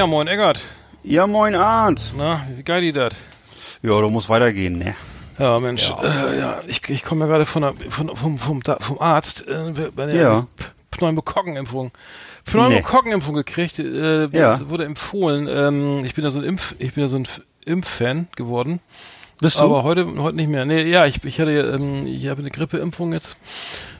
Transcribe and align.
Ja, 0.00 0.06
moin 0.06 0.28
Eggert. 0.28 0.62
Ja, 1.02 1.26
moin 1.26 1.54
Arndt. 1.54 2.14
Na, 2.16 2.40
wie 2.56 2.62
geil 2.62 2.80
die 2.80 2.90
das? 2.90 3.12
Ja, 3.82 4.00
du 4.00 4.08
musst 4.08 4.30
weitergehen, 4.30 4.78
ne? 4.78 4.94
Ja, 5.38 5.60
Mensch, 5.60 5.90
ja, 5.90 6.02
äh, 6.02 6.38
ja 6.38 6.60
ich, 6.66 6.80
ich 6.88 7.02
komme 7.02 7.26
ja 7.26 7.30
gerade 7.30 7.44
von, 7.44 7.60
der, 7.60 7.74
von 7.90 8.16
vom, 8.16 8.38
vom, 8.38 8.62
vom 8.62 8.98
Arzt 8.98 9.46
äh, 9.46 9.90
bei 9.94 10.06
der 10.06 10.14
ja. 10.14 10.46
Pneumokokkenimpfung. 10.90 11.90
Pneumokokkenimpfung 12.46 13.34
nee. 13.34 13.42
gekriegt, 13.42 13.78
äh, 13.78 14.28
ja. 14.28 14.70
wurde 14.70 14.86
empfohlen. 14.86 15.46
Ähm, 15.46 16.02
ich 16.06 16.14
bin 16.14 16.24
ja 16.24 16.30
so 16.30 16.38
ein 16.38 16.46
Impf, 16.46 16.74
ich 16.78 16.94
bin 16.94 17.02
ja 17.02 17.08
so 17.08 17.16
ein 17.16 17.28
Impffan 17.66 18.28
geworden. 18.36 18.80
Bist 19.38 19.56
du? 19.56 19.60
Aber 19.60 19.82
heute, 19.82 20.06
heute 20.16 20.36
nicht 20.36 20.48
mehr. 20.48 20.64
Nee, 20.64 20.84
ja, 20.84 21.04
ich, 21.04 21.22
ich 21.24 21.38
hatte, 21.38 21.50
ähm, 21.50 22.06
ich 22.06 22.26
habe 22.28 22.40
eine 22.40 22.50
Grippeimpfung 22.50 23.12
jetzt 23.12 23.36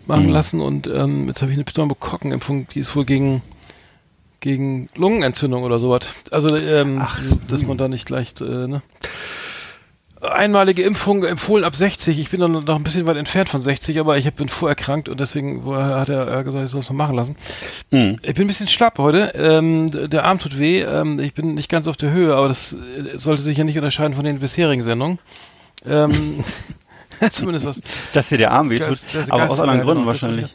machen 0.06 0.28
mhm. 0.28 0.32
lassen 0.32 0.60
und 0.62 0.86
ähm, 0.86 1.28
jetzt 1.28 1.42
habe 1.42 1.52
ich 1.52 1.58
eine 1.58 1.64
Pneumokokkenimpfung, 1.64 2.68
die 2.68 2.80
ist 2.80 2.96
wohl 2.96 3.04
gegen 3.04 3.42
gegen 4.40 4.88
Lungenentzündung 4.94 5.62
oder 5.62 5.78
sowas. 5.78 6.14
Also, 6.30 6.56
ähm, 6.56 6.98
Ach, 7.00 7.20
dass 7.48 7.64
man 7.64 7.78
da 7.78 7.88
nicht 7.88 8.06
gleich, 8.06 8.34
äh, 8.40 8.66
ne? 8.66 8.82
Einmalige 10.22 10.82
Impfung 10.82 11.24
empfohlen 11.24 11.64
ab 11.64 11.74
60. 11.74 12.18
Ich 12.18 12.28
bin 12.28 12.40
dann 12.40 12.52
noch 12.52 12.76
ein 12.76 12.82
bisschen 12.82 13.06
weit 13.06 13.16
entfernt 13.16 13.48
von 13.48 13.62
60, 13.62 13.98
aber 13.98 14.18
ich 14.18 14.30
bin 14.34 14.48
vorerkrankt 14.48 15.08
und 15.08 15.18
deswegen 15.18 15.64
hat 15.74 16.10
er 16.10 16.44
gesagt, 16.44 16.64
ich 16.64 16.70
soll 16.70 16.80
es 16.80 16.90
noch 16.90 16.96
machen 16.96 17.16
lassen. 17.16 17.36
Mhm. 17.90 18.18
Ich 18.20 18.34
bin 18.34 18.44
ein 18.44 18.46
bisschen 18.46 18.68
schlapp 18.68 18.98
heute. 18.98 19.32
Ähm, 19.34 19.90
der 19.90 20.24
Arm 20.24 20.38
tut 20.38 20.58
weh. 20.58 20.82
Ähm, 20.82 21.20
ich 21.20 21.32
bin 21.32 21.54
nicht 21.54 21.70
ganz 21.70 21.86
auf 21.86 21.96
der 21.96 22.10
Höhe, 22.10 22.34
aber 22.34 22.48
das 22.48 22.74
äh, 22.74 23.18
sollte 23.18 23.40
sich 23.40 23.56
ja 23.56 23.64
nicht 23.64 23.78
unterscheiden 23.78 24.14
von 24.14 24.24
den 24.26 24.40
bisherigen 24.40 24.82
Sendungen. 24.82 25.18
Ähm, 25.86 26.44
zumindest 27.30 27.64
was. 27.64 27.80
Dass 28.12 28.28
dir 28.28 28.38
der 28.38 28.50
Arm 28.50 28.68
weh 28.68 28.78
tut, 28.78 28.98
aber 29.30 29.48
aus 29.48 29.58
anderen 29.58 29.80
Gründen 29.80 30.02
genau, 30.02 30.06
wahrscheinlich. 30.08 30.54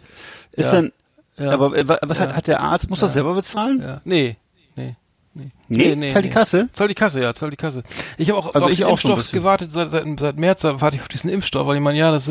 Ist 0.52 0.72
ja. 0.72 0.82
denn, 0.82 0.92
ja. 1.38 1.52
Aber 1.52 1.76
äh, 1.76 1.88
was 1.88 2.20
hat, 2.20 2.36
hat 2.36 2.48
der 2.48 2.62
Arzt, 2.62 2.90
muss 2.90 3.00
das 3.00 3.14
selber 3.14 3.34
bezahlen? 3.34 3.82
Ja. 3.82 4.02
Nee, 4.04 4.38
nee. 4.76 4.96
Nee, 5.38 5.52
nee, 5.68 5.96
nee, 5.96 6.10
zahlt 6.14 6.24
die 6.24 6.30
Kasse? 6.30 6.70
Zahlt 6.72 6.92
die 6.92 6.96
Kasse, 6.96 7.22
ja, 7.22 7.34
zahlt 7.34 7.52
die 7.52 7.58
Kasse. 7.58 7.84
Ich 8.18 8.30
habe 8.30 8.40
auch 8.40 8.56
also 8.56 8.68
auf 8.68 8.72
ich 8.72 8.78
den 8.78 8.86
auch 8.86 8.92
Impfstoff 8.92 9.32
gewartet, 9.32 9.70
seit, 9.74 9.92
seit, 9.92 10.06
seit 10.18 10.38
März 10.38 10.62
da 10.62 10.80
warte 10.80 10.96
ich 10.96 11.02
auf 11.02 11.10
diesen 11.10 11.30
Impfstoff, 11.30 11.68
weil 11.68 11.76
ich 11.76 11.82
meine, 11.82 12.00
ja, 12.00 12.10
das 12.10 12.30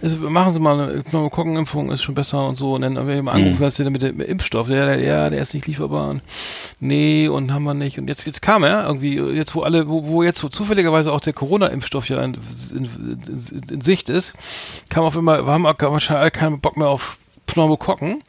ist, 0.00 0.20
machen 0.20 0.54
Sie 0.54 0.58
mal 0.58 0.80
eine 0.80 1.02
Pneumokokkenimpfung, 1.02 1.90
ist 1.90 2.02
schon 2.02 2.14
besser 2.14 2.48
und 2.48 2.56
so. 2.56 2.74
Und 2.74 2.80
dann 2.80 2.96
haben 2.96 3.08
wir 3.08 3.18
angerufen, 3.18 3.58
mhm. 3.58 3.60
was 3.60 3.74
ist 3.74 3.84
denn 3.84 3.92
mit 3.92 4.00
dem 4.00 4.22
Impfstoff? 4.22 4.70
Ja, 4.70 4.86
der, 4.86 5.00
ja, 5.00 5.28
der 5.28 5.42
ist 5.42 5.52
nicht 5.52 5.66
lieferbar. 5.66 6.08
Und 6.08 6.22
nee, 6.80 7.28
und 7.28 7.52
haben 7.52 7.64
wir 7.64 7.74
nicht. 7.74 7.98
Und 7.98 8.08
jetzt, 8.08 8.24
jetzt 8.24 8.40
kam 8.40 8.64
er 8.64 8.86
irgendwie, 8.86 9.18
jetzt 9.18 9.54
wo 9.54 9.60
alle, 9.60 9.86
wo, 9.86 10.06
wo 10.06 10.22
jetzt 10.22 10.42
wo 10.42 10.48
zufälligerweise 10.48 11.12
auch 11.12 11.20
der 11.20 11.34
Corona-Impfstoff 11.34 12.08
ja 12.08 12.22
in, 12.22 12.38
in, 12.70 12.84
in, 13.50 13.62
in, 13.70 13.80
Sicht 13.82 14.08
ist, 14.08 14.32
kam 14.88 15.04
auf 15.04 15.14
immer, 15.14 15.44
haben, 15.44 15.66
haben 15.66 15.78
wahrscheinlich 15.78 16.22
alle 16.22 16.30
keinen 16.30 16.60
Bock 16.60 16.78
mehr 16.78 16.88
auf 16.88 17.18
Pneumokokken. 17.46 18.22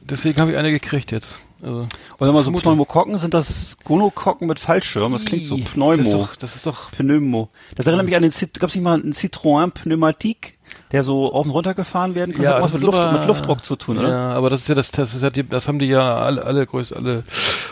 Deswegen 0.00 0.40
habe 0.40 0.52
ich 0.52 0.56
eine 0.56 0.70
gekriegt 0.70 1.12
jetzt. 1.12 1.38
Also, 1.60 1.88
Oder 2.20 2.32
mal 2.32 2.44
so 2.44 2.52
Pneumokokken, 2.52 3.18
sind 3.18 3.34
das 3.34 3.76
Gonokokken 3.82 4.46
mit 4.46 4.60
Fallschirm? 4.60 5.12
Das 5.12 5.24
klingt 5.24 5.46
so 5.46 5.56
Pneumo. 5.56 5.96
Das 5.96 6.06
ist 6.06 6.14
doch, 6.14 6.36
das 6.36 6.56
ist 6.56 6.66
doch 6.66 6.92
Pneumo. 6.92 7.48
Das 7.74 7.86
erinnert 7.86 8.06
mich 8.06 8.14
an 8.14 8.22
den, 8.22 8.32
gab 8.60 8.68
es 8.68 8.76
nicht 8.76 8.84
mal 8.84 9.00
einen 9.00 9.12
Citroën 9.12 9.70
Pneumatik, 9.72 10.56
der 10.92 11.02
so 11.02 11.32
auf 11.32 11.46
und 11.46 11.50
runter 11.50 11.74
gefahren 11.74 12.14
werden 12.14 12.32
kann? 12.32 12.44
Ja, 12.44 12.60
das 12.60 12.62
hat 12.62 12.74
was 12.74 12.74
mit, 12.74 12.82
Luft, 12.82 13.12
mit 13.12 13.26
Luftdruck 13.26 13.64
zu 13.64 13.74
tun, 13.74 13.98
oder? 13.98 14.08
Ja, 14.08 14.30
aber 14.34 14.50
das 14.50 14.60
ist 14.60 14.68
ja 14.68 14.76
das, 14.76 14.92
das 14.92 15.14
ist 15.14 15.22
ja 15.22 15.30
die, 15.30 15.42
das 15.42 15.66
haben 15.66 15.80
die 15.80 15.86
ja 15.86 16.18
alle, 16.18 16.44
alle 16.44 16.64
größt, 16.64 16.94
alle, 16.94 17.24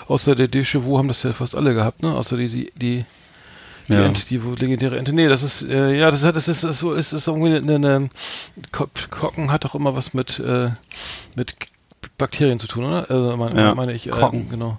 außer 0.08 0.34
der 0.34 0.48
Deschevaux 0.48 0.98
haben 0.98 1.08
das 1.08 1.22
ja 1.22 1.32
fast 1.32 1.54
alle 1.54 1.72
gehabt, 1.72 2.02
ne? 2.02 2.12
Außer 2.12 2.36
die, 2.36 2.48
die, 2.48 2.72
die 2.74 3.04
die, 3.88 3.92
ja. 3.92 4.04
Ent, 4.04 4.30
die 4.30 4.38
legendäre 4.38 4.98
Ente. 4.98 5.12
Nee, 5.12 5.28
das 5.28 5.42
ist, 5.42 5.62
äh, 5.62 5.94
ja, 5.94 6.10
das, 6.10 6.22
das 6.22 6.48
ist, 6.48 6.64
das 6.64 6.64
ist 6.64 6.78
so, 6.78 6.94
ist, 6.94 7.12
ist 7.12 7.28
irgendwie 7.28 7.56
eine, 7.56 7.74
eine, 7.74 8.08
Kocken 8.72 9.52
hat 9.52 9.64
doch 9.64 9.74
immer 9.74 9.96
was 9.96 10.14
mit, 10.14 10.38
äh, 10.38 10.70
mit 11.36 11.56
Bakterien 12.18 12.58
zu 12.58 12.66
tun, 12.66 12.84
oder? 12.84 13.10
Also 13.10 13.36
meine, 13.36 13.60
ja, 13.60 13.74
meine 13.74 13.92
ich. 13.92 14.06
Äh, 14.06 14.44
genau. 14.50 14.78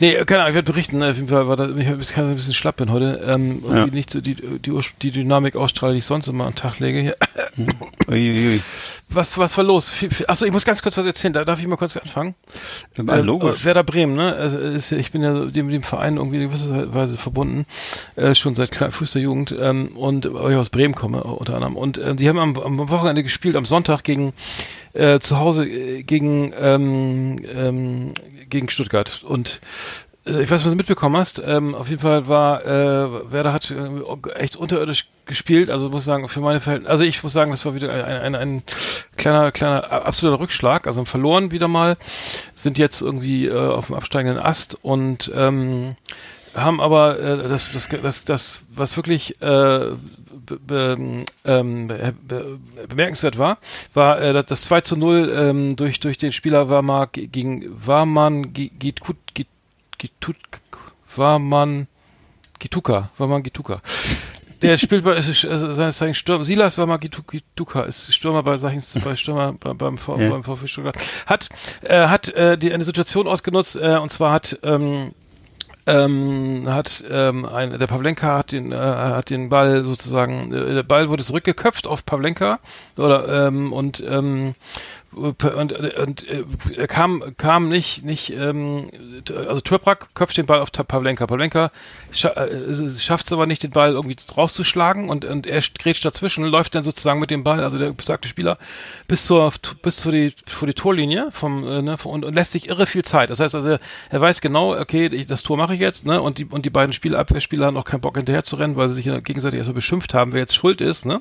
Nee, 0.00 0.24
keine 0.24 0.40
Ahnung, 0.40 0.50
ich 0.50 0.54
werde 0.54 0.72
berichten. 0.72 0.98
Ne? 0.98 1.10
Auf 1.10 1.16
jeden 1.16 1.28
Fall 1.28 1.48
war 1.48 1.56
das, 1.56 1.70
ich 1.76 2.16
ein 2.16 2.34
bisschen 2.34 2.54
schlapp 2.54 2.76
bin 2.76 2.90
heute. 2.90 3.22
Ähm, 3.26 3.62
ja. 3.68 3.86
nicht 3.86 4.10
so 4.10 4.20
die, 4.20 4.34
die, 4.34 4.80
die 5.02 5.10
Dynamik 5.10 5.56
ausstrahle, 5.56 5.92
die 5.92 6.00
ich 6.00 6.04
sonst 6.04 6.28
immer 6.28 6.44
an 6.44 6.50
den 6.50 6.56
Tag 6.56 6.80
lege. 6.80 7.16
Uiuiui. 8.08 8.60
Was, 9.14 9.38
was 9.38 9.56
war 9.56 9.64
los? 9.64 9.92
Achso, 10.26 10.44
ich 10.44 10.52
muss 10.52 10.64
ganz 10.64 10.82
kurz 10.82 10.96
was 10.96 11.06
erzählen. 11.06 11.32
Da 11.32 11.44
darf 11.44 11.60
ich 11.60 11.66
mal 11.66 11.76
kurz 11.76 11.96
anfangen. 11.96 12.34
Ja, 12.96 13.16
logisch. 13.16 13.62
Äh, 13.62 13.64
Werder 13.66 13.84
Bremen, 13.84 14.14
ne? 14.14 14.34
Also 14.34 14.58
ist, 14.58 14.92
ich 14.92 15.12
bin 15.12 15.22
ja 15.22 15.46
dem, 15.46 15.68
dem 15.68 15.82
Verein 15.82 16.16
irgendwie 16.16 16.36
in 16.36 16.48
gewisser 16.48 16.92
Weise 16.94 17.16
verbunden, 17.16 17.66
äh, 18.16 18.34
schon 18.34 18.54
seit 18.54 18.74
frühester 18.74 19.20
Jugend 19.20 19.54
ähm, 19.58 19.96
und 19.96 20.32
weil 20.32 20.52
ich 20.52 20.58
aus 20.58 20.70
Bremen 20.70 20.94
komme 20.94 21.22
unter 21.22 21.54
anderem. 21.54 21.76
Und 21.76 21.98
äh, 21.98 22.14
die 22.14 22.28
haben 22.28 22.38
am, 22.38 22.58
am 22.58 22.88
Wochenende 22.88 23.22
gespielt, 23.22 23.56
am 23.56 23.64
Sonntag 23.64 24.02
gegen 24.02 24.32
äh, 24.92 25.18
zu 25.18 25.38
Hause 25.38 25.66
äh, 25.66 26.02
gegen 26.02 26.52
ähm, 26.58 27.44
ähm, 27.54 28.12
gegen 28.48 28.70
Stuttgart 28.70 29.22
und 29.24 29.48
äh, 29.58 30.03
ich 30.26 30.50
weiß 30.50 30.50
nicht, 30.50 30.64
was 30.64 30.72
du 30.72 30.76
mitbekommen 30.76 31.16
hast. 31.18 31.42
Ähm, 31.44 31.74
auf 31.74 31.90
jeden 31.90 32.00
Fall 32.00 32.26
war 32.28 32.64
äh, 32.64 33.30
Werder 33.30 33.52
hat 33.52 33.70
äh, 33.70 34.30
echt 34.36 34.56
unterirdisch 34.56 35.08
gespielt. 35.26 35.68
Also 35.68 35.90
muss 35.90 36.06
sagen, 36.06 36.28
für 36.28 36.40
meine 36.40 36.60
Verhältnisse, 36.60 36.90
also 36.90 37.04
ich 37.04 37.22
muss 37.22 37.34
sagen, 37.34 37.50
das 37.50 37.64
war 37.66 37.74
wieder 37.74 37.92
ein, 37.92 38.02
ein, 38.02 38.34
ein 38.34 38.62
kleiner, 39.16 39.52
kleiner 39.52 39.92
absoluter 39.92 40.40
Rückschlag. 40.40 40.86
Also 40.86 41.04
verloren 41.04 41.50
wieder 41.50 41.68
mal, 41.68 41.98
sind 42.54 42.78
jetzt 42.78 43.02
irgendwie 43.02 43.46
äh, 43.46 43.54
auf 43.54 43.88
dem 43.88 43.96
absteigenden 43.96 44.42
Ast 44.42 44.78
und 44.82 45.30
ähm, 45.34 45.96
haben 46.54 46.80
aber 46.80 47.18
äh, 47.18 47.48
das, 47.48 47.70
das, 47.72 47.88
das, 47.88 48.24
das, 48.24 48.62
was 48.70 48.96
wirklich 48.96 49.42
äh, 49.42 49.90
be, 50.56 51.24
ähm, 51.44 51.86
be, 51.88 52.58
bemerkenswert 52.88 53.36
war, 53.36 53.58
war 53.92 54.20
äh, 54.22 54.42
das 54.42 54.62
2 54.62 54.80
zu 54.82 54.96
0 54.96 55.34
ähm, 55.36 55.76
durch, 55.76 56.00
durch 56.00 56.16
den 56.16 56.32
Spieler 56.32 56.70
war 56.70 56.80
mal 56.80 57.06
gegen 57.12 57.64
Warman 57.86 58.52
Gitkut 58.52 59.16
Gitut 59.98 60.36
Warman 61.16 61.86
Gituka, 62.58 63.10
Warman 63.18 63.42
Gituka. 63.42 63.80
Der 64.62 64.78
spielt 64.78 65.04
bei 65.04 65.16
ist, 65.16 65.44
also 65.44 65.72
seines 65.72 65.98
Zeichens 65.98 66.16
Stürmer. 66.16 66.44
Silas 66.44 66.78
war 66.78 66.86
mal 66.86 66.96
Gituka, 66.96 67.82
ist 67.82 68.14
Stürmer 68.14 68.42
bei 68.42 68.56
Sachens, 68.56 68.96
bei 69.04 69.14
Stürmer 69.16 69.52
bei, 69.52 69.74
beim, 69.74 69.98
v, 69.98 70.18
ja. 70.18 70.30
beim 70.30 70.42
VfB 70.42 70.66
Stuttgart. 70.66 70.96
Hat 71.26 71.48
äh, 71.82 72.08
hat 72.08 72.28
äh, 72.28 72.56
die 72.56 72.72
eine 72.72 72.84
Situation 72.84 73.26
ausgenutzt 73.26 73.76
äh, 73.76 73.98
und 73.98 74.10
zwar 74.10 74.32
hat 74.32 74.58
ähm, 74.62 75.12
ähm, 75.86 76.64
hat 76.66 77.04
ähm, 77.10 77.44
ein, 77.44 77.78
der 77.78 77.86
Pavlenka 77.86 78.38
hat 78.38 78.52
den 78.52 78.72
äh, 78.72 78.76
hat 78.76 79.28
den 79.28 79.50
Ball 79.50 79.84
sozusagen 79.84 80.50
äh, 80.52 80.74
der 80.74 80.82
Ball 80.82 81.10
wurde 81.10 81.24
zurückgeköpft 81.24 81.86
auf 81.86 82.06
Pavlenka 82.06 82.58
oder 82.96 83.48
ähm, 83.48 83.72
und 83.72 84.02
ähm, 84.08 84.54
und, 85.14 85.42
und 85.72 86.28
äh, 86.28 86.44
er 86.76 86.86
kam 86.86 87.22
kam 87.36 87.68
nicht 87.68 88.04
nicht 88.04 88.30
ähm, 88.30 88.88
also 89.48 89.60
Türbrak 89.60 90.14
köpft 90.14 90.36
den 90.36 90.46
Ball 90.46 90.60
auf 90.60 90.72
Pavlenka. 90.72 91.26
Pavlenka 91.26 91.70
scha 92.10 92.30
äh, 92.30 92.88
schafft 92.98 93.26
es 93.26 93.32
aber 93.32 93.46
nicht 93.46 93.62
den 93.62 93.70
Ball 93.70 93.92
irgendwie 93.92 94.16
rauszuschlagen 94.36 95.08
und 95.08 95.24
und 95.24 95.46
er 95.46 95.62
grätscht 95.78 96.04
dazwischen 96.04 96.44
läuft 96.44 96.74
dann 96.74 96.84
sozusagen 96.84 97.20
mit 97.20 97.30
dem 97.30 97.44
Ball 97.44 97.60
also 97.60 97.78
der 97.78 97.92
besagte 97.92 98.28
Spieler 98.28 98.58
bis 99.08 99.26
zur 99.26 99.52
bis 99.82 100.00
vor 100.00 100.12
die 100.12 100.34
vor 100.46 100.66
die 100.66 100.74
Torlinie 100.74 101.28
vom 101.32 101.66
äh, 101.66 101.82
ne, 101.82 101.96
und, 102.04 102.24
und 102.24 102.34
lässt 102.34 102.52
sich 102.52 102.68
irre 102.68 102.86
viel 102.86 103.04
Zeit. 103.04 103.30
Das 103.30 103.40
heißt 103.40 103.54
also 103.54 103.78
er 104.10 104.20
weiß 104.20 104.40
genau 104.40 104.74
okay 104.74 105.06
ich, 105.06 105.26
das 105.26 105.42
Tor 105.42 105.56
mache 105.56 105.74
ich 105.74 105.80
jetzt 105.80 106.06
ne 106.06 106.20
und 106.20 106.38
die 106.38 106.44
und 106.44 106.64
die 106.64 106.70
beiden 106.70 106.92
Spieler 106.92 107.18
Abwehrspieler 107.18 107.66
haben 107.66 107.76
auch 107.76 107.84
keinen 107.84 108.00
Bock 108.00 108.16
hinterher 108.16 108.44
zu 108.44 108.56
rennen 108.56 108.76
weil 108.76 108.88
sie 108.88 108.96
sich 108.96 109.24
gegenseitig 109.24 109.58
erstmal 109.58 109.74
beschimpft 109.74 110.14
haben 110.14 110.32
wer 110.32 110.40
jetzt 110.40 110.54
schuld 110.54 110.80
ist 110.80 111.06
ne. 111.06 111.20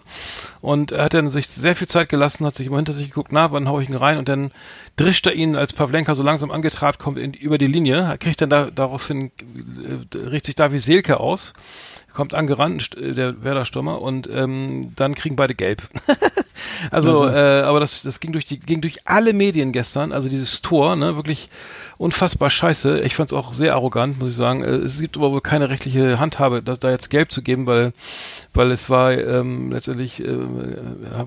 Und 0.61 0.91
er 0.91 1.05
hat 1.05 1.13
dann 1.13 1.29
sich 1.29 1.47
sehr 1.47 1.75
viel 1.75 1.87
Zeit 1.87 2.09
gelassen 2.09 2.45
hat 2.45 2.55
sich 2.55 2.67
immer 2.67 2.77
hinter 2.77 2.93
sich 2.93 3.09
geguckt 3.09 3.31
na 3.31 3.51
wann 3.51 3.67
hau 3.67 3.79
ich 3.79 3.82
ihn 3.89 3.95
rein 3.95 4.17
und 4.17 4.29
dann 4.29 4.51
drischt 4.95 5.27
er 5.27 5.33
ihn, 5.33 5.55
als 5.55 5.73
Pavlenka 5.73 6.15
so 6.15 6.23
langsam 6.23 6.51
angetrabt 6.51 6.99
kommt, 6.99 7.17
in, 7.17 7.33
über 7.33 7.57
die 7.57 7.67
Linie, 7.67 8.15
kriegt 8.19 8.41
dann 8.41 8.49
da, 8.49 8.69
daraufhin, 8.69 9.31
äh, 10.13 10.17
richtet 10.17 10.45
sich 10.45 10.55
Davi 10.55 10.79
Selke 10.79 11.19
aus, 11.19 11.53
kommt 12.13 12.33
angerannt, 12.33 12.91
der 12.95 13.43
Werder-Stürmer, 13.43 14.01
und 14.01 14.29
ähm, 14.31 14.93
dann 14.95 15.15
kriegen 15.15 15.35
beide 15.35 15.55
gelb. 15.55 15.81
also, 16.91 17.23
also. 17.23 17.27
Äh, 17.27 17.63
aber 17.63 17.79
das, 17.79 18.03
das 18.03 18.19
ging 18.19 18.33
durch 18.33 18.45
die, 18.45 18.59
ging 18.59 18.81
durch 18.81 18.99
alle 19.05 19.33
Medien 19.33 19.71
gestern, 19.71 20.11
also 20.11 20.29
dieses 20.29 20.61
Tor, 20.61 20.95
ne, 20.95 21.15
wirklich 21.15 21.49
unfassbar 22.03 22.49
scheiße. 22.49 22.99
Ich 23.01 23.15
fand 23.15 23.29
es 23.29 23.33
auch 23.33 23.53
sehr 23.53 23.73
arrogant, 23.73 24.19
muss 24.19 24.31
ich 24.31 24.35
sagen. 24.35 24.63
Äh, 24.63 24.75
es 24.75 24.99
gibt 24.99 25.17
aber 25.17 25.31
wohl 25.31 25.41
keine 25.41 25.69
rechtliche 25.69 26.19
Handhabe, 26.19 26.61
da, 26.61 26.75
da 26.75 26.91
jetzt 26.91 27.09
gelb 27.09 27.31
zu 27.31 27.41
geben, 27.41 27.65
weil 27.65 27.93
weil 28.53 28.71
es 28.71 28.89
war 28.89 29.11
ähm, 29.11 29.71
letztendlich 29.71 30.19
äh, 30.19 30.27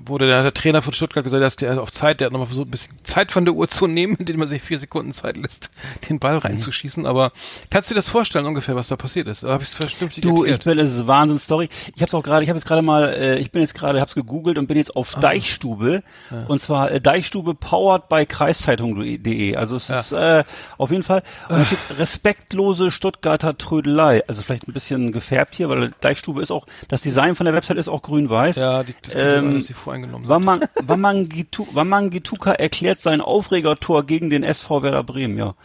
wurde 0.05 0.27
der, 0.27 0.43
der 0.43 0.53
Trainer 0.53 0.81
von 0.81 0.93
Stuttgart 0.93 1.23
gesagt, 1.23 1.43
dass 1.43 1.57
der 1.57 1.81
auf 1.81 1.91
Zeit, 1.91 2.19
der 2.21 2.27
hat 2.27 2.31
nochmal 2.31 2.47
versucht, 2.47 2.67
ein 2.67 2.71
bisschen 2.71 2.95
Zeit 3.03 3.31
von 3.31 3.43
der 3.43 3.53
Uhr 3.53 3.67
zu 3.67 3.85
nehmen, 3.87 4.15
indem 4.19 4.39
man 4.39 4.47
sich 4.47 4.61
vier 4.61 4.79
Sekunden 4.79 5.13
Zeit 5.13 5.35
lässt, 5.35 5.69
den 6.09 6.19
Ball 6.19 6.35
mhm. 6.35 6.39
reinzuschießen. 6.39 7.05
Aber 7.05 7.31
kannst 7.69 7.89
du 7.89 7.93
dir 7.93 7.99
das 7.99 8.09
vorstellen 8.09 8.45
ungefähr, 8.45 8.75
was 8.75 8.87
da 8.87 8.95
passiert 8.95 9.27
ist? 9.27 9.43
Habe 9.43 9.63
ich 9.63 9.69
es 9.69 9.75
vernünftig 9.75 10.21
Du, 10.21 10.43
erklärt? 10.43 10.59
ich 10.59 10.65
bin, 10.65 10.79
es 10.79 10.93
ist 10.93 11.07
Wahnsinn 11.07 11.39
Story. 11.39 11.69
Ich 11.95 12.01
habe 12.01 12.07
es 12.07 12.13
auch 12.13 12.23
gerade, 12.23 12.43
ich 12.43 12.49
habe 12.49 12.57
jetzt 12.57 12.67
gerade 12.67 12.81
mal, 12.81 13.13
äh, 13.13 13.39
ich 13.39 13.51
bin 13.51 13.61
jetzt 13.61 13.75
gerade, 13.75 13.99
habe 13.99 14.07
es 14.07 14.15
gegoogelt 14.15 14.57
und 14.57 14.67
bin 14.67 14.77
jetzt 14.77 14.95
auf 14.95 15.17
ah. 15.17 15.19
Deichstube. 15.19 16.03
Ja. 16.31 16.45
Und 16.45 16.61
zwar 16.61 16.91
äh, 16.91 17.01
Deichstube 17.01 17.55
powered 17.55 18.07
by 18.07 18.25
kreiszeitung.de. 18.25 19.55
Also 19.57 19.75
es 19.75 19.89
ja. 19.89 19.99
ist 19.99 20.11
äh, 20.13 20.43
auf 20.77 20.91
jeden 20.91 21.03
Fall 21.03 21.23
und 21.49 21.65
steht 21.65 21.79
respektlose 21.97 22.91
Stuttgarter 22.91 23.57
Trödelei. 23.57 24.23
Also 24.27 24.41
vielleicht 24.41 24.67
ein 24.67 24.73
bisschen 24.73 25.11
gefärbt 25.11 25.55
hier, 25.55 25.69
weil 25.69 25.91
Deichstube 26.01 26.41
ist 26.41 26.51
auch, 26.51 26.65
das 26.87 27.01
Design 27.01 27.35
von 27.35 27.45
der 27.45 27.53
Website 27.53 27.77
ist 27.77 27.87
auch 27.87 28.01
grün-weiß. 28.01 28.57
Ja, 28.57 28.83
die, 28.83 28.95
das 29.01 29.15
ähm, 29.15 29.55
dass 29.55 29.67
sie 29.67 29.73
voreingenommen 29.73 30.27
sind. 30.27 30.87
Wamangituka 30.87 32.51
erklärt 32.51 32.99
sein 32.99 33.21
Aufregertor 33.21 34.05
gegen 34.05 34.29
den 34.29 34.43
SV 34.43 34.83
Werder 34.83 35.03
Bremen, 35.03 35.37
ja. 35.37 35.55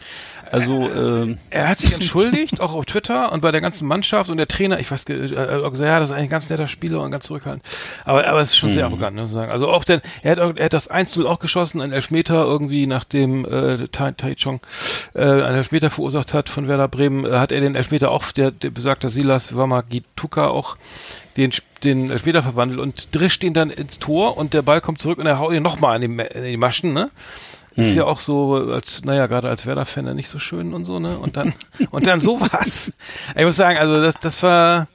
Also 0.51 0.87
äh, 0.87 1.35
er 1.49 1.67
hat 1.67 1.79
sich 1.79 1.93
entschuldigt, 1.93 2.61
auch 2.61 2.73
auf 2.73 2.85
Twitter 2.85 3.31
und 3.31 3.41
bei 3.41 3.51
der 3.51 3.59
ganzen 3.59 3.87
Mannschaft 3.87 4.29
und 4.29 4.37
der 4.37 4.47
Trainer, 4.47 4.79
ich 4.79 4.91
weiß, 4.91 5.05
äh, 5.09 5.13
äh, 5.13 5.27
gesagt, 5.27 5.79
ja, 5.79 5.99
das 5.99 6.09
ist 6.09 6.15
eigentlich 6.15 6.27
ein 6.27 6.29
ganz 6.29 6.49
netter 6.49 6.67
Spieler 6.67 7.01
und 7.01 7.09
ganz 7.09 7.25
zurückhaltend. 7.25 7.65
Aber, 8.05 8.27
aber 8.27 8.39
es 8.39 8.51
ist 8.51 8.57
schon 8.57 8.69
mhm. 8.69 8.73
sehr 8.73 8.85
arrogant, 8.85 9.15
ne, 9.15 9.25
sagen. 9.25 9.51
Also 9.51 9.67
auch 9.67 9.83
denn, 9.83 10.01
er 10.21 10.35
hat, 10.35 10.57
er 10.57 10.65
hat 10.65 10.73
das 10.73 10.91
1-0 10.91 11.25
auch 11.25 11.39
geschossen, 11.39 11.81
ein 11.81 11.91
Elfmeter 11.91 12.43
irgendwie, 12.43 12.85
nachdem 12.85 13.45
äh, 13.45 13.87
Tai, 13.87 14.11
tai 14.11 14.35
Chong 14.35 14.59
äh, 15.13 15.21
einen 15.21 15.57
Elfmeter 15.57 15.89
verursacht 15.89 16.33
hat 16.33 16.49
von 16.49 16.67
Werder 16.67 16.87
Bremen, 16.87 17.25
äh, 17.25 17.37
hat 17.37 17.51
er 17.51 17.61
den 17.61 17.75
Elfmeter 17.75 18.11
auch, 18.11 18.31
der, 18.31 18.51
der 18.51 18.69
besagter 18.69 19.09
Silas 19.09 19.55
Wamagituka 19.55 20.47
auch 20.47 20.77
den, 21.37 21.51
den 21.83 22.09
Elfmeter 22.09 22.43
verwandelt 22.43 22.79
und 22.79 23.15
drischt 23.15 23.43
ihn 23.43 23.53
dann 23.53 23.69
ins 23.69 23.99
Tor 23.99 24.37
und 24.37 24.53
der 24.53 24.61
Ball 24.61 24.81
kommt 24.81 25.01
zurück 25.01 25.19
und 25.19 25.25
er 25.25 25.39
haut 25.39 25.53
ihn 25.53 25.63
nochmal 25.63 25.95
an 25.95 26.01
die, 26.01 26.23
in 26.23 26.43
die 26.43 26.57
Maschen, 26.57 26.93
ne? 26.93 27.09
Ist 27.75 27.89
hm. 27.89 27.97
ja 27.97 28.05
auch 28.05 28.19
so, 28.19 28.53
als, 28.71 29.03
naja, 29.03 29.25
gerade 29.25 29.49
als 29.49 29.65
Werder-Fan 29.65 30.15
nicht 30.15 30.29
so 30.29 30.37
schön 30.37 30.75
und 30.75 30.85
so, 30.85 30.99
ne? 30.99 31.17
Und 31.17 31.37
dann, 31.37 31.53
und 31.91 32.05
dann 32.05 32.19
sowas. 32.19 32.91
Ich 33.35 33.43
muss 33.43 33.55
sagen, 33.55 33.79
also 33.79 34.01
das, 34.01 34.15
das 34.21 34.43
war, 34.43 34.87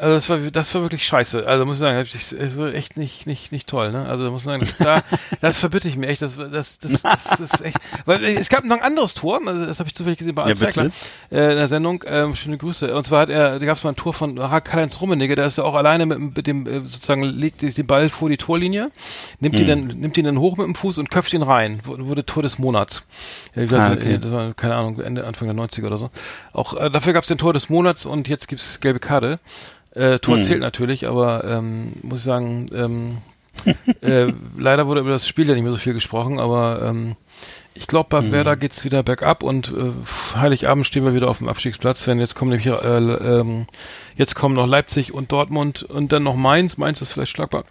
also 0.00 0.14
das 0.14 0.28
war, 0.30 0.38
das 0.50 0.74
war 0.74 0.80
wirklich 0.80 1.04
scheiße. 1.04 1.46
Also 1.46 1.66
muss 1.66 1.76
ich 1.76 1.80
sagen, 1.80 2.02
das 2.08 2.56
war 2.56 2.72
echt 2.72 2.96
nicht, 2.96 3.26
nicht, 3.26 3.52
nicht 3.52 3.68
toll. 3.68 3.92
Ne? 3.92 4.06
Also 4.06 4.30
muss 4.30 4.40
ich 4.40 4.46
sagen, 4.46 4.60
das, 4.60 4.78
da, 4.78 5.02
das 5.42 5.58
verbitte 5.58 5.88
ich 5.88 5.96
mir 5.96 6.06
echt. 6.06 6.22
Das, 6.22 6.36
das, 6.36 6.78
das, 6.78 7.02
das, 7.02 7.40
ist 7.40 7.60
echt. 7.60 7.76
Weil 8.06 8.24
es 8.24 8.48
gab 8.48 8.64
noch 8.64 8.78
ein 8.78 8.82
anderes 8.82 9.12
Tor. 9.12 9.40
Also 9.46 9.66
das 9.66 9.78
habe 9.78 9.90
ich 9.90 9.94
zufällig 9.94 10.18
gesehen 10.18 10.34
bei 10.34 10.44
Anzeigler 10.44 10.90
ja, 11.30 11.38
äh, 11.38 11.50
in 11.50 11.58
der 11.58 11.68
Sendung. 11.68 12.02
Ähm, 12.06 12.34
schöne 12.34 12.56
Grüße. 12.56 12.94
Und 12.94 13.04
zwar 13.04 13.20
hat 13.20 13.28
er, 13.28 13.58
da 13.58 13.66
gab 13.66 13.76
es 13.76 13.84
mal 13.84 13.90
ein 13.90 13.96
Tor 13.96 14.14
von 14.14 14.36
Karl-Heinz 14.36 15.02
Rummenigge. 15.02 15.34
Der 15.34 15.44
ist 15.44 15.58
ja 15.58 15.64
auch 15.64 15.74
alleine 15.74 16.06
mit, 16.06 16.36
mit 16.36 16.46
dem 16.46 16.66
äh, 16.66 16.80
sozusagen 16.80 17.22
legt 17.22 17.60
den 17.60 17.86
Ball 17.86 18.08
vor 18.08 18.30
die 18.30 18.38
Torlinie, 18.38 18.90
nimmt 19.40 19.56
hm. 19.58 19.62
ihn 19.62 19.68
dann, 19.68 19.98
nimmt 20.00 20.16
ihn 20.16 20.24
dann 20.24 20.38
hoch 20.38 20.56
mit 20.56 20.66
dem 20.66 20.76
Fuß 20.76 20.96
und 20.96 21.10
köpft 21.10 21.34
ihn 21.34 21.42
rein. 21.42 21.80
Wurde 21.84 22.24
Tor 22.24 22.42
des 22.42 22.58
Monats. 22.58 23.04
Ich 23.54 23.70
weiß 23.70 23.80
ah, 23.80 23.92
okay. 23.92 24.16
das 24.18 24.30
war 24.30 24.54
keine 24.54 24.76
Ahnung 24.76 24.98
Ende 25.00 25.26
Anfang 25.26 25.54
der 25.54 25.56
90er 25.62 25.86
oder 25.88 25.98
so. 25.98 26.08
Auch 26.54 26.72
äh, 26.72 26.88
dafür 26.88 27.12
gab 27.12 27.24
es 27.24 27.28
den 27.28 27.36
Tor 27.36 27.52
des 27.52 27.68
Monats 27.68 28.06
und 28.06 28.28
jetzt 28.28 28.48
gibt's 28.48 28.80
gelbe 28.80 28.98
Karte. 28.98 29.38
Äh, 29.92 30.18
Tor 30.18 30.36
hm. 30.36 30.42
zählt 30.42 30.60
natürlich, 30.60 31.06
aber 31.06 31.44
ähm, 31.44 31.92
muss 32.02 32.20
ich 32.20 32.24
sagen, 32.24 32.68
ähm, 32.72 33.18
äh, 34.00 34.32
leider 34.56 34.86
wurde 34.86 35.00
über 35.00 35.10
das 35.10 35.26
Spiel 35.26 35.48
ja 35.48 35.54
nicht 35.54 35.64
mehr 35.64 35.72
so 35.72 35.78
viel 35.78 35.94
gesprochen, 35.94 36.38
aber 36.38 36.82
ähm, 36.82 37.16
ich 37.74 37.86
glaube, 37.86 38.08
bei 38.08 38.20
hm. 38.20 38.32
Werder 38.32 38.56
geht's 38.56 38.84
wieder 38.84 39.02
bergab 39.02 39.42
und 39.42 39.72
äh, 39.72 40.36
Heiligabend 40.36 40.86
stehen 40.86 41.04
wir 41.04 41.14
wieder 41.14 41.28
auf 41.28 41.38
dem 41.38 41.48
Abstiegsplatz. 41.48 42.06
Wenn 42.06 42.20
jetzt 42.20 42.34
kommen 42.34 42.50
nämlich 42.50 42.66
äh, 42.66 42.98
ähm, 42.98 43.66
jetzt 44.16 44.34
kommen 44.34 44.54
noch 44.54 44.66
Leipzig 44.66 45.14
und 45.14 45.32
Dortmund 45.32 45.82
und 45.82 46.12
dann 46.12 46.22
noch 46.22 46.36
Mainz. 46.36 46.76
Mainz 46.76 47.00
ist 47.00 47.12
vielleicht 47.12 47.32
schlagbar. 47.32 47.64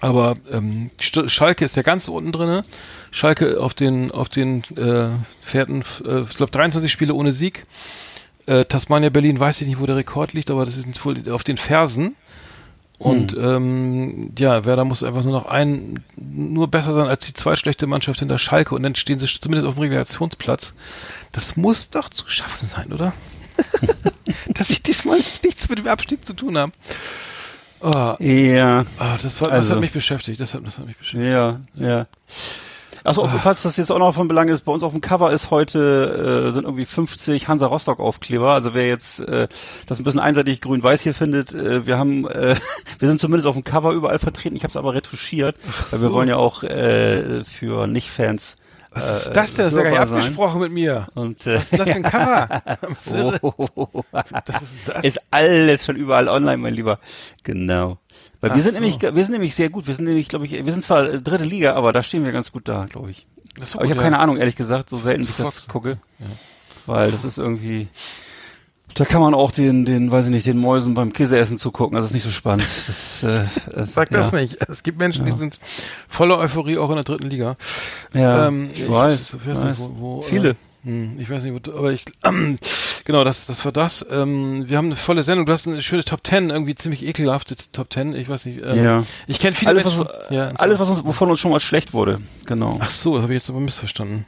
Aber 0.00 0.36
ähm, 0.50 0.90
Schalke 0.98 1.64
ist 1.64 1.76
ja 1.76 1.82
ganz 1.82 2.08
unten 2.08 2.32
drinne. 2.32 2.64
Schalke 3.10 3.60
auf 3.60 3.74
den 3.74 4.10
auf 4.10 4.28
den 4.28 4.64
äh, 4.76 5.08
Pferden, 5.44 5.84
äh, 6.04 6.22
ich 6.22 6.36
glaube 6.36 6.52
23 6.52 6.92
Spiele 6.92 7.14
ohne 7.14 7.32
Sieg. 7.32 7.62
Äh, 8.46 8.64
Tasmania 8.64 9.10
Berlin 9.10 9.40
weiß 9.40 9.60
ich 9.60 9.68
nicht, 9.68 9.80
wo 9.80 9.86
der 9.86 9.96
Rekord 9.96 10.32
liegt, 10.32 10.50
aber 10.50 10.64
das 10.64 10.76
ist 10.76 11.04
wohl 11.04 11.30
auf 11.30 11.44
den 11.44 11.56
Fersen. 11.56 12.16
Und 12.98 13.32
hm. 13.32 13.44
ähm, 13.44 14.32
ja, 14.38 14.64
Werder 14.64 14.84
muss 14.84 15.02
einfach 15.02 15.24
nur 15.24 15.32
noch 15.32 15.46
ein, 15.46 16.04
nur 16.16 16.68
besser 16.68 16.94
sein 16.94 17.08
als 17.08 17.26
die 17.26 17.34
zweitschlechte 17.34 17.86
Mannschaft 17.86 18.20
hinter 18.20 18.38
Schalke 18.38 18.74
und 18.74 18.82
dann 18.82 18.94
stehen 18.94 19.18
sie 19.18 19.26
zumindest 19.26 19.66
auf 19.66 19.74
dem 19.74 19.82
Regulationsplatz. 19.82 20.74
Das 21.32 21.56
muss 21.56 21.90
doch 21.90 22.08
zu 22.08 22.28
schaffen 22.28 22.68
sein, 22.68 22.92
oder? 22.92 23.12
Dass 24.48 24.68
sie 24.68 24.82
diesmal 24.82 25.18
nichts 25.42 25.68
mit 25.68 25.80
dem 25.80 25.88
Abstieg 25.88 26.24
zu 26.24 26.34
tun 26.34 26.56
haben. 26.56 26.72
Oh. 27.80 28.16
Ja. 28.18 28.82
Oh, 28.98 29.16
das, 29.22 29.40
war, 29.40 29.50
also. 29.50 29.68
das 29.68 29.70
hat 29.70 29.80
mich 29.80 29.92
beschäftigt. 29.92 30.40
Das 30.40 30.54
hat, 30.54 30.64
das 30.64 30.78
hat 30.78 30.86
mich 30.86 30.96
beschäftigt. 30.96 31.30
Ja, 31.30 31.60
ja. 31.74 32.06
Achso, 33.04 33.24
ah. 33.24 33.38
falls 33.42 33.62
das 33.62 33.76
jetzt 33.76 33.92
auch 33.92 33.98
noch 33.98 34.14
von 34.14 34.28
Belang 34.28 34.48
ist, 34.48 34.62
bei 34.62 34.72
uns 34.72 34.82
auf 34.82 34.92
dem 34.92 35.02
Cover 35.02 35.30
ist 35.30 35.50
heute, 35.50 36.48
äh, 36.48 36.52
sind 36.52 36.64
irgendwie 36.64 36.86
50 36.86 37.48
Hansa 37.48 37.66
Rostock 37.66 38.00
Aufkleber. 38.00 38.52
Also 38.52 38.72
wer 38.72 38.88
jetzt 38.88 39.20
äh, 39.20 39.46
das 39.86 39.98
ein 39.98 40.04
bisschen 40.04 40.20
einseitig 40.20 40.62
grün-weiß 40.62 41.02
hier 41.02 41.12
findet, 41.12 41.54
äh, 41.54 41.86
wir 41.86 41.98
haben, 41.98 42.26
äh, 42.26 42.56
wir 42.98 43.08
sind 43.08 43.20
zumindest 43.20 43.46
auf 43.46 43.54
dem 43.54 43.62
Cover 43.62 43.92
überall 43.92 44.18
vertreten. 44.18 44.56
Ich 44.56 44.62
habe 44.62 44.70
es 44.70 44.76
aber 44.76 44.94
retuschiert, 44.94 45.56
so. 45.62 45.92
weil 45.92 46.02
wir 46.02 46.12
wollen 46.12 46.28
ja 46.30 46.36
auch 46.36 46.62
äh, 46.62 47.44
für 47.44 47.86
Nicht-Fans 47.86 48.56
was 48.94 49.26
ist 49.26 49.36
das 49.36 49.54
denn? 49.54 49.64
Das 49.64 49.72
ist 49.72 49.78
ja 49.78 49.82
gar 49.82 49.90
nicht 49.90 50.12
abgesprochen 50.12 50.60
mit 50.60 50.72
mir. 50.72 51.08
Und, 51.14 51.46
äh, 51.46 51.56
Was 51.56 51.62
ist 51.64 51.72
denn 51.72 51.78
das 51.80 51.90
für 51.90 51.96
ein 51.96 52.02
Cover? 52.04 52.62
oh, 53.42 54.02
das 54.46 54.62
ist, 54.62 54.78
das? 54.86 55.04
ist 55.04 55.20
alles 55.30 55.84
schon 55.84 55.96
überall 55.96 56.28
online, 56.28 56.58
mein 56.58 56.74
Lieber. 56.74 57.00
Genau. 57.42 57.98
Weil 58.40 58.50
Ach 58.50 58.56
wir 58.56 58.62
sind 58.62 58.74
so. 58.74 58.80
nämlich, 58.80 59.00
wir 59.00 59.24
sind 59.24 59.32
nämlich 59.32 59.54
sehr 59.54 59.70
gut. 59.70 59.86
Wir 59.86 59.94
sind 59.94 60.04
nämlich, 60.04 60.28
glaube 60.28 60.44
ich, 60.44 60.52
wir 60.52 60.72
sind 60.72 60.84
zwar 60.84 61.04
dritte 61.04 61.44
Liga, 61.44 61.74
aber 61.74 61.92
da 61.92 62.02
stehen 62.02 62.24
wir 62.24 62.32
ganz 62.32 62.52
gut 62.52 62.68
da, 62.68 62.86
glaube 62.86 63.10
ich. 63.10 63.26
So 63.60 63.78
aber 63.78 63.84
ich 63.84 63.90
habe 63.90 64.00
ja. 64.00 64.04
keine 64.04 64.18
Ahnung, 64.18 64.36
ehrlich 64.36 64.56
gesagt, 64.56 64.90
so 64.90 64.96
selten 64.96 65.22
wie 65.22 65.30
ich 65.30 65.36
das 65.36 65.68
gucke. 65.68 65.98
Ja. 66.18 66.26
Weil 66.86 67.10
das 67.12 67.24
ist 67.24 67.38
irgendwie, 67.38 67.88
da 68.94 69.04
kann 69.04 69.20
man 69.20 69.34
auch 69.34 69.50
den, 69.50 69.84
den, 69.84 70.10
weiß 70.10 70.26
ich 70.26 70.30
nicht, 70.30 70.46
den 70.46 70.58
Mäusen 70.58 70.94
beim 70.94 71.12
Käseessen 71.12 71.58
zugucken. 71.58 71.96
Das 71.96 72.06
ist 72.06 72.12
nicht 72.12 72.22
so 72.22 72.30
spannend. 72.30 72.66
Das, 72.86 73.22
äh, 73.22 73.44
das, 73.72 73.92
Sag 73.94 74.10
das 74.10 74.32
ja. 74.32 74.40
nicht. 74.40 74.58
Es 74.68 74.82
gibt 74.82 74.98
Menschen, 74.98 75.26
ja. 75.26 75.32
die 75.32 75.38
sind 75.38 75.58
voller 76.08 76.38
Euphorie 76.38 76.78
auch 76.78 76.90
in 76.90 76.96
der 76.96 77.04
dritten 77.04 77.28
Liga. 77.28 77.56
Ja, 78.12 78.48
ähm, 78.48 78.70
ich, 78.72 78.88
weiß. 78.88 79.34
Ich 79.34 79.46
weiß, 79.46 79.58
weiß. 79.58 79.78
Nicht, 79.78 79.80
wo, 79.80 80.16
wo, 80.16 80.22
Viele. 80.22 80.50
Äh, 80.50 80.54
hm, 80.84 81.16
ich 81.18 81.28
weiß 81.30 81.42
nicht, 81.44 81.68
aber 81.68 81.92
ich, 81.92 82.04
ähm, 82.24 82.58
genau, 83.04 83.24
das, 83.24 83.46
das 83.46 83.64
war 83.64 83.72
das. 83.72 84.04
Ähm, 84.10 84.68
wir 84.68 84.76
haben 84.76 84.86
eine 84.86 84.96
volle 84.96 85.22
Sendung. 85.22 85.46
Du 85.46 85.52
hast 85.52 85.66
eine 85.66 85.82
schöne 85.82 86.04
Top 86.04 86.22
Ten, 86.24 86.50
irgendwie 86.50 86.74
ziemlich 86.74 87.04
ekelhafte 87.04 87.56
Top 87.72 87.90
Ten. 87.90 88.14
Ich 88.14 88.28
weiß 88.28 88.46
nicht. 88.46 88.62
Ähm, 88.64 88.84
ja. 88.84 89.04
Ich 89.26 89.38
kenne 89.38 89.54
viele 89.54 89.70
alles, 89.70 89.84
Menschen. 89.84 90.00
Was, 90.00 90.30
ja, 90.30 90.52
alles, 90.56 90.78
was 90.78 90.88
uns, 90.88 91.04
wovon 91.04 91.30
uns 91.30 91.40
schon 91.40 91.50
mal 91.50 91.60
schlecht 91.60 91.92
wurde. 91.92 92.20
Genau. 92.46 92.78
Ach 92.80 92.90
so, 92.90 93.14
das 93.14 93.22
habe 93.22 93.32
ich 93.32 93.38
jetzt 93.38 93.50
aber 93.50 93.60
missverstanden. 93.60 94.26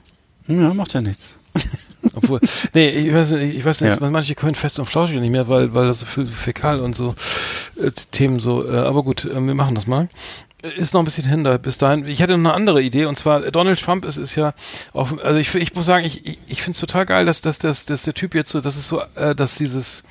Ja, 0.48 0.72
macht 0.72 0.94
ja 0.94 1.00
nichts. 1.00 1.36
Obwohl, 2.14 2.40
nee, 2.72 2.88
ich 2.90 3.12
weiß 3.12 3.30
nicht, 3.32 3.56
ich 3.56 3.64
weiß 3.64 3.80
nicht, 3.80 4.00
ja. 4.00 4.10
manche 4.10 4.34
können 4.36 4.54
fest 4.54 4.78
und 4.78 4.86
flauschig 4.86 5.20
nicht 5.20 5.30
mehr, 5.30 5.48
weil, 5.48 5.74
weil 5.74 5.88
das 5.88 6.00
so 6.00 6.06
viel 6.06 6.26
Fäkal 6.26 6.80
und 6.80 6.94
so 6.94 7.16
äh, 7.80 7.90
Themen 7.90 8.38
so, 8.38 8.64
äh, 8.64 8.76
aber 8.76 9.02
gut, 9.02 9.24
äh, 9.24 9.34
wir 9.34 9.54
machen 9.54 9.74
das 9.74 9.88
mal 9.88 10.08
ist 10.62 10.94
noch 10.94 11.02
ein 11.02 11.04
bisschen 11.04 11.28
hin 11.28 11.44
da 11.44 11.58
bis 11.58 11.78
dahin. 11.78 12.06
Ich 12.06 12.22
hatte 12.22 12.36
noch 12.36 12.50
eine 12.50 12.54
andere 12.54 12.82
Idee 12.82 13.06
und 13.06 13.18
zwar 13.18 13.40
Donald 13.50 13.80
Trump 13.80 14.04
ist, 14.04 14.16
ist 14.16 14.34
ja 14.36 14.54
auf, 14.92 15.22
also 15.22 15.38
ich, 15.38 15.54
ich 15.54 15.74
muss 15.74 15.86
sagen, 15.86 16.06
ich, 16.06 16.26
ich, 16.26 16.38
ich 16.46 16.62
finde 16.62 16.72
es 16.72 16.80
total 16.80 17.06
geil, 17.06 17.26
dass, 17.26 17.40
dass, 17.40 17.58
dass, 17.58 17.84
dass 17.84 18.02
der 18.02 18.14
Typ 18.14 18.34
jetzt 18.34 18.50
so, 18.50 18.60
dass 18.60 18.76
es 18.76 18.88
so, 18.88 19.02
äh, 19.16 19.34
dass 19.34 19.56
dieses 19.56 20.02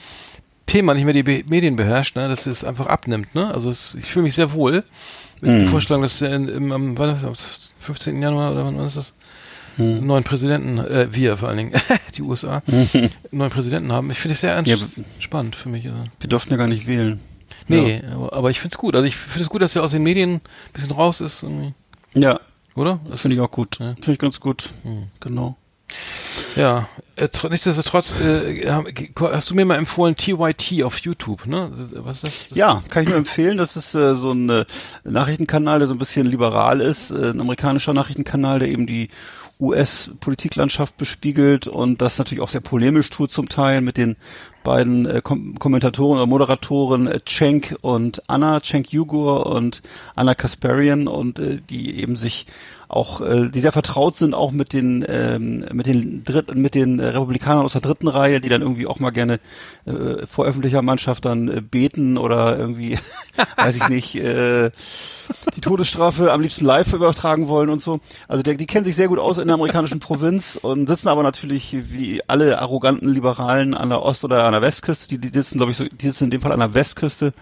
Thema 0.66 0.94
nicht 0.94 1.06
mehr 1.06 1.14
die 1.14 1.24
Be 1.24 1.44
Medien 1.48 1.76
beherrscht, 1.76 2.16
ne, 2.16 2.28
dass 2.28 2.46
es 2.48 2.64
einfach 2.64 2.88
abnimmt, 2.88 3.36
ne? 3.36 3.54
Also 3.54 3.70
es, 3.70 3.96
ich 4.00 4.06
fühle 4.06 4.24
mich 4.24 4.36
sehr 4.36 4.54
wohl 4.54 4.84
mit 5.42 5.52
mhm. 5.52 5.60
der 5.60 5.68
Vorstellung, 5.68 6.02
dass 6.02 6.22
in, 6.22 6.48
im, 6.48 6.72
am, 6.72 6.98
wann 6.98 7.16
ist 7.16 7.24
das, 7.24 7.30
am 7.30 7.36
15. 7.80 8.22
Januar 8.22 8.52
oder 8.52 8.66
wann, 8.66 8.80
ist 8.80 8.98
das? 8.98 9.14
Mhm. 9.78 10.06
neuen 10.06 10.24
Präsidenten, 10.24 10.78
äh, 10.78 11.08
wir 11.12 11.38
vor 11.38 11.50
allen 11.50 11.58
Dingen, 11.58 11.74
die 12.16 12.22
USA, 12.22 12.64
mhm. 12.66 13.10
neuen 13.32 13.52
Präsidenten 13.52 13.92
haben. 13.92 14.10
Ich 14.10 14.20
finde 14.20 14.34
es 14.34 14.42
sehr 14.42 14.62
ja, 14.66 14.78
spannend 15.20 15.56
für 15.56 15.70
mich. 15.70 15.86
Also. 15.86 16.04
Wir 16.20 16.30
durften 16.30 16.52
ja 16.52 16.58
gar 16.58 16.68
nicht 16.68 16.88
wählen. 16.88 17.20
Nee, 17.68 18.04
ja. 18.08 18.32
aber, 18.32 18.52
ich 18.52 18.60
finde 18.60 18.74
es 18.74 18.78
gut. 18.78 18.96
Also 18.96 19.08
ich 19.08 19.16
finde 19.16 19.44
es 19.44 19.50
gut, 19.50 19.62
dass 19.62 19.76
er 19.76 19.84
aus 19.84 19.92
den 19.92 20.04
Medien 20.04 20.36
ein 20.36 20.42
bisschen 20.74 20.92
raus 20.92 21.22
ist. 21.22 21.44
Irgendwie. 21.44 21.74
Ja. 22.14 22.40
Oder? 22.76 23.00
Das 23.10 23.22
finde 23.22 23.36
ich 23.36 23.42
auch 23.42 23.52
gut. 23.52 23.80
Ja. 23.80 23.94
Finde 23.96 24.12
ich 24.14 24.20
ganz 24.20 24.40
gut. 24.40 24.70
Mhm. 24.84 25.08
Genau. 25.20 25.56
Ja, 26.56 26.88
äh, 27.16 27.28
nichtsdestotrotz, 27.50 28.16
äh, 28.20 28.70
hast 29.20 29.50
du 29.50 29.56
mir 29.56 29.66
mal 29.66 29.78
empfohlen 29.78 30.16
TYT 30.16 30.84
auf 30.84 30.98
YouTube, 31.00 31.46
ne? 31.46 31.70
Was 31.94 32.18
ist 32.18 32.28
das? 32.28 32.50
das 32.50 32.58
ja, 32.58 32.84
kann 32.90 33.04
ich 33.04 33.10
nur 33.10 33.18
empfehlen. 33.18 33.58
Das 33.58 33.76
ist 33.76 33.94
äh, 33.94 34.16
so 34.16 34.32
ein 34.32 34.50
äh, 34.50 34.66
Nachrichtenkanal, 35.04 35.80
der 35.80 35.88
so 35.88 35.94
ein 35.94 36.00
bisschen 36.00 36.26
liberal 36.26 36.82
ist, 36.82 37.12
äh, 37.12 37.30
ein 37.30 37.42
amerikanischer 37.42 37.94
Nachrichtenkanal, 37.94 38.60
der 38.60 38.70
eben 38.70 38.88
die 38.88 39.10
US-Politiklandschaft 39.60 40.98
bespiegelt 40.98 41.68
und 41.68 42.02
das 42.02 42.18
natürlich 42.18 42.42
auch 42.42 42.50
sehr 42.50 42.62
polemisch 42.62 43.10
tut 43.10 43.32
zum 43.32 43.48
Teil 43.48 43.82
mit 43.82 43.98
den 43.98 44.18
beiden 44.66 45.06
äh, 45.06 45.22
Kom 45.24 45.58
Kommentatoren 45.58 46.18
oder 46.18 46.26
Moderatoren 46.26 47.08
äh, 47.08 47.22
Cenk 47.26 47.78
und 47.80 48.22
Anna, 48.28 48.62
Cenk 48.62 48.92
Yugur 48.92 49.46
und 49.46 49.82
Anna 50.16 50.36
Kasparian 50.36 51.08
und 51.08 51.40
äh, 51.40 51.62
die 51.70 52.02
eben 52.02 52.18
sich 52.18 52.48
auch, 52.88 53.22
äh, 53.22 53.50
die 53.50 53.62
sehr 53.62 53.72
vertraut 53.72 54.16
sind 54.16 54.34
auch 54.34 54.52
mit 54.52 54.74
den 54.74 55.06
ähm, 55.08 55.66
mit 55.72 55.88
den 55.88 56.24
dritten, 56.24 56.62
mit 56.62 56.76
den 56.76 57.00
Republikanern 57.00 57.66
aus 57.66 57.74
der 57.74 57.82
dritten 57.82 58.08
Reihe, 58.08 58.42
die 58.42 58.50
dann 58.50 58.62
irgendwie 58.62 58.88
auch 58.88 59.00
mal 59.00 59.12
gerne 59.12 59.40
äh, 59.86 60.26
vor 60.28 60.46
öffentlicher 60.46 60.82
Mannschaft 60.82 61.26
dann 61.26 61.48
äh, 61.48 61.62
beten 61.62 62.18
oder 62.18 62.58
irgendwie, 62.58 62.98
weiß 63.58 63.76
ich 63.76 63.90
nicht, 63.90 64.16
äh, 64.16 64.72
die 65.56 65.62
Todesstrafe 65.62 66.32
am 66.32 66.42
liebsten 66.42 66.66
live 66.66 66.94
übertragen 66.94 67.48
wollen 67.48 67.70
und 67.70 67.82
so. 67.82 68.00
Also 68.28 68.44
der, 68.44 68.56
die 68.56 68.68
kennen 68.68 68.86
sich 68.86 68.96
sehr 68.96 69.08
gut 69.08 69.20
aus 69.20 69.38
in 69.38 69.48
der 69.48 69.56
amerikanischen 69.56 70.00
Provinz 70.00 70.60
und 70.62 70.88
sitzen 70.88 71.08
aber 71.08 71.24
natürlich 71.24 71.76
wie 71.90 72.22
alle 72.28 72.60
arroganten 72.60 73.10
Liberalen 73.10 73.74
an 73.74 73.90
der 73.90 74.02
Ost- 74.02 74.24
oder 74.24 74.46
an 74.46 74.54
der 74.54 74.62
Westküste. 74.62 75.08
Die, 75.08 75.18
die 75.18 75.30
sitzen, 75.30 75.58
glaube 75.58 75.72
ich, 75.72 75.78
so, 75.78 75.86
die 75.86 76.06
sitzen 76.08 76.26
in 76.26 76.30
dem 76.32 76.42
Fall 76.42 76.52
an 76.52 76.60
der 76.60 76.74
Westküste 76.74 77.34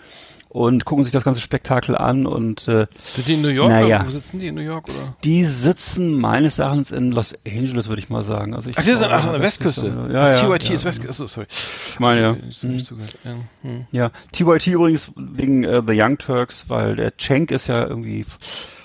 und 0.53 0.85
gucken 0.85 1.03
sich 1.03 1.11
das 1.11 1.23
ganze 1.23 1.41
Spektakel 1.41 1.97
an 1.97 2.27
und 2.27 2.67
äh, 2.67 2.85
Sind 3.01 3.27
die 3.27 3.33
in 3.33 3.41
New 3.41 3.47
York? 3.47 3.69
Naja. 3.69 3.97
Oder 3.97 4.07
Wo 4.07 4.11
sitzen 4.11 4.39
die 4.39 4.47
in 4.47 4.55
New 4.55 4.61
York? 4.61 4.87
Oder? 4.87 5.15
die 5.23 5.43
sitzen 5.45 6.13
meines 6.13 6.59
Erachtens 6.59 6.91
in 6.91 7.11
Los 7.11 7.33
Angeles, 7.45 7.89
würde 7.89 7.99
ich 7.99 8.09
mal 8.09 8.23
sagen. 8.23 8.53
Also 8.53 8.69
ich 8.69 8.77
Ach, 8.77 8.83
die 8.83 8.93
sind 8.93 9.03
an 9.03 9.31
der 9.31 9.41
Westküste. 9.41 10.09
Ja, 10.11 10.31
ja, 10.31 10.41
TYT 10.41 10.69
ja. 10.69 10.75
ist 10.75 10.85
Westküste. 10.85 11.23
Achso, 11.23 11.27
sorry. 11.27 11.47
Ich 11.49 11.99
meine, 11.99 12.21
ja. 12.21 12.37
Ja. 12.61 13.31
Hm. 13.63 13.87
Ja, 13.91 14.11
TYT 14.31 14.67
übrigens 14.67 15.11
wegen 15.15 15.63
äh, 15.63 15.81
The 15.85 15.99
Young 15.99 16.19
Turks, 16.19 16.65
weil 16.67 16.95
der 16.95 17.17
Cenk 17.17 17.49
ist 17.49 17.67
ja 17.67 17.87
irgendwie 17.87 18.25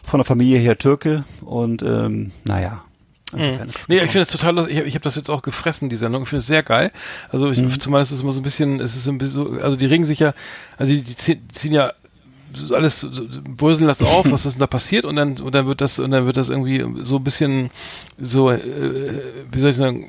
von 0.02 0.18
der 0.18 0.24
Familie 0.24 0.58
her 0.58 0.78
Türke 0.78 1.24
und 1.42 1.82
ähm, 1.82 2.32
naja. 2.44 2.82
Insofern 3.32 3.68
es 3.68 3.88
Nee, 3.88 3.96
ich 4.00 4.10
finde 4.10 4.22
es 4.22 4.30
total 4.30 4.54
lustig. 4.56 4.74
Ich 4.76 4.80
habe 4.84 4.90
hab 4.94 5.02
das 5.02 5.16
jetzt 5.16 5.28
auch 5.30 5.42
gefressen, 5.42 5.88
die 5.88 5.96
Sendung. 5.96 6.22
Ich 6.22 6.28
finde 6.28 6.40
es 6.40 6.46
sehr 6.46 6.62
geil. 6.62 6.90
Also 7.30 7.50
ich, 7.50 7.60
Mhm. 7.60 7.78
zumal 7.80 8.02
ist 8.02 8.10
es 8.10 8.20
immer 8.22 8.32
so 8.32 8.40
ein 8.40 8.42
bisschen, 8.44 8.80
es 8.80 8.96
ist 8.96 9.06
ein 9.08 9.18
bisschen, 9.18 9.34
so- 9.34 9.60
also 9.62 9.76
die 9.76 9.86
regen 9.86 10.04
sich 10.06 10.18
ja, 10.20 10.32
also 10.76 10.92
die, 10.92 11.02
die 11.02 11.16
ziehen, 11.16 11.42
ziehen 11.52 11.72
ja 11.72 11.92
so 12.54 12.74
alles, 12.74 13.00
so- 13.02 13.10
bröseln 13.56 13.86
das 13.86 14.00
auf, 14.02 14.24
was 14.32 14.46
ist 14.46 14.54
denn 14.54 14.60
da 14.60 14.66
passiert 14.66 15.04
und 15.04 15.16
dann, 15.16 15.38
und 15.38 15.54
dann 15.54 15.66
wird 15.66 15.80
das, 15.80 15.98
und 15.98 16.10
dann 16.10 16.24
wird 16.26 16.36
das 16.38 16.48
irgendwie 16.48 16.82
so 17.04 17.16
ein 17.16 17.24
bisschen 17.24 17.70
so, 18.18 18.50
äh, 18.50 18.58
wie 19.52 19.60
soll 19.60 19.70
ich 19.72 19.76
sagen, 19.76 20.06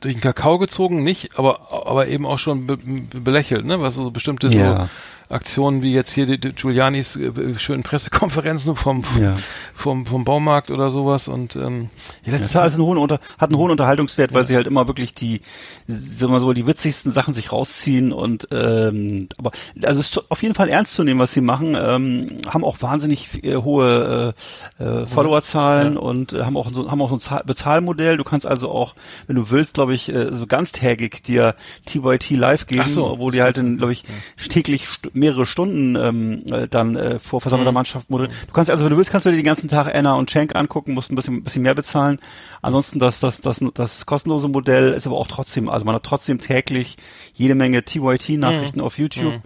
durch 0.00 0.14
den 0.14 0.20
Kakao 0.20 0.58
gezogen, 0.58 1.02
nicht, 1.04 1.38
aber, 1.38 1.72
aber 1.86 2.08
eben 2.08 2.26
auch 2.26 2.38
schon 2.38 2.66
be 2.66 2.76
be 2.76 3.20
belächelt, 3.20 3.64
ne, 3.64 3.80
was 3.80 3.94
so 3.94 4.10
bestimmte 4.10 4.48
so 4.48 4.54
Ja. 4.58 4.88
Aktionen 5.32 5.82
wie 5.82 5.92
jetzt 5.92 6.12
hier 6.12 6.26
die, 6.26 6.38
die 6.38 6.52
Giulianis 6.52 7.16
äh, 7.16 7.32
schönen 7.58 7.82
Pressekonferenzen 7.82 8.76
vom, 8.76 9.02
Ja. 9.20 9.36
vom, 9.74 10.06
vom 10.06 10.24
Baumarkt 10.24 10.70
oder 10.70 10.90
sowas 10.90 11.28
und 11.28 11.56
ähm, 11.56 11.90
ja, 12.24 12.32
letztes 12.32 12.54
hat 12.54 12.62
alles 12.62 12.74
einen 12.74 12.84
hohen 12.84 12.98
Unter 12.98 13.20
hat 13.38 13.50
einen 13.50 13.58
hohen 13.58 13.70
Unterhaltungswert, 13.70 14.32
weil 14.34 14.46
sie 14.46 14.54
halt 14.56 14.66
immer 14.66 14.86
wirklich 14.88 15.12
die, 15.12 15.40
sagen 15.86 16.32
wir 16.32 16.40
so, 16.40 16.52
die 16.52 16.66
witzigsten 16.66 17.12
Sachen 17.12 17.34
sich 17.34 17.52
rausziehen 17.52 18.12
und 18.12 18.48
ähm, 18.52 19.28
aber 19.38 19.52
also 19.82 20.00
es 20.00 20.10
ist 20.10 20.30
auf 20.30 20.42
jeden 20.42 20.54
Fall 20.54 20.68
ernst 20.68 20.94
zu 20.94 21.04
nehmen, 21.04 21.20
was 21.20 21.32
sie 21.32 21.40
machen. 21.40 21.76
Ähm, 21.78 22.38
haben 22.48 22.64
auch 22.64 22.80
wahnsinnig 22.82 23.42
äh, 23.44 23.56
hohe 23.56 24.34
äh, 24.78 24.84
äh, 24.84 25.06
Followerzahlen 25.06 25.94
Ja. 25.94 26.00
und 26.00 26.32
äh, 26.32 26.42
haben 26.44 26.56
auch 26.56 26.70
so, 26.72 26.90
haben 26.90 27.00
auch 27.02 27.08
so 27.10 27.16
ein 27.16 27.20
Zahl 27.20 27.42
Bezahlmodell. 27.44 28.16
Du 28.16 28.24
kannst 28.24 28.46
also 28.46 28.70
auch, 28.70 28.94
wenn 29.26 29.36
du 29.36 29.50
willst, 29.50 29.74
glaube 29.74 29.94
ich, 29.94 30.12
äh, 30.12 30.34
so 30.36 30.46
ganztägig 30.46 31.22
dir 31.22 31.54
TYT 31.86 32.30
live 32.30 32.66
geben, 32.66 32.88
so. 32.88 33.06
obwohl 33.10 33.32
die 33.32 33.42
halt, 33.42 33.56
glaube 33.56 33.92
ich, 33.92 34.04
täglich 34.48 34.86
st 34.88 35.14
mehrere 35.22 35.46
Stunden 35.46 35.96
ähm, 35.96 36.42
äh, 36.52 36.68
dann 36.68 36.96
äh, 36.96 37.18
vor 37.18 37.40
versammelter 37.40 37.70
Mhm. 37.72 37.74
Mannschaft 37.76 38.10
moderieren. 38.10 38.36
Du 38.46 38.52
kannst 38.52 38.70
also, 38.70 38.84
wenn 38.84 38.90
du 38.90 38.96
willst, 38.98 39.10
kannst 39.10 39.24
du 39.26 39.30
dir 39.30 39.36
den 39.36 39.44
ganzen 39.44 39.68
Tag 39.68 39.94
Anna 39.94 40.14
und 40.14 40.30
Schenk 40.30 40.54
angucken, 40.54 40.92
musst 40.94 41.10
ein 41.10 41.14
bisschen, 41.16 41.42
bisschen 41.42 41.62
mehr 41.62 41.74
bezahlen. 41.74 42.18
Ansonsten 42.60 42.98
das, 42.98 43.20
das, 43.20 43.40
das, 43.40 43.60
das 43.74 44.04
kostenlose 44.06 44.48
Modell 44.48 44.92
ist 44.92 45.06
aber 45.06 45.16
auch 45.16 45.26
trotzdem, 45.26 45.68
also 45.68 45.84
man 45.86 45.94
hat 45.94 46.02
trotzdem 46.02 46.38
täglich 46.40 46.96
jede 47.34 47.54
Menge 47.54 47.82
TYT-Nachrichten 47.82 48.80
auf 48.80 48.98
YouTube. 48.98 49.40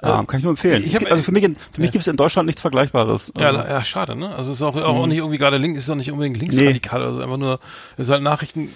Ähm, 0.00 0.26
kann 0.28 0.38
ich 0.38 0.44
nur 0.44 0.50
empfehlen. 0.50 0.84
Ich 0.84 0.94
hab- 0.94 1.10
also 1.10 1.22
für 1.24 1.32
mich, 1.32 1.42
in- 1.42 1.56
für 1.56 1.80
mich 1.80 1.90
gibt 1.90 2.02
es 2.02 2.08
in 2.08 2.16
Deutschland 2.16 2.46
nichts 2.46 2.60
Vergleichbares. 2.62 3.32
Ja, 3.36 3.48
Also, 3.48 3.58
ja, 3.68 3.82
schade, 3.84 4.14
ne? 4.14 4.28
Also 4.34 4.52
es 4.52 4.58
ist 4.58 4.62
auch, 4.62 4.76
auch 4.76 5.06
nicht 5.06 5.18
irgendwie 5.18 5.38
gerade 5.38 5.56
link, 5.56 5.76
ist 5.76 5.90
auch 5.90 5.96
nicht 5.96 6.10
unbedingt 6.12 6.36
linksradikal, 6.38 7.02
also 7.02 7.20
einfach 7.20 7.36
nur, 7.36 7.58
es 7.96 8.06
ist 8.06 8.10
halt 8.12 8.22
Nachrichten, 8.22 8.74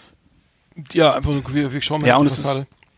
ja, 0.93 1.15
einfach 1.15 1.31
nur, 1.31 1.43
wir, 1.55 1.73
wir 1.73 1.81
schauen 1.83 2.01
mal 2.01 2.09
Ja, 2.09 2.17
und 2.17 2.27
die 2.27 2.33
es 2.33 2.39
ist, 2.39 2.45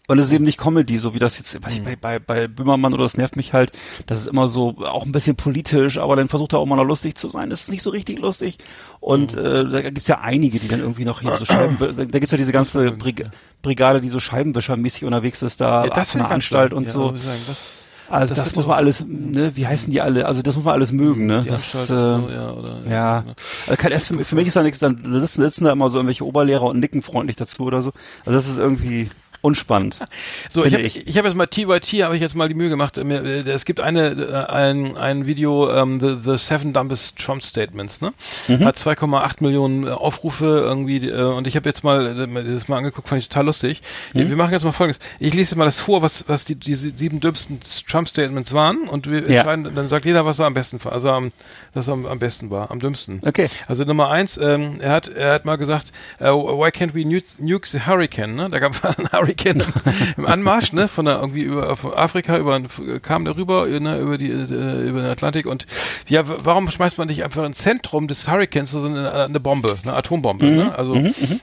Und 0.06 0.18
es 0.18 0.26
ist 0.26 0.32
eben 0.34 0.44
nicht 0.44 0.58
Comedy, 0.58 0.98
so 0.98 1.14
wie 1.14 1.18
das 1.18 1.38
jetzt, 1.38 1.54
weiß 1.64 1.72
ich, 1.72 1.80
Mhm. 1.80 1.84
bei, 1.84 1.96
bei, 1.96 2.18
bei 2.18 2.46
Böhmermann 2.46 2.92
oder 2.92 3.04
das 3.04 3.16
nervt 3.16 3.36
mich 3.36 3.54
halt, 3.54 3.72
das 4.06 4.18
ist 4.20 4.26
immer 4.26 4.48
so, 4.48 4.76
auch 4.84 5.06
ein 5.06 5.12
bisschen 5.12 5.34
politisch, 5.34 5.96
aber 5.96 6.14
dann 6.14 6.28
versucht 6.28 6.52
er 6.52 6.58
auch 6.58 6.66
mal 6.66 6.76
noch 6.76 6.84
lustig 6.84 7.16
zu 7.16 7.28
sein. 7.28 7.48
Das 7.48 7.62
ist 7.62 7.70
nicht 7.70 7.82
so 7.82 7.88
richtig 7.88 8.18
lustig. 8.18 8.58
Und 9.00 9.34
Mhm. 9.34 9.38
äh, 9.44 9.64
da 9.70 9.80
gibt's 9.82 10.08
ja 10.08 10.18
einige, 10.20 10.58
die 10.58 10.68
dann 10.68 10.80
irgendwie 10.80 11.06
noch 11.06 11.22
hier 11.22 11.34
so 11.38 11.46
Scheiben, 11.46 11.78
da, 11.78 12.04
gibt's 12.04 12.32
ja 12.32 12.36
diese 12.38 12.52
ganze 12.52 12.90
Brig 12.92 13.24
Brigade, 13.62 14.02
die 14.02 14.10
so 14.10 14.20
Scheibenwischermäßig 14.20 15.04
unterwegs 15.06 15.40
ist, 15.40 15.58
da 15.62 15.86
Ja, 15.86 15.94
von 15.94 16.04
finde 16.04 16.26
der 16.26 16.34
Anstalt 16.34 16.74
und 16.74 16.86
ja, 16.86 16.92
so. 16.92 17.12
das, 17.12 17.72
Also 18.10 18.34
das 18.34 18.44
das, 18.44 18.54
muss 18.56 18.66
man 18.66 18.76
alles, 18.76 19.02
ne, 19.08 19.52
wie 19.56 19.66
heißen 19.66 19.90
die 19.90 20.02
alle? 20.02 20.26
Also 20.26 20.42
das 20.42 20.54
muss 20.54 20.66
man 20.66 20.74
alles 20.74 20.92
mögen, 20.92 21.24
ne? 21.26 21.40
die 21.42 21.48
Das, 21.48 21.74
Anstalt 21.74 21.88
äh, 21.88 22.26
so, 22.26 22.28
ja, 22.30 22.52
oder, 22.52 22.86
ja. 22.86 23.22
ne. 23.22 23.34
Also 23.66 23.76
kein, 23.80 23.92
erst 23.92 24.08
für, 24.08 24.22
für 24.22 24.34
mich 24.34 24.46
ist 24.48 24.56
da 24.56 24.62
nichts, 24.62 24.80
dann 24.80 25.00
sitzen, 25.02 25.40
sitzen 25.40 25.64
da 25.64 25.72
immer 25.72 25.88
so 25.88 25.96
irgendwelche 25.96 26.26
Oberlehrer 26.26 26.64
und 26.64 26.78
nicken 26.78 27.00
freundlich 27.00 27.36
dazu 27.36 27.62
oder 27.62 27.80
so. 27.80 27.92
Also 28.26 28.38
das 28.38 28.46
ist 28.46 28.58
irgendwie 28.58 29.08
unspannend. 29.44 29.98
So, 30.50 30.64
ich 30.64 30.72
habe 30.74 30.82
ich. 30.84 31.06
ich 31.06 31.18
hab 31.18 31.24
jetzt 31.24 31.34
mal 31.36 31.46
TYT, 31.46 32.02
habe 32.04 32.14
ich 32.16 32.20
jetzt 32.22 32.34
mal 32.34 32.48
die 32.48 32.54
Mühe 32.54 32.68
gemacht. 32.68 32.96
äh, 32.98 33.40
Es 33.48 33.64
gibt 33.64 33.80
eine 33.80 34.10
äh, 34.10 34.52
ein, 34.52 34.96
ein 34.96 35.26
Video, 35.26 35.70
ähm, 35.70 35.98
the, 36.00 36.16
the 36.24 36.36
Seven 36.38 36.72
Dumbest 36.72 37.18
Trump 37.18 37.42
Statements, 37.42 38.00
ne? 38.00 38.12
Mhm. 38.48 38.64
Hat 38.64 38.76
2,8 38.76 39.36
Millionen 39.40 39.86
äh, 39.86 39.90
Aufrufe 39.90 40.44
irgendwie 40.46 41.10
und 41.10 41.46
ich 41.46 41.56
habe 41.56 41.68
jetzt 41.68 41.82
mal 41.84 42.14
das 42.44 42.68
mal 42.68 42.78
angeguckt, 42.78 43.08
fand 43.08 43.20
ich 43.22 43.28
total 43.28 43.46
lustig. 43.46 43.80
Mhm. 44.12 44.28
Wir 44.30 44.36
machen 44.36 44.52
jetzt 44.52 44.64
mal 44.64 44.72
folgendes. 44.72 45.00
Ich 45.18 45.34
lese 45.34 45.50
jetzt 45.52 45.56
mal 45.56 45.64
das 45.64 45.80
vor, 45.80 46.02
was 46.02 46.24
was 46.28 46.44
die 46.44 46.54
diese 46.54 46.90
sieben 46.92 47.20
dümmsten 47.20 47.60
Trump 47.88 48.08
Statements 48.08 48.52
waren 48.52 48.88
und 48.88 49.06
wir 49.10 49.20
Ja. 49.28 49.38
entscheiden, 49.40 49.74
dann 49.74 49.88
sagt 49.88 50.04
jeder, 50.04 50.24
was 50.24 50.38
er 50.38 50.46
am 50.46 50.54
besten 50.54 50.82
war, 50.84 50.92
also 50.92 51.10
am, 51.10 51.32
das 51.74 51.88
am, 51.88 52.06
am 52.06 52.18
besten 52.18 52.50
war, 52.50 52.70
am 52.70 52.78
dümmsten. 52.80 53.20
Okay. 53.26 53.48
Also 53.66 53.84
Nummer 53.84 54.10
eins, 54.10 54.36
ähm, 54.36 54.76
er 54.80 54.92
hat 54.92 55.08
er 55.08 55.34
hat 55.34 55.44
mal 55.44 55.56
gesagt, 55.56 55.92
äh, 56.20 56.26
why 56.26 56.68
can't 56.68 56.94
we 56.94 57.04
nuke, 57.04 57.26
nuke 57.38 57.68
the 57.68 57.80
hurricane? 57.86 58.34
Ne? 58.34 58.48
Da 58.50 58.58
gab 58.58 58.72
es 58.72 58.84
einen 58.98 59.10
Hurricane 59.12 59.33
im, 59.44 59.62
im 60.16 60.26
Anmarsch, 60.26 60.72
ne? 60.72 60.88
Von 60.88 61.04
der 61.06 61.20
irgendwie 61.20 61.42
über 61.42 61.74
von 61.76 61.94
Afrika 61.94 62.38
über 62.38 62.60
kam 63.02 63.24
der 63.24 63.36
rüber, 63.36 63.66
ne? 63.66 63.98
über 64.00 64.18
die 64.18 64.30
äh, 64.30 64.88
über 64.88 65.00
den 65.00 65.10
Atlantik 65.10 65.46
und 65.46 65.66
ja, 66.08 66.22
warum 66.26 66.70
schmeißt 66.70 66.98
man 66.98 67.08
nicht 67.08 67.24
einfach 67.24 67.44
ins 67.44 67.58
Zentrum 67.58 68.08
des 68.08 68.28
Hurricanes 68.28 68.70
so 68.70 68.84
eine, 68.84 69.12
eine 69.12 69.40
Bombe, 69.40 69.76
eine 69.82 69.94
Atombombe? 69.94 70.46
Mhm. 70.46 70.56
Ne? 70.56 70.78
Also 70.78 70.96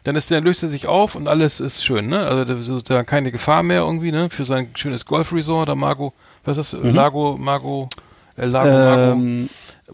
dann 0.04 0.16
ist 0.16 0.30
der 0.32 0.42
löst 0.42 0.64
er 0.64 0.70
sich 0.70 0.88
auf 0.88 1.16
und 1.16 1.28
alles 1.28 1.60
ist 1.60 1.84
schön, 1.84 2.08
ne? 2.08 2.20
Also 2.26 2.46
da 2.46 2.54
ist 2.60 2.66
sozusagen 2.66 3.06
keine 3.06 3.32
Gefahr 3.32 3.64
mehr 3.64 3.82
irgendwie, 3.82 4.12
ne? 4.12 4.30
Für 4.30 4.46
sein 4.46 4.70
schönes 4.76 5.06
Golfresort, 5.06 5.70
da 5.70 5.76
Margo, 5.76 6.14
was 6.46 6.58
ist 6.58 6.74
das? 6.74 6.80
Lago, 6.84 7.38
Margo, 7.40 7.90
El 8.38 8.50
Lago, 8.50 8.70
Margo, 8.72 9.16
Mhm. 9.16 9.22
Ähm, 9.22 9.50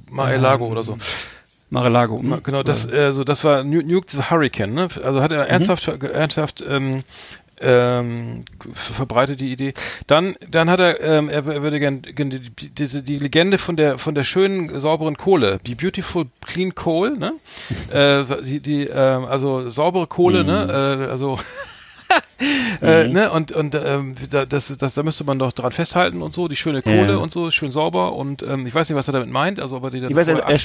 Ma 0.10 0.30
El 0.30 0.42
Lago 0.42 0.68
oder 0.68 0.84
so. 0.84 0.98
Mar-a-Lago. 1.70 2.22
Na, 2.24 2.38
Genau, 2.42 2.64
das, 2.64 2.86
äh, 2.86 3.12
so, 3.12 3.26
das 3.26 3.44
war 3.44 3.64
Nu- 3.66 3.82
Nuke 3.82 4.08
the 4.12 4.22
Hurricane, 4.30 4.74
ne? 4.74 4.88
Also 5.04 5.22
hat 5.22 5.32
er 5.34 5.48
ernsthaft, 5.50 5.88
ernsthaft 5.88 6.64
ähm, 6.66 7.02
ähm, 7.62 8.42
ver- 8.74 8.94
verbreitet 8.94 9.40
die 9.40 9.52
Idee. 9.52 9.74
Dann, 10.08 10.36
dann 10.50 10.70
hat 10.70 10.80
er, 10.80 11.02
ähm, 11.02 11.30
er, 11.30 11.46
er 11.48 11.62
würde 11.62 11.80
gerne 11.80 12.02
die, 12.02 12.70
diese, 12.70 13.04
die 13.04 13.18
Legende 13.18 13.58
von 13.58 13.76
der 13.76 13.98
von 13.98 14.16
der 14.16 14.24
schönen 14.24 14.80
sauberen 14.80 15.18
Kohle, 15.18 15.60
die 15.66 15.76
beautiful 15.76 16.26
clean 16.46 16.76
coal, 16.76 17.18
ne? 17.18 17.34
äh, 17.92 18.24
die, 18.44 18.60
die 18.60 18.84
ähm, 18.84 19.26
also 19.26 19.70
saubere 19.70 20.08
Kohle, 20.08 20.44
ne? 20.44 21.08
Äh, 21.08 21.12
also 21.12 21.40
äh, 22.82 23.08
ne, 23.08 23.32
und 23.32 23.52
und 23.52 23.74
ähm, 23.76 24.16
da, 24.30 24.46
das, 24.46 24.74
das, 24.78 24.94
da 24.94 25.04
müsste 25.04 25.24
man 25.24 25.40
doch 25.40 25.52
dran 25.54 25.72
festhalten 25.72 26.22
und 26.22 26.34
so, 26.34 26.48
die 26.48 26.56
schöne 26.56 26.82
Kohle 26.82 27.14
Ja. 27.14 27.18
und 27.18 27.32
so, 27.32 27.50
schön 27.52 27.72
sauber 27.72 28.14
und 28.14 28.44
ähm, 28.44 28.68
ich 28.68 28.76
weiß 28.76 28.90
nicht, 28.90 28.98
was 28.98 29.08
er 29.08 29.14
damit 29.14 29.30
meint, 29.30 29.60
also 29.60 29.78
ob 29.78 29.84
er 29.86 29.90
die 29.92 30.00
dann 30.02 30.10
Ich 30.12 30.16
weiß, 30.16 30.28
er, 30.28 30.36
er 30.40 30.40
ja, 30.52 30.56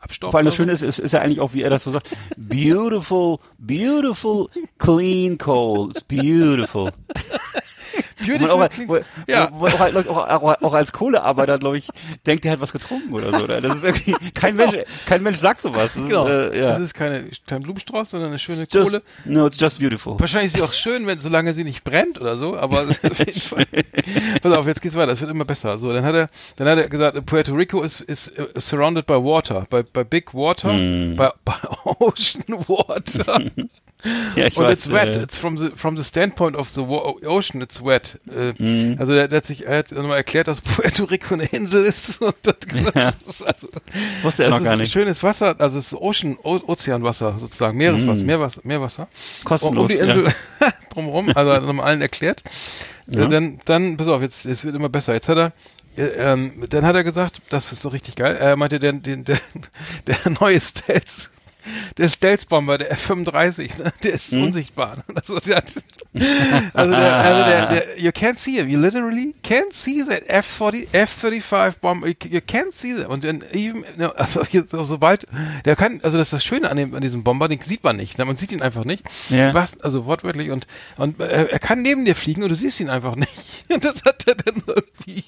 abstaubt- 0.00 0.30
vor 0.30 0.34
allem 0.34 0.46
das. 0.46 0.54
Schöne 0.54 0.72
ist, 0.72 0.82
ist, 0.82 0.98
ist 0.98 1.12
ja 1.12 1.20
eigentlich 1.20 1.40
auch, 1.40 1.54
wie 1.54 1.62
er 1.62 1.70
das 1.70 1.84
so 1.84 1.90
sagt, 1.90 2.10
beautiful, 2.36 3.38
beautiful, 3.58 4.48
clean 4.78 5.38
coal, 5.38 5.90
it's 5.90 6.02
beautiful. 6.02 6.90
Man 8.20 8.50
auch, 8.50 8.58
Beautiful 8.58 8.88
wo, 8.88 9.30
ja. 9.32 9.48
wo, 9.52 9.60
wo 9.60 9.66
auch, 9.66 9.78
halt, 9.78 10.08
auch, 10.08 10.28
auch, 10.28 10.62
auch 10.62 10.72
als 10.74 10.92
Kohlearbeiter, 10.92 11.58
glaube 11.58 11.78
ich, 11.78 11.88
denkt, 12.26 12.44
er 12.44 12.52
hat 12.52 12.60
was 12.60 12.72
getrunken 12.72 13.12
oder 13.14 13.30
so. 13.36 13.44
Oder? 13.44 13.60
Das 13.60 13.76
ist 13.76 13.84
irgendwie, 13.84 14.14
kein 14.34 14.56
Mensch, 14.56 14.76
kein 15.06 15.22
Mensch 15.22 15.38
sagt 15.38 15.62
sowas. 15.62 15.90
Das 15.94 16.02
Genau. 16.06 16.26
ist, 16.26 16.52
äh, 16.54 16.60
ja. 16.60 16.68
Das 16.68 16.80
ist 16.80 16.94
keine, 16.94 17.28
kein 17.46 17.62
Blumenstrauß, 17.62 18.10
sondern 18.10 18.30
eine 18.30 18.38
schöne 18.38 18.66
just, 18.70 18.90
Kohle. 18.90 19.02
No, 19.24 19.46
it's 19.46 19.58
just 19.58 19.78
beautiful. 19.80 20.18
Wahrscheinlich 20.18 20.52
ist 20.52 20.56
sie 20.58 20.62
auch 20.62 20.72
schön, 20.72 21.06
wenn, 21.06 21.20
solange 21.20 21.52
sie 21.54 21.64
nicht 21.64 21.84
brennt 21.84 22.20
oder 22.20 22.36
so, 22.36 22.56
aber 22.56 22.80
auf 23.10 23.18
jeden 23.18 23.40
Fall. 23.40 23.66
Pass 24.42 24.52
auf, 24.52 24.66
jetzt 24.66 24.82
geht's 24.82 24.96
weiter, 24.96 25.12
es 25.12 25.20
wird 25.20 25.30
immer 25.30 25.44
besser. 25.44 25.78
So, 25.78 25.92
dann 25.92 26.04
hat 26.04 26.14
er, 26.14 26.26
dann 26.56 26.68
hat 26.68 26.78
er 26.78 26.88
gesagt, 26.88 27.24
Puerto 27.26 27.52
Rico 27.54 27.82
is, 27.82 28.00
is 28.00 28.30
uh, 28.38 28.58
surrounded 28.60 29.06
by 29.06 29.14
water, 29.14 29.66
by, 29.70 29.82
by 29.82 30.04
big 30.04 30.32
water, 30.34 30.72
Hm. 30.72 31.16
by, 31.16 31.28
by 31.44 31.52
ocean 32.00 32.44
water. 32.68 33.50
Ja, 34.36 34.46
Und 34.46 34.56
weiß, 34.56 34.72
it's 34.72 34.90
wet. 34.90 35.16
It's 35.16 35.36
from 35.36 35.56
the 35.56 35.70
from 35.74 35.96
the 35.96 36.04
standpoint 36.04 36.56
of 36.56 36.68
the 36.68 36.80
ocean. 36.80 37.60
It's 37.60 37.84
wet. 37.84 38.18
Äh, 38.28 38.52
Hm. 38.56 38.96
Also 38.98 39.12
der, 39.14 39.28
der 39.28 39.38
hat 39.38 39.46
sich, 39.46 39.66
er 39.66 39.78
hat 39.78 39.92
nochmal 39.92 40.16
erklärt, 40.18 40.48
dass 40.48 40.60
Puerto 40.62 41.04
Rico 41.04 41.34
eine 41.34 41.44
Insel 41.44 41.84
ist. 41.84 42.20
Und 42.22 42.34
das, 42.42 42.56
Ja. 42.72 43.12
das 43.12 43.14
ist 43.26 43.42
also, 43.42 43.68
Wusste 44.22 44.44
er 44.44 44.50
das 44.50 44.58
noch 44.58 44.58
ist 44.58 44.64
gar 44.64 44.76
nicht. 44.76 44.92
Schönes 44.92 45.22
Wasser, 45.22 45.54
also 45.58 45.78
es 45.78 45.86
ist 45.92 45.94
Ocean, 45.94 46.38
o 46.42 46.60
Ozeanwasser 46.66 47.36
sozusagen, 47.38 47.76
Meereswasser, 47.78 48.24
Meerwasser, 48.24 48.60
Meerwasser. 48.64 49.02
Hm. 49.04 49.44
Kostenlos, 49.44 49.82
Um 49.82 49.88
die 49.88 49.94
Insel 49.94 50.26
drumherum, 50.92 51.30
also 51.34 51.52
hat 51.52 51.62
nochmal 51.64 51.86
allen 51.86 52.02
erklärt. 52.02 52.42
Ja. 53.06 53.24
Äh, 53.24 53.28
Dann, 53.28 53.58
dann, 53.64 53.96
pass 53.96 54.08
auf, 54.08 54.22
jetzt, 54.22 54.44
es 54.46 54.64
wird 54.64 54.74
immer 54.76 54.88
besser. 54.88 55.14
Jetzt 55.14 55.28
hat 55.28 55.38
er, 55.38 55.52
äh, 55.96 56.02
ähm, 56.32 56.64
dann 56.68 56.84
hat 56.84 56.94
er 56.94 57.02
gesagt, 57.04 57.42
das 57.50 57.72
ist 57.72 57.82
so 57.82 57.88
richtig 57.88 58.16
geil, 58.16 58.36
er 58.36 58.56
meinte, 58.56 58.78
der, 58.78 58.92
der, 58.92 59.16
der, 59.16 59.38
der 60.06 60.16
neue 60.40 60.60
Stealth, 60.60 61.29
der 61.96 62.08
Stealth-Bomber, 62.08 62.78
der 62.78 62.92
F-35, 62.92 63.82
ne, 63.82 63.92
der 64.02 64.12
ist 64.12 64.30
Hm? 64.30 64.44
unsichtbar. 64.44 65.04
Also, 65.14 65.38
der, 65.40 65.56
also, 66.74 66.92
der, 66.92 67.14
also 67.14 67.44
der, 67.44 67.66
der, 67.66 67.98
you 68.00 68.10
can't 68.10 68.36
see 68.36 68.52
him, 68.52 68.68
you 68.68 68.78
literally 68.78 69.34
can't 69.44 69.72
see 69.72 70.02
that 70.04 70.22
F-40, 70.28 70.88
F-35 70.92 71.72
Bomber, 71.80 72.08
you, 72.08 72.14
you 72.28 72.40
can't 72.40 72.72
see 72.72 72.94
them. 72.94 73.10
Und 73.10 73.24
dann 73.24 73.42
even, 73.52 73.84
also 74.16 74.42
jetzt, 74.50 74.70
sobald, 74.70 75.26
der 75.64 75.76
kann, 75.76 76.00
also 76.02 76.18
das 76.18 76.28
ist 76.28 76.32
das 76.32 76.44
Schöne 76.44 76.70
an, 76.70 76.76
dem, 76.76 76.94
an 76.94 77.00
diesem 77.00 77.22
Bomber, 77.24 77.48
den 77.48 77.60
sieht 77.60 77.84
man 77.84 77.96
nicht, 77.96 78.18
ne, 78.18 78.24
man 78.24 78.36
sieht 78.36 78.52
ihn 78.52 78.62
einfach 78.62 78.84
nicht. 78.84 79.04
Ja. 79.28 79.54
Was, 79.54 79.80
also 79.80 80.06
wortwörtlich 80.06 80.50
und, 80.50 80.66
und 80.96 81.20
äh, 81.20 81.46
er 81.46 81.58
kann 81.58 81.82
neben 81.82 82.04
dir 82.04 82.14
fliegen 82.14 82.42
und 82.42 82.48
du 82.48 82.54
siehst 82.56 82.80
ihn 82.80 82.90
einfach 82.90 83.16
nicht. 83.16 83.30
Und 83.72 83.84
das 83.84 84.02
hat 84.04 84.26
er 84.26 84.34
dann 84.34 84.62
irgendwie 84.66 85.24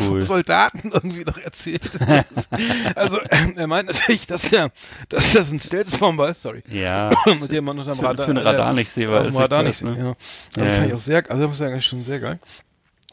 cool. 0.00 0.20
Soldaten 0.20 0.90
irgendwie 0.92 1.24
noch 1.24 1.38
erzählt. 1.38 1.90
also 2.94 3.18
er 3.56 3.66
meint 3.66 3.88
natürlich, 3.88 4.26
dass 4.26 4.52
er, 4.52 4.70
dass 5.08 5.32
das 5.32 5.50
ein 5.50 5.60
Stealth-Bomber 5.68 6.30
ist, 6.30 6.42
sorry. 6.42 6.62
Ja. 6.70 7.10
Mit 7.40 7.50
dem 7.50 7.64
man 7.64 7.78
unter 7.78 7.94
dem 7.94 8.04
Radar, 8.04 8.26
für 8.26 8.32
ein 8.32 8.38
Radar 8.38 8.72
nicht 8.72 8.90
sehbar 8.90 9.26
ist. 9.26 9.34
Radar 9.36 9.62
nicht, 9.62 9.82
ne? 9.82 9.96
ja. 9.96 10.14
Das 10.54 10.66
ja. 10.66 10.74
fand 10.74 10.86
ich 10.88 10.94
auch 10.94 10.98
sehr, 10.98 11.30
also 11.30 11.46
das 11.46 11.52
ist 11.52 11.62
eigentlich 11.62 11.86
schon 11.86 12.04
sehr 12.04 12.20
geil. 12.20 12.38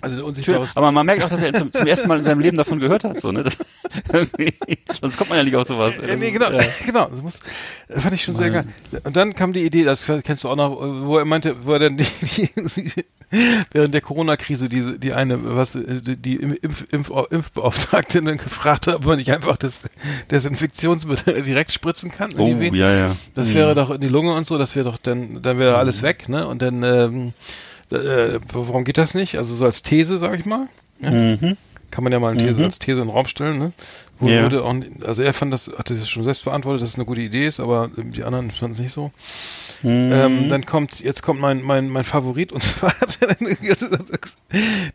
Also 0.05 0.17
der 0.17 0.25
unsichtbare 0.25 0.67
Aber 0.75 0.91
man 0.91 1.03
merkt 1.03 1.23
auch, 1.23 1.29
dass 1.29 1.41
er 1.41 1.51
zum, 1.51 1.73
zum, 1.73 1.87
ersten 1.87 2.07
Mal 2.07 2.19
in 2.19 2.23
seinem 2.23 2.39
Leben 2.39 2.57
davon 2.57 2.79
gehört 2.79 3.03
hat, 3.03 3.19
so, 3.19 3.31
ne? 3.31 3.41
Das, 3.41 3.57
sonst 5.01 5.17
kommt 5.17 5.31
man 5.31 5.39
ja 5.39 5.43
nicht 5.43 5.55
auf 5.55 5.67
sowas. 5.67 5.95
Ja, 6.07 6.15
nee, 6.15 6.29
genau, 6.29 6.51
ja. 6.51 6.61
genau. 6.85 7.07
Das 7.07 7.23
muss, 7.23 7.39
das 7.87 8.03
fand 8.03 8.13
ich 8.13 8.23
schon 8.23 8.35
Mann. 8.35 8.43
sehr 8.43 8.51
geil. 8.51 8.67
Und 9.03 9.15
dann 9.15 9.33
kam 9.33 9.51
die 9.51 9.63
Idee, 9.63 9.83
das 9.83 10.05
kennst 10.23 10.43
du 10.43 10.49
auch 10.49 10.55
noch, 10.55 10.79
wo 10.79 11.17
er 11.17 11.25
meinte, 11.25 11.55
wo 11.65 11.73
er 11.73 11.79
dann 11.79 11.97
die, 11.97 12.05
die, 12.21 13.05
während 13.71 13.95
der 13.95 14.01
Corona-Krise 14.01 14.67
die, 14.67 14.99
die 14.99 15.13
eine, 15.13 15.39
was, 15.55 15.71
die, 15.71 16.17
die 16.17 16.35
Impf, 16.35 16.85
Impf, 16.91 17.11
Impfbeauftragte 17.31 18.21
dann 18.21 18.37
gefragt 18.37 18.85
hat, 18.85 18.97
ob 18.97 19.05
man 19.05 19.17
nicht 19.17 19.31
einfach 19.31 19.57
das 19.57 19.79
Desinfektionsmittel 20.29 21.41
direkt 21.41 21.71
spritzen 21.71 22.11
kann. 22.11 22.35
Oh, 22.37 22.47
ja, 22.47 22.93
ja. 22.93 23.15
Das 23.33 23.55
wäre 23.55 23.71
mhm. 23.71 23.75
doch 23.75 23.89
in 23.89 24.01
die 24.01 24.07
Lunge 24.07 24.35
und 24.35 24.45
so, 24.45 24.59
das 24.59 24.75
wäre 24.75 24.85
doch 24.85 24.99
dann, 24.99 25.41
dann 25.41 25.57
wäre 25.57 25.79
alles 25.79 26.03
weg, 26.03 26.29
ne? 26.29 26.45
Und 26.45 26.61
dann, 26.61 26.83
ähm, 26.83 27.33
äh, 27.91 28.39
warum 28.51 28.83
geht 28.83 28.97
das 28.97 29.13
nicht? 29.13 29.37
Also 29.37 29.55
so 29.55 29.65
als 29.65 29.83
These, 29.83 30.17
sag 30.17 30.39
ich 30.39 30.45
mal. 30.45 30.67
Ja? 30.99 31.11
Mhm. 31.11 31.57
Kann 31.91 32.03
man 32.03 32.13
ja 32.13 32.19
mal 32.19 32.31
eine 32.31 32.41
These, 32.41 32.59
mhm. 32.59 32.65
als 32.65 32.79
These 32.79 32.99
in 33.01 33.07
den 33.07 33.13
Raum 33.13 33.27
stellen, 33.27 33.59
ne? 33.59 33.71
Wo 34.19 34.27
ja. 34.27 34.43
würde 34.43 34.63
auch, 34.63 34.73
also 35.05 35.23
er 35.23 35.33
fand 35.33 35.53
das, 35.53 35.69
hat 35.77 35.89
das 35.89 36.07
schon 36.09 36.23
selbst 36.23 36.45
beantwortet, 36.45 36.81
dass 36.81 36.89
es 36.89 36.95
eine 36.95 37.05
gute 37.05 37.21
Idee 37.21 37.47
ist, 37.47 37.59
aber 37.59 37.89
die 37.97 38.23
anderen 38.23 38.49
fanden 38.49 38.75
es 38.75 38.79
nicht 38.79 38.93
so. 38.93 39.11
Mhm. 39.85 40.11
Ähm, 40.11 40.49
dann 40.49 40.65
kommt, 40.65 40.99
jetzt 40.99 41.21
kommt 41.21 41.39
mein, 41.39 41.61
mein, 41.61 41.89
mein 41.89 42.05
Favorit 42.05 42.51
und 42.51 42.63
zwar 42.63 42.91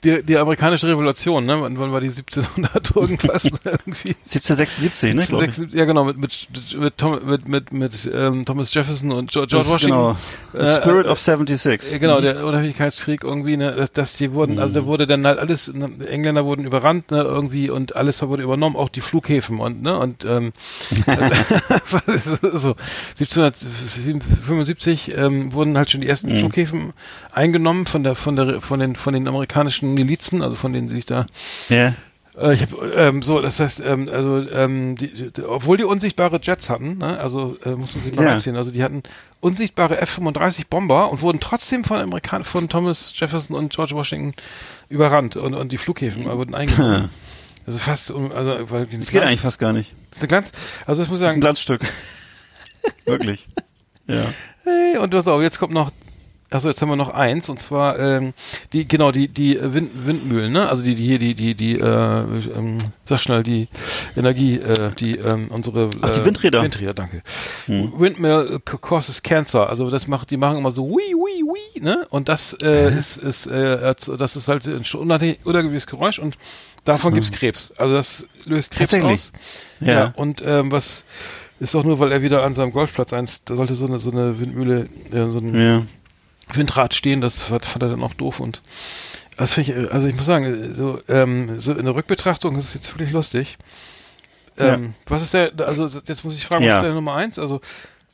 die, 0.02 0.24
die 0.24 0.36
amerikanische 0.36 0.88
Revolution, 0.88 1.46
ne? 1.46 1.60
Wann, 1.60 1.92
war 1.92 2.00
die 2.00 2.08
1700 2.08 2.96
irgendwas? 2.96 3.44
irgendwie? 3.44 4.16
1776, 4.26 5.14
ne? 5.14 5.22
1776, 5.22 5.78
ja, 5.78 5.84
genau, 5.84 6.06
mit, 6.06 6.18
mit, 6.18 6.48
mit, 6.76 6.98
Tom, 6.98 7.20
mit, 7.24 7.46
mit, 7.46 7.72
mit 7.72 8.10
ähm, 8.12 8.44
Thomas 8.44 8.74
Jefferson 8.74 9.12
und 9.12 9.30
George, 9.30 9.50
George 9.50 9.68
Washington. 9.68 10.16
Genau. 10.52 10.64
The 10.64 10.80
Spirit 10.80 11.06
äh, 11.06 11.10
of 11.10 11.20
76. 11.20 11.92
Äh, 11.92 11.98
genau, 12.00 12.18
mhm. 12.18 12.22
der 12.22 12.44
Unabhängigkeitskrieg 12.44 13.22
irgendwie, 13.22 13.56
ne? 13.56 13.70
Dass, 13.70 13.92
dass 13.92 14.16
die 14.16 14.32
wurden, 14.32 14.58
also 14.58 14.74
da 14.74 14.80
mhm. 14.80 14.86
wurde 14.86 15.06
dann 15.06 15.24
halt 15.24 15.38
alles, 15.38 15.72
ne, 15.72 15.88
Engländer 16.08 16.44
wurden 16.46 16.64
überrannt, 16.64 17.12
ne? 17.12 17.22
Irgendwie 17.22 17.70
und 17.70 17.94
alles 17.94 18.20
wurde 18.22 18.42
übernommen, 18.42 18.74
auch 18.74 18.88
die 18.88 19.02
Flughäfen 19.02 19.60
und, 19.60 19.82
ne? 19.82 19.96
Und 19.96 20.24
ähm, 20.24 20.50
so, 22.42 22.74
1775 23.20 24.79
1970 24.86 25.16
ähm, 25.16 25.52
wurden 25.52 25.76
halt 25.76 25.90
schon 25.90 26.00
die 26.00 26.08
ersten 26.08 26.32
mhm. 26.32 26.38
Flughäfen 26.38 26.92
eingenommen 27.32 27.86
von 27.86 28.02
der 28.02 28.14
von 28.14 28.36
der 28.36 28.60
von 28.60 28.80
den 28.80 28.96
von 28.96 29.14
den 29.14 29.28
amerikanischen 29.28 29.94
Milizen, 29.94 30.42
also 30.42 30.56
von 30.56 30.72
denen 30.72 30.88
die 30.88 30.94
sich 30.94 31.06
da 31.06 31.26
ja. 31.68 31.94
Äh, 32.38 32.54
ich 32.54 32.62
hab, 32.62 32.70
ähm, 32.96 33.22
so, 33.22 33.40
das 33.40 33.60
heißt, 33.60 33.84
ähm, 33.84 34.08
also 34.10 34.48
ähm, 34.50 34.96
die, 34.96 35.32
die, 35.32 35.42
obwohl 35.42 35.76
die 35.76 35.84
unsichtbare 35.84 36.40
Jets 36.42 36.70
hatten, 36.70 36.98
ne, 36.98 37.18
also 37.18 37.56
äh, 37.64 37.70
muss 37.70 37.94
man 37.94 38.04
sich 38.04 38.14
mal 38.14 38.24
ja. 38.24 38.30
reinziehen, 38.30 38.56
also 38.56 38.70
die 38.70 38.82
hatten 38.82 39.02
unsichtbare 39.40 40.00
F-35 40.00 40.66
Bomber 40.70 41.10
und 41.10 41.22
wurden 41.22 41.40
trotzdem 41.40 41.84
von 41.84 41.98
Amerikanern, 41.98 42.44
von 42.44 42.68
Thomas 42.68 43.12
Jefferson 43.14 43.56
und 43.56 43.74
George 43.74 43.94
Washington 43.94 44.34
überrannt 44.88 45.36
und, 45.36 45.54
und 45.54 45.72
die 45.72 45.78
Flughäfen 45.78 46.24
wurden 46.24 46.54
eingenommen. 46.54 47.10
Also 47.66 47.78
fast, 47.78 48.10
also 48.10 48.70
weil 48.70 48.86
das 48.86 49.10
geht 49.10 49.22
eigentlich 49.22 49.42
fast 49.42 49.58
gar 49.58 49.72
nicht. 49.72 49.94
Das 50.08 50.16
ist 50.16 50.22
eine 50.22 50.28
Glanz, 50.28 50.52
also 50.86 51.02
das 51.02 51.10
muss 51.10 51.20
ich 51.20 51.26
sagen. 51.26 51.40
Das 51.40 51.60
ist 51.60 51.70
ein 51.70 51.78
Glanzstück. 51.78 51.92
Wirklich. 53.04 53.48
Ja. 54.06 54.24
Hey, 54.64 54.98
und 54.98 55.12
was 55.14 55.26
auch, 55.26 55.40
jetzt 55.40 55.58
kommt 55.58 55.72
noch 55.72 55.90
Achso, 56.52 56.68
jetzt 56.68 56.82
haben 56.82 56.88
wir 56.88 56.96
noch 56.96 57.14
eins 57.14 57.48
und 57.48 57.60
zwar 57.60 57.96
ähm, 58.00 58.34
die 58.72 58.88
genau 58.88 59.12
die 59.12 59.28
die 59.28 59.56
Wind, 59.62 59.90
Windmühlen, 60.04 60.52
ne? 60.52 60.68
Also 60.68 60.82
die 60.82 60.96
die 60.96 61.04
hier 61.04 61.20
die 61.20 61.34
die 61.34 61.54
die 61.54 61.78
äh, 61.78 61.84
ähm, 61.84 62.78
sag 63.04 63.20
schnell 63.20 63.44
die 63.44 63.68
Energie 64.16 64.56
äh, 64.56 64.90
die 64.98 65.16
ähm, 65.16 65.46
unsere 65.50 65.84
äh, 65.84 65.90
Ach, 66.00 66.10
die 66.10 66.24
Windräder. 66.24 66.62
Windräder, 66.64 66.92
danke. 66.92 67.22
Hm. 67.66 67.92
Windmill 67.96 68.58
causes 68.64 69.22
cancer. 69.22 69.68
Also 69.70 69.90
das 69.90 70.08
macht 70.08 70.32
die 70.32 70.36
machen 70.36 70.58
immer 70.58 70.72
so 70.72 70.90
wi 70.90 71.14
wi 71.14 71.44
wi, 71.44 71.80
ne? 71.82 72.08
Und 72.10 72.28
das 72.28 72.56
äh, 72.60 72.98
ist 72.98 73.18
ist 73.18 73.46
äh, 73.46 73.94
das 74.18 74.34
ist 74.34 74.48
halt 74.48 74.66
ein 74.66 74.82
unangenehmes 74.92 75.86
Geräusch 75.86 76.18
und 76.18 76.36
davon 76.84 77.12
so. 77.12 77.14
gibt's 77.14 77.30
Krebs. 77.30 77.72
Also 77.76 77.94
das 77.94 78.26
löst 78.44 78.72
Krebs 78.72 78.92
aus. 78.94 79.32
Ja. 79.78 79.92
ja. 79.92 80.12
Und 80.16 80.42
ähm, 80.44 80.72
was 80.72 81.04
ist 81.60 81.74
doch 81.74 81.84
nur, 81.84 81.98
weil 82.00 82.10
er 82.10 82.22
wieder 82.22 82.42
an 82.42 82.54
seinem 82.54 82.72
Golfplatz 82.72 83.12
eins, 83.12 83.44
da 83.44 83.54
sollte 83.54 83.74
so 83.74 83.86
eine, 83.86 83.98
so 83.98 84.10
eine 84.10 84.40
Windmühle, 84.40 84.88
ja, 85.12 85.30
so 85.30 85.38
ein 85.38 85.54
ja. 85.54 85.86
Windrad 86.52 86.94
stehen, 86.94 87.20
das 87.20 87.42
fand, 87.42 87.64
fand 87.64 87.82
er 87.82 87.90
dann 87.90 88.02
auch 88.02 88.14
doof 88.14 88.40
und 88.40 88.62
das 89.36 89.54
finde 89.54 89.72
ich, 89.72 89.92
also 89.92 90.08
ich 90.08 90.16
muss 90.16 90.26
sagen, 90.26 90.74
so, 90.74 91.00
ähm, 91.08 91.60
so 91.60 91.72
in 91.72 91.84
der 91.84 91.94
Rückbetrachtung 91.94 92.56
ist 92.56 92.66
es 92.66 92.74
jetzt 92.74 92.92
wirklich 92.92 93.12
lustig. 93.12 93.56
Ähm, 94.58 94.84
ja. 94.84 94.90
Was 95.06 95.22
ist 95.22 95.32
der, 95.32 95.52
also 95.60 95.86
jetzt 95.86 96.24
muss 96.24 96.36
ich 96.36 96.44
fragen, 96.44 96.66
was 96.66 96.76
ist 96.76 96.82
der 96.82 96.92
Nummer 96.94 97.14
eins? 97.14 97.38
Also 97.38 97.60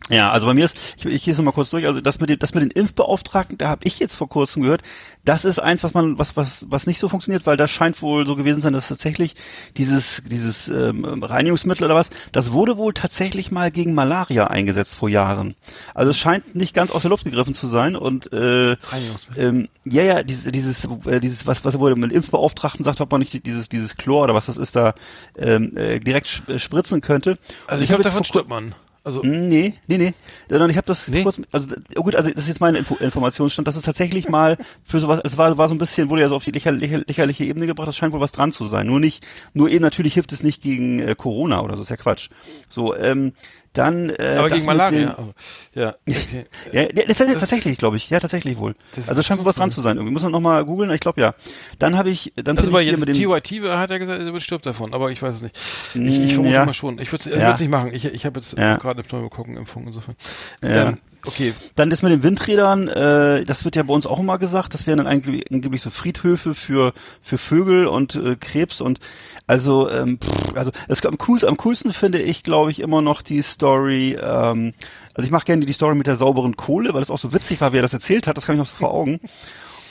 ja, 0.08 0.30
also 0.30 0.46
bei 0.46 0.54
mir 0.54 0.64
ist, 0.64 0.76
ich, 0.96 1.06
ich 1.06 1.24
gehe 1.24 1.34
es 1.34 1.40
mal 1.40 1.50
kurz 1.50 1.70
durch, 1.70 1.84
also 1.86 2.00
das 2.00 2.20
mit 2.20 2.30
dem, 2.30 2.38
das 2.38 2.54
mit 2.54 2.62
den 2.62 2.70
Impfbeauftragten, 2.70 3.58
da 3.58 3.68
habe 3.68 3.84
ich 3.84 3.98
jetzt 3.98 4.14
vor 4.14 4.28
kurzem 4.28 4.62
gehört, 4.62 4.82
das 5.24 5.44
ist 5.44 5.58
eins, 5.58 5.82
was 5.82 5.94
man, 5.94 6.16
was, 6.16 6.36
was, 6.36 6.66
was 6.70 6.86
nicht 6.86 7.00
so 7.00 7.08
funktioniert, 7.08 7.44
weil 7.44 7.56
das 7.56 7.72
scheint 7.72 8.00
wohl 8.02 8.24
so 8.24 8.36
gewesen 8.36 8.60
sein, 8.60 8.72
dass 8.72 8.86
tatsächlich 8.86 9.34
dieses, 9.76 10.22
dieses 10.24 10.68
ähm, 10.68 11.04
Reinigungsmittel 11.04 11.84
oder 11.84 11.96
was, 11.96 12.10
das 12.30 12.52
wurde 12.52 12.76
wohl 12.76 12.94
tatsächlich 12.94 13.50
mal 13.50 13.72
gegen 13.72 13.94
Malaria 13.94 14.46
eingesetzt 14.46 14.94
vor 14.94 15.08
Jahren. 15.08 15.56
Also 15.92 16.10
es 16.10 16.18
scheint 16.18 16.54
nicht 16.54 16.72
ganz 16.72 16.92
aus 16.92 17.02
der 17.02 17.10
Luft 17.10 17.24
gegriffen 17.24 17.54
zu 17.54 17.66
sein 17.66 17.96
und 17.96 18.32
äh, 18.32 18.76
ähm, 19.36 19.68
ja, 19.84 20.04
ja, 20.04 20.22
dieses, 20.22 20.52
dieses, 20.52 20.88
äh, 21.06 21.18
dieses, 21.18 21.48
was, 21.48 21.64
was 21.64 21.80
wurde 21.80 21.96
mit 21.96 22.12
Impfbeauftragten 22.12 22.84
sagt, 22.84 23.00
ob 23.00 23.10
man 23.10 23.20
nicht 23.20 23.44
dieses, 23.44 23.68
dieses 23.68 23.96
Chlor 23.96 24.22
oder 24.22 24.34
was 24.34 24.46
das 24.46 24.56
ist, 24.56 24.76
da 24.76 24.94
ähm, 25.36 25.76
äh, 25.76 25.98
direkt 25.98 26.28
spritzen 26.28 27.00
könnte. 27.00 27.38
Also 27.66 27.82
ich, 27.82 27.82
ich 27.82 27.88
glaube, 27.88 28.04
davon 28.04 28.22
stirbt 28.22 28.48
man. 28.48 28.76
Also 29.06 29.22
hm, 29.22 29.48
nee, 29.48 29.72
nee, 29.86 29.98
nee. 29.98 30.14
Sondern 30.50 30.68
ich 30.68 30.76
habe 30.76 30.88
das 30.88 31.06
nee. 31.06 31.22
kurz, 31.22 31.40
also 31.52 31.68
oh 31.94 32.02
gut, 32.02 32.16
also 32.16 32.28
das 32.28 32.42
ist 32.42 32.48
jetzt 32.48 32.60
meine 32.60 32.78
Info 32.78 32.96
Informationsstand, 32.96 33.68
dass 33.68 33.76
es 33.76 33.82
tatsächlich 33.82 34.28
mal 34.28 34.58
für 34.82 34.98
sowas, 34.98 35.20
es 35.22 35.38
war, 35.38 35.56
war 35.56 35.68
so 35.68 35.76
ein 35.76 35.78
bisschen, 35.78 36.10
wurde 36.10 36.22
ja 36.22 36.28
so 36.28 36.34
auf 36.34 36.42
die 36.42 36.50
lächer, 36.50 36.72
lächer, 36.72 36.98
lächerliche 37.06 37.44
Ebene 37.44 37.68
gebracht, 37.68 37.86
das 37.86 37.96
scheint 37.96 38.12
wohl 38.12 38.20
was 38.20 38.32
dran 38.32 38.50
zu 38.50 38.66
sein. 38.66 38.88
Nur 38.88 38.98
nicht, 38.98 39.24
nur 39.54 39.70
eben 39.70 39.82
natürlich 39.82 40.14
hilft 40.14 40.32
es 40.32 40.42
nicht 40.42 40.60
gegen 40.60 40.98
äh, 40.98 41.14
Corona 41.14 41.62
oder 41.62 41.76
so, 41.76 41.82
ist 41.82 41.90
ja 41.90 41.96
Quatsch. 41.96 42.30
So, 42.68 42.96
ähm, 42.96 43.32
dann 43.76 44.10
äh, 44.10 44.36
aber 44.38 44.48
gegen 44.48 44.66
Malaria. 44.66 45.14
Den, 45.14 45.26
oh, 45.26 45.32
ja, 45.74 45.94
okay. 46.08 46.46
ja, 46.72 46.82
ja 46.82 47.04
das, 47.06 47.18
das, 47.18 47.32
tatsächlich, 47.32 47.78
glaube 47.78 47.96
ich. 47.96 48.08
Ja, 48.10 48.20
tatsächlich 48.20 48.58
wohl. 48.58 48.74
Also 49.06 49.22
scheint 49.22 49.38
wohl 49.40 49.46
was 49.46 49.56
dran 49.56 49.70
zu 49.70 49.80
sein. 49.80 49.96
Irgendwie 49.96 50.12
muss 50.12 50.22
man 50.22 50.32
noch 50.32 50.40
mal 50.40 50.64
googeln. 50.64 50.90
Ich 50.90 51.00
glaube 51.00 51.20
ja. 51.20 51.34
Dann 51.78 51.96
habe 51.96 52.10
ich, 52.10 52.32
dann 52.36 52.58
also 52.58 52.78
ich 52.78 52.88
hier 52.88 52.98
mit 52.98 53.08
dem 53.08 53.14
TYT 53.14 53.62
hat 53.64 53.90
er 53.90 53.98
gesagt, 53.98 54.22
er 54.22 54.40
stirbt 54.40 54.66
davon, 54.66 54.94
aber 54.94 55.10
ich 55.10 55.22
weiß 55.22 55.36
es 55.36 55.42
nicht. 55.42 55.56
Ich, 55.94 56.20
ich 56.20 56.34
vermute 56.34 56.54
ja. 56.54 56.64
mal 56.64 56.72
schon. 56.72 56.98
Ich 56.98 57.12
würde 57.12 57.30
es 57.30 57.38
ja. 57.38 57.52
nicht 57.52 57.70
machen. 57.70 57.92
Ich, 57.92 58.04
ich 58.04 58.24
habe 58.24 58.40
jetzt 58.40 58.56
gerade 58.56 58.90
eine 58.90 59.02
Pneumokokken 59.02 59.56
Impfung 59.56 59.86
insofern. 59.86 60.16
Ja. 60.62 60.88
Ähm, 60.88 60.98
okay. 61.26 61.54
Dann 61.74 61.90
das 61.90 62.02
mit 62.02 62.12
den 62.12 62.22
Windrädern, 62.22 62.88
äh, 62.88 63.44
das 63.44 63.64
wird 63.64 63.76
ja 63.76 63.82
bei 63.82 63.92
uns 63.92 64.06
auch 64.06 64.18
immer 64.18 64.38
gesagt. 64.38 64.74
Das 64.74 64.86
wären 64.86 64.98
dann 64.98 65.06
eigentlich 65.06 65.50
angeblich 65.52 65.82
so 65.82 65.90
Friedhöfe 65.90 66.54
für 66.54 66.92
für 67.22 67.38
Vögel 67.38 67.86
und 67.86 68.14
äh, 68.14 68.36
Krebs 68.36 68.80
und 68.80 69.00
also, 69.46 69.88
ähm, 69.90 70.18
pff, 70.18 70.56
also 70.56 70.72
es, 70.88 71.04
am, 71.04 71.18
coolsten, 71.18 71.48
am 71.48 71.56
coolsten 71.56 71.92
finde 71.92 72.20
ich, 72.20 72.42
glaube 72.42 72.70
ich, 72.72 72.80
immer 72.80 73.00
noch 73.00 73.22
die 73.22 73.42
Story. 73.42 74.18
Ähm, 74.20 74.72
also 75.14 75.24
ich 75.24 75.30
mache 75.30 75.44
gerne 75.44 75.64
die 75.64 75.72
Story 75.72 75.94
mit 75.94 76.08
der 76.08 76.16
sauberen 76.16 76.56
Kohle, 76.56 76.94
weil 76.94 77.02
es 77.02 77.10
auch 77.10 77.18
so 77.18 77.32
witzig 77.32 77.60
war, 77.60 77.72
wie 77.72 77.78
er 77.78 77.82
das 77.82 77.92
erzählt 77.92 78.26
hat. 78.26 78.36
Das 78.36 78.44
kann 78.44 78.56
ich 78.56 78.58
noch 78.58 78.66
so 78.66 78.74
vor 78.74 78.92
Augen. 78.92 79.20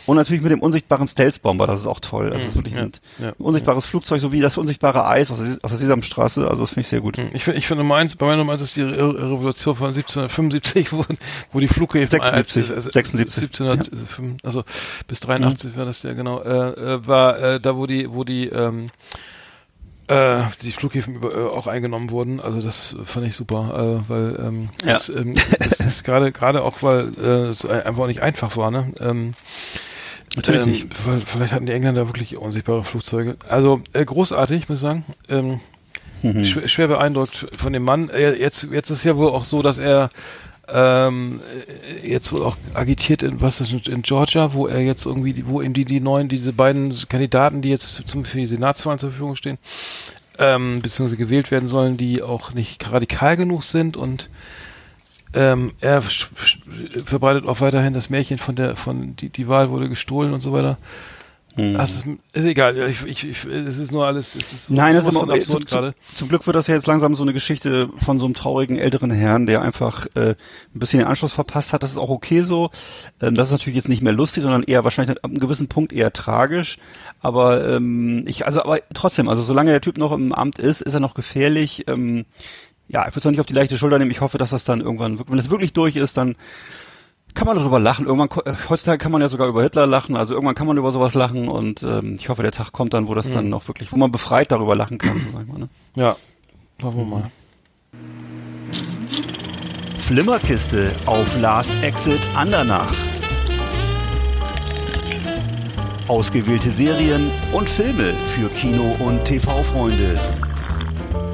Und 0.06 0.18
natürlich 0.18 0.42
mit 0.42 0.52
dem 0.52 0.60
unsichtbaren 0.60 1.08
Stealth-Bomber, 1.08 1.66
das 1.66 1.82
ist 1.82 1.88
auch 1.88 2.00
toll. 2.00 2.30
Das 2.30 2.42
ist 2.42 2.52
mhm. 2.52 2.60
wirklich 2.60 2.78
ein, 2.78 2.92
ja, 3.20 3.34
unsichtbares 3.40 3.86
ja. 3.86 3.90
Flugzeug, 3.90 4.22
so 4.22 4.32
wie 4.32 4.42
das 4.42 4.58
unsichtbare 4.58 5.06
Eis 5.06 5.32
aus 5.32 5.40
der, 5.40 5.58
aus 5.64 5.72
der 5.72 5.80
Sesamstraße. 5.80 6.48
Also 6.48 6.64
das 6.64 6.70
finde 6.70 6.82
ich 6.82 6.88
sehr 6.88 7.02
gut. 7.02 7.18
Ich 7.34 7.44
finde, 7.44 7.58
ich 7.58 7.68
finde 7.68 7.84
Nummer 7.84 7.96
eins, 7.96 8.16
bei 8.16 8.26
meiner 8.26 8.38
Nummer 8.38 8.54
eins 8.54 8.62
ist 8.62 8.76
die 8.76 8.84
Re 8.84 9.16
Revolution 9.16 9.76
von 9.76 9.88
1775, 9.88 10.92
wo, 10.94 11.06
wo 11.52 11.60
die 11.60 11.68
Flughäfen 11.68 12.12
76, 12.12 12.70
äh, 12.70 12.82
76. 12.82 13.44
1705, 13.62 14.20
ja. 14.20 14.36
also 14.44 14.64
bis 15.08 15.20
83 15.22 15.72
mhm. 15.72 15.78
war 15.78 15.86
das 15.86 16.04
ja 16.04 16.14
genau, 16.14 16.42
äh, 16.42 16.50
äh, 16.50 17.08
war 17.08 17.40
äh, 17.40 17.60
da, 17.60 17.76
wo 17.76 17.88
die, 17.88 18.12
wo 18.12 18.24
die 18.24 18.48
ähm, 18.48 18.90
äh, 20.08 20.44
die 20.62 20.72
Flughäfen 20.72 21.16
über, 21.16 21.34
äh, 21.34 21.48
auch 21.48 21.68
eingenommen 21.68 22.12
wurden. 22.12 22.40
Also 22.40 22.62
das 22.62 22.96
fand 23.04 23.26
ich 23.26 23.36
super, 23.36 24.04
äh, 24.06 24.10
weil 24.10 24.40
ähm, 24.40 24.70
ja. 24.84 24.94
das, 24.94 25.10
ähm, 25.10 25.34
das 25.60 25.80
ist 25.80 26.04
gerade 26.04 26.32
gerade 26.32 26.64
auch, 26.64 26.84
weil 26.84 27.12
äh, 27.18 27.48
es 27.48 27.66
einfach 27.66 28.06
nicht 28.08 28.22
einfach 28.22 28.56
war. 28.56 28.70
Ne? 28.70 28.94
Ähm, 29.00 29.32
Natürlich 30.36 30.62
ähm, 30.62 30.72
nicht. 30.72 30.94
Vielleicht 30.94 31.54
hatten 31.54 31.66
die 31.66 31.74
Engländer 31.74 32.08
wirklich 32.08 32.38
unsichtbare 32.38 32.84
Flugzeuge. 32.84 33.38
Also 33.48 33.82
äh, 33.94 34.04
großartig, 34.04 34.68
muss 34.70 34.80
ich 34.80 34.82
sagen. 34.82 35.06
Ähm, 35.30 35.60
mhm. 36.22 36.46
schwer, 36.46 36.68
schwer 36.68 36.88
beeindruckt 36.88 37.48
von 37.56 37.74
dem 37.74 37.84
Mann. 37.84 38.10
Er, 38.10 38.38
jetzt, 38.38 38.68
jetzt 38.72 38.90
ist 38.90 39.04
ja 39.04 39.16
wohl 39.18 39.30
auch 39.30 39.46
so, 39.46 39.62
dass 39.62 39.78
er 39.78 40.10
ähm, 40.68 41.42
jetzt 42.04 42.32
wohl 42.32 42.44
auch 42.44 42.58
agitiert 42.74 43.24
in 43.24 43.40
was 43.40 43.62
ist 43.62 43.88
in 43.88 44.02
Georgia, 44.02 44.54
wo 44.54 44.68
er 44.68 44.82
jetzt 44.82 45.06
irgendwie, 45.06 45.44
wo 45.46 45.62
ihm 45.62 45.74
die, 45.74 45.86
die 45.86 46.00
neuen, 46.00 46.28
diese 46.28 46.54
beiden 46.54 46.94
Kandidaten, 47.08 47.62
die 47.62 47.70
jetzt 47.70 48.08
zum, 48.08 48.26
für 48.26 48.40
die 48.40 48.48
Senatswahlen 48.48 49.00
zur 49.00 49.12
Verfügung 49.12 49.36
stehen, 49.36 49.60
ähm, 50.40 50.82
beziehungsweise 50.82 51.18
gewählt 51.18 51.52
werden 51.52 51.68
sollen, 51.68 51.98
die 51.98 52.24
auch 52.24 52.54
nicht 52.54 52.92
radikal 52.92 53.38
genug 53.38 53.64
sind 53.64 53.96
und 53.96 54.30
ähm, 55.36 55.72
er 55.82 56.02
verbreitet 56.02 57.46
auch 57.46 57.62
weiterhin 57.62 57.94
das 57.94 58.10
Märchen 58.10 58.38
von 58.38 58.56
der, 58.56 58.76
von 58.76 59.16
die, 59.16 59.30
die 59.30 59.48
Wahl 59.48 59.70
wurde 59.70 59.90
gestohlen 59.90 60.34
und 60.34 60.42
so 60.42 60.54
weiter. 60.54 60.78
Mhm. 61.58 61.78
Also, 61.78 62.18
ist 62.34 62.44
egal, 62.44 62.78
ich, 62.90 63.06
ich, 63.06 63.30
ich, 63.30 63.46
es 63.46 63.78
ist 63.78 63.92
nur 63.92 64.06
alles, 64.06 64.36
es 64.36 64.52
ist 64.52 64.66
so, 64.66 64.74
Nein, 64.74 64.94
das 64.94 65.08
ist 65.08 65.16
immer 65.16 65.34
absurd 65.34 65.68
gerade. 65.68 65.96
Zum, 66.08 66.18
zum 66.18 66.30
Glück 66.30 66.46
wird 66.46 66.56
das 66.56 66.68
ja 66.68 66.76
jetzt 66.76 66.88
langsam 66.88 67.16
so 67.16 67.24
eine 67.24 67.32
Geschichte 67.32 67.90
von 67.98 68.20
so 68.20 68.26
einem 68.26 68.34
traurigen 68.34 68.78
älteren 68.78 69.10
Herrn, 69.10 69.46
der 69.46 69.62
einfach 69.62 70.06
äh, 70.16 70.32
ein 70.32 70.80
bisschen 70.80 71.00
den 71.00 71.08
Anschluss 71.08 71.32
verpasst 71.32 71.72
hat. 71.72 71.82
Das 71.82 71.92
ist 71.92 71.98
auch 71.98 72.10
okay 72.10 72.42
so. 72.42 72.72
Ähm, 73.22 73.36
das 73.36 73.48
ist 73.48 73.52
natürlich 73.54 73.78
jetzt 73.78 73.88
nicht 73.88 74.02
mehr 74.02 74.12
lustig, 74.12 74.44
sondern 74.44 74.64
eher 74.64 74.84
wahrscheinlich 74.84 75.18
ab 75.18 75.32
einem 75.32 75.40
gewissen 75.40 75.68
Punkt 75.68 75.94
eher 75.94 76.12
tragisch. 76.12 76.78
Aber 77.22 77.66
ähm, 77.66 78.26
ich, 78.28 78.46
also 78.46 78.62
aber 78.62 78.80
trotzdem, 78.94 79.30
also 79.30 79.42
solange 79.42 79.72
der 79.72 79.82
Typ 79.82 79.98
noch 79.98 80.12
im 80.12 80.34
Amt 80.34 80.60
ist, 80.60 80.82
ist 80.82 80.94
er 80.94 81.00
noch 81.00 81.14
gefährlich. 81.14 81.86
Ähm, 81.88 82.26
ja, 82.88 83.02
ich 83.08 83.12
würde 83.12 83.20
es 83.20 83.26
auch 83.26 83.32
nicht 83.32 83.40
auf 83.40 83.46
die 83.46 83.54
leichte 83.54 83.78
Schulter 83.78 83.98
nehmen. 84.00 84.12
Ich 84.12 84.22
hoffe, 84.22 84.38
dass 84.38 84.52
das 84.52 84.64
dann 84.64 84.82
irgendwann, 84.82 85.20
wenn 85.28 85.40
es 85.40 85.50
wirklich 85.50 85.74
durch 85.74 85.96
ist, 85.96 86.18
dann 86.18 86.36
kann 87.34 87.48
man 87.48 87.58
darüber 87.58 87.80
lachen. 87.80 88.06
Irgendwann 88.06 88.30
äh, 88.46 88.54
heutzutage 88.70 88.98
kann 88.98 89.12
man 89.12 89.22
ja 89.22 89.30
sogar 89.30 89.48
über 89.48 89.62
Hitler 89.62 89.88
lachen. 89.88 90.16
Also 90.16 90.34
irgendwann 90.34 90.56
kann 90.56 90.68
man 90.68 90.78
über 90.78 90.92
sowas 90.92 91.14
lachen 91.14 91.48
und 91.48 91.84
ähm, 91.84 92.16
ich 92.20 92.30
hoffe, 92.30 92.42
der 92.42 92.52
Tag 92.52 92.72
kommt 92.72 92.94
dann, 92.94 93.08
wo 93.08 93.14
das 93.14 93.28
mhm. 93.28 93.34
dann 93.34 93.54
auch 93.54 93.68
wirklich, 93.68 93.92
wo 93.92 93.98
man 93.98 94.12
befreit 94.12 94.52
darüber 94.52 94.76
lachen 94.76 94.98
kann, 94.98 95.20
so 95.20 95.32
sag 95.32 95.42
ich 95.42 95.48
mal. 95.48 95.60
Ne? 95.60 95.70
Ja, 95.96 96.16
machen 96.82 96.98
wir 96.98 97.06
mal. 97.06 97.32
Flimmerkiste 100.00 100.92
auf 101.06 101.40
Last 101.40 101.84
Exit 101.84 102.20
Andernach. 102.36 102.94
Ausgewählte 106.08 106.70
Serien 106.70 107.32
und 107.52 107.68
Filme 107.68 108.14
für 108.28 108.48
Kino- 108.50 108.96
und 109.00 109.26
TV-Freunde. 109.26 110.20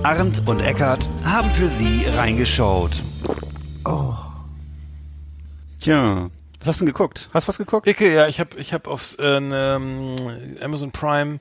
Arndt 0.03 0.47
und 0.47 0.61
Eckart 0.61 1.07
haben 1.23 1.49
für 1.49 1.69
Sie 1.69 2.05
reingeschaut. 2.17 3.01
Oh. 3.85 4.13
Tja, 5.79 6.29
was 6.59 6.67
hast 6.67 6.81
du 6.81 6.85
denn 6.85 6.93
geguckt? 6.93 7.29
Hast 7.33 7.47
du 7.47 7.49
was 7.49 7.57
geguckt? 7.57 7.87
Ich, 7.87 7.99
ja, 7.99 8.27
ich 8.27 8.39
habe 8.39 8.57
ich 8.57 8.73
hab 8.73 8.87
auf 8.87 9.17
äh, 9.19 9.37
ähm, 9.37 10.15
Amazon 10.61 10.91
Prime 10.91 11.39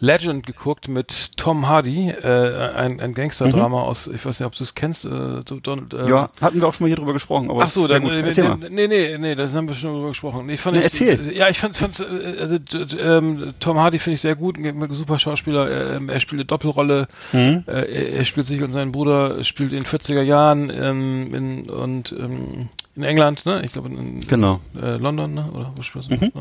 Legend 0.00 0.46
geguckt 0.46 0.86
mit 0.86 1.36
Tom 1.36 1.66
Hardy, 1.66 2.10
äh, 2.10 2.70
ein, 2.76 3.00
ein 3.00 3.14
Gangsterdrama 3.14 3.82
mhm. 3.82 3.88
aus, 3.88 4.06
ich 4.06 4.24
weiß 4.24 4.38
nicht, 4.38 4.46
ob 4.46 4.54
du 4.54 4.62
es 4.62 4.74
kennst. 4.74 5.04
Äh, 5.04 5.42
so, 5.48 5.58
Don, 5.60 5.88
äh, 5.92 6.08
ja, 6.08 6.30
hatten 6.40 6.60
wir 6.60 6.68
auch 6.68 6.74
schon 6.74 6.84
mal 6.84 6.88
hier 6.88 6.96
drüber 6.96 7.12
gesprochen. 7.12 7.50
Aber 7.50 7.64
Ach 7.64 7.70
so, 7.70 7.88
dann, 7.88 8.06
äh, 8.06 8.22
nee, 8.70 8.86
nee, 8.86 9.18
nee, 9.18 9.34
das 9.34 9.54
haben 9.54 9.66
wir 9.66 9.74
schon 9.74 9.94
drüber 9.94 10.08
gesprochen. 10.08 10.46
Nee, 10.46 10.56
fand 10.56 10.76
nee, 10.76 10.86
ich, 10.86 11.00
erzähl. 11.00 11.32
Ja, 11.36 11.48
ich 11.48 11.58
fand, 11.58 11.76
fand's, 11.76 11.98
äh, 11.98 12.36
also 12.40 12.56
ähm, 13.00 13.54
Tom 13.58 13.78
Hardy 13.78 13.98
finde 13.98 14.14
ich 14.14 14.20
sehr 14.20 14.36
gut, 14.36 14.56
ein 14.56 14.94
super 14.94 15.18
Schauspieler. 15.18 15.68
Er, 15.68 15.96
ähm, 15.96 16.08
er 16.08 16.20
spielt 16.20 16.38
eine 16.38 16.46
Doppelrolle. 16.46 17.08
Mhm. 17.32 17.64
Äh, 17.66 17.72
er, 17.72 18.12
er, 18.18 18.24
spielt 18.24 18.46
sich 18.46 18.62
und 18.62 18.72
seinen 18.72 18.92
Bruder, 18.92 19.42
spielt 19.42 19.72
in 19.72 19.84
40er 19.84 20.22
Jahren 20.22 20.70
ähm, 20.70 21.34
in, 21.34 21.70
und 21.70 22.12
ähm, 22.12 22.68
in 22.98 23.04
England, 23.04 23.46
ne? 23.46 23.62
Ich 23.64 23.72
glaube 23.72 23.88
in, 23.90 24.20
genau. 24.20 24.60
äh, 24.74 24.96
London, 24.96 25.30
ne? 25.30 25.48
Oder 25.52 25.72
wo 25.76 25.82
spielst 25.82 26.10
mhm. 26.10 26.32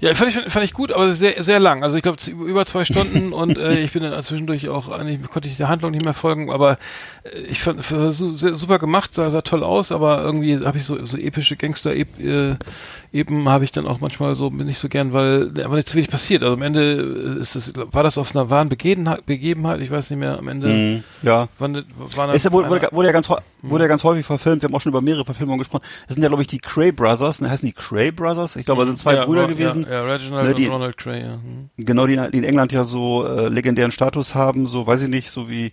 Ja, 0.00 0.14
fand 0.14 0.30
ich, 0.30 0.52
fand 0.52 0.64
ich 0.64 0.74
gut, 0.74 0.92
aber 0.92 1.12
sehr, 1.12 1.42
sehr 1.42 1.58
lang. 1.58 1.82
Also 1.82 1.96
ich 1.96 2.02
glaube 2.02 2.18
über 2.30 2.66
zwei 2.66 2.84
Stunden 2.84 3.32
und 3.32 3.56
äh, 3.56 3.80
ich 3.80 3.92
bin 3.92 4.02
dann 4.02 4.22
zwischendurch 4.22 4.68
auch, 4.68 4.90
eigentlich 4.90 5.22
konnte 5.22 5.48
ich 5.48 5.56
der 5.56 5.68
Handlung 5.68 5.92
nicht 5.92 6.04
mehr 6.04 6.12
folgen, 6.12 6.50
aber 6.52 6.72
äh, 7.24 7.38
ich 7.48 7.62
fand 7.62 7.82
super 7.82 8.78
gemacht, 8.78 9.14
sah, 9.14 9.30
sah 9.30 9.40
toll 9.40 9.64
aus, 9.64 9.90
aber 9.90 10.22
irgendwie 10.22 10.58
habe 10.66 10.76
ich 10.76 10.84
so, 10.84 11.06
so 11.06 11.16
epische 11.16 11.56
Gangster 11.56 11.94
äh, 11.96 12.56
eben 13.12 13.48
habe 13.48 13.64
ich 13.64 13.72
dann 13.72 13.86
auch 13.86 14.00
manchmal 14.00 14.34
so 14.34 14.50
bin 14.50 14.68
ich 14.68 14.78
so 14.78 14.88
gern, 14.88 15.12
weil 15.12 15.48
einfach 15.48 15.74
nicht 15.74 15.88
zu 15.88 15.94
wenig 15.94 16.10
passiert. 16.10 16.42
Also 16.42 16.54
am 16.54 16.62
Ende 16.62 16.80
ist 17.40 17.54
es, 17.54 17.72
war 17.74 18.02
das 18.02 18.18
auf 18.18 18.34
einer 18.34 18.50
wahren 18.50 18.68
Begebenheit, 18.68 19.26
Begebenheit 19.26 19.80
ich 19.80 19.90
weiß 19.90 20.10
nicht 20.10 20.18
mehr, 20.18 20.38
am 20.38 20.48
Ende. 20.48 20.68
Mhm, 20.68 21.04
ja. 21.22 21.48
Wann, 21.58 21.84
war 22.14 22.34
ist 22.34 22.44
ja, 22.44 22.52
wurde, 22.52 22.68
wurde, 22.68 22.88
wurde, 22.92 23.08
ja 23.08 23.12
ganz, 23.12 23.28
wurde 23.62 23.84
ja 23.84 23.88
ganz 23.88 24.04
häufig 24.04 24.26
verfilmt. 24.26 24.62
Wir 24.62 24.68
haben 24.68 24.74
auch 24.74 24.80
schon 24.80 24.92
über 24.92 25.00
mehrere 25.00 25.24
Verfilmungen 25.24 25.58
gesprochen. 25.58 25.84
Das 26.06 26.14
sind 26.14 26.22
ja, 26.22 26.28
glaube 26.28 26.42
ich, 26.42 26.48
die 26.48 26.58
Cray 26.58 26.92
Brothers. 26.92 27.40
Ne, 27.40 27.50
heißen 27.50 27.66
die 27.66 27.72
Cray 27.72 28.10
Brothers? 28.12 28.56
Ich 28.56 28.66
glaube, 28.66 28.82
das 28.82 28.88
sind 28.88 28.98
zwei 28.98 29.14
ja, 29.14 29.24
Brüder 29.24 29.48
gewesen. 29.48 29.86
Ja, 29.88 30.04
ja 30.04 30.12
Reginald 30.12 30.46
ne, 30.46 30.54
die, 30.54 30.66
und 30.66 30.72
Ronald 30.72 30.96
Cray, 30.96 31.22
ja. 31.22 31.34
Hm. 31.34 31.70
Genau, 31.76 32.06
die, 32.06 32.16
die 32.32 32.38
in 32.38 32.44
England 32.44 32.72
ja 32.72 32.84
so 32.84 33.26
äh, 33.26 33.48
legendären 33.48 33.90
Status 33.90 34.34
haben, 34.34 34.66
so 34.66 34.86
weiß 34.86 35.02
ich 35.02 35.08
nicht, 35.08 35.30
so 35.30 35.48
wie 35.48 35.72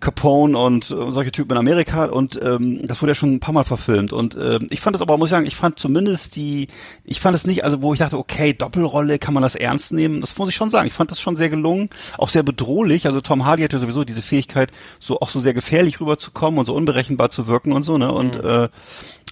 Capone 0.00 0.56
und 0.58 0.90
äh, 0.90 1.10
solche 1.10 1.32
Typen 1.32 1.52
in 1.52 1.58
Amerika 1.58 2.06
und 2.06 2.40
ähm, 2.42 2.86
das 2.86 3.00
wurde 3.00 3.10
ja 3.10 3.14
schon 3.14 3.34
ein 3.34 3.40
paar 3.40 3.54
Mal 3.54 3.64
verfilmt 3.64 4.12
und 4.12 4.36
ähm, 4.40 4.66
ich 4.70 4.80
fand 4.80 4.94
das 4.94 5.02
aber, 5.02 5.16
muss 5.16 5.28
ich 5.28 5.30
sagen, 5.30 5.46
ich 5.46 5.56
fand 5.56 5.78
zumindest 5.78 6.36
die, 6.36 6.68
ich 7.04 7.20
fand 7.20 7.36
es 7.36 7.46
nicht, 7.46 7.64
also 7.64 7.82
wo 7.82 7.92
ich 7.92 7.98
dachte, 7.98 8.18
okay, 8.18 8.52
Doppelrolle, 8.52 9.18
kann 9.18 9.34
man 9.34 9.42
das 9.42 9.54
ernst 9.54 9.92
nehmen? 9.92 10.20
Das 10.20 10.36
muss 10.36 10.48
ich 10.48 10.54
schon 10.54 10.70
sagen. 10.70 10.86
Ich 10.86 10.94
fand 10.94 11.10
das 11.10 11.20
schon 11.20 11.36
sehr 11.36 11.50
gelungen, 11.50 11.90
auch 12.18 12.28
sehr 12.28 12.42
bedrohlich. 12.42 13.06
Also 13.06 13.20
Tom 13.20 13.44
Hardy 13.44 13.62
hatte 13.62 13.78
sowieso 13.78 14.04
diese 14.04 14.22
Fähigkeit, 14.22 14.70
so 14.98 15.20
auch 15.20 15.28
so 15.28 15.40
sehr 15.40 15.54
gefährlich 15.54 16.00
rüberzukommen 16.00 16.58
und 16.58 16.66
so 16.66 16.74
unberechenbar 16.74 17.30
zu 17.30 17.46
wirken 17.46 17.72
und 17.72 17.82
so, 17.82 17.98
ne? 17.98 18.12
Und 18.12 18.42
mhm. 18.42 18.48
äh, 18.48 18.68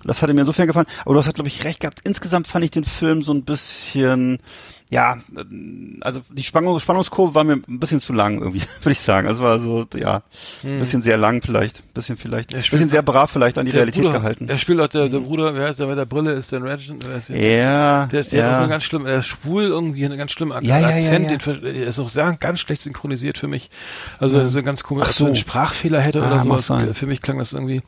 das 0.05 0.23
hatte 0.23 0.33
mir 0.33 0.43
insofern 0.43 0.67
gefallen. 0.67 0.87
Aber 1.05 1.15
du 1.15 1.19
hast 1.19 1.27
halt, 1.27 1.35
glaube 1.35 1.49
ich, 1.49 1.65
recht 1.65 1.81
gehabt. 1.81 2.01
Insgesamt 2.05 2.47
fand 2.47 2.65
ich 2.65 2.71
den 2.71 2.85
Film 2.85 3.23
so 3.23 3.33
ein 3.33 3.45
bisschen 3.45 4.39
ja, 4.91 5.19
ähm, 5.37 5.99
also 6.01 6.21
die 6.31 6.43
Spannung, 6.43 6.81
Spannungskurve 6.81 7.35
war 7.35 7.45
mir 7.45 7.55
ein 7.55 7.79
bisschen 7.79 8.01
zu 8.01 8.13
lang 8.13 8.39
irgendwie, 8.39 8.63
würde 8.83 8.93
ich 8.93 9.01
sagen. 9.01 9.29
Also 9.29 9.43
war 9.43 9.59
so, 9.61 9.87
ja, 9.95 10.23
ein 10.65 10.71
hm. 10.71 10.79
bisschen 10.79 11.03
sehr 11.03 11.19
lang 11.19 11.43
vielleicht, 11.43 11.81
ein 11.81 11.93
bisschen 11.93 12.17
vielleicht, 12.17 12.55
ein 12.55 12.63
bisschen 12.63 12.89
sehr 12.89 13.03
brav 13.03 13.31
vielleicht 13.31 13.59
an 13.59 13.67
die 13.67 13.73
Realität 13.73 14.03
Bruder, 14.03 14.19
gehalten. 14.19 14.49
Er 14.49 14.59
spielt 14.59 14.81
auch 14.81 14.89
der, 14.89 15.09
der 15.09 15.21
hm. 15.21 15.27
Bruder, 15.27 15.55
wer 15.55 15.67
heißt 15.67 15.81
der 15.81 15.89
mit 15.89 15.99
der 15.99 16.07
Brille, 16.07 16.33
ist 16.33 16.53
der 16.53 16.63
Regent, 16.63 17.05
ja, 17.29 18.07
der 18.07 18.21
ist, 18.21 18.33
der 18.33 18.39
ja. 18.39 18.53
ist 18.53 18.59
so 18.59 18.69
ganz 18.69 18.85
schlimm, 18.85 19.05
er 19.05 19.19
ist 19.19 19.27
schwul 19.27 19.65
irgendwie, 19.65 20.05
einen 20.05 20.17
ganz 20.17 20.33
schlimmen 20.33 20.65
ja, 20.65 20.79
ja, 20.79 20.89
Akzent, 20.89 21.31
ja, 21.31 21.37
ja. 21.37 21.59
Den, 21.59 21.83
ist 21.83 21.99
auch 21.99 22.09
sehr, 22.09 22.33
ganz 22.39 22.61
schlecht 22.61 22.83
synchronisiert 22.83 23.37
für 23.37 23.49
mich. 23.49 23.71
Also 24.19 24.39
ja. 24.39 24.49
so 24.49 24.63
ganz 24.63 24.85
komisch, 24.85 25.07
als 25.07 25.17
so. 25.17 25.27
einen 25.27 25.37
Sprachfehler 25.37 26.01
hätte 26.01 26.23
ah, 26.23 26.43
oder 26.43 26.61
so. 26.61 26.79
Für 26.95 27.07
mich 27.07 27.21
klang 27.21 27.39
das 27.39 27.53
irgendwie 27.53 27.83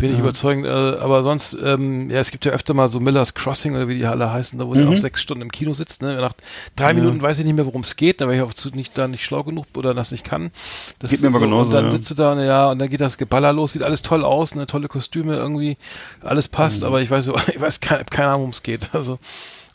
wenig 0.00 0.16
ja. 0.16 0.22
überzeugend, 0.22 0.66
äh, 0.66 0.68
aber 0.68 1.22
sonst, 1.22 1.56
ähm, 1.62 2.10
ja, 2.10 2.18
es 2.18 2.30
gibt 2.30 2.44
ja 2.44 2.52
öfter 2.52 2.74
mal 2.74 2.88
so 2.88 3.00
Miller's 3.00 3.34
Crossing 3.34 3.74
oder 3.74 3.88
wie 3.88 3.98
die 3.98 4.06
alle 4.06 4.32
heißen, 4.32 4.58
da 4.58 4.66
wo 4.66 4.74
mhm. 4.74 4.80
er 4.80 4.88
auch 4.90 4.96
sechs 4.96 5.22
Stunden 5.22 5.42
im 5.42 5.52
Kino 5.52 5.74
sitzt, 5.74 6.02
ne, 6.02 6.16
nach 6.16 6.34
drei 6.76 6.94
Minuten 6.94 7.22
weiß 7.22 7.38
ich 7.38 7.44
nicht 7.44 7.54
mehr, 7.54 7.66
worum 7.66 7.82
es 7.82 7.96
geht, 7.96 8.20
da 8.20 8.26
wäre 8.26 8.36
ich 8.36 8.42
auch 8.42 8.54
zu, 8.54 8.70
nicht, 8.70 8.96
da 8.96 9.08
nicht 9.08 9.24
schlau 9.24 9.42
genug 9.42 9.66
oder 9.76 9.94
das 9.94 10.10
nicht 10.10 10.24
kann. 10.24 10.50
Das 10.98 11.10
geht 11.10 11.22
mir 11.22 11.28
aber 11.28 11.40
genauso. 11.40 11.68
Und 11.68 11.74
dann 11.74 11.84
ja. 11.86 11.90
sitzt 11.92 12.10
du 12.10 12.14
da, 12.14 12.32
und, 12.32 12.40
ja, 12.40 12.70
und 12.70 12.78
dann 12.78 12.88
geht 12.88 13.00
das 13.00 13.18
Geballer 13.18 13.52
los, 13.52 13.72
sieht 13.72 13.82
alles 13.82 14.02
toll 14.02 14.24
aus, 14.24 14.54
ne, 14.54 14.66
tolle 14.66 14.88
Kostüme 14.88 15.36
irgendwie, 15.36 15.76
alles 16.22 16.48
passt, 16.48 16.80
mhm. 16.80 16.86
aber 16.86 17.00
ich 17.00 17.10
weiß, 17.10 17.30
ich 17.54 17.60
weiß 17.60 17.80
keine, 17.80 18.04
keine 18.04 18.28
Ahnung, 18.28 18.40
worum 18.40 18.50
es 18.50 18.62
geht. 18.62 18.90
Also 18.92 19.18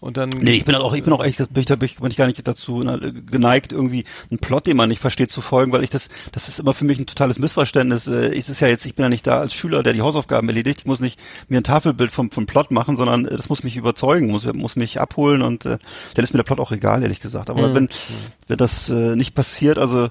und 0.06 0.18
dann. 0.18 0.30
Nee, 0.30 0.54
ich 0.54 0.66
bin 0.66 0.76
auch, 0.76 0.94
ich 0.94 1.04
bin 1.04 1.12
auch 1.12 1.24
echt, 1.24 1.38
bin 1.38 1.64
ich, 1.64 1.68
bin 1.68 1.84
ich, 1.84 1.98
bin 1.98 2.12
ich 2.12 2.18
gar 2.18 2.28
nicht 2.28 2.48
dazu 2.48 2.86
geneigt, 3.26 3.74
irgendwie 3.74 4.06
einen 4.30 4.40
Plot, 4.40 4.68
den 4.68 4.78
man 4.78 4.90
nicht 4.90 5.02
versteht, 5.02 5.32
zu 5.32 5.42
folgen, 5.42 5.72
weil 5.72 5.84
ich 5.84 5.90
das, 5.90 6.10
das 6.32 6.48
ist 6.48 6.60
immer 6.60 6.74
für 6.74 6.86
mich 6.86 7.00
ein 7.00 7.08
totales 7.08 7.40
Missverständnis. 7.40 8.08
Äh, 8.08 8.38
es 8.38 8.50
ist 8.50 8.60
ja 8.60 8.68
jetzt, 8.68 8.86
ich 8.86 8.96
bin 8.96 9.04
ja 9.04 9.10
nicht 9.10 9.26
da 9.26 9.40
als 9.40 9.54
Schüler, 9.54 9.82
der 9.84 9.94
die 9.94 10.02
Hausaufgaben 10.02 10.48
erledigt. 10.48 10.82
Ich 10.82 10.86
muss 10.86 11.00
nicht 11.00 11.20
mir 11.48 11.60
ein 11.60 11.64
Tafelbild 11.64 12.12
vom, 12.12 12.30
vom 12.30 12.46
Plot 12.46 12.72
machen, 12.72 12.96
sondern 12.98 13.26
äh, 13.26 13.36
das 13.36 13.50
muss 13.50 13.64
mich 13.64 13.78
überzeugen, 13.78 14.28
muss, 14.28 14.46
muss 14.54 14.76
mich 14.76 15.02
abholen 15.02 15.42
und 15.42 15.66
äh, 15.66 15.80
dann 16.14 16.24
ist 16.24 16.34
mir 16.34 16.38
der 16.38 16.44
Plot 16.44 16.60
auch 16.60 16.72
egal, 16.72 17.02
ehrlich 17.02 17.20
gesagt. 17.20 17.50
Aber 17.50 17.70
mhm. 17.70 17.76
wenn, 17.76 17.90
wenn 18.48 18.58
das 18.58 18.90
äh, 18.90 19.16
nicht 19.16 19.34
passiert, 19.34 19.80
also, 19.80 20.04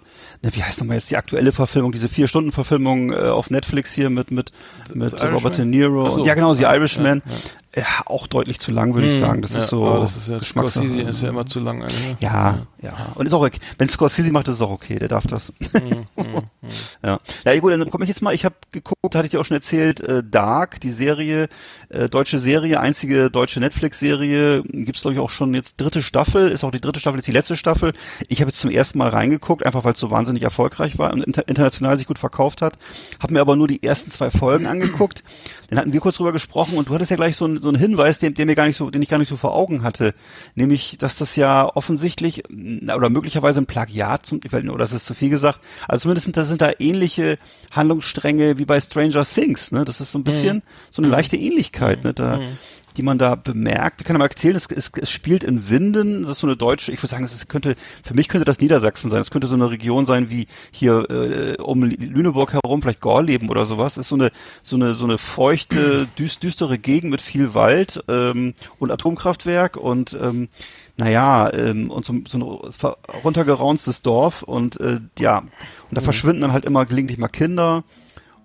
ne, 0.42 0.50
wie 0.52 0.62
heißt 0.62 0.80
nochmal 0.80 0.96
jetzt 0.96 1.11
die 1.11 1.16
aktuelle 1.16 1.52
Verfilmung, 1.52 1.92
diese 1.92 2.09
vier-Stunden-Verfilmung 2.09 3.12
äh, 3.12 3.16
auf 3.16 3.50
Netflix 3.50 3.92
hier 3.92 4.11
mit, 4.11 4.33
mit, 4.33 4.50
mit 4.92 5.22
Robert 5.22 5.57
De 5.57 5.64
Niro. 5.64 6.11
So. 6.11 6.24
Ja, 6.24 6.35
genau, 6.35 6.54
The 6.54 6.64
Irishman. 6.64 7.22
Ja, 7.24 7.33
ja 7.33 7.38
ja, 7.76 8.02
auch 8.06 8.28
deutlich 8.28 8.60
zu 8.60 8.70
lang, 8.70 8.94
würde 8.94 9.08
hm, 9.08 9.14
ich 9.14 9.20
sagen. 9.20 9.42
Das 9.42 9.52
ja, 9.52 9.58
ist 9.58 9.68
so. 9.68 9.98
das 9.98 10.16
ist 10.16 10.28
ja 10.28 10.40
Scorsese 10.40 11.00
ist 11.00 11.22
ja 11.22 11.30
immer 11.30 11.44
zu 11.44 11.58
lang. 11.58 11.82
Eigentlich. 11.82 12.16
Ja, 12.20 12.66
ja, 12.80 12.90
ja. 12.90 13.12
Und 13.16 13.26
ist 13.26 13.32
auch 13.32 13.44
okay. 13.44 13.58
Wenn 13.78 13.88
Scorsese 13.88 14.30
macht, 14.30 14.46
ist 14.46 14.54
es 14.54 14.62
auch 14.62 14.70
okay. 14.70 14.98
Der 14.98 15.08
darf 15.08 15.26
das. 15.26 15.52
Hm, 15.72 16.06
hm, 16.14 16.34
hm. 16.34 16.42
ja. 17.04 17.18
Ja, 17.44 17.58
gut, 17.58 17.72
dann 17.72 17.90
komme 17.90 18.04
ich 18.04 18.08
jetzt 18.08 18.22
mal. 18.22 18.32
Ich 18.32 18.44
habe 18.44 18.54
geguckt, 18.70 19.14
hatte 19.14 19.24
ich 19.24 19.30
dir 19.30 19.40
auch 19.40 19.44
schon 19.44 19.56
erzählt, 19.56 20.00
äh, 20.02 20.22
Dark, 20.24 20.80
die 20.80 20.92
Serie, 20.92 21.48
äh, 21.94 22.09
deutsche 22.09 22.38
Serie, 22.38 22.80
einzige 22.80 23.30
deutsche 23.30 23.61
Netflix-Serie, 23.61 24.62
gibt's 24.62 25.02
glaube 25.02 25.14
ich 25.14 25.20
auch 25.20 25.30
schon 25.30 25.54
jetzt 25.54 25.80
dritte 25.80 26.02
Staffel. 26.02 26.48
Ist 26.48 26.64
auch 26.64 26.70
die 26.70 26.80
dritte 26.80 27.00
Staffel, 27.00 27.18
ist 27.18 27.28
die 27.28 27.33
letzte 27.33 27.57
Staffel. 27.57 27.92
Ich 28.28 28.40
habe 28.40 28.50
jetzt 28.50 28.61
zum 28.61 28.70
ersten 28.70 28.98
Mal 28.98 29.09
reingeguckt, 29.09 29.64
einfach 29.64 29.85
weil 29.85 29.94
es 29.94 30.00
so 30.00 30.11
wahnsinnig 30.11 30.42
erfolgreich 30.42 30.98
war 30.98 31.12
und 31.12 31.24
inter 31.24 31.48
international 31.48 31.96
sich 31.96 32.07
gut 32.07 32.18
verkauft 32.18 32.62
hat. 32.62 32.74
Habe 33.20 33.35
mir 33.35 33.40
aber 33.40 33.57
nur 33.57 33.68
die 33.68 33.83
ersten 33.83 34.11
zwei 34.11 34.30
Folgen 34.30 34.66
angeguckt. 34.66 35.22
Dann 35.70 35.78
hatten 35.78 35.92
wir 35.92 36.00
kurz 36.00 36.16
drüber 36.16 36.33
gesprochen 36.33 36.76
und 36.76 36.88
du 36.88 36.94
hattest 36.94 37.11
ja 37.11 37.16
gleich 37.16 37.37
so 37.37 37.46
ein 37.46 37.61
so 37.61 37.68
ein 37.68 37.74
Hinweis, 37.74 38.18
den, 38.18 38.35
den 38.35 38.46
mir 38.46 38.54
gar 38.54 38.66
nicht 38.66 38.76
so, 38.76 38.90
den 38.90 39.02
ich 39.02 39.09
gar 39.09 39.18
nicht 39.18 39.28
so 39.28 39.37
vor 39.37 39.54
Augen 39.54 39.83
hatte, 39.83 40.14
nämlich, 40.54 40.98
dass 40.98 41.16
das 41.16 41.37
ja 41.37 41.68
offensichtlich 41.74 42.44
oder 42.48 43.09
möglicherweise 43.09 43.61
ein 43.61 43.66
Plagiat 43.66 44.26
zum, 44.26 44.40
oder 44.52 44.78
das 44.78 44.92
ist 44.92 45.07
zu 45.07 45.14
viel 45.14 45.30
gesagt, 45.30 45.61
also 45.88 46.02
zumindest 46.02 46.24
sind 46.24 46.37
da, 46.37 46.44
sind 46.44 46.61
da 46.61 46.72
ähnliche 46.78 47.38
Handlungsstränge 47.70 48.59
wie 48.59 48.64
bei 48.64 48.80
Stranger 48.80 49.24
Things, 49.24 49.72
ne? 49.72 49.85
Das 49.85 50.00
ist 50.00 50.12
so 50.12 50.18
ein 50.18 50.24
bisschen 50.24 50.59
mhm. 50.59 50.62
so 50.90 51.02
eine 51.02 51.11
leichte 51.11 51.37
Ähnlichkeit, 51.37 51.84
ne? 51.87 52.14
Da, 52.14 52.38
mhm 52.38 52.59
die 52.97 53.03
man 53.03 53.18
da 53.18 53.35
bemerkt. 53.35 54.01
Ich 54.01 54.07
kann 54.07 54.16
mal 54.16 54.27
erzählen, 54.27 54.57
es, 54.57 54.66
es, 54.66 54.90
es 55.01 55.11
spielt 55.11 55.42
in 55.42 55.68
Winden, 55.68 56.23
das 56.23 56.33
ist 56.33 56.40
so 56.40 56.47
eine 56.47 56.57
deutsche, 56.57 56.92
ich 56.92 56.99
würde 56.99 57.09
sagen, 57.09 57.25
es 57.25 57.49
könnte, 57.49 57.75
für 58.03 58.14
mich 58.14 58.29
könnte 58.29 58.44
das 58.44 58.61
Niedersachsen 58.61 59.11
sein, 59.11 59.20
es 59.20 59.31
könnte 59.31 59.49
so 59.49 59.55
eine 59.55 59.70
Region 59.70 60.07
sein 60.07 60.31
wie 60.31 60.47
hier 60.70 61.11
äh, 61.11 61.61
um 61.61 61.83
Lüneburg 61.83 62.53
herum, 62.53 62.83
vielleicht 62.83 63.01
Gorleben 63.01 63.49
oder 63.49 63.66
sowas, 63.66 63.94
es 63.94 64.03
ist 64.03 64.09
so 64.09 64.14
eine, 64.14 64.31
so 64.62 64.77
eine, 64.77 64.94
so 64.94 65.05
eine 65.05 65.18
feuchte, 65.18 66.07
düst, 66.18 66.42
düstere 66.42 66.79
Gegend 66.79 67.11
mit 67.11 67.23
viel 67.23 67.55
Wald 67.55 68.03
ähm, 68.09 68.55
und 68.79 68.90
Atomkraftwerk 68.90 69.77
und 69.77 70.16
ähm, 70.20 70.49
naja, 70.97 71.53
ähm, 71.53 71.90
und 71.90 72.05
so, 72.05 72.14
so 72.29 72.38
ein 72.38 73.14
runtergeraunstes 73.25 74.03
Dorf 74.03 74.42
und 74.42 74.79
äh, 74.81 75.01
ja, 75.18 75.38
und 75.38 75.49
da 75.90 76.01
mhm. 76.01 76.05
verschwinden 76.05 76.42
dann 76.42 76.53
halt 76.53 76.64
immer 76.64 76.87
gelegentlich 76.87 77.18
mal 77.18 77.29
Kinder 77.29 77.83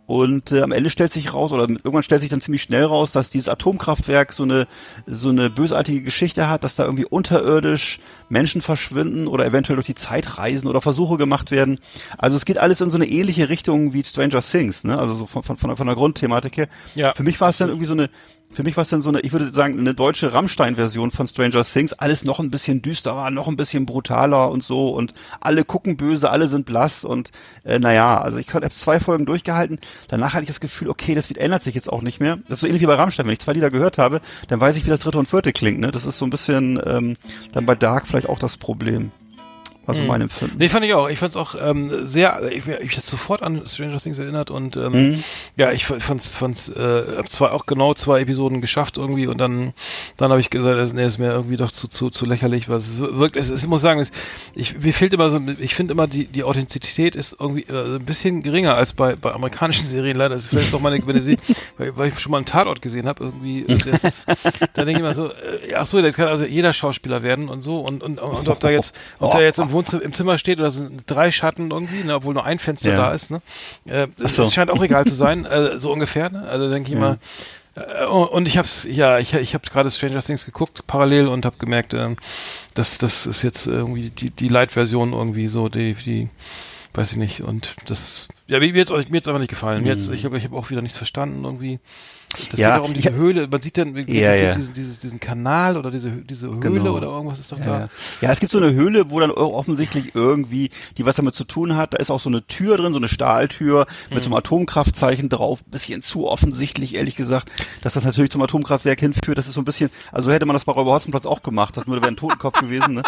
Und 0.09 0.51
äh, 0.51 0.61
am 0.61 0.71
Ende 0.71 0.89
stellt 0.89 1.13
sich 1.13 1.35
raus, 1.35 1.51
oder 1.51 1.69
irgendwann 1.69 2.01
stellt 2.01 2.21
sich 2.21 2.31
dann 2.31 2.41
ziemlich 2.41 2.63
schnell 2.63 2.83
raus, 2.83 3.11
dass 3.11 3.29
dieses 3.29 3.47
Atomkraftwerk 3.47 4.33
so 4.33 4.41
eine, 4.41 4.67
so 5.05 5.29
eine 5.29 5.51
bösartige 5.51 6.01
Geschichte 6.01 6.49
hat, 6.49 6.63
dass 6.63 6.75
da 6.75 6.83
irgendwie 6.85 7.05
unterirdisch 7.05 7.99
Menschen 8.27 8.63
verschwinden 8.63 9.27
oder 9.27 9.45
eventuell 9.45 9.75
durch 9.75 9.85
die 9.85 9.93
Zeit 9.93 10.39
reisen 10.39 10.67
oder 10.67 10.81
Versuche 10.81 11.17
gemacht 11.17 11.51
werden. 11.51 11.79
Also 12.17 12.37
es 12.37 12.45
geht 12.45 12.57
alles 12.57 12.81
in 12.81 12.89
so 12.89 12.97
eine 12.97 13.05
ähnliche 13.05 13.49
Richtung 13.49 13.93
wie 13.93 14.03
Stranger 14.03 14.41
Things, 14.41 14.83
ne? 14.83 14.97
Also 14.97 15.13
so 15.13 15.27
von, 15.27 15.43
von, 15.43 15.57
von 15.57 15.85
der 15.85 15.95
Grundthematik 15.95 16.57
her. 16.57 16.69
Ja. 16.95 17.13
Für 17.13 17.21
mich 17.21 17.39
war 17.39 17.49
es 17.49 17.57
dann 17.57 17.69
irgendwie 17.69 17.85
so 17.85 17.93
eine, 17.93 18.09
für 18.51 18.63
mich 18.63 18.75
war 18.77 18.81
es 18.81 18.89
dann 18.89 19.01
so 19.01 19.09
eine, 19.09 19.19
ich 19.21 19.31
würde 19.31 19.51
sagen, 19.53 19.79
eine 19.79 19.93
deutsche 19.93 20.33
Rammstein-Version 20.33 21.11
von 21.11 21.27
Stranger 21.27 21.63
Things. 21.63 21.93
Alles 21.93 22.25
noch 22.25 22.39
ein 22.39 22.49
bisschen 22.49 22.81
düsterer, 22.81 23.29
noch 23.29 23.47
ein 23.47 23.55
bisschen 23.55 23.85
brutaler 23.85 24.49
und 24.49 24.63
so 24.63 24.89
und 24.89 25.13
alle 25.39 25.63
gucken 25.63 25.97
böse, 25.97 26.29
alle 26.29 26.47
sind 26.47 26.65
blass 26.65 27.05
und 27.05 27.31
äh, 27.63 27.79
naja, 27.79 28.19
also 28.19 28.37
ich 28.37 28.51
habe 28.53 28.69
zwei 28.71 28.99
Folgen 28.99 29.25
durchgehalten. 29.25 29.79
Danach 30.07 30.33
hatte 30.33 30.43
ich 30.43 30.49
das 30.49 30.59
Gefühl, 30.59 30.89
okay, 30.89 31.15
das 31.15 31.29
ändert 31.31 31.63
sich 31.63 31.75
jetzt 31.75 31.91
auch 31.91 32.01
nicht 32.01 32.19
mehr. 32.19 32.37
Das 32.37 32.57
ist 32.57 32.61
so 32.61 32.67
ähnlich 32.67 32.81
wie 32.81 32.87
bei 32.87 32.95
Rammstein. 32.95 33.27
Wenn 33.27 33.33
ich 33.33 33.39
zwei 33.39 33.53
Lieder 33.53 33.69
gehört 33.69 33.97
habe, 33.97 34.21
dann 34.47 34.59
weiß 34.59 34.77
ich, 34.77 34.85
wie 34.85 34.89
das 34.89 35.01
dritte 35.01 35.19
und 35.19 35.29
vierte 35.29 35.53
klingt. 35.53 35.79
Ne? 35.79 35.91
Das 35.91 36.05
ist 36.05 36.17
so 36.17 36.25
ein 36.25 36.31
bisschen 36.31 36.81
ähm, 36.85 37.17
dann 37.51 37.65
bei 37.65 37.75
Dark 37.75 38.07
vielleicht 38.07 38.29
auch 38.29 38.39
das 38.39 38.57
Problem. 38.57 39.11
Also 39.89 40.01
Mhm. 40.01 40.07
mein 40.07 40.21
Empfinden. 40.21 40.55
Nee, 40.57 40.69
fand 40.69 40.85
ich 40.85 40.93
auch. 40.93 41.09
Ich 41.09 41.19
fand 41.19 41.31
es 41.31 41.35
auch 41.35 41.55
ähm, 41.59 42.05
sehr, 42.05 42.41
ich, 42.51 42.65
ich 42.67 42.97
hatte 42.97 43.05
sofort 43.07 43.41
an 43.43 43.61
Stranger 43.67 43.97
Things 43.99 44.19
erinnert 44.19 44.51
und 44.51 44.77
ähm, 44.77 45.09
Mhm. 45.09 45.23
ja, 45.57 45.71
ich 45.71 45.85
fand's, 45.85 46.33
fand's, 46.35 46.69
äh, 46.69 47.03
hab 47.17 47.29
zwar 47.31 47.53
auch 47.53 47.65
genau 47.65 47.93
zwei 47.93 48.21
Episoden 48.21 48.61
geschafft 48.61 48.97
irgendwie 48.97 49.27
und 49.27 49.37
dann, 49.39 49.73
dann 50.17 50.29
habe 50.31 50.39
ich 50.39 50.49
gesagt, 50.49 50.93
nee, 50.93 51.05
ist 51.05 51.17
mir 51.17 51.31
irgendwie 51.31 51.57
doch 51.57 51.71
zu, 51.71 51.87
zu, 51.87 52.09
zu 52.09 52.25
lächerlich, 52.25 52.69
weil 52.69 52.77
es 52.77 52.99
wirkt, 52.99 53.35
es, 53.35 53.49
es 53.49 53.63
ich 53.63 53.67
muss 53.67 53.81
sagen, 53.81 53.99
es, 53.99 54.11
ich, 54.55 54.77
mir 54.79 54.93
fehlt 54.93 55.13
immer 55.13 55.29
so, 55.29 55.39
ich 55.59 55.75
finde 55.75 55.93
immer 55.93 56.07
die, 56.07 56.25
die 56.25 56.43
Authentizität 56.43 57.15
ist 57.15 57.35
irgendwie 57.39 57.63
äh, 57.63 57.95
ein 57.97 58.05
bisschen 58.05 58.43
geringer 58.43 58.75
als 58.75 58.93
bei, 58.93 59.15
bei 59.15 59.31
amerikanischen 59.33 59.87
Serien 59.89 60.17
leider. 60.17 60.35
Das 60.35 60.43
ist 60.43 60.49
vielleicht 60.49 60.73
auch 60.73 60.79
meine, 60.81 60.99
wenn 61.07 61.17
ich 61.17 61.23
sie, 61.23 61.37
weil, 61.77 61.97
weil 61.97 62.09
ich 62.09 62.19
schon 62.19 62.31
mal 62.31 62.37
einen 62.37 62.45
Tatort 62.45 62.81
gesehen 62.81 63.07
habe, 63.07 63.23
irgendwie, 63.25 63.65
das 63.89 64.03
ist, 64.03 64.25
da 64.27 64.85
denke 64.85 64.91
ich 64.93 64.99
immer 64.99 65.13
so, 65.13 65.27
äh, 65.27 65.73
ach 65.75 65.85
so, 65.85 66.01
das 66.01 66.15
kann 66.15 66.27
also 66.27 66.45
jeder 66.45 66.73
Schauspieler 66.73 67.23
werden 67.23 67.49
und 67.49 67.61
so 67.61 67.79
und, 67.79 68.03
und, 68.03 68.19
und 68.19 68.47
ob 68.47 68.59
da 68.59 68.69
jetzt, 68.69 68.93
ob 69.19 69.31
da 69.31 69.41
jetzt 69.41 69.59
im 69.59 69.71
Wohnzimmer, 69.79 70.03
im 70.03 70.13
Zimmer 70.13 70.37
steht 70.37 70.59
oder 70.59 70.71
sind 70.71 71.03
drei 71.07 71.31
Schatten 71.31 71.71
irgendwie, 71.71 72.03
ne, 72.03 72.15
obwohl 72.15 72.33
nur 72.33 72.45
ein 72.45 72.59
Fenster 72.59 72.91
Ja. 72.91 72.97
da 72.97 73.13
ist, 73.13 73.31
ne? 73.31 73.41
Äh, 73.85 74.07
so. 74.17 74.43
es 74.43 74.53
scheint 74.53 74.69
auch 74.71 74.83
egal 74.83 75.05
zu 75.05 75.15
sein, 75.15 75.45
äh, 75.45 75.79
so 75.79 75.91
ungefähr, 75.91 76.29
ne? 76.29 76.47
Also 76.47 76.69
denke 76.69 76.89
ich 76.89 76.95
Ja. 76.95 76.99
mal. 76.99 77.17
Äh, 77.75 78.05
und 78.05 78.47
ich 78.47 78.57
hab's, 78.57 78.85
ja, 78.89 79.19
ich, 79.19 79.33
ich 79.33 79.53
habe 79.53 79.67
gerade 79.69 79.89
Stranger 79.89 80.21
Things 80.21 80.45
geguckt, 80.45 80.85
parallel 80.87 81.27
und 81.27 81.45
habe 81.45 81.57
gemerkt, 81.57 81.93
ähm, 81.93 82.17
dass 82.73 82.97
das 82.97 83.25
ist 83.25 83.41
jetzt 83.43 83.67
irgendwie 83.67 84.09
die, 84.09 84.29
die 84.31 84.47
Light-Version 84.49 85.13
irgendwie 85.13 85.47
so, 85.47 85.69
die, 85.69 85.93
die, 85.93 86.29
weiß 86.93 87.11
ich 87.11 87.17
nicht. 87.17 87.41
Und 87.41 87.75
das, 87.85 88.27
ja, 88.47 88.59
mir 88.59 88.67
jetzt, 88.67 88.89
mir 88.91 89.05
jetzt 89.11 89.27
einfach 89.27 89.39
nicht 89.39 89.49
gefallen. 89.49 89.83
Mir 89.83 89.89
Jetzt, 89.89 90.09
ich 90.09 90.25
habe 90.25 90.37
ich 90.37 90.43
hab 90.45 90.53
auch 90.53 90.69
wieder 90.69 90.81
nichts 90.81 90.97
verstanden 90.97 91.43
irgendwie. 91.43 91.79
Das 92.51 92.59
Ja, 92.59 92.75
geht 92.75 92.83
auch 92.83 92.87
um 92.89 92.93
diese 92.93 93.09
hab- 93.09 93.15
Höhle. 93.15 93.47
Man 93.47 93.59
sieht 93.61 93.77
dann 93.77 93.95
Ja, 94.07 94.33
ja. 94.35 94.53
Diesen, 94.55 94.73
dieses, 94.75 94.99
diesen 94.99 95.19
Kanal 95.19 95.75
oder 95.77 95.89
diese, 95.89 96.11
diese 96.11 96.47
Höhle 96.47 96.59
Genau. 96.59 96.95
oder 96.95 97.07
irgendwas 97.07 97.39
ist 97.39 97.51
doch 97.51 97.57
Ja, 97.59 97.65
da. 97.65 97.79
ja. 97.79 97.89
ja, 98.21 98.31
es 98.31 98.39
gibt 98.39 98.51
so 98.51 98.59
eine 98.59 98.71
Höhle, 98.71 99.09
wo 99.09 99.19
dann 99.19 99.31
offensichtlich 99.31 100.13
irgendwie, 100.13 100.69
die 100.97 101.05
was 101.07 101.15
damit 101.15 101.33
zu 101.33 101.43
tun 101.43 101.75
hat, 101.75 101.93
da 101.95 101.97
ist 101.97 102.11
auch 102.11 102.19
so 102.19 102.29
eine 102.29 102.45
Tür 102.45 102.77
drin, 102.77 102.93
so 102.93 102.99
eine 102.99 103.07
Stahltür 103.07 103.87
mit 104.11 104.23
so 104.23 104.29
einem 104.29 104.35
Atomkraftzeichen 104.35 105.29
drauf, 105.29 105.63
bisschen 105.63 106.01
zu 106.03 106.27
offensichtlich, 106.27 106.93
ehrlich 106.95 107.15
gesagt, 107.15 107.49
dass 107.81 107.93
das 107.93 108.03
natürlich 108.05 108.29
zum 108.29 108.43
Atomkraftwerk 108.43 108.99
hinführt, 108.99 109.37
das 109.39 109.47
ist 109.47 109.55
so 109.55 109.61
ein 109.61 109.65
bisschen, 109.65 109.89
also 110.11 110.31
hätte 110.31 110.45
man 110.45 110.53
das 110.53 110.65
bei 110.65 110.71
Räuber 110.71 110.91
Hotzenplatz 110.93 111.25
auch 111.25 111.41
gemacht, 111.41 111.75
das 111.77 111.87
wäre 111.87 111.99
ein 112.07 112.15
Totenkopf 112.15 112.59
gewesen, 112.61 112.93
ne? 112.93 113.03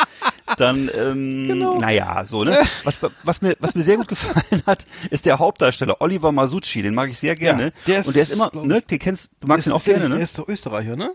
Dann, 0.58 0.90
ähm, 0.98 1.44
Genau. 1.48 1.78
naja, 1.80 2.24
so, 2.26 2.44
ne? 2.44 2.58
Was, 2.84 3.00
was 3.24 3.42
mir, 3.42 3.56
was 3.60 3.76
mir 3.76 3.84
sehr 3.84 3.98
gut 3.98 4.08
gefallen 4.08 4.64
hat, 4.66 4.86
ist 5.10 5.26
der 5.26 5.40
Hauptdarsteller, 5.40 5.98
Oliver 6.02 6.32
Masucci, 6.32 6.82
den 6.82 6.94
mag 6.94 7.10
ich 7.10 7.18
sehr 7.18 7.36
gerne. 7.36 7.66
Ja, 7.66 7.72
der 7.88 8.00
ist, 8.02 8.08
Und 8.08 8.16
der 8.16 8.24
ist 8.24 8.32
immer, 8.32 8.50
glaub 8.50 8.66
ne, 8.66 8.82
den 8.82 9.00
kennst, 9.00 9.32
du 9.40 9.48
magst 9.48 9.68
ihn 9.68 9.74
auch 9.74 9.84
gerne, 9.84 10.10
ne? 10.10 10.16
Der 10.16 10.24
ist 10.24 10.38
doch 10.38 10.48
Österreicher, 10.48 10.96
ne? 10.96 11.14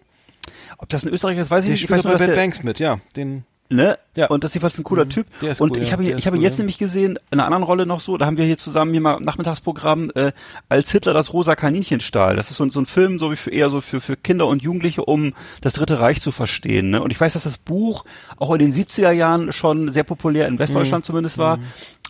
Ob 0.79 0.88
das 0.88 1.05
ein 1.05 1.12
Österreicher 1.12 1.40
ist, 1.40 1.51
weiß 1.51 1.64
ich 1.64 1.68
Der 1.68 1.72
nicht. 1.72 1.85
Ich 1.85 1.90
weiß 1.90 2.05
nur, 2.05 2.12
bei 2.16 2.27
Bad 2.27 2.37
Banks 2.37 2.62
mit, 2.62 2.79
ja. 2.79 2.99
Den, 3.16 3.44
Ne? 3.69 3.99
Ja. 4.15 4.29
Und 4.29 4.45
das 4.45 4.51
ist 4.51 4.55
jedenfalls 4.55 4.79
ein 4.79 4.85
cooler 4.85 5.05
Mhm. 5.07 5.11
Typ. 5.11 5.27
Und 5.59 5.73
cool, 5.77 5.79
ich 5.83 5.87
ja. 5.87 5.93
habe 5.93 6.03
ihn, 6.05 6.09
Der 6.11 6.19
ich 6.19 6.27
habe 6.27 6.37
cool, 6.37 6.43
jetzt 6.43 6.55
ja. 6.55 6.59
nämlich 6.59 6.79
gesehen, 6.79 7.19
in 7.31 7.39
einer 7.41 7.45
anderen 7.47 7.65
Rolle 7.65 7.85
noch 7.87 8.01
so, 8.01 8.17
da 8.17 8.25
haben 8.27 8.39
wir 8.39 8.45
hier 8.45 8.59
zusammen 8.59 8.93
hier 8.93 9.01
mal 9.01 9.19
Nachmittagsprogramm, 9.21 10.11
äh, 10.15 10.33
als 10.69 10.91
Hitler 10.91 11.13
das 11.13 11.33
rosa 11.33 11.55
Kaninchen 11.57 12.01
stahl. 12.01 12.37
Das 12.37 12.51
ist 12.51 12.57
so, 12.59 12.65
ein- 12.65 12.71
so 12.71 12.81
ein 12.81 12.87
Film, 12.87 13.19
so 13.19 13.31
wie 13.33 13.37
für 13.37 13.51
eher 13.51 13.69
so 13.71 13.81
für, 13.81 14.01
für 14.01 14.17
Kinder 14.17 14.47
und 14.47 14.63
Jugendliche, 14.63 15.05
um 15.05 15.35
das 15.61 15.75
Dritte 15.75 16.01
Reich 16.01 16.21
zu 16.21 16.33
verstehen. 16.33 16.91
Ne? 16.91 17.03
Und 17.03 17.11
ich 17.11 17.21
weiß, 17.21 17.33
dass 17.35 17.43
das 17.45 17.59
Buch 17.59 18.05
auch 18.37 18.53
in 18.53 18.59
den 18.61 18.73
70er 18.73 19.11
Jahren 19.11 19.53
schon 19.53 19.91
sehr 19.91 20.05
populär 20.05 20.47
in 20.49 20.59
Westdeutschland 20.59 21.05
Mhm. 21.05 21.07
zumindest 21.07 21.39
war. 21.39 21.59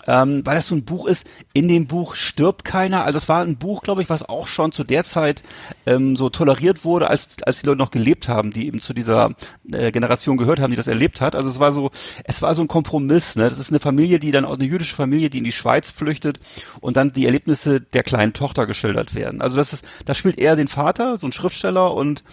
Ähm, 0.07 0.43
weil 0.45 0.57
das 0.57 0.69
so 0.69 0.75
ein 0.75 0.85
Buch 0.85 1.07
ist, 1.07 1.27
in 1.53 1.69
dem 1.69 1.87
Buch 1.87 2.15
stirbt 2.15 2.65
keiner. 2.65 3.05
Also 3.05 3.19
es 3.19 3.29
war 3.29 3.43
ein 3.43 3.57
Buch, 3.57 3.83
glaube 3.83 4.03
ich, 4.03 4.11
was 4.11 4.29
auch 4.29 4.47
schon 4.47 4.73
zu 4.73 4.85
der 4.85 5.05
Zeit 5.05 5.43
ähm, 5.85 6.17
so 6.17 6.31
toleriert 6.31 6.85
wurde, 6.85 7.09
als, 7.09 7.37
als 7.43 7.61
die 7.61 7.67
Leute 7.67 7.79
noch 7.79 7.91
gelebt 7.91 8.29
haben, 8.29 8.53
die 8.53 8.67
eben 8.67 8.81
zu 8.81 8.93
dieser 8.93 9.31
äh, 9.71 9.91
Generation 9.93 10.37
gehört 10.37 10.61
haben, 10.61 10.71
die 10.71 10.77
das 10.77 10.87
erlebt 10.87 11.21
hat. 11.21 11.35
Also 11.35 11.51
es 11.51 11.59
war 11.59 11.73
so, 11.73 11.91
es 12.25 12.43
war 12.43 12.55
so 12.55 12.63
ein 12.63 12.69
Kompromiss. 12.69 13.37
Ne? 13.37 13.45
Das 13.45 13.59
ist 13.59 13.71
eine 13.71 13.81
Familie, 13.81 14.19
die 14.19 14.31
dann 14.31 14.45
auch 14.45 14.55
eine 14.55 14.65
jüdische 14.65 14.97
Familie, 14.97 15.31
die 15.31 15.39
in 15.39 15.45
die 15.45 15.53
Schweiz 15.53 15.91
flüchtet 15.91 16.39
und 16.81 16.97
dann 16.97 17.13
die 17.13 17.27
Erlebnisse 17.27 17.81
der 17.81 18.03
kleinen 18.03 18.33
Tochter 18.33 18.67
geschildert 18.67 19.15
werden. 19.15 19.41
Also 19.41 19.57
das 19.57 19.73
ist, 19.73 19.85
da 20.05 20.15
spielt 20.15 20.39
er 20.39 20.57
den 20.57 20.69
Vater, 20.69 21.17
so 21.19 21.27
ein 21.27 21.33
Schriftsteller 21.33 21.95
und 21.95 22.25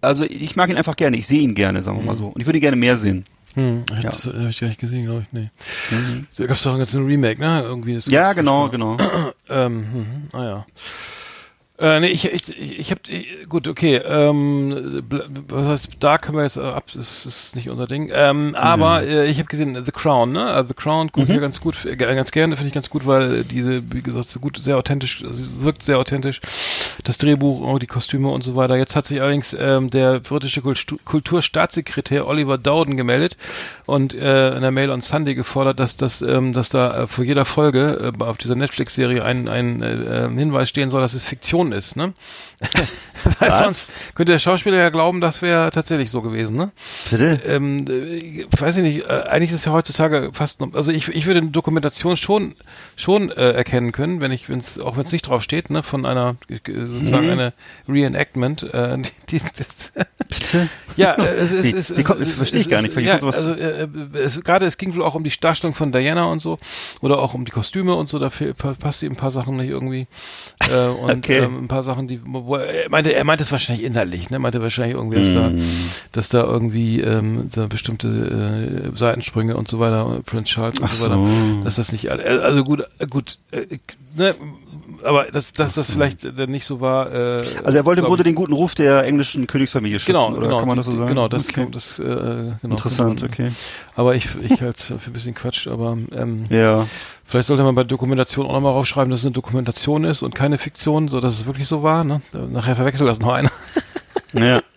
also 0.00 0.24
ich 0.24 0.56
mag 0.56 0.68
ihn 0.68 0.76
einfach 0.76 0.96
gerne, 0.96 1.16
ich 1.16 1.26
sehe 1.26 1.40
ihn 1.40 1.54
gerne, 1.54 1.82
sagen 1.82 1.98
wir 1.98 2.04
mal 2.04 2.14
so. 2.14 2.28
Und 2.28 2.40
ich 2.40 2.46
würde 2.46 2.58
ihn 2.58 2.62
gerne 2.62 2.76
mehr 2.76 2.96
sehen. 2.96 3.24
Hm, 3.56 3.84
Ja. 3.90 4.02
das 4.02 4.26
habe 4.26 4.48
ich 4.50 4.60
gar 4.60 4.68
nicht 4.68 4.78
gesehen, 4.80 5.06
glaube 5.06 5.22
ich, 5.22 5.32
nee. 5.32 5.50
Da 6.36 6.46
gab's 6.46 6.62
doch 6.62 6.78
jetzt 6.78 6.94
ein 6.94 7.04
Remake, 7.06 7.40
ne? 7.40 7.62
Irgendwie 7.62 7.94
das 7.94 8.06
Ja, 8.06 8.32
genau, 8.32 8.68
genau. 8.68 8.96
Ähm, 9.48 9.76
mhm, 9.78 10.06
ah 10.32 10.44
ja. 10.44 10.66
Äh, 11.78 12.00
nee, 12.00 12.06
ich, 12.06 12.24
ich, 12.24 12.48
ich, 12.58 12.78
ich 12.78 12.90
hab, 12.90 13.00
ich, 13.06 13.48
gut, 13.50 13.68
okay, 13.68 13.96
ähm, 13.96 15.02
was 15.48 15.66
heißt, 15.66 15.88
da 16.00 16.16
können 16.16 16.38
wir 16.38 16.44
jetzt 16.44 16.56
äh, 16.56 16.62
ab, 16.62 16.84
das 16.94 17.26
ist 17.26 17.54
nicht 17.54 17.68
unser 17.68 17.86
Ding, 17.86 18.10
ähm, 18.14 18.54
aber 18.54 19.02
äh, 19.02 19.26
ich 19.26 19.36
habe 19.38 19.48
gesehen, 19.48 19.76
The 19.84 19.92
Crown, 19.92 20.32
ne, 20.32 20.54
äh, 20.54 20.64
The 20.66 20.72
Crown 20.72 21.12
gucke 21.12 21.26
ich 21.28 21.34
ja 21.34 21.40
ganz 21.40 21.60
gut, 21.60 21.84
äh, 21.84 21.96
ganz 21.96 22.32
gerne, 22.32 22.56
finde 22.56 22.68
ich 22.68 22.74
ganz 22.74 22.88
gut, 22.88 23.06
weil 23.06 23.44
diese, 23.44 23.82
wie 23.92 24.00
gesagt, 24.00 24.28
so 24.30 24.40
gut, 24.40 24.56
sehr 24.56 24.78
authentisch, 24.78 25.22
also 25.22 25.50
wirkt 25.60 25.82
sehr 25.82 25.98
authentisch, 25.98 26.40
das 27.04 27.18
Drehbuch, 27.18 27.60
oh, 27.60 27.78
die 27.78 27.86
Kostüme 27.86 28.28
und 28.30 28.42
so 28.42 28.56
weiter. 28.56 28.78
Jetzt 28.78 28.96
hat 28.96 29.04
sich 29.04 29.20
allerdings 29.20 29.54
ähm, 29.58 29.90
der 29.90 30.20
britische 30.20 30.62
Kultu- 30.62 30.98
Kulturstaatssekretär 31.04 32.26
Oliver 32.26 32.56
Dowden 32.56 32.96
gemeldet 32.96 33.36
und 33.84 34.14
äh, 34.14 34.54
in 34.56 34.62
der 34.62 34.70
Mail 34.70 34.90
on 34.90 35.02
Sunday 35.02 35.34
gefordert, 35.34 35.78
dass, 35.78 35.98
dass, 35.98 36.22
ähm, 36.22 36.54
dass 36.54 36.70
da 36.70 37.06
vor 37.06 37.24
jeder 37.24 37.44
Folge 37.44 38.12
äh, 38.18 38.22
auf 38.24 38.38
dieser 38.38 38.54
Netflix-Serie 38.54 39.22
ein, 39.22 39.48
ein 39.48 39.82
äh, 39.82 40.28
Hinweis 40.34 40.70
stehen 40.70 40.88
soll, 40.88 41.02
dass 41.02 41.12
es 41.12 41.22
Fiktion 41.22 41.65
ist, 41.72 41.96
ne? 41.96 42.12
Weil 43.40 43.50
Was? 43.50 43.58
sonst 43.58 43.90
könnte 44.14 44.32
der 44.32 44.38
Schauspieler 44.38 44.76
ja 44.76 44.88
glauben, 44.90 45.20
das 45.20 45.42
wäre 45.42 45.70
tatsächlich 45.70 46.10
so 46.10 46.22
gewesen, 46.22 46.56
ne? 46.56 46.70
Bitte? 47.10 47.40
Ähm, 47.44 47.84
äh, 47.88 48.44
weiß 48.58 48.76
ich 48.78 48.82
nicht, 48.82 49.00
äh, 49.08 49.22
eigentlich 49.28 49.50
ist 49.50 49.58
es 49.60 49.64
ja 49.64 49.72
heutzutage 49.72 50.30
fast, 50.32 50.60
noch- 50.60 50.72
also 50.74 50.92
ich, 50.92 51.08
ich 51.08 51.26
würde 51.26 51.40
eine 51.40 51.50
Dokumentation 51.50 52.16
schon 52.16 52.54
schon 52.94 53.30
äh, 53.30 53.52
erkennen 53.52 53.92
können, 53.92 54.20
wenn 54.20 54.30
ich, 54.32 54.48
wenn's, 54.48 54.78
auch 54.78 54.96
wenn 54.96 55.04
es 55.04 55.12
nicht 55.12 55.26
drauf 55.26 55.42
steht, 55.42 55.70
ne, 55.70 55.82
von 55.82 56.06
einer 56.06 56.36
äh, 56.48 56.56
sozusagen 56.66 57.26
Mhm. 57.26 57.32
eine 57.32 57.52
Reenactment, 57.88 58.62
äh, 58.72 58.96
die, 58.98 59.38
die, 59.38 59.40
das, 59.56 59.92
Bitte? 60.28 60.68
ja, 60.96 61.14
es, 61.16 61.50
es, 61.52 61.62
Wie- 61.64 61.76
es, 61.76 61.90
es, 61.90 62.32
verstehe 62.34 62.60
ich 62.60 62.68
gar 62.68 62.80
nicht, 62.82 62.96
Ja, 62.96 63.18
also 63.18 63.52
äh, 63.52 63.88
es, 64.14 64.42
gerade 64.42 64.66
es 64.66 64.76
ging 64.78 64.94
wohl 64.94 65.02
auch 65.02 65.14
um 65.14 65.24
die 65.24 65.32
Darstellung 65.38 65.74
von 65.74 65.92
Diana 65.92 66.24
und 66.26 66.40
so 66.40 66.56
oder 67.00 67.18
auch 67.18 67.34
um 67.34 67.44
die 67.44 67.52
Kostüme 67.52 67.94
und 67.94 68.08
so. 68.08 68.18
Da 68.18 68.30
passt 68.78 69.02
ihm 69.02 69.12
ein 69.12 69.16
paar 69.16 69.30
Sachen 69.30 69.56
nicht 69.56 69.68
irgendwie 69.68 70.06
äh, 70.70 70.86
und 70.86 71.16
Okay. 71.26 71.38
ähm, 71.38 71.64
ein 71.64 71.68
paar 71.68 71.82
Sachen, 71.82 72.08
die 72.08 72.20
er 72.54 72.88
meinte, 72.90 73.12
er 73.12 73.24
meinte 73.24 73.42
es 73.42 73.50
wahrscheinlich 73.52 73.84
inhaltlich, 73.84 74.30
ne? 74.30 74.38
Meinte 74.38 74.62
wahrscheinlich 74.62 74.94
irgendwie, 74.96 75.18
dass 75.18 75.32
da, 75.34 75.50
Mm. 75.50 75.62
dass 76.12 76.28
da 76.28 76.44
irgendwie 76.44 77.00
ähm, 77.00 77.50
da 77.52 77.66
bestimmte 77.66 78.08
äh, 78.94 78.96
Seitensprünge 78.96 79.56
und 79.56 79.68
so 79.68 79.78
weiter, 79.80 80.20
Prince 80.24 80.52
Charles 80.54 80.78
und 80.78 80.86
Ach 80.86 80.92
so 80.92 81.04
weiter, 81.04 81.16
so. 81.16 81.64
dass 81.64 81.76
das 81.76 81.92
nicht, 81.92 82.10
also 82.10 82.62
gut, 82.64 82.86
äh, 82.98 83.06
gut, 83.06 83.38
äh, 83.50 83.66
ne? 84.16 84.34
Aber 85.04 85.24
dass, 85.24 85.52
dass 85.52 85.74
das 85.74 85.90
vielleicht 85.90 86.24
äh, 86.24 86.46
nicht 86.46 86.64
so 86.64 86.80
war. 86.80 87.12
Äh, 87.12 87.42
Also 87.64 87.78
er 87.78 87.84
wollte 87.84 88.00
im 88.00 88.06
Grunde 88.06 88.24
den 88.24 88.34
guten 88.34 88.52
Ruf 88.52 88.74
der 88.74 89.04
englischen 89.04 89.46
Königsfamilie 89.46 89.98
schützen, 89.98 90.12
Genau, 90.12 90.30
oder 90.32 90.40
genau, 90.46 90.58
kann 90.58 90.68
man 90.68 90.76
das 90.76 90.86
so 90.86 90.92
sagen? 90.92 91.08
Genau, 91.08 91.28
das, 91.28 91.48
okay. 91.48 91.66
das 91.70 91.98
äh, 91.98 92.04
genau, 92.04 92.56
Interessant, 92.62 93.20
man- 93.22 93.30
okay. 93.30 93.52
Aber 93.94 94.14
ich, 94.14 94.28
ich 94.42 94.60
halte 94.62 94.76
es 94.78 94.86
für 95.02 95.10
ein 95.10 95.12
bisschen 95.12 95.34
Quatsch, 95.34 95.66
aber 95.68 95.96
ähm, 96.12 96.46
Ja. 96.50 96.86
vielleicht 97.24 97.46
sollte 97.48 97.62
man 97.62 97.74
bei 97.74 97.84
Dokumentation 97.84 98.46
auch 98.46 98.52
nochmal 98.52 98.72
raufschreiben, 98.72 99.10
dass 99.10 99.20
es 99.20 99.26
eine 99.26 99.32
Dokumentation 99.32 100.04
ist 100.04 100.22
und 100.22 100.34
keine 100.34 100.58
Fiktion, 100.58 101.08
so 101.08 101.20
dass 101.20 101.32
es 101.34 101.46
wirklich 101.46 101.66
so 101.68 101.82
war. 101.82 102.04
Ne? 102.04 102.20
Nachher 102.52 102.76
verwechselt 102.76 103.08
das 103.08 103.18
noch 103.20 103.32
einer. 103.32 103.50
Ja. 104.34 104.60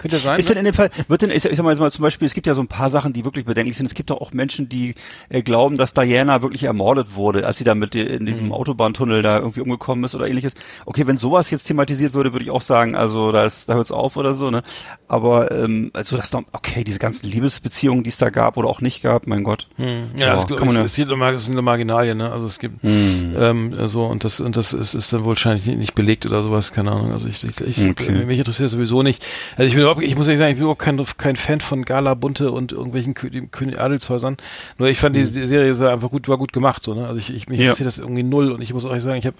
Könnte 0.00 0.16
sein. 0.16 0.40
Ist 0.40 0.48
denn 0.48 0.56
in 0.56 0.64
dem 0.64 0.72
Fall, 0.72 0.88
wird 1.08 1.20
denn, 1.20 1.30
ich 1.30 1.42
sag 1.42 1.62
mal, 1.62 1.76
zum 1.90 2.02
Beispiel, 2.02 2.26
es 2.26 2.32
gibt 2.32 2.46
ja 2.46 2.54
so 2.54 2.62
ein 2.62 2.68
paar 2.68 2.88
Sachen, 2.88 3.12
die 3.12 3.26
wirklich 3.26 3.44
bedenklich 3.44 3.76
sind. 3.76 3.84
Es 3.84 3.92
gibt 3.92 4.08
doch 4.08 4.18
auch 4.18 4.32
Menschen, 4.32 4.66
die 4.70 4.94
äh, 5.28 5.42
glauben, 5.42 5.76
dass 5.76 5.92
Diana 5.92 6.40
wirklich 6.40 6.62
ermordet 6.62 7.16
wurde, 7.16 7.46
als 7.46 7.58
sie 7.58 7.64
da 7.64 7.74
mit 7.74 7.94
in 7.94 8.24
diesem 8.24 8.46
mhm. 8.46 8.52
Autobahntunnel 8.52 9.20
da 9.20 9.38
irgendwie 9.38 9.60
umgekommen 9.60 10.02
ist 10.04 10.14
oder 10.14 10.26
ähnliches. 10.26 10.54
Okay, 10.86 11.06
wenn 11.06 11.18
sowas 11.18 11.50
jetzt 11.50 11.64
thematisiert 11.64 12.14
würde, 12.14 12.32
würde 12.32 12.44
ich 12.44 12.50
auch 12.50 12.62
sagen, 12.62 12.94
also 12.94 13.30
da 13.30 13.44
ist, 13.44 13.68
da 13.68 13.74
hört's 13.74 13.92
auf 13.92 14.16
oder 14.16 14.32
so, 14.32 14.50
ne? 14.50 14.62
Aber 15.06 15.50
ähm, 15.50 15.90
also 15.92 16.16
das 16.16 16.30
doch, 16.30 16.44
okay, 16.52 16.82
diese 16.82 16.98
ganzen 16.98 17.26
Liebesbeziehungen, 17.26 18.02
die 18.02 18.08
es 18.08 18.16
da 18.16 18.30
gab 18.30 18.56
oder 18.56 18.70
auch 18.70 18.80
nicht 18.80 19.02
gab, 19.02 19.26
mein 19.26 19.44
Gott. 19.44 19.68
Hm. 19.76 20.12
Ja, 20.18 20.28
ja, 20.28 20.34
es, 20.36 20.48
ja. 20.48 20.82
es, 20.82 20.98
es 20.98 21.44
sind 21.44 21.60
Marginalien, 21.60 22.16
ne? 22.16 22.32
Also 22.32 22.46
es 22.46 22.58
gibt 22.58 22.82
hm. 22.82 23.36
ähm, 23.38 23.74
so 23.86 24.06
und 24.06 24.24
das 24.24 24.40
und 24.40 24.56
das 24.56 24.72
ist, 24.72 24.94
ist 24.94 25.12
dann 25.12 25.26
wahrscheinlich 25.26 25.66
nicht 25.66 25.94
belegt 25.94 26.24
oder 26.24 26.42
sowas, 26.42 26.72
keine 26.72 26.92
Ahnung. 26.92 27.12
Also 27.12 27.28
ich, 27.28 27.44
ich, 27.44 27.60
ich 27.60 27.90
okay. 27.90 28.24
mich 28.24 28.38
interessiert 28.38 28.70
sowieso 28.70 29.02
nicht. 29.02 29.22
Also 29.56 29.68
ich 29.68 29.74
bin 29.74 29.84
überhaupt, 29.90 30.02
ich 30.06 30.16
muss 30.16 30.26
ehrlich 30.26 30.40
sagen, 30.40 30.50
ich 30.50 30.56
bin 30.56 30.62
überhaupt 30.62 30.80
kein, 30.80 31.04
kein 31.18 31.36
Fan 31.36 31.60
von 31.60 31.84
Gala 31.84 32.14
Bunte 32.14 32.50
und 32.50 32.72
irgendwelchen 32.72 33.14
König 33.14 33.80
Adelshäusern. 33.80 34.36
Nur 34.78 34.88
ich 34.88 34.98
fand 34.98 35.16
hm. 35.16 35.24
die, 35.24 35.46
Serie 35.46 35.70
ist 35.70 35.80
einfach 35.80 36.10
gut, 36.10 36.28
war 36.28 36.38
gut 36.38 36.52
gemacht, 36.52 36.82
so, 36.82 36.94
ne? 36.94 37.06
Also 37.06 37.20
ich, 37.20 37.30
ich 37.30 37.48
mich 37.48 37.60
ja. 37.60 37.74
das 37.74 37.98
irgendwie 37.98 38.22
null 38.22 38.52
und 38.52 38.62
ich 38.62 38.72
muss 38.72 38.84
euch 38.84 39.02
sagen, 39.02 39.18
ich 39.18 39.26
habe 39.26 39.36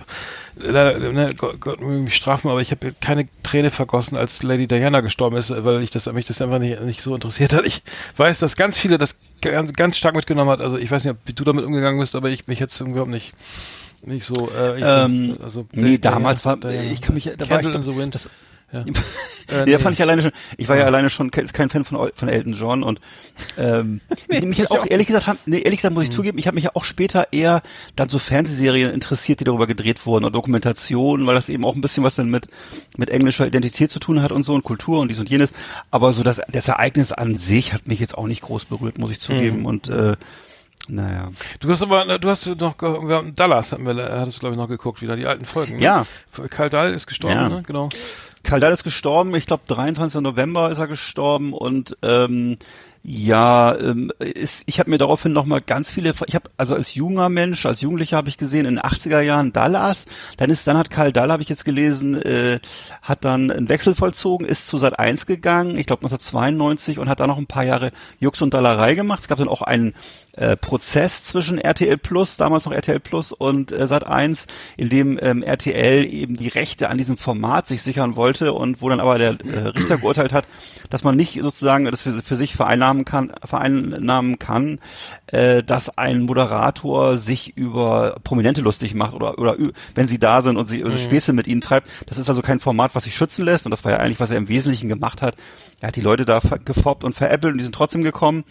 leider, 0.56 0.98
ne, 0.98 1.34
Gott, 1.36 1.60
Gott 1.60 1.80
mich 1.80 2.16
strafen, 2.16 2.48
aber 2.48 2.60
ich 2.60 2.70
habe 2.70 2.92
keine 3.00 3.28
Träne 3.42 3.70
vergossen, 3.70 4.16
als 4.16 4.42
Lady 4.42 4.66
Diana 4.66 5.00
gestorben 5.00 5.36
ist, 5.36 5.50
weil 5.50 5.82
ich 5.82 5.90
das 5.90 6.10
mich 6.12 6.26
das 6.26 6.42
einfach 6.42 6.58
nicht, 6.58 6.80
nicht 6.82 7.02
so 7.02 7.14
interessiert 7.14 7.52
hat. 7.52 7.64
Ich 7.64 7.82
weiß, 8.16 8.38
dass 8.38 8.56
ganz 8.56 8.76
viele 8.76 8.98
das 8.98 9.18
ganz, 9.40 9.72
ganz 9.72 9.96
stark 9.96 10.14
mitgenommen 10.14 10.50
hat. 10.50 10.60
Also 10.60 10.76
ich 10.78 10.90
weiß 10.90 11.04
nicht, 11.04 11.16
wie 11.26 11.32
du 11.32 11.44
damit 11.44 11.64
umgegangen 11.64 12.00
bist, 12.00 12.14
aber 12.14 12.30
ich 12.30 12.46
mich 12.46 12.58
jetzt 12.58 12.80
überhaupt 12.80 13.10
nicht 13.10 13.32
nicht 14.02 14.24
so. 14.24 14.50
Äh, 14.58 14.78
ich, 14.78 14.84
ähm, 14.86 15.36
also 15.42 15.66
nee, 15.72 15.98
damals 15.98 16.44
war 16.44 16.58
ich 16.64 17.02
kann 17.02 17.14
mich 17.14 17.24
da 17.24 17.44
Candle 17.44 17.96
war 17.96 18.04
ich. 18.04 18.10
Das, 18.10 18.30
ja. 18.72 18.80
äh, 18.80 18.84
nee, 19.64 19.72
da 19.72 19.78
fand 19.78 19.94
ich 19.94 20.02
alleine 20.02 20.22
schon, 20.22 20.32
ich 20.56 20.68
war 20.68 20.76
ja, 20.76 20.82
ja 20.82 20.86
alleine 20.86 21.10
schon 21.10 21.30
kein 21.30 21.70
Fan 21.70 21.84
von, 21.84 22.10
von 22.14 22.28
Elton 22.28 22.52
John 22.52 22.82
und 22.82 23.00
ähm, 23.58 24.00
nee, 24.28 24.40
mich 24.42 24.60
hat 24.60 24.70
auch 24.70 24.86
ehrlich 24.88 25.06
gesagt, 25.06 25.26
haben, 25.26 25.38
nee, 25.46 25.60
ehrlich 25.60 25.78
gesagt 25.78 25.94
muss 25.94 26.04
ich 26.04 26.10
mhm. 26.10 26.14
zugeben, 26.14 26.38
ich 26.38 26.46
habe 26.46 26.54
mich 26.54 26.64
ja 26.64 26.70
auch 26.74 26.84
später 26.84 27.28
eher 27.32 27.62
dann 27.96 28.08
so 28.08 28.18
Fernsehserien 28.18 28.92
interessiert, 28.92 29.40
die 29.40 29.44
darüber 29.44 29.66
gedreht 29.66 30.06
wurden 30.06 30.24
oder 30.24 30.32
Dokumentationen, 30.32 31.26
weil 31.26 31.34
das 31.34 31.48
eben 31.48 31.64
auch 31.64 31.74
ein 31.74 31.80
bisschen 31.80 32.04
was 32.04 32.14
dann 32.14 32.30
mit 32.30 32.48
mit 32.96 33.10
englischer 33.10 33.46
Identität 33.46 33.90
zu 33.90 33.98
tun 33.98 34.22
hat 34.22 34.32
und 34.32 34.44
so 34.44 34.54
und 34.54 34.64
Kultur 34.64 35.00
und 35.00 35.08
dies 35.08 35.18
und 35.18 35.28
jenes. 35.28 35.52
Aber 35.90 36.12
so 36.12 36.22
das 36.22 36.40
das 36.50 36.68
Ereignis 36.68 37.12
an 37.12 37.38
sich 37.38 37.72
hat 37.72 37.86
mich 37.86 38.00
jetzt 38.00 38.16
auch 38.16 38.26
nicht 38.26 38.42
groß 38.42 38.66
berührt, 38.66 38.98
muss 38.98 39.10
ich 39.10 39.20
zugeben 39.20 39.60
mhm. 39.60 39.66
und 39.66 39.88
äh, 39.88 40.16
naja. 40.90 41.30
Du 41.60 41.70
hast 41.70 41.82
aber, 41.82 42.18
du 42.18 42.28
hast 42.28 42.46
noch, 42.46 42.74
Dallas 43.34 43.72
hatten 43.72 43.86
wir, 43.86 43.94
hattest 43.96 44.36
du 44.36 44.40
glaube 44.40 44.54
ich 44.54 44.58
noch 44.58 44.68
geguckt, 44.68 45.02
wieder 45.02 45.16
die 45.16 45.26
alten 45.26 45.44
Folgen. 45.44 45.76
Ne? 45.76 45.82
Ja. 45.82 46.06
Karl 46.48 46.70
Dahl 46.70 46.92
ist 46.92 47.06
gestorben, 47.06 47.36
ja. 47.36 47.48
ne? 47.48 47.62
Genau. 47.66 47.88
Kaldal 48.42 48.72
ist 48.72 48.84
gestorben, 48.84 49.34
ich 49.34 49.46
glaube 49.46 49.64
23. 49.66 50.20
November 50.20 50.70
ist 50.70 50.78
er 50.78 50.88
gestorben 50.88 51.52
und 51.52 51.96
ähm, 52.02 52.58
ja, 53.02 53.78
ähm, 53.78 54.12
ist, 54.18 54.62
ich 54.66 54.78
habe 54.78 54.90
mir 54.90 54.98
daraufhin 54.98 55.32
nochmal 55.32 55.62
ganz 55.62 55.90
viele, 55.90 56.12
ich 56.26 56.34
habe 56.34 56.50
also 56.58 56.74
als 56.74 56.94
junger 56.94 57.30
Mensch, 57.30 57.64
als 57.64 57.80
Jugendlicher 57.80 58.18
habe 58.18 58.28
ich 58.28 58.36
gesehen 58.36 58.66
in 58.66 58.74
den 58.74 58.82
80er 58.82 59.20
Jahren 59.20 59.54
Dallas, 59.54 60.04
dann 60.36 60.50
ist, 60.50 60.66
dann 60.66 60.76
hat 60.76 60.90
Karl 60.90 61.10
Dall, 61.10 61.32
habe 61.32 61.42
ich 61.42 61.48
jetzt 61.48 61.64
gelesen, 61.64 62.20
äh, 62.20 62.60
hat 63.00 63.24
dann 63.24 63.50
einen 63.50 63.70
Wechsel 63.70 63.94
vollzogen, 63.94 64.46
ist 64.46 64.68
zu 64.68 64.76
Sat 64.76 64.98
1 64.98 65.24
gegangen, 65.24 65.78
ich 65.78 65.86
glaube 65.86 66.04
1992 66.04 66.98
und 66.98 67.08
hat 67.08 67.20
da 67.20 67.26
noch 67.26 67.38
ein 67.38 67.46
paar 67.46 67.64
Jahre 67.64 67.90
Jux 68.18 68.42
und 68.42 68.52
Dallerei 68.52 68.94
gemacht. 68.94 69.20
Es 69.20 69.28
gab 69.28 69.38
dann 69.38 69.48
auch 69.48 69.62
einen 69.62 69.94
äh, 70.36 70.56
Prozess 70.56 71.24
zwischen 71.24 71.58
RTL 71.58 71.96
Plus, 71.98 72.36
damals 72.36 72.64
noch 72.64 72.72
RTL 72.72 73.00
Plus 73.00 73.32
und 73.32 73.72
äh, 73.72 73.86
Sat 73.86 74.06
1, 74.06 74.46
in 74.76 74.88
dem 74.88 75.18
ähm, 75.20 75.42
RTL 75.42 76.04
eben 76.04 76.36
die 76.36 76.48
Rechte 76.48 76.88
an 76.88 76.98
diesem 76.98 77.16
Format 77.16 77.66
sich 77.66 77.82
sichern 77.82 78.16
wollte 78.16 78.52
und 78.52 78.80
wo 78.80 78.88
dann 78.88 79.00
aber 79.00 79.18
der 79.18 79.36
äh, 79.44 79.68
Richter 79.68 79.98
geurteilt 79.98 80.32
hat, 80.32 80.46
dass 80.88 81.04
man 81.04 81.16
nicht 81.16 81.40
sozusagen 81.40 81.84
das 81.84 82.02
für, 82.02 82.22
für 82.22 82.36
sich 82.36 82.54
vereinnahmen 82.54 83.04
kann, 83.04 83.32
vereinnahmen 83.44 84.38
kann, 84.38 84.80
äh, 85.26 85.62
dass 85.62 85.96
ein 85.98 86.22
Moderator 86.22 87.18
sich 87.18 87.56
über 87.56 88.16
Prominente 88.22 88.60
lustig 88.60 88.94
macht 88.94 89.14
oder 89.14 89.38
oder 89.38 89.56
wenn 89.94 90.08
sie 90.08 90.18
da 90.18 90.42
sind 90.42 90.56
und 90.56 90.66
sie 90.66 90.82
mhm. 90.82 90.98
Späße 90.98 91.32
mit 91.32 91.46
ihnen 91.46 91.60
treibt. 91.60 91.88
Das 92.06 92.18
ist 92.18 92.28
also 92.28 92.42
kein 92.42 92.60
Format, 92.60 92.94
was 92.94 93.04
sich 93.04 93.14
schützen 93.14 93.44
lässt 93.44 93.64
und 93.64 93.70
das 93.70 93.84
war 93.84 93.92
ja 93.92 93.98
eigentlich, 93.98 94.20
was 94.20 94.30
er 94.30 94.36
im 94.36 94.48
Wesentlichen 94.48 94.88
gemacht 94.88 95.22
hat. 95.22 95.36
Er 95.80 95.88
hat 95.88 95.96
die 95.96 96.02
Leute 96.02 96.26
da 96.26 96.40
gefoppt 96.64 97.04
und 97.04 97.14
veräppelt 97.14 97.52
und 97.52 97.58
die 97.58 97.64
sind 97.64 97.74
trotzdem 97.74 98.02
gekommen. 98.02 98.44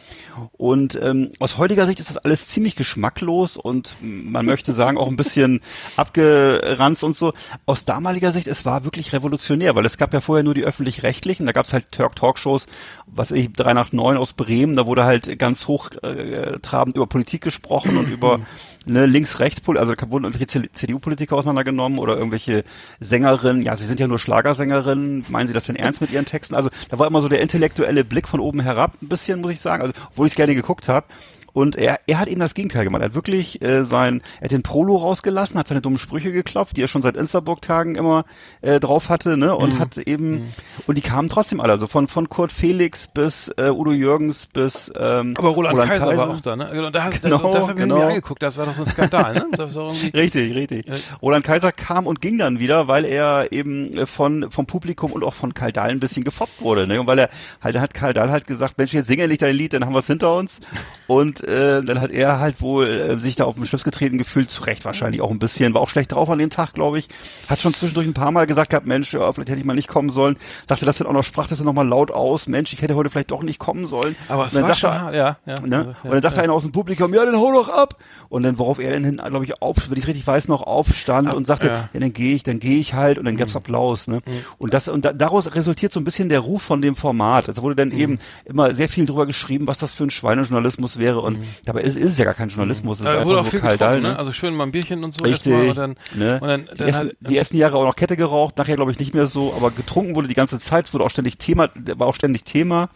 Und 0.54 1.00
ähm, 1.02 1.32
aus 1.38 1.60
heutiger 1.60 1.69
Sicht 1.70 2.00
ist 2.00 2.10
das 2.10 2.18
alles 2.18 2.48
ziemlich 2.48 2.76
geschmacklos 2.76 3.58
und 3.58 3.96
man 4.02 4.46
möchte 4.46 4.74
sagen 4.74 4.98
auch 4.98 5.08
ein 5.08 5.16
bisschen 5.16 5.62
abgeranzt 5.98 7.04
und 7.04 7.16
so. 7.16 7.34
Aus 7.66 7.86
damaliger 7.86 8.32
Sicht, 8.32 8.48
es 8.48 8.66
war 8.66 8.84
wirklich 8.84 9.14
revolutionär, 9.14 9.76
weil 9.76 9.86
es 9.86 9.98
gab 9.98 10.14
ja 10.14 10.22
vorher 10.22 10.44
nur 10.44 10.54
die 10.54 10.64
öffentlich-rechtlichen, 10.64 11.46
da 11.46 11.52
gab 11.52 11.66
es 11.66 11.74
halt 11.74 11.92
Talkshows, 11.92 12.68
was 13.06 13.32
ich, 13.32 13.52
3 13.54 13.74
nach 13.74 13.92
9 13.92 14.18
aus 14.18 14.34
Bremen, 14.34 14.76
da 14.76 14.86
wurde 14.86 15.06
halt 15.06 15.38
ganz 15.40 15.68
hochtrabend 15.68 16.96
äh, 16.96 16.98
über 16.98 17.08
Politik 17.08 17.42
gesprochen 17.42 17.98
und 17.98 18.10
über 18.10 18.40
ne, 18.86 19.06
links-rechts, 19.06 19.62
also 19.68 19.94
da 19.94 20.12
wurden 20.12 20.26
irgendwelche 20.26 20.72
CDU-Politiker 20.72 21.36
auseinandergenommen 21.36 22.00
oder 22.00 22.18
irgendwelche 22.18 22.64
Sängerinnen, 23.00 23.62
ja, 23.62 23.76
sie 23.76 23.86
sind 23.86 24.00
ja 24.00 24.08
nur 24.08 24.20
Schlagersängerinnen, 24.20 25.26
meinen 25.30 25.48
sie 25.48 25.54
das 25.54 25.66
denn 25.66 25.76
ernst 25.76 26.02
mit 26.02 26.12
ihren 26.12 26.26
Texten? 26.26 26.56
Also 26.56 26.70
da 26.90 27.00
war 27.00 27.08
immer 27.08 27.22
so 27.22 27.30
der 27.30 27.42
intellektuelle 27.42 28.04
Blick 28.04 28.28
von 28.28 28.40
oben 28.40 28.60
herab, 28.60 28.96
ein 29.02 29.10
bisschen, 29.10 29.42
muss 29.42 29.52
ich 29.52 29.60
sagen, 29.60 29.82
also 29.82 29.94
obwohl 30.12 30.28
ich 30.28 30.34
es 30.34 30.38
gerne 30.38 30.56
geguckt 30.56 30.88
habe. 30.88 31.06
Und 31.54 31.76
er, 31.76 32.00
er 32.08 32.20
hat 32.20 32.28
eben 32.28 32.40
das 32.40 32.54
Gegenteil 32.54 32.84
gemacht. 32.84 33.02
Er 33.02 33.06
hat 33.06 33.16
wirklich 33.16 33.62
äh, 33.62 33.84
sein, 33.86 34.22
er 34.40 34.46
hat 34.46 34.52
den 34.52 34.64
Prolo 34.64 34.98
rausgelassen, 34.98 35.58
hat 35.60 35.68
seine 35.68 35.82
dummen 35.82 35.98
Sprüche 35.98 36.32
geklopft, 36.32 36.78
die 36.78 36.84
er 36.84 36.88
schon 36.88 37.02
seit 37.02 37.18
Instaburg-Tagen 37.18 37.96
immer 37.96 38.26
äh, 38.62 38.80
drauf 38.80 39.10
hatte, 39.10 39.38
ne? 39.38 39.56
Und 39.56 39.76
mhm. 39.76 39.80
hat 39.80 39.98
eben, 39.98 40.32
mhm. 40.32 40.48
und 40.88 40.98
die 40.98 41.02
kamen 41.02 41.30
trotzdem 41.30 41.60
alle, 41.60 41.74
also 41.74 41.88
von 41.88 42.08
von 42.08 42.30
Kurt 42.30 42.52
Felix 42.52 43.08
bis 43.08 43.50
äh, 43.58 43.70
Udo 43.70 43.92
Jürgens 43.92 44.48
bis 44.48 44.92
ähm, 44.98 45.36
Aber 45.38 45.50
Roland, 45.50 45.76
Roland 45.76 45.92
Kaiser, 45.92 46.06
Kaiser, 46.08 46.18
war 46.18 46.30
auch 46.30 46.42
da, 46.42 46.56
ne? 46.56 46.86
Und 46.86 46.96
da 46.96 47.04
hast, 47.04 47.22
genau, 47.22 47.54
das 47.54 47.68
haben 47.68 47.78
wir 47.78 47.86
genau. 47.86 47.98
mir 47.98 48.08
angeguckt, 48.08 48.42
das 48.42 48.58
war 48.58 48.66
doch 48.66 48.74
so 48.74 48.84
ein 48.84 48.90
Skandal, 48.90 49.34
ne? 49.34 49.46
Das 49.52 49.76
richtig, 50.14 50.56
richtig. 50.56 50.86
Ja. 50.88 50.96
Roland 51.22 51.46
Kaiser 51.46 51.72
kam 51.72 52.08
und 52.08 52.22
ging 52.22 52.38
dann 52.38 52.60
wieder, 52.60 52.88
weil 52.88 53.06
er 53.06 53.52
eben 53.52 53.98
äh, 53.98 54.06
von 54.06 54.52
vom 54.52 54.66
Publikum 54.66 55.12
und 55.12 55.24
auch 55.24 55.34
von 55.34 55.54
Karl 55.54 55.72
Dahl 55.72 55.90
ein 55.90 56.00
bisschen 56.00 56.24
gefoppt 56.24 56.62
wurde, 56.62 56.88
ne? 56.88 57.00
Und 57.00 57.08
weil 57.08 57.20
er 57.20 57.30
halt 57.62 57.78
hat 57.78 57.94
Karl 57.94 58.14
Dahl 58.14 58.32
halt 58.32 58.48
gesagt, 58.48 58.78
Mensch, 58.78 58.94
jetzt 58.94 59.08
singe 59.08 59.28
nicht 59.28 59.42
dein 59.42 59.56
Lied, 59.56 59.74
dann 59.74 59.86
haben 59.86 59.94
wir 59.94 60.00
es 60.00 60.08
hinter 60.08 60.36
uns. 60.36 60.60
Und 61.08 61.39
äh, 61.42 61.84
dann 61.84 62.02
hat 62.02 62.12
er 62.12 62.40
halt 62.40 62.62
wohl 62.62 62.88
äh, 62.88 63.18
sich 63.18 63.36
da 63.36 63.46
auf 63.46 63.56
den 63.56 63.66
Schlips 63.66 63.84
getreten 63.84 64.18
gefühlt, 64.18 64.50
zu 64.50 64.64
Recht 64.64 64.86
wahrscheinlich 64.86 65.22
auch 65.22 65.32
ein 65.32 65.40
bisschen, 65.40 65.74
war 65.74 65.82
auch 65.82 65.90
schlecht 65.90 66.12
drauf 66.12 66.30
an 66.30 66.40
dem 66.40 66.50
Tag, 66.50 66.74
glaube 66.74 67.00
ich. 67.00 67.10
Hat 67.48 67.60
schon 67.60 67.74
zwischendurch 67.74 68.08
ein 68.08 68.14
paar 68.14 68.32
Mal 68.32 68.48
gesagt 68.48 68.72
gehabt, 68.72 68.88
Mensch, 68.88 69.14
ja, 69.14 69.32
vielleicht 69.32 69.50
hätte 69.50 69.60
ich 69.60 69.66
mal 69.66 69.76
nicht 69.76 69.88
kommen 69.88 70.10
sollen. 70.10 70.38
Sagte 70.68 70.86
das 70.86 70.98
dann 70.98 71.08
auch 71.08 71.14
noch, 71.14 71.24
sprach 71.24 71.48
das 71.48 71.60
dann 71.60 71.66
nochmal 71.66 71.88
laut 71.88 72.12
aus, 72.12 72.48
Mensch, 72.48 72.74
ich 72.74 72.82
hätte 72.82 72.96
heute 72.96 73.10
vielleicht 73.10 73.32
doch 73.32 73.44
nicht 73.44 73.60
kommen 73.60 73.88
sollen. 73.88 74.16
Aber 74.28 74.46
es 74.46 74.62
war 74.62 74.74
schon, 74.74 74.90
er, 74.90 75.14
ja, 75.14 75.38
ja, 75.46 75.56
ne? 75.62 75.96
ja, 76.04 76.10
Und 76.10 76.12
dann 76.12 76.22
sagte 76.22 76.38
ja. 76.38 76.44
einer 76.44 76.54
aus 76.54 76.64
dem 76.64 76.72
Publikum, 76.72 77.14
ja, 77.14 77.26
dann 77.26 77.36
hau 77.36 77.52
doch 77.52 77.70
ab. 77.70 77.98
Und 78.30 78.44
dann, 78.44 78.60
worauf 78.60 78.80
er 78.80 78.92
dann 78.92 79.04
hin, 79.04 79.18
glaube 79.18 79.46
ich, 79.46 79.62
auf, 79.62 79.78
wenn 79.90 79.98
ich 79.98 80.04
es 80.04 80.08
richtig 80.08 80.28
weiß, 80.28 80.48
noch 80.48 80.62
aufstand 80.62 81.30
Ab, 81.30 81.36
und 81.36 81.48
sagte, 81.48 81.68
ja, 81.68 81.90
ja 81.94 82.00
dann 82.00 82.14
gehe 82.14 82.36
ich, 82.36 82.44
dann 82.44 82.60
gehe 82.60 82.80
ich 82.80 82.94
halt 82.94 83.18
und 83.18 83.26
dann 83.26 83.38
gab's 83.38 83.54
mhm. 83.54 83.58
Applaus. 83.58 84.08
Ne? 84.08 84.18
Mhm. 84.18 84.32
Und 84.58 84.74
das 84.74 84.88
und 84.88 85.06
da, 85.06 85.14
daraus 85.14 85.54
resultiert 85.56 85.92
so 85.92 86.00
ein 86.00 86.04
bisschen 86.04 86.30
der 86.30 86.40
Ruf 86.40 86.62
von 86.62 86.82
dem 86.82 86.96
Format. 86.96 87.50
Also 87.50 87.62
wurde 87.62 87.76
dann 87.76 87.90
mhm. 87.90 87.98
eben 87.98 88.20
immer 88.46 88.74
sehr 88.76 88.90
viel 88.90 89.06
drüber 89.06 89.26
geschrieben, 89.26 89.68
was 89.68 89.80
das 89.80 89.94
für 89.94 90.04
ein 90.04 90.12
Schweinejournalismus 90.12 91.00
wäre. 91.00 91.22
Und 91.30 91.40
mhm. 91.40 91.46
dabei 91.66 91.82
ist, 91.82 91.96
ist 91.96 92.14
es 92.14 92.18
ja 92.18 92.26
gar 92.26 92.34
kein 92.34 92.50
Journalismus. 92.50 93.00
Es 93.00 93.08
ist 93.08 93.26
wurde 93.26 93.40
auch 93.40 93.46
viel 93.46 93.62
getrunken, 93.62 94.02
ne? 94.02 94.18
Also 94.18 94.32
schön 94.32 94.56
mal 94.56 94.66
ein 94.66 94.72
Bierchen 94.72 95.04
und 95.04 95.14
so. 95.14 95.24
Richtig. 95.24 95.54
Und 95.54 95.78
dann, 95.78 95.96
ne? 96.16 96.40
und 96.42 96.48
dann, 96.48 96.62
die, 96.62 96.78
dann 96.78 96.88
ersten, 96.88 97.08
halt, 97.08 97.18
die 97.22 97.38
ersten 97.38 97.58
Jahre 97.58 97.78
auch 97.78 97.86
noch 97.86 97.96
Kette 97.96 98.18
geraucht, 98.18 98.58
nachher 98.58 98.76
glaube 98.76 98.92
ich 98.92 99.00
nicht 99.00 99.14
mehr 99.14 99.28
so, 99.28 99.54
aber 99.56 99.72
getrunken 99.72 100.16
wurde 100.16 100.28
die 100.28 100.34
ganze 100.34 100.60
Zeit, 100.60 100.94
wurde 100.94 101.04
auch 101.04 101.10
ständig 101.10 101.38
Thema, 101.38 101.70
war 101.98 102.08
auch 102.08 102.16
ständig 102.16 102.44
Thema. 102.44 102.90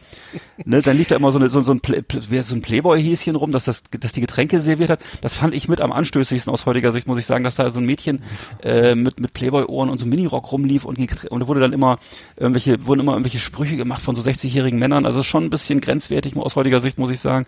ne? 0.66 0.82
Dann 0.82 0.98
lief 0.98 1.08
da 1.08 1.16
immer 1.16 1.32
so, 1.32 1.40
eine, 1.40 1.50
so, 1.50 1.62
so 1.62 1.72
ein, 1.72 1.80
Play, 1.80 2.04
so 2.42 2.56
ein 2.56 2.62
Playboy-Häschen 2.62 3.36
rum, 3.36 3.52
dass, 3.52 3.66
das, 3.66 3.84
dass 4.00 4.12
die 4.12 4.22
Getränke 4.22 4.62
serviert 4.62 4.90
hat. 4.90 5.00
Das 5.22 5.34
fand 5.34 5.54
ich 5.54 5.68
mit 5.68 5.82
am 5.82 5.92
anstößigsten 5.92 6.52
aus 6.52 6.66
heutiger 6.66 6.92
Sicht, 6.92 7.08
muss 7.08 7.20
ich 7.20 7.26
sagen, 7.26 7.44
dass 7.44 7.56
da 7.56 7.70
so 7.72 7.80
ein 7.80 7.86
Mädchen 7.86 8.24
äh, 8.64 8.96
mit, 8.96 9.20
mit 9.20 9.34
Playboy-Ohren 9.34 9.90
und 9.90 10.00
so 10.00 10.06
Minirock 10.06 10.52
rumlief 10.52 10.86
und, 10.86 10.98
und 11.30 11.40
da 11.40 11.48
wurde 11.48 11.60
dann 11.60 11.74
immer 11.74 12.00
irgendwelche, 12.36 12.86
wurden 12.86 13.02
immer 13.02 13.14
irgendwelche 13.14 13.40
Sprüche 13.40 13.78
gemacht 13.78 14.02
von 14.02 14.16
so 14.16 14.22
60-jährigen 14.22 14.80
Männern. 14.80 15.06
Also 15.06 15.24
schon 15.24 15.46
ein 15.46 15.50
bisschen 15.50 15.82
grenzwertig 15.82 16.36
aus 16.38 16.56
heutiger 16.56 16.80
Sicht, 16.80 16.98
muss 16.98 17.12
ich 17.12 17.20
sagen. 17.20 17.46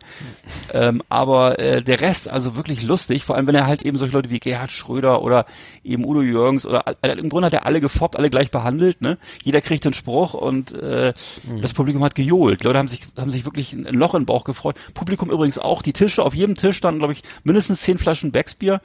Ähm, 0.75 1.01
aber 1.07 1.57
äh, 1.57 1.81
der 1.81 2.01
Rest, 2.01 2.27
also 2.29 2.57
wirklich 2.57 2.83
lustig, 2.83 3.23
vor 3.23 3.37
allem 3.37 3.47
wenn 3.47 3.55
er 3.55 3.65
halt 3.65 3.81
eben 3.81 3.97
solche 3.97 4.13
Leute 4.13 4.29
wie 4.29 4.41
Gerhard 4.41 4.73
Schröder 4.73 5.21
oder 5.21 5.45
eben 5.85 6.03
Udo 6.03 6.21
Jürgens 6.21 6.65
oder 6.65 6.83
äh, 7.01 7.13
im 7.13 7.29
Grunde 7.29 7.45
hat 7.45 7.53
er 7.53 7.65
alle 7.65 7.79
gefoppt, 7.79 8.17
alle 8.17 8.29
gleich 8.29 8.51
behandelt, 8.51 8.99
ne? 8.99 9.17
Jeder 9.41 9.61
kriegt 9.61 9.85
einen 9.85 9.93
Spruch 9.93 10.33
und 10.33 10.73
äh, 10.73 11.13
mhm. 11.43 11.61
das 11.61 11.73
Publikum 11.73 12.03
hat 12.03 12.13
gejohlt. 12.13 12.59
Die 12.59 12.65
Leute 12.65 12.79
haben 12.79 12.89
sich, 12.89 13.07
haben 13.15 13.31
sich 13.31 13.45
wirklich 13.45 13.71
ein 13.71 13.85
Loch 13.85 14.15
im 14.15 14.25
Bauch 14.25 14.43
gefreut. 14.43 14.75
Publikum 14.93 15.31
übrigens 15.31 15.59
auch, 15.59 15.81
die 15.81 15.93
Tische, 15.93 16.23
auf 16.23 16.35
jedem 16.35 16.55
Tisch 16.55 16.75
standen, 16.75 16.99
glaube 16.99 17.13
ich, 17.13 17.23
mindestens 17.45 17.79
zehn 17.79 17.97
Flaschen 17.97 18.33
Backsbier 18.33 18.81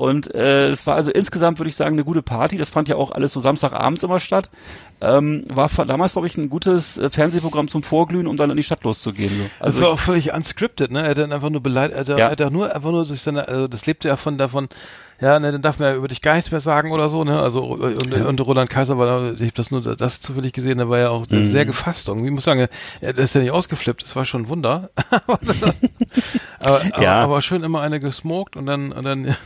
Und 0.00 0.34
äh, 0.34 0.70
es 0.70 0.86
war 0.86 0.94
also 0.94 1.10
insgesamt, 1.10 1.58
würde 1.58 1.68
ich 1.68 1.76
sagen, 1.76 1.92
eine 1.94 2.04
gute 2.04 2.22
Party. 2.22 2.56
Das 2.56 2.70
fand 2.70 2.88
ja 2.88 2.96
auch 2.96 3.12
alles 3.12 3.34
so 3.34 3.40
Samstagabends 3.40 4.02
immer 4.02 4.18
statt. 4.18 4.48
Ähm, 5.02 5.44
war 5.48 5.68
damals, 5.84 6.12
glaube 6.12 6.26
ich, 6.26 6.38
ein 6.38 6.48
gutes 6.48 6.96
äh, 6.96 7.10
Fernsehprogramm 7.10 7.68
zum 7.68 7.82
Vorglühen, 7.82 8.26
um 8.26 8.38
dann 8.38 8.48
in 8.48 8.56
die 8.56 8.62
Stadt 8.62 8.82
loszugehen. 8.82 9.28
So. 9.30 9.44
Also 9.62 9.78
das 9.78 9.86
war 9.86 9.92
auch 9.94 9.98
völlig 9.98 10.32
unscripted, 10.32 10.90
ne? 10.90 11.02
Er 11.02 11.10
hat 11.10 11.18
dann 11.18 11.32
einfach 11.32 11.50
nur 11.50 11.62
beleidigt, 11.62 12.08
er, 12.08 12.16
Ja. 12.18 12.28
er 12.30 12.46
hat 12.46 12.50
nur 12.52 12.74
einfach 12.74 12.90
nur 12.92 13.04
durch 13.04 13.20
seine, 13.20 13.46
also 13.46 13.68
das 13.68 13.84
lebte 13.84 14.08
ja 14.08 14.16
von 14.16 14.38
davon, 14.38 14.70
ja, 15.20 15.38
ne, 15.38 15.52
dann 15.52 15.60
darf 15.60 15.78
man 15.78 15.88
ja 15.90 15.94
über 15.96 16.08
dich 16.08 16.22
gar 16.22 16.34
nichts 16.36 16.50
mehr 16.50 16.60
sagen 16.60 16.92
oder 16.92 17.10
so, 17.10 17.22
ne? 17.24 17.38
Also 17.38 17.62
und, 17.64 18.14
und 18.14 18.40
Roland 18.40 18.70
Kaiser 18.70 18.96
war, 18.96 19.06
da- 19.06 19.32
ich 19.34 19.40
habe 19.42 19.52
das 19.54 19.70
nur 19.70 19.82
das 19.82 20.22
zufällig 20.22 20.54
gesehen, 20.54 20.78
der 20.78 20.88
war 20.88 20.98
ja 20.98 21.10
auch 21.10 21.26
Mhm. 21.28 21.44
sehr 21.44 21.66
gefasst 21.66 22.08
irgendwie. 22.08 22.28
Ich 22.28 22.32
muss 22.34 22.44
sagen, 22.44 22.68
er, 23.02 23.18
ist 23.18 23.34
ja 23.34 23.42
nicht 23.42 23.50
ausgeflippt, 23.50 24.02
das 24.02 24.16
war 24.16 24.24
schon 24.24 24.44
ein 24.44 24.48
Wunder. 24.48 24.88
aber, 25.26 25.38
aber, 26.60 27.02
Ja. 27.02 27.22
aber 27.22 27.42
schön 27.42 27.62
immer 27.64 27.82
eine 27.82 28.00
gesmoked 28.00 28.56
und 28.56 28.64
dann 28.64 28.92
und 28.92 29.04
dann 29.04 29.36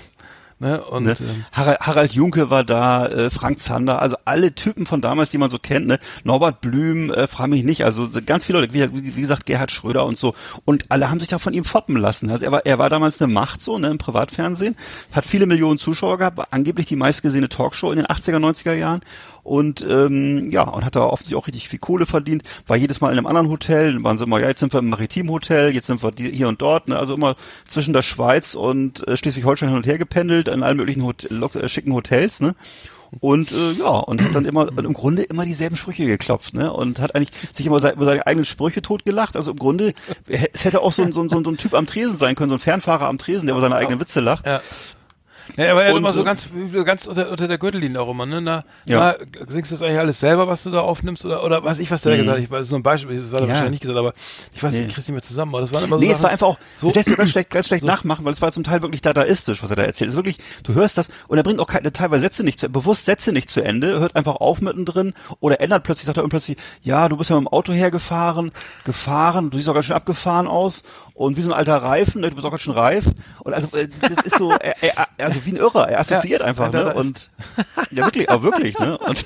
ne 0.59 0.83
und 0.85 1.05
Ne? 1.05 1.17
ähm, 1.21 1.45
Harald, 1.53 1.81
Harald 1.81 2.13
Junke 2.13 2.51
war 2.51 2.65
da, 2.65 3.07
äh, 3.07 3.31
Frank 3.31 3.61
Zander, 3.61 4.01
also 4.01 4.17
alle 4.25 4.55
Typen 4.55 4.87
von 4.87 5.01
damals, 5.01 5.31
die 5.31 5.39
man 5.39 5.51
so 5.51 5.59
kennt, 5.59 5.87
ne? 5.87 5.99
Norbert 6.25 6.61
Blüm, 6.61 7.11
äh, 7.11 7.27
frage 7.27 7.51
mich 7.51 7.65
nicht, 7.65 7.85
also 7.85 8.09
ganz 8.25 8.45
viele 8.45 8.61
Leute, 8.61 8.73
wie, 8.73 9.17
wie 9.17 9.21
gesagt, 9.21 9.47
Gerhard 9.47 9.71
Schröder 9.71 10.07
und 10.07 10.19
so. 10.19 10.35
Und 10.65 10.91
alle 10.91 11.11
haben 11.11 11.19
sich 11.21 11.29
da 11.29 11.39
von 11.39 11.53
ihm 11.53 11.65
foppen 11.65 11.97
lassen. 11.97 12.31
Also 12.31 12.45
er 12.45 12.53
war, 12.53 12.67
er 12.67 12.79
war 12.79 12.91
damals 12.91 13.21
eine 13.21 13.33
Macht 13.33 13.61
so, 13.61 13.79
ne, 13.79 13.89
im 13.89 13.99
Privatfernsehen, 13.99 14.77
hat 15.13 15.27
viele 15.27 15.47
Millionen 15.47 15.79
Zuschauer 15.79 16.19
gehabt, 16.19 16.37
war 16.37 16.49
angeblich 16.51 16.87
die 16.87 16.97
meistgesehene 16.97 17.49
Talkshow 17.49 17.91
in 17.91 17.97
den 17.97 18.07
80er, 18.07 18.37
90er 18.39 18.75
Jahren. 18.75 19.01
Und 19.45 19.87
ähm, 19.89 20.51
ja, 20.51 20.63
und 20.63 20.85
hat 20.85 20.97
da 20.97 21.03
offensichtlich 21.03 21.37
auch 21.37 21.47
richtig 21.47 21.69
viel 21.69 21.79
Kohle 21.79 22.07
verdient, 22.07 22.43
war 22.67 22.77
jedes 22.77 23.03
Mal 23.03 23.13
in 23.13 23.19
einem 23.19 23.27
anderen 23.27 23.51
Hotel, 23.51 23.93
dann 23.93 24.03
waren 24.03 24.17
sie 24.17 24.25
immer, 24.25 24.41
ja, 24.41 24.49
jetzt 24.49 24.61
sind 24.61 24.73
wir 24.73 24.81
im 24.81 24.89
Maritimhotel, 24.89 25.75
jetzt 25.75 25.87
sind 25.87 26.03
wir 26.03 26.13
hier 26.17 26.49
und 26.49 26.63
dort, 26.63 26.89
ne? 26.89 26.99
also 26.99 27.15
immer 27.15 27.37
zwischen 27.67 27.93
der 27.93 28.01
Schweiz 28.01 28.55
und 28.55 29.07
äh, 29.07 29.19
Schleswig-Holstein 29.19 29.69
hin 29.69 29.77
und 29.77 29.87
her 29.87 29.99
gependelt, 29.99 30.49
in 30.49 30.63
allen 30.63 30.79
möglichen 30.79 31.05
Hot 31.05 31.25
äh, 31.31 31.69
schicken 31.69 31.93
Hotels, 31.93 32.41
ne? 32.41 32.55
Und 33.21 33.53
äh, 33.53 33.73
ja, 33.79 33.91
und 33.91 34.21
hat 34.23 34.35
dann 34.35 34.45
immer 34.45 34.67
im 34.77 34.93
Grunde 34.93 35.23
immer 35.23 35.45
dieselben 35.45 35.77
Sprüche 35.77 36.05
geklopft, 36.07 36.55
ne? 36.55 36.73
Und 36.73 36.99
hat 36.99 37.15
eigentlich 37.15 37.31
sich 37.53 37.67
immer 37.67 37.77
über 37.77 38.05
seine 38.05 38.27
eigenen 38.27 38.45
Sprüche 38.45 38.83
totgelacht. 38.83 39.37
Also 39.37 39.53
im 39.53 39.59
Grunde, 39.59 39.95
äh, 40.27 40.49
es 40.53 40.65
hätte 40.65 40.81
auch 40.81 40.91
so 40.93 41.03
ein, 41.03 41.13
so, 41.13 41.23
ein, 41.23 41.29
so 41.29 41.37
ein 41.37 41.45
so 41.45 41.51
ein 41.51 41.57
Typ 41.57 41.75
am 41.75 41.87
Tresen 41.87 42.17
sein 42.17 42.35
können, 42.35 42.51
so 42.51 42.57
ein 42.57 42.61
Fernfahrer 42.61 43.07
am 43.07 43.19
Tresen, 43.19 43.47
der 43.47 43.55
über 43.55 43.63
seine 43.63 43.77
eigenen 43.77 44.01
Witze 44.01 44.21
lacht. 44.21 44.47
ja. 44.47 44.61
Ja, 45.57 45.73
aber 45.73 45.85
er 45.85 45.93
Und, 45.93 45.99
immer 46.01 46.13
so 46.13 46.25
ganz, 46.25 46.49
ganz 46.85 47.07
unter, 47.07 47.31
unter 47.31 47.49
der 47.49 47.59
Gürtellinie 47.59 48.01
auch 48.01 48.11
immer, 48.11 48.27
ne? 48.27 48.41
Na, 48.41 48.65
Ja. 48.87 49.15
na, 49.19 49.47
singst 49.49 49.71
du 49.71 49.77
das 49.77 49.83
eigentlich 49.83 49.99
alles 49.99 50.21
selber, 50.21 50.49
was 50.49 50.63
du 50.63 50.71
da 50.71 50.81
aufnimmst, 50.81 51.25
oder, 51.25 51.45
oder 51.45 51.63
weiß 51.63 51.79
ich, 51.79 51.91
was 51.91 52.03
der 52.03 52.17
gesagt 52.17 52.37
hat? 52.39 52.43
Ich 52.45 52.51
weiß, 52.51 52.67
so 52.69 52.77
ein 52.77 52.83
Beispiel, 52.83 53.21
das 53.21 53.31
war 53.31 53.41
Mhm. 53.41 53.47
ja. 53.47 53.49
Ja. 53.49 53.49
wahrscheinlich 53.55 53.71
nicht 53.73 53.81
gesagt, 53.83 53.99
aber 53.99 54.15
ich 54.55 54.63
weiß, 54.63 54.73
Nee. 54.75 54.81
ich 54.81 54.87
krieg's 54.95 55.07
nicht 55.07 55.13
mehr 55.15 55.23
zusammen, 55.23 55.55
aber 55.55 55.61
das 55.61 55.73
waren 55.75 55.85
immer 55.85 55.97
so 55.97 56.01
Nee, 56.05 56.07
es 56.11 56.13
Sachen- 56.19 56.25
war 56.25 56.31
einfach 56.31 56.47
auch, 56.47 56.59
so- 56.77 56.89
so, 56.89 56.95
das 56.95 56.95
lässt 56.97 57.09
sich 57.09 57.17
ganz 57.19 57.31
schlecht, 57.31 57.51
ganz 57.51 57.67
schlecht 57.67 57.85
nachmachen, 57.85 58.25
weil 58.25 58.33
es 58.33 58.43
war 58.43 58.53
zum 58.53 58.65
Teil 58.65 58.83
wirklich 58.83 59.03
dadaistisch, 59.03 59.63
was 59.63 59.71
er 59.71 59.77
da 59.77 59.83
erzählt. 59.83 60.09
Es 60.09 60.15
ist 60.15 60.17
wirklich, 60.19 60.39
du 60.65 60.75
hörst 60.75 60.99
das 60.99 61.09
und 61.29 61.37
er 61.37 61.43
bringt 61.45 61.61
auch 61.61 61.67
keine, 61.69 61.93
teilweise 61.93 62.23
Sätze 62.23 62.43
nicht 62.43 62.61
zu, 62.61 62.69
bewusst 62.69 63.05
Sätze 63.05 63.33
nicht 63.33 63.49
zu 63.51 63.61
Ende, 63.63 64.01
hört 64.01 64.17
einfach 64.17 64.37
auf 64.37 64.61
mittendrin 64.61 65.15
oder 65.41 65.61
ändert 65.61 65.85
plötzlich, 65.85 66.07
sagt 66.07 66.19
er 66.19 66.29
plötzlich, 66.29 66.57
ja, 66.83 67.09
du 67.09 67.17
bist 67.17 67.31
ja 67.31 67.37
mit 67.37 67.45
dem 67.45 67.49
Auto 67.53 67.73
hergefahren, 67.73 68.51
gefahren, 68.85 69.51
du 69.51 69.57
siehst 69.57 69.69
auch 69.69 69.75
ganz 69.75 69.87
schön 69.87 69.97
abgefahren 69.97 70.47
aus 70.47 70.83
und 71.15 71.37
wie 71.37 71.43
so 71.43 71.51
ein 71.51 71.57
alter 71.57 71.77
Reifen, 71.83 72.21
ne, 72.21 72.31
du 72.31 72.37
bist 72.37 72.47
auch 72.47 72.51
ganz 72.51 72.63
schön 72.63 72.75
reif 72.75 73.07
und 73.41 73.55
also, 73.55 73.69
äh, 73.77 73.89
das 74.01 74.25
ist 74.25 74.37
so, 74.39 74.51
er, 74.53 74.83
er, 74.83 75.09
also 75.19 75.45
wie 75.45 75.51
ein 75.51 75.57
Irrer, 75.57 75.89
er 75.89 76.01
assoziiert 76.01 76.41
Ja, 76.41 76.47
einfach, 76.47 76.73
ne, 76.73 76.93
und, 76.95 77.31
ja 77.91 78.05
wirklich, 78.05 78.29
aber 78.31 78.43
wirklich, 78.43 78.79
ne, 78.79 78.99
und, 78.99 79.25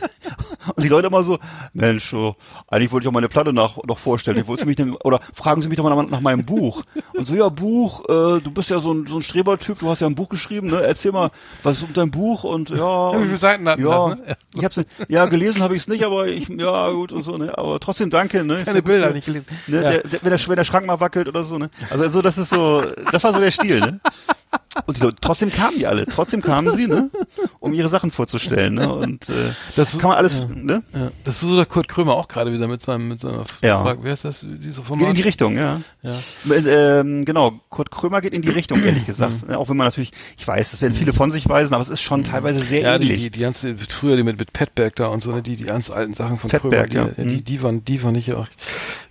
und 0.77 0.85
die 0.85 0.89
Leute 0.89 1.07
immer 1.07 1.23
so, 1.23 1.39
Mensch, 1.73 2.11
so, 2.11 2.37
eigentlich 2.69 2.93
wollte 2.93 3.05
ich 3.05 3.09
auch 3.09 3.13
meine 3.13 3.29
Platte 3.29 3.53
nach, 3.53 3.77
noch 3.87 3.99
vorstellen. 3.99 4.37
Ich 4.37 4.47
wollte 4.47 4.67
mich 4.67 4.77
denn, 4.77 4.95
oder 4.97 5.21
fragen 5.33 5.63
Sie 5.63 5.69
mich 5.69 5.77
doch 5.77 5.85
mal 5.85 5.95
nach, 5.95 6.11
nach 6.11 6.21
meinem 6.21 6.45
Buch. 6.45 6.83
Und 7.15 7.27
so, 7.27 7.35
ja, 7.35 7.49
Buch, 7.49 8.05
äh, 8.09 8.41
du 8.41 8.51
bist 8.51 8.71
ja 8.71 8.81
so 8.81 8.93
ein, 8.93 9.07
so 9.07 9.17
ein 9.17 9.23
Strebertyp, 9.23 9.79
du 9.79 9.89
hast 9.89 10.01
ja 10.01 10.07
ein 10.07 10.15
Buch 10.15 10.29
geschrieben, 10.29 10.69
ne? 10.69 10.83
Erzähl 10.83 11.13
mal, 11.13 11.31
was 11.63 11.79
ist 11.79 11.89
mit 11.89 11.97
deinem 11.97 12.11
Buch 12.11 12.45
und 12.45 12.71
ja. 12.71 13.13
Wie 13.19 13.25
viele 13.25 13.37
Seiten 13.37 13.69
hatten 13.69 13.83
ja, 13.85 14.09
das, 14.09 14.19
ne? 14.19 14.37
ich 14.55 14.65
hab's 14.65 14.77
nicht, 14.77 14.91
ja, 15.09 15.25
gelesen 15.27 15.63
habe 15.63 15.75
ich 15.77 15.83
es 15.83 15.89
nicht, 15.89 16.05
aber 16.05 16.27
ich, 16.27 16.49
ja, 16.49 16.91
gut 16.91 17.13
und 17.13 17.23
so, 17.23 17.37
ne? 17.37 17.57
Aber 17.57 17.81
trotzdem 17.81 18.11
danke, 18.11 18.45
ne? 18.45 18.63
Keine 18.65 18.83
Bilder 18.83 19.09
ne? 19.09 19.15
nicht 19.15 19.27
gelesen. 19.27 19.47
Ne, 19.67 19.77
Ja. 19.77 19.91
der, 19.91 20.03
der, 20.03 20.23
wenn, 20.23 20.31
der, 20.31 20.49
wenn 20.49 20.57
der 20.57 20.65
Schrank 20.65 20.87
mal 20.87 21.01
wackelt 21.01 21.29
oder 21.29 21.45
so, 21.45 21.59
ne? 21.59 21.71
Also 21.91 22.09
so, 22.11 22.23
das 22.23 22.39
ist 22.39 22.51
so, 22.51 22.83
das 23.13 23.23
war 23.23 23.33
so 23.33 23.41
der 23.41 23.51
Stil, 23.51 23.81
ne? 23.81 24.01
Und 24.87 24.97
die 24.97 25.01
Leute, 25.03 25.17
trotzdem 25.21 25.51
kamen 25.51 25.77
die 25.79 25.87
alle, 25.87 26.07
trotzdem 26.07 26.41
kamen 26.41 26.75
sie, 26.75 26.87
ne? 26.87 27.11
Um 27.59 27.75
ihre 27.75 27.89
Sachen 27.89 28.11
vorzustellen, 28.13 28.75
ne? 28.75 28.93
Und 28.93 29.29
äh, 29.29 29.33
Das- 29.77 29.99
kann 29.99 30.09
man 30.11 30.17
alles, 30.19 30.35
ja. 30.35 30.47
ne? 30.47 30.83
Ja, 30.95 31.11
das 31.25 31.43
ist 31.43 31.49
so 31.49 31.57
der 31.57 31.67
Kurt 31.67 31.89
Krömer 31.89 32.15
auch 32.15 32.29
gerade 32.29 32.53
wieder 32.53 32.69
mit 32.69 32.81
seinem, 32.81 33.09
mit 33.09 33.21
seiner 33.21 33.45
Ja. 33.61 33.83
Frage, 33.83 34.01
wer 34.05 34.13
ist 34.13 34.25
das, 34.25 34.41
diese 34.41 34.81
Geht 34.81 34.87
Format? 34.87 35.09
in 35.09 35.15
die 35.15 35.23
Richtung, 35.23 35.57
ja. 35.57 35.81
ja. 36.03 36.15
Ähm, 36.55 37.25
genau, 37.25 37.61
Kurt 37.69 37.91
Krömer 37.91 38.21
geht 38.21 38.33
in 38.33 38.43
die 38.43 38.51
Richtung, 38.51 38.83
ehrlich 38.85 39.05
gesagt. 39.07 39.51
Auch 39.51 39.69
wenn 39.69 39.77
man 39.77 39.87
natürlich, 39.89 40.13
ich 40.39 40.47
weiß, 40.47 40.71
das 40.71 40.81
werden 40.81 40.95
viele 40.95 41.13
von 41.13 41.31
sich 41.33 41.49
weisen, 41.49 41.75
aber 41.75 41.83
es 41.83 41.89
ist 41.89 42.01
schon 42.01 42.23
teilweise 42.25 42.61
sehr 42.61 42.83
Ja, 42.83 42.99
die, 42.99 43.07
ähnlich. 43.07 43.21
die, 43.23 43.31
die 43.33 43.41
ganze, 43.41 43.75
früher 43.77 44.17
die 44.17 44.23
mit, 44.23 44.39
mit 44.39 44.53
Petberg 44.53 44.95
da 44.97 45.09
und 45.09 45.23
so, 45.23 45.33
ne, 45.33 45.43
die, 45.43 45.57
die 45.57 45.65
ganz 45.65 45.91
alten 45.91 46.15
Sachen 46.15 46.39
von 46.39 46.49
Petberg, 46.51 46.91
Krömer, 46.91 47.09
ja. 47.09 47.25
die, 47.25 47.25
die, 47.25 47.35
Mhm. 47.39 47.45
die 47.45 47.63
waren, 47.63 47.85
die 47.85 48.03
waren 48.05 48.13
nicht 48.13 48.33
auch 48.33 48.47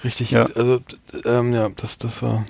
richtig, 0.04 0.32
Ja. 0.32 0.46
also, 0.56 0.80
ähm, 1.26 1.54
ja, 1.54 1.68
das, 1.76 1.98
das 1.98 2.22
war, 2.24 2.46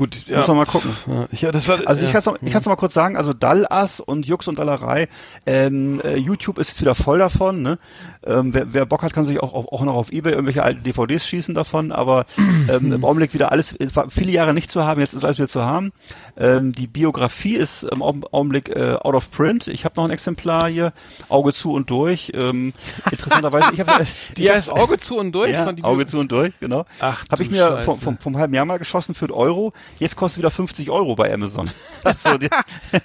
gut, 0.00 0.26
ja. 0.28 0.38
Muss 0.38 0.48
man 0.48 0.56
mal 0.56 0.64
gucken. 0.64 0.90
Ja, 1.06 1.28
ja, 1.30 1.52
das 1.52 1.68
war, 1.68 1.78
Also 1.86 2.00
ich 2.00 2.12
ja. 2.12 2.20
kann 2.20 2.38
es 2.40 2.54
noch 2.54 2.66
mal 2.66 2.76
kurz 2.76 2.94
sagen, 2.94 3.18
also 3.18 3.34
Dallas 3.34 4.00
und 4.00 4.24
Jux 4.24 4.48
und 4.48 4.58
Dallerei, 4.58 5.08
ähm, 5.44 6.00
äh, 6.02 6.16
YouTube 6.16 6.58
ist 6.58 6.70
jetzt 6.70 6.80
wieder 6.80 6.94
voll 6.94 7.18
davon, 7.18 7.60
ne? 7.60 7.78
Ähm, 8.26 8.52
wer, 8.52 8.72
wer 8.74 8.84
Bock 8.86 9.02
hat, 9.02 9.14
kann 9.14 9.24
sich 9.24 9.40
auch, 9.40 9.54
auch, 9.54 9.72
auch 9.72 9.80
noch 9.82 9.94
auf 9.94 10.12
Ebay 10.12 10.32
irgendwelche 10.32 10.62
alten 10.62 10.82
DVDs 10.82 11.26
schießen 11.26 11.54
davon, 11.54 11.90
aber 11.90 12.26
ähm, 12.68 12.92
im 12.92 13.04
Augenblick 13.04 13.32
wieder 13.32 13.50
alles, 13.50 13.74
viele 14.10 14.30
Jahre 14.30 14.52
nicht 14.52 14.70
zu 14.70 14.84
haben, 14.84 15.00
jetzt 15.00 15.14
ist 15.14 15.24
alles 15.24 15.38
wieder 15.38 15.48
zu 15.48 15.62
haben. 15.64 15.92
Ähm, 16.36 16.72
die 16.72 16.86
Biografie 16.86 17.56
ist 17.56 17.82
im 17.82 18.02
Augen- 18.02 18.24
Augenblick 18.30 18.68
äh, 18.68 18.96
out 19.00 19.14
of 19.14 19.30
print. 19.30 19.68
Ich 19.68 19.84
habe 19.84 19.94
noch 19.96 20.04
ein 20.04 20.10
Exemplar 20.10 20.68
hier, 20.68 20.92
Auge 21.28 21.52
zu 21.54 21.72
und 21.72 21.88
durch. 21.90 22.32
Ähm, 22.34 22.72
interessanterweise, 23.10 23.72
ich 23.72 23.80
habe 23.80 23.92
die 24.36 24.50
heißt 24.50 24.70
Auge 24.70 24.98
zu 24.98 25.16
und 25.18 25.32
durch 25.32 25.50
ja, 25.52 25.64
von 25.64 25.76
die 25.76 25.84
Auge 25.84 26.06
zu 26.06 26.18
und 26.18 26.30
durch, 26.30 26.58
genau. 26.60 26.84
Ach, 27.00 27.24
Habe 27.30 27.42
ich 27.42 27.50
mir 27.50 27.82
vom, 27.84 27.98
vom, 27.98 28.18
vom 28.18 28.36
halben 28.36 28.52
Jahr 28.54 28.64
mal 28.66 28.78
geschossen 28.78 29.14
für 29.14 29.26
einen 29.26 29.32
Euro. 29.34 29.72
Jetzt 29.98 30.16
kostet 30.16 30.38
wieder 30.38 30.50
50 30.50 30.90
Euro 30.90 31.14
bei 31.14 31.32
Amazon. 31.32 31.70
Also, 32.02 32.38
die, 32.38 32.48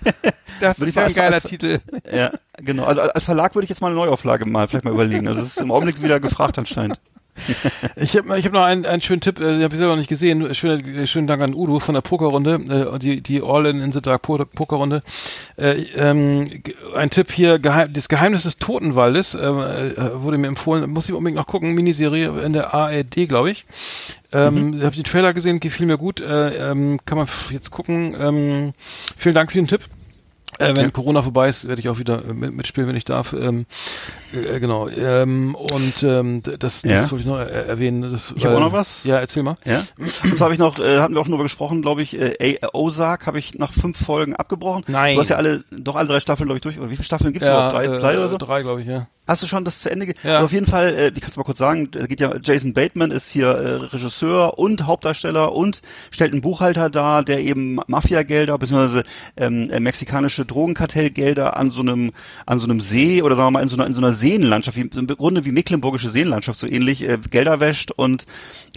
Das 0.61 0.79
ist 0.79 0.95
ja 0.95 1.03
ein 1.03 1.13
geiler 1.13 1.41
Titel. 1.41 1.79
ja, 2.09 2.31
genau. 2.61 2.83
Also 2.85 3.01
als 3.01 3.23
Verlag 3.23 3.55
würde 3.55 3.63
ich 3.65 3.69
jetzt 3.69 3.81
mal 3.81 3.87
eine 3.87 3.95
Neuauflage 3.95 4.45
mal 4.45 4.67
vielleicht 4.67 4.85
mal 4.85 4.93
überlegen. 4.93 5.27
Also 5.27 5.41
es 5.41 5.47
ist 5.47 5.57
im 5.61 5.71
Augenblick 5.71 6.01
wieder 6.01 6.19
gefragt 6.19 6.57
anscheinend. 6.57 6.99
Ich 7.97 8.15
habe 8.15 8.39
ich 8.39 8.45
hab 8.45 8.53
noch 8.53 8.63
einen, 8.63 8.85
einen 8.85 9.01
schönen 9.01 9.19
Tipp, 9.19 9.39
äh, 9.41 9.43
den 9.43 9.63
habe 9.63 9.73
ich 9.73 9.77
selber 9.77 9.91
noch 9.93 9.97
nicht 9.99 10.07
gesehen. 10.07 10.55
Schönen, 10.55 11.05
schönen 11.05 11.27
Dank 11.27 11.41
an 11.41 11.53
Udo 11.53 11.79
von 11.79 11.93
der 11.93 12.01
Pokerrunde, 12.01 12.93
äh, 12.95 12.97
die, 12.99 13.19
die 13.19 13.41
All 13.43 13.65
in, 13.65 13.81
in 13.81 13.91
the 13.91 14.01
Dark 14.01 14.21
Poker- 14.21 14.45
Pokerrunde. 14.45 15.03
Äh, 15.57 15.81
ähm, 15.97 16.49
ein 16.95 17.09
Tipp 17.09 17.33
hier, 17.33 17.59
Geheim, 17.59 17.91
das 17.91 18.07
Geheimnis 18.07 18.43
des 18.43 18.57
Totenwaldes, 18.57 19.35
äh, 19.35 19.39
äh, 19.39 20.21
wurde 20.21 20.37
mir 20.37 20.47
empfohlen, 20.47 20.89
muss 20.89 21.09
ich 21.09 21.13
unbedingt 21.13 21.37
noch 21.37 21.47
gucken, 21.47 21.73
Miniserie 21.73 22.29
in 22.41 22.53
der 22.53 22.73
ARD, 22.73 23.27
glaube 23.27 23.51
ich. 23.51 23.65
Ähm, 24.31 24.79
Habe 24.81 24.91
ich 24.91 25.01
den 25.01 25.03
Trailer 25.03 25.33
gesehen, 25.33 25.59
gefiel 25.59 25.87
mir 25.87 25.97
gut, 25.97 26.21
äh, 26.21 26.71
ähm, 26.71 26.99
kann 27.05 27.17
man 27.17 27.27
jetzt 27.51 27.69
gucken. 27.69 28.15
Ähm, 28.19 28.73
vielen 29.17 29.35
Dank 29.35 29.51
für 29.51 29.57
den 29.57 29.67
Tipp. 29.67 29.81
Äh, 30.59 30.75
wenn 30.75 30.85
Ja. 30.85 30.89
Corona 30.91 31.21
vorbei 31.21 31.49
ist, 31.49 31.67
werde 31.67 31.79
ich 31.81 31.89
auch 31.89 31.99
wieder 31.99 32.23
äh, 32.25 32.33
mit, 32.33 32.53
mitspielen, 32.53 32.87
wenn 32.89 32.95
ich 32.95 33.03
darf. 33.05 33.33
Ähm, 33.33 33.65
äh, 34.33 34.59
genau. 34.59 34.87
Ähm, 34.87 35.53
und 35.55 36.03
ähm, 36.03 36.41
das, 36.43 36.57
das 36.59 36.83
Ja. 36.83 37.03
sollte 37.03 37.21
ich 37.23 37.25
noch 37.27 37.37
er 37.37 37.49
erwähnen. 37.67 38.01
Das, 38.01 38.33
Ich 38.35 38.45
hab 38.45 38.53
auch 38.53 38.59
noch 38.59 38.71
was. 38.71 39.03
Ja, 39.03 39.17
erzähl 39.19 39.43
mal. 39.43 39.55
Ja. 39.65 39.83
Und 39.97 40.37
zwar 40.37 40.45
habe 40.45 40.53
ich 40.53 40.59
noch, 40.59 40.79
äh, 40.79 40.99
hatten 40.99 41.13
wir 41.13 41.21
auch 41.21 41.25
schon 41.25 41.33
drüber 41.33 41.43
gesprochen, 41.43 41.81
glaube 41.81 42.01
ich, 42.01 42.17
äh, 42.19 42.59
A- 42.63 42.69
Ozark 42.73 43.25
habe 43.27 43.39
ich 43.39 43.55
nach 43.55 43.73
fünf 43.73 43.97
Folgen 44.03 44.35
abgebrochen. 44.35 44.83
Nein. 44.87 45.15
Du 45.15 45.21
hast 45.21 45.29
ja 45.29 45.35
alle, 45.37 45.63
doch 45.71 45.95
alle 45.95 46.07
drei 46.07 46.19
Staffeln, 46.19 46.47
glaube 46.47 46.57
ich, 46.57 46.61
durch. 46.63 46.77
Oder 46.79 46.89
wie 46.89 46.95
viele 46.95 47.05
Staffeln 47.05 47.33
gibt's 47.33 47.47
überhaupt? 47.47 47.73
Drei, 47.73 47.85
äh, 47.85 47.97
drei 47.97 48.17
oder 48.17 48.29
so? 48.29 48.37
Drei, 48.37 48.61
glaube 48.63 48.81
ich, 48.81 48.87
ja. 48.87 49.07
Hast 49.27 49.41
du 49.43 49.47
schon 49.47 49.65
das 49.65 49.79
zu 49.79 49.89
Ende? 49.89 50.05
Ge 50.05 50.15
Ja. 50.23 50.35
Also 50.35 50.45
auf 50.45 50.51
jeden 50.51 50.65
Fall, 50.65 50.95
äh, 50.95 51.11
ich 51.13 51.21
kann 51.21 51.31
es 51.31 51.37
mal 51.37 51.43
kurz 51.43 51.57
sagen, 51.57 51.89
da 51.91 52.05
geht 52.05 52.19
ja 52.19 52.35
Jason 52.41 52.73
Bateman 52.73 53.11
ist 53.11 53.31
hier 53.31 53.47
äh, 53.47 53.75
Regisseur 53.85 54.59
und 54.59 54.85
Hauptdarsteller 54.85 55.53
und 55.53 55.81
stellt 56.11 56.33
einen 56.33 56.41
Buchhalter 56.41 56.89
dar, 56.89 57.23
der 57.23 57.39
eben 57.39 57.79
Mafiagelder 57.87 58.57
bzw. 58.57 59.03
Ähm, 59.37 59.69
äh, 59.69 59.79
mexikanische 59.79 60.45
Drogenkartellgelder 60.45 61.57
an 61.57 61.71
so 61.71 61.81
einem 61.81 62.11
an 62.45 62.59
so 62.59 62.65
einem 62.65 62.81
See 62.81 63.21
oder 63.21 63.35
sagen 63.35 63.47
wir 63.47 63.51
mal 63.51 63.63
in 63.63 63.69
so 63.69 63.75
einer 63.75 63.87
in 63.87 63.93
so 63.93 64.01
einer 64.01 64.13
Seenlandschaft, 64.13 64.77
wie, 64.77 64.81
im 64.81 65.07
Grunde 65.07 65.45
wie 65.45 65.51
mecklenburgische 65.51 66.09
Seenlandschaft 66.09 66.59
so 66.59 66.67
ähnlich 66.67 67.07
äh, 67.07 67.17
Gelder 67.29 67.59
wäscht 67.59 67.91
und 67.91 68.27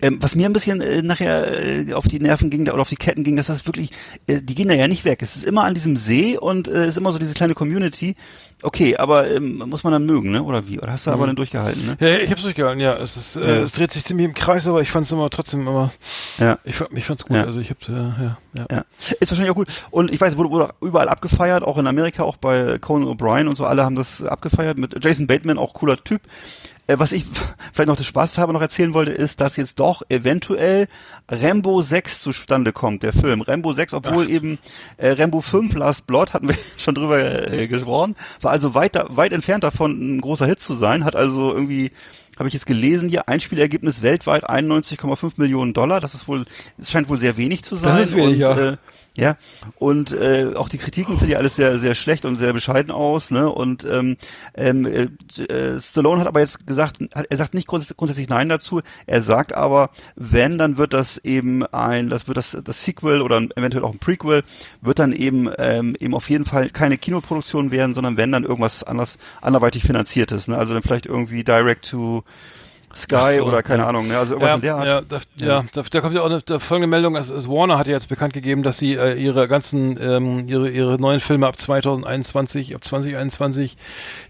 ähm, 0.03 0.18
was 0.20 0.34
mir 0.34 0.46
ein 0.46 0.53
bisschen 0.53 0.80
äh, 0.80 1.03
nachher 1.03 1.88
äh, 1.88 1.92
auf 1.92 2.07
die 2.07 2.20
Nerven 2.20 2.51
ging 2.51 2.62
oder 2.62 2.80
auf 2.80 2.88
die 2.88 2.96
Ketten 2.96 3.24
ging, 3.24 3.36
dass 3.36 3.46
das 3.46 3.66
wirklich, 3.66 3.90
äh, 4.26 4.40
die 4.42 4.55
gehen 4.55 4.68
da 4.68 4.74
ja 4.74 4.88
nicht 4.88 5.05
weg. 5.05 5.22
Es 5.22 5.36
ist 5.36 5.44
immer 5.44 5.64
an 5.64 5.74
diesem 5.74 5.96
See 5.96 6.38
und 6.38 6.68
äh, 6.68 6.84
es 6.84 6.90
ist 6.90 6.99
immer 6.99 7.12
so 7.12 7.18
diese 7.18 7.34
kleine 7.34 7.55
Community. 7.55 8.14
Okay, 8.62 8.96
aber 8.96 9.30
ähm, 9.30 9.62
muss 9.66 9.84
man 9.84 9.92
dann 9.92 10.07
mögen, 10.07 10.32
ne? 10.32 10.38
Oder 10.41 10.66
wie? 10.68 10.78
Oder 10.80 10.93
hast 10.93 11.07
du 11.07 11.11
aber 11.11 11.26
dann 11.26 11.36
durchgehalten, 11.36 11.86
ne? 11.86 11.97
Ja, 12.01 12.18
ich 12.18 12.30
hab's 12.30 12.43
durchgehalten, 12.43 12.80
ja. 12.80 12.95
Es 12.97 13.16
ist, 13.16 13.36
äh, 13.36 13.41
Ja. 13.57 13.62
es 13.62 13.72
dreht 13.72 13.93
sich 13.93 14.05
ziemlich 14.05 14.26
im 14.26 14.34
Kreis, 14.34 14.66
aber 14.68 14.80
ich 14.80 14.91
fand's 14.91 15.11
immer 15.12 15.28
trotzdem 15.30 15.61
immer, 15.66 15.91
Ja. 16.39 16.59
ich, 16.64 16.80
ich 16.93 17.05
fand's 17.05 17.24
gut. 17.24 17.36
Ja. 17.36 17.45
Also 17.45 17.61
ich 17.61 17.70
hab, 17.70 17.89
äh, 17.89 17.93
ja, 17.93 18.36
ja. 18.59 18.66
Ja, 18.70 18.84
ist 19.20 19.30
wahrscheinlich 19.30 19.51
auch 19.51 19.57
gut. 19.57 19.68
Und 19.91 20.11
ich 20.12 20.20
weiß, 20.20 20.36
wurde, 20.36 20.51
wurde 20.51 20.70
überall 20.80 21.09
abgefeiert, 21.09 21.62
auch 21.62 21.78
in 21.78 21.86
Amerika, 21.86 22.22
auch 22.22 22.36
bei 22.36 22.78
Conan 22.78 23.09
O'Brien 23.09 23.49
und 23.49 23.57
so, 23.57 23.64
alle 23.64 23.84
haben 23.84 23.97
das 23.97 24.22
abgefeiert. 24.22 24.78
Mit 24.78 25.05
Jason 25.05 25.26
Bateman, 25.26 25.59
auch 25.59 25.74
cooler 25.74 25.97
Typ. 26.03 26.22
Äh, 26.89 26.99
was 26.99 27.12
ich 27.12 27.24
vielleicht 27.72 27.89
noch 27.89 27.97
des 27.97 28.07
Spaß 28.07 28.39
habe 28.39 28.53
noch 28.53 28.61
erzählen 28.61 28.93
wollte, 28.95 29.12
ist, 29.12 29.41
dass 29.41 29.57
jetzt 29.57 29.78
doch 29.78 30.03
eventuell 30.09 30.89
Rambo 31.28 31.82
6 31.82 32.20
zustande 32.20 32.72
kommt, 32.72 33.05
der 33.05 33.12
Film. 33.12 33.43
Rambo 33.43 33.72
6, 33.72 33.95
obwohl 33.95 34.24
Ach. 34.26 34.30
eben 34.30 34.59
äh, 34.97 35.11
Rambo 35.11 35.41
5 35.41 35.74
Last 35.76 36.07
Blood, 36.07 36.32
hatten 36.32 36.49
wir 36.49 36.57
schon 36.76 36.97
drüber 36.97 37.53
äh, 37.53 37.68
gesprochen, 37.68 38.16
war 38.41 38.51
also 38.51 38.74
weit, 38.74 38.97
weit 39.11 39.32
entfernt 39.32 39.62
davon, 39.62 40.16
ein 40.16 40.20
großer 40.20 40.47
Hit 40.47 40.59
zu 40.59 40.74
sein, 40.74 41.05
hat 41.05 41.14
also 41.14 41.53
irgendwie 41.55 41.93
habe 42.39 42.49
ich 42.49 42.55
jetzt 42.55 42.66
gelesen 42.66 43.09
hier, 43.09 43.28
Einspielergebnis 43.28 44.01
weltweit 44.01 44.49
91,5 44.49 45.32
Millionen 45.39 45.74
Dollar. 45.74 46.01
Das 46.01 46.14
ist 46.14 46.28
wohl, 46.28 46.45
es 46.78 46.89
scheint 46.89 47.09
wohl 47.09 47.18
sehr 47.18 47.36
wenig 47.36 47.64
zu 47.64 47.74
sein. 47.74 47.99
Das 47.99 48.11
ist 48.11 48.14
wenig, 48.14 48.34
und, 48.34 48.39
ja. 48.39 48.57
Äh, 48.57 48.76
ja, 49.19 49.37
und 49.79 50.12
äh, 50.12 50.53
auch 50.55 50.69
die 50.69 50.79
Kritiken 50.79 51.19
finde 51.19 51.33
ich 51.33 51.37
alles 51.37 51.57
sehr, 51.57 51.77
sehr 51.81 51.97
schlecht 51.97 52.25
und 52.25 52.39
sehr 52.39 52.53
bescheiden 52.53 52.93
aus. 52.93 53.33
Ne? 53.33 53.51
Und 53.51 53.85
ähm, 53.85 54.16
ähm, 54.55 54.87
äh, 54.87 55.81
Stallone 55.81 56.21
hat 56.21 56.29
aber 56.29 56.39
jetzt 56.39 56.69
gesagt, 56.69 56.99
er 57.29 57.37
sagt 57.37 57.53
nicht 57.53 57.66
grunds 57.66 57.93
grundsätzlich 57.97 58.29
Nein 58.29 58.49
dazu. 58.49 58.81
Er 59.07 59.21
sagt 59.21 59.53
aber, 59.53 59.91
wenn, 60.14 60.57
dann 60.57 60.77
wird 60.77 60.93
das 60.93 61.19
eben 61.19 61.66
ein, 61.66 62.09
das 62.09 62.29
wird 62.29 62.37
das, 62.37 62.57
das 62.62 62.85
Sequel 62.85 63.21
oder 63.21 63.39
eventuell 63.57 63.83
auch 63.83 63.93
ein 63.93 63.99
Prequel, 63.99 64.45
wird 64.83 65.01
dann 65.01 65.11
eben 65.11 65.51
ähm, 65.59 65.97
eben 65.99 66.14
auf 66.14 66.31
jeden 66.31 66.45
Fall 66.45 66.71
keine 66.71 66.97
Kinoproduktion 66.97 67.73
werden, 67.73 67.95
sondern 67.95 68.16
wenn 68.16 68.31
dann 68.31 68.45
irgendwas 68.45 68.85
anders 68.85 69.19
anderweitig 69.43 69.83
finanziertes. 69.83 70.47
Ne? 70.47 70.57
Also 70.57 70.75
dann 70.75 70.85
vielleicht 70.85 71.07
irgendwie 71.07 71.43
Direct 71.43 71.91
to 71.91 72.23
Sky 72.99 73.36
so, 73.38 73.44
oder 73.44 73.62
keine 73.62 73.82
ja. 73.82 73.88
Ahnung, 73.88 74.09
ne? 74.09 74.18
also 74.18 74.34
irgendwas 74.34 74.51
ja, 74.51 74.55
in 74.55 74.61
der 74.62 74.76
Art. 74.76 74.86
Ja, 74.86 75.01
da, 75.09 75.16
ja. 75.40 75.46
ja 75.46 75.64
da, 75.72 75.82
da, 75.88 76.01
kommt 76.01 76.14
ja 76.14 76.22
auch 76.22 76.26
eine 76.26 76.40
da 76.44 76.59
folgende 76.59 76.88
Meldung, 76.88 77.16
also, 77.16 77.34
also 77.34 77.49
Warner 77.49 77.78
hat 77.78 77.86
ja 77.86 77.94
jetzt 77.94 78.09
bekannt 78.09 78.32
gegeben, 78.32 78.62
dass 78.62 78.78
sie 78.78 78.94
äh, 78.94 79.14
ihre 79.14 79.49
ganzen, 79.49 79.99
ähm, 80.01 80.49
ihre, 80.49 80.68
ihre 80.68 81.01
neuen 81.01 81.20
Filme 81.20 81.46
ab 81.46 81.59
2021, 81.59 82.74
ab 82.74 82.82
2021 82.82 83.76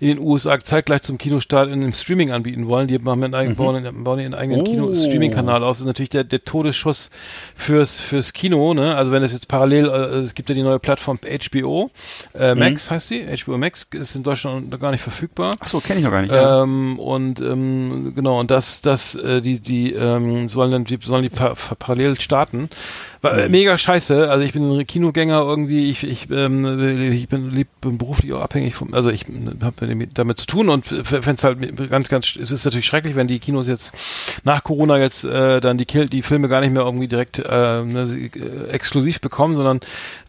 in 0.00 0.08
den 0.08 0.18
USA 0.18 0.58
zeitgleich 0.60 1.02
zum 1.02 1.18
Kinostart 1.18 1.70
in 1.70 1.80
dem 1.80 1.92
Streaming 1.92 2.30
anbieten 2.30 2.68
wollen. 2.68 2.88
Die 2.88 2.98
machen 2.98 3.24
einen 3.24 3.34
eigenen, 3.34 3.54
mhm. 3.54 3.56
bauen, 3.56 4.04
bauen 4.04 4.20
ihren 4.20 4.34
eigenen 4.34 4.60
oh. 4.60 4.64
Kino-Streaming-Kanal 4.64 5.62
auf. 5.62 5.76
Das 5.76 5.80
ist 5.80 5.86
natürlich 5.86 6.10
der, 6.10 6.24
der 6.24 6.44
Todesschuss 6.44 7.10
fürs, 7.54 7.98
fürs 7.98 8.32
Kino, 8.32 8.74
ne? 8.74 8.96
Also 8.96 9.12
wenn 9.12 9.22
es 9.22 9.32
jetzt 9.32 9.48
parallel, 9.48 9.86
äh, 9.86 10.18
es 10.18 10.34
gibt 10.34 10.48
ja 10.48 10.54
die 10.54 10.62
neue 10.62 10.78
Plattform 10.78 11.18
HBO, 11.18 11.90
äh, 12.34 12.54
mhm. 12.54 12.60
Max 12.60 12.90
heißt 12.90 13.08
sie, 13.08 13.26
HBO 13.44 13.58
Max 13.58 13.86
ist 13.92 14.14
in 14.14 14.22
Deutschland 14.22 14.70
noch 14.70 14.80
gar 14.80 14.90
nicht 14.90 15.02
verfügbar. 15.02 15.54
Ach 15.58 15.68
so, 15.68 15.80
kenne 15.80 16.00
ich 16.00 16.04
noch 16.04 16.12
gar 16.12 16.22
nicht. 16.22 16.34
Ähm, 16.34 16.98
und 16.98 17.40
ähm, 17.40 18.12
genau, 18.14 18.40
und 18.40 18.50
dass, 18.59 18.80
dass 18.80 19.14
äh, 19.14 19.40
die, 19.40 19.61
die 19.61 19.92
ähm, 19.92 20.48
sollen 20.48 20.72
dann 20.72 20.84
die, 20.84 20.98
sollen 21.00 21.22
die 21.22 21.28
pa 21.28 21.54
parallel 21.78 22.20
starten. 22.20 22.68
War, 23.20 23.36
äh, 23.36 23.48
mega 23.48 23.76
scheiße. 23.76 24.30
Also 24.30 24.44
ich 24.44 24.52
bin 24.52 24.70
ein 24.70 24.86
Kinogänger 24.86 25.40
irgendwie, 25.40 25.90
ich, 25.90 26.04
ich, 26.04 26.30
ähm, 26.30 27.10
ich 27.12 27.28
bin, 27.28 27.50
lieb, 27.50 27.68
bin 27.80 27.98
beruflich 27.98 28.32
auch 28.32 28.40
abhängig 28.40 28.74
vom, 28.74 28.94
also 28.94 29.10
ich 29.10 29.26
habe 29.60 30.08
damit 30.14 30.38
zu 30.38 30.46
tun 30.46 30.68
und 30.68 30.86
fände 30.86 31.32
es 31.32 31.44
halt 31.44 31.90
ganz, 31.90 32.08
ganz, 32.08 32.36
es 32.36 32.50
ist 32.50 32.64
natürlich 32.64 32.86
schrecklich, 32.86 33.16
wenn 33.16 33.26
die 33.26 33.40
Kinos 33.40 33.66
jetzt 33.66 33.92
nach 34.44 34.62
Corona 34.62 34.98
jetzt 34.98 35.24
äh, 35.24 35.60
dann 35.60 35.78
die, 35.78 35.86
die 35.86 36.22
Filme 36.22 36.48
gar 36.48 36.60
nicht 36.60 36.72
mehr 36.72 36.82
irgendwie 36.82 37.08
direkt 37.08 37.38
äh, 37.38 37.42
ne, 37.84 38.30
äh, 38.34 38.70
exklusiv 38.70 39.20
bekommen, 39.20 39.56
sondern 39.56 39.80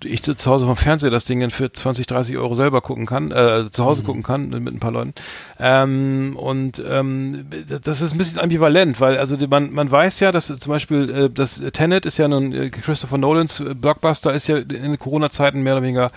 ich 0.04 0.24
zu 0.24 0.34
Hause 0.50 0.66
vom 0.66 0.78
Fernseher 0.78 1.12
das 1.12 1.26
Ding 1.26 1.40
dann 1.42 1.52
für 1.52 1.72
20, 1.72 2.08
30 2.08 2.38
Euro 2.38 2.56
selber 2.56 2.82
gucken 2.82 3.06
kann, 3.06 3.32
äh, 3.32 3.70
zu 3.72 3.86
Hause 3.86 4.02
mhm. 4.02 4.06
gucken 4.08 4.24
kann 4.24 4.50
mit 4.50 4.74
ein 4.74 4.80
paar 4.80 4.92
Leuten. 4.92 5.14
Ähm, 5.60 6.36
und 6.36 6.82
ähm, 6.88 7.46
das 7.84 8.02
ist 8.02 8.14
ein 8.14 8.18
bisschen 8.18 8.40
ambivalent, 8.40 9.00
weil 9.00 9.18
also 9.18 9.38
man, 9.48 9.72
man 9.74 9.92
weiß 9.92 10.20
ja, 10.22 10.32
dass 10.32 10.48
zum 10.48 10.72
Beispiel 10.72 11.10
äh, 11.10 11.30
das 11.30 11.62
Tenet 11.74 12.06
ist 12.06 12.18
ja 12.18 12.28
nun 12.28 12.52
äh, 12.54 12.72
Christopher 12.82 13.18
Nolans 13.18 13.60
äh, 13.60 13.74
Blockbuster 13.74 14.34
ist 14.34 14.48
ja 14.48 14.58
in 14.58 14.98
Corona-Zeiten 14.98 15.62
mehr 15.62 15.74
oder 15.74 15.84
weniger 15.84 16.12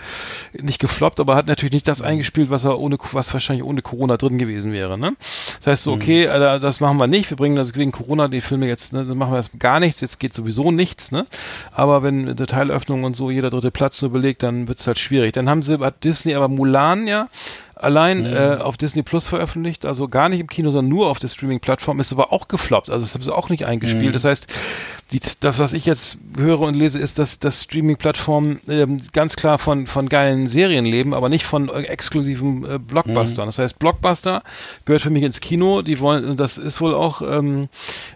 nicht 0.53 0.79
gefloppt, 0.79 1.19
aber 1.19 1.35
hat 1.35 1.47
natürlich 1.47 1.73
nicht 1.73 1.87
das 1.87 1.99
mhm. 1.99 2.07
eingespielt, 2.07 2.49
was 2.49 2.65
er 2.65 2.79
ohne, 2.79 2.97
was 3.11 3.33
wahrscheinlich 3.33 3.65
ohne 3.65 3.81
Corona 3.81 4.17
drin 4.17 4.37
gewesen 4.37 4.71
wäre. 4.71 4.97
Ne? 4.97 5.15
Das 5.57 5.67
heißt 5.67 5.83
so, 5.83 5.95
mhm. 5.95 6.01
okay, 6.01 6.27
mhm. 6.27 6.61
das 6.61 6.79
machen 6.79 6.97
wir 6.97 7.07
nicht, 7.07 7.29
wir 7.29 7.37
bringen 7.37 7.55
das 7.55 7.73
wegen 7.75 7.91
Corona 7.91 8.27
die 8.27 8.41
Filme 8.41 8.67
jetzt, 8.67 8.93
ne, 8.93 9.05
dann 9.05 9.17
machen 9.17 9.33
wir 9.33 9.37
das 9.37 9.49
gar 9.57 9.79
nichts, 9.79 10.01
jetzt 10.01 10.19
geht 10.19 10.33
sowieso 10.33 10.71
nichts, 10.71 11.11
ne? 11.11 11.25
Aber 11.71 12.03
wenn 12.03 12.27
eine 12.27 12.35
Teilöffnung 12.35 13.03
und 13.03 13.15
so 13.15 13.31
jeder 13.31 13.49
dritte 13.49 13.71
Platz 13.71 14.01
nur 14.01 14.11
belegt, 14.11 14.43
dann 14.43 14.67
wird 14.67 14.79
es 14.79 14.87
halt 14.87 14.99
schwierig. 14.99 15.33
Dann 15.33 15.49
haben 15.49 15.63
sie, 15.63 15.79
hat 15.79 16.03
Disney 16.03 16.35
aber 16.35 16.47
Mulan 16.47 17.07
ja 17.07 17.27
allein 17.83 18.21
mhm. 18.21 18.35
äh, 18.35 18.55
auf 18.57 18.77
Disney 18.77 19.03
Plus 19.03 19.27
veröffentlicht, 19.27 19.85
also 19.85 20.07
gar 20.07 20.29
nicht 20.29 20.39
im 20.39 20.47
Kino, 20.47 20.71
sondern 20.71 20.89
nur 20.89 21.07
auf 21.07 21.19
der 21.19 21.27
Streaming-Plattform, 21.27 21.99
ist 21.99 22.11
aber 22.11 22.33
auch 22.33 22.47
gefloppt. 22.47 22.89
Also 22.89 23.05
das 23.05 23.13
haben 23.13 23.23
sie 23.23 23.33
auch 23.33 23.49
nicht 23.49 23.65
eingespielt. 23.65 24.09
Mhm. 24.09 24.13
Das 24.13 24.25
heißt, 24.25 24.47
die, 25.11 25.19
das, 25.39 25.59
was 25.59 25.73
ich 25.73 25.85
jetzt 25.85 26.17
höre 26.37 26.61
und 26.61 26.73
lese, 26.73 26.99
ist, 26.99 27.19
dass 27.19 27.39
dass 27.39 27.63
Streaming-Plattformen 27.63 28.59
ähm, 28.67 28.97
ganz 29.11 29.35
klar 29.35 29.59
von 29.59 29.87
von 29.87 30.09
geilen 30.09 30.47
Serien 30.47 30.85
leben, 30.85 31.13
aber 31.13 31.29
nicht 31.29 31.45
von 31.45 31.69
äh, 31.69 31.83
exklusiven 31.83 32.65
äh, 32.65 32.79
Blockbustern. 32.79 33.45
Mhm. 33.45 33.49
Das 33.49 33.59
heißt, 33.59 33.79
Blockbuster 33.79 34.43
gehört 34.85 35.01
für 35.01 35.09
mich 35.09 35.23
ins 35.23 35.39
Kino. 35.39 35.81
Die 35.81 35.99
wollen, 35.99 36.35
das 36.37 36.57
ist 36.57 36.81
wohl 36.81 36.95
auch 36.95 37.21
ähm, 37.21 37.69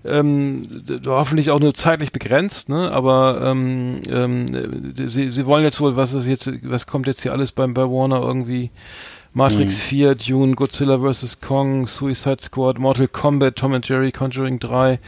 ähm, 0.05 0.84
hoffentlich 1.05 1.51
auch 1.51 1.59
nur 1.59 1.74
zeitlich 1.74 2.11
begrenzt, 2.11 2.70
ne? 2.70 2.91
Aber 2.91 3.41
ähm, 3.43 4.01
ähm, 4.09 4.93
sie, 4.95 5.32
sie 5.32 5.45
wollen 5.45 5.63
jetzt 5.63 5.80
wohl, 5.80 5.95
was 5.95 6.13
ist 6.13 6.26
jetzt, 6.26 6.51
was 6.63 6.88
kommt 6.88 7.07
jetzt 7.07 7.22
hier 7.22 7.34
alles 7.34 7.51
beim 7.51 7.74
bei 7.74 7.84
Warner 7.84 8.22
irgendwie 8.22 8.72
Matrix 9.38 9.76
mhm. 9.76 9.90
4, 9.90 10.16
Dune, 10.16 10.56
Godzilla 10.56 10.98
vs. 10.98 11.40
Kong, 11.42 11.86
Suicide 11.86 12.42
Squad, 12.42 12.80
Mortal 12.80 13.08
Kombat, 13.08 13.56
Tom 13.56 13.74
and 13.74 13.88
Jerry, 13.88 14.12
Conjuring 14.12 14.58
3 14.58 15.00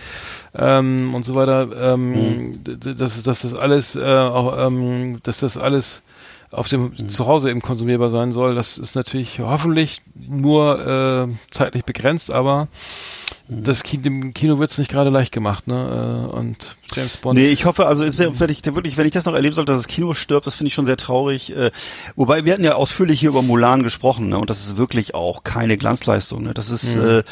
ähm, 0.53 1.15
und 1.15 1.25
so 1.25 1.33
weiter. 1.33 1.67
Ähm, 1.93 2.11
mhm. 2.11 2.63
dass, 2.63 3.23
dass 3.23 3.41
das 3.41 3.55
alles 3.55 3.95
äh, 3.95 4.03
auch, 4.03 4.67
ähm, 4.67 5.19
dass 5.23 5.39
das 5.39 5.57
alles 5.57 6.03
auf 6.51 6.67
dem 6.67 6.91
mhm. 6.95 7.09
Zuhause 7.09 7.49
eben 7.49 7.63
konsumierbar 7.63 8.11
sein 8.11 8.31
soll, 8.31 8.53
das 8.53 8.77
ist 8.77 8.95
natürlich 8.95 9.39
hoffentlich 9.39 10.03
nur 10.13 11.27
äh, 11.27 11.27
zeitlich 11.49 11.83
begrenzt, 11.83 12.29
aber 12.29 12.67
das 13.51 13.81
Kino, 13.81 14.03
dem 14.03 14.33
Kino 14.35 14.59
wird's 14.59 14.77
nicht 14.77 14.91
gerade 14.91 15.09
leicht 15.09 15.31
gemacht, 15.31 15.65
ne? 15.65 16.29
Äh, 16.31 16.35
und 16.35 16.75
James 16.95 17.17
Bond. 17.17 17.39
Nee, 17.39 17.47
ich 17.47 17.65
hoffe, 17.65 17.87
also 17.87 18.03
wenn 18.03 18.49
ich 18.49 18.63
wirklich, 18.63 18.95
wenn 18.95 19.07
ich 19.07 19.11
das 19.11 19.25
noch 19.25 19.33
erleben 19.33 19.55
sollte, 19.55 19.71
dass 19.71 19.81
das 19.81 19.87
Kino 19.87 20.13
stirbt, 20.13 20.45
das 20.45 20.53
finde 20.53 20.67
ich 20.67 20.75
schon 20.75 20.85
sehr 20.85 20.97
traurig. 20.97 21.55
Äh, 21.55 21.71
wobei 22.15 22.45
wir 22.45 22.53
hatten 22.53 22.63
ja 22.63 22.75
ausführlich 22.75 23.19
hier 23.19 23.29
über 23.29 23.41
Mulan 23.41 23.81
gesprochen, 23.81 24.29
ne? 24.29 24.37
Und 24.37 24.51
das 24.51 24.59
ist 24.61 24.77
wirklich 24.77 25.15
auch 25.15 25.43
keine 25.43 25.77
Glanzleistung, 25.77 26.43
ne? 26.43 26.53
Das 26.53 26.69
ist, 26.69 26.95
mhm. 26.95 27.03
äh, 27.03 27.23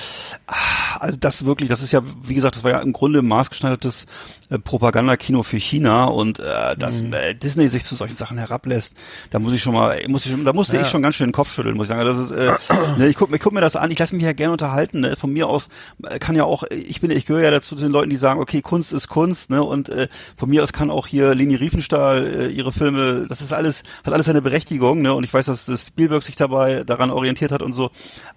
also 0.99 1.19
das 1.19 1.45
wirklich, 1.45 1.69
das 1.69 1.83
ist 1.83 1.93
ja, 1.93 2.01
wie 2.23 2.33
gesagt, 2.33 2.55
das 2.55 2.63
war 2.63 2.71
ja 2.71 2.79
im 2.79 2.93
Grunde 2.93 3.21
maßgeschneidertes 3.21 4.07
äh, 4.49 4.59
Propagandakino 4.59 5.43
für 5.43 5.57
China 5.57 6.05
und 6.05 6.39
äh, 6.39 6.75
dass 6.77 7.03
mhm. 7.03 7.13
äh, 7.13 7.33
Disney 7.33 7.67
sich 7.67 7.83
zu 7.83 7.95
solchen 7.95 8.17
Sachen 8.17 8.37
herablässt, 8.37 8.93
da 9.29 9.39
muss 9.39 9.53
ich 9.53 9.61
schon 9.61 9.73
mal, 9.73 9.99
muss 10.07 10.25
ich, 10.25 10.33
da 10.43 10.53
musste 10.53 10.77
ja. 10.77 10.83
ich 10.83 10.87
schon 10.87 11.01
ganz 11.01 11.15
schön 11.15 11.27
den 11.27 11.33
Kopf 11.33 11.51
schütteln, 11.51 11.75
muss 11.75 11.85
ich 11.85 11.95
sagen. 11.95 12.05
Das 12.05 12.17
ist, 12.17 12.31
äh, 12.31 12.53
ne, 12.97 13.07
ich 13.07 13.15
guck, 13.15 13.33
ich 13.33 13.41
guck 13.41 13.53
mir 13.53 13.61
das 13.61 13.75
an, 13.75 13.91
ich 13.91 13.99
lasse 13.99 14.15
mich 14.15 14.23
ja 14.23 14.33
gerne 14.33 14.53
unterhalten. 14.53 15.01
Ne? 15.01 15.15
Von 15.17 15.33
mir 15.33 15.47
aus 15.47 15.69
kann 16.19 16.35
ja 16.35 16.43
auch, 16.43 16.63
ich 16.69 17.01
bin, 17.01 17.11
ich 17.11 17.25
gehöre 17.25 17.43
ja 17.43 17.51
dazu 17.51 17.75
zu 17.75 17.81
den 17.81 17.91
Leuten, 17.91 18.09
die 18.09 18.17
sagen, 18.17 18.39
okay, 18.39 18.61
Kunst 18.61 18.93
ist 18.93 19.07
Kunst, 19.07 19.49
ne? 19.49 19.63
Und 19.63 19.89
äh, 19.89 20.07
von 20.35 20.49
mir 20.49 20.63
aus 20.63 20.73
kann 20.73 20.89
auch 20.89 21.07
hier 21.07 21.33
Leni 21.33 21.55
Riefenstahl 21.55 22.27
äh, 22.27 22.47
ihre 22.47 22.71
Filme, 22.71 23.25
das 23.27 23.41
ist 23.41 23.53
alles, 23.53 23.83
hat 24.03 24.13
alles 24.13 24.29
eine 24.29 24.41
Berechtigung, 24.41 25.01
ne? 25.01 25.13
Und 25.13 25.23
ich 25.23 25.33
weiß, 25.33 25.45
dass, 25.47 25.65
dass 25.65 25.87
Spielberg 25.87 26.23
sich 26.23 26.35
dabei 26.35 26.83
daran 26.83 27.09
orientiert 27.09 27.51
hat 27.51 27.61
und 27.61 27.73
so. 27.73 27.89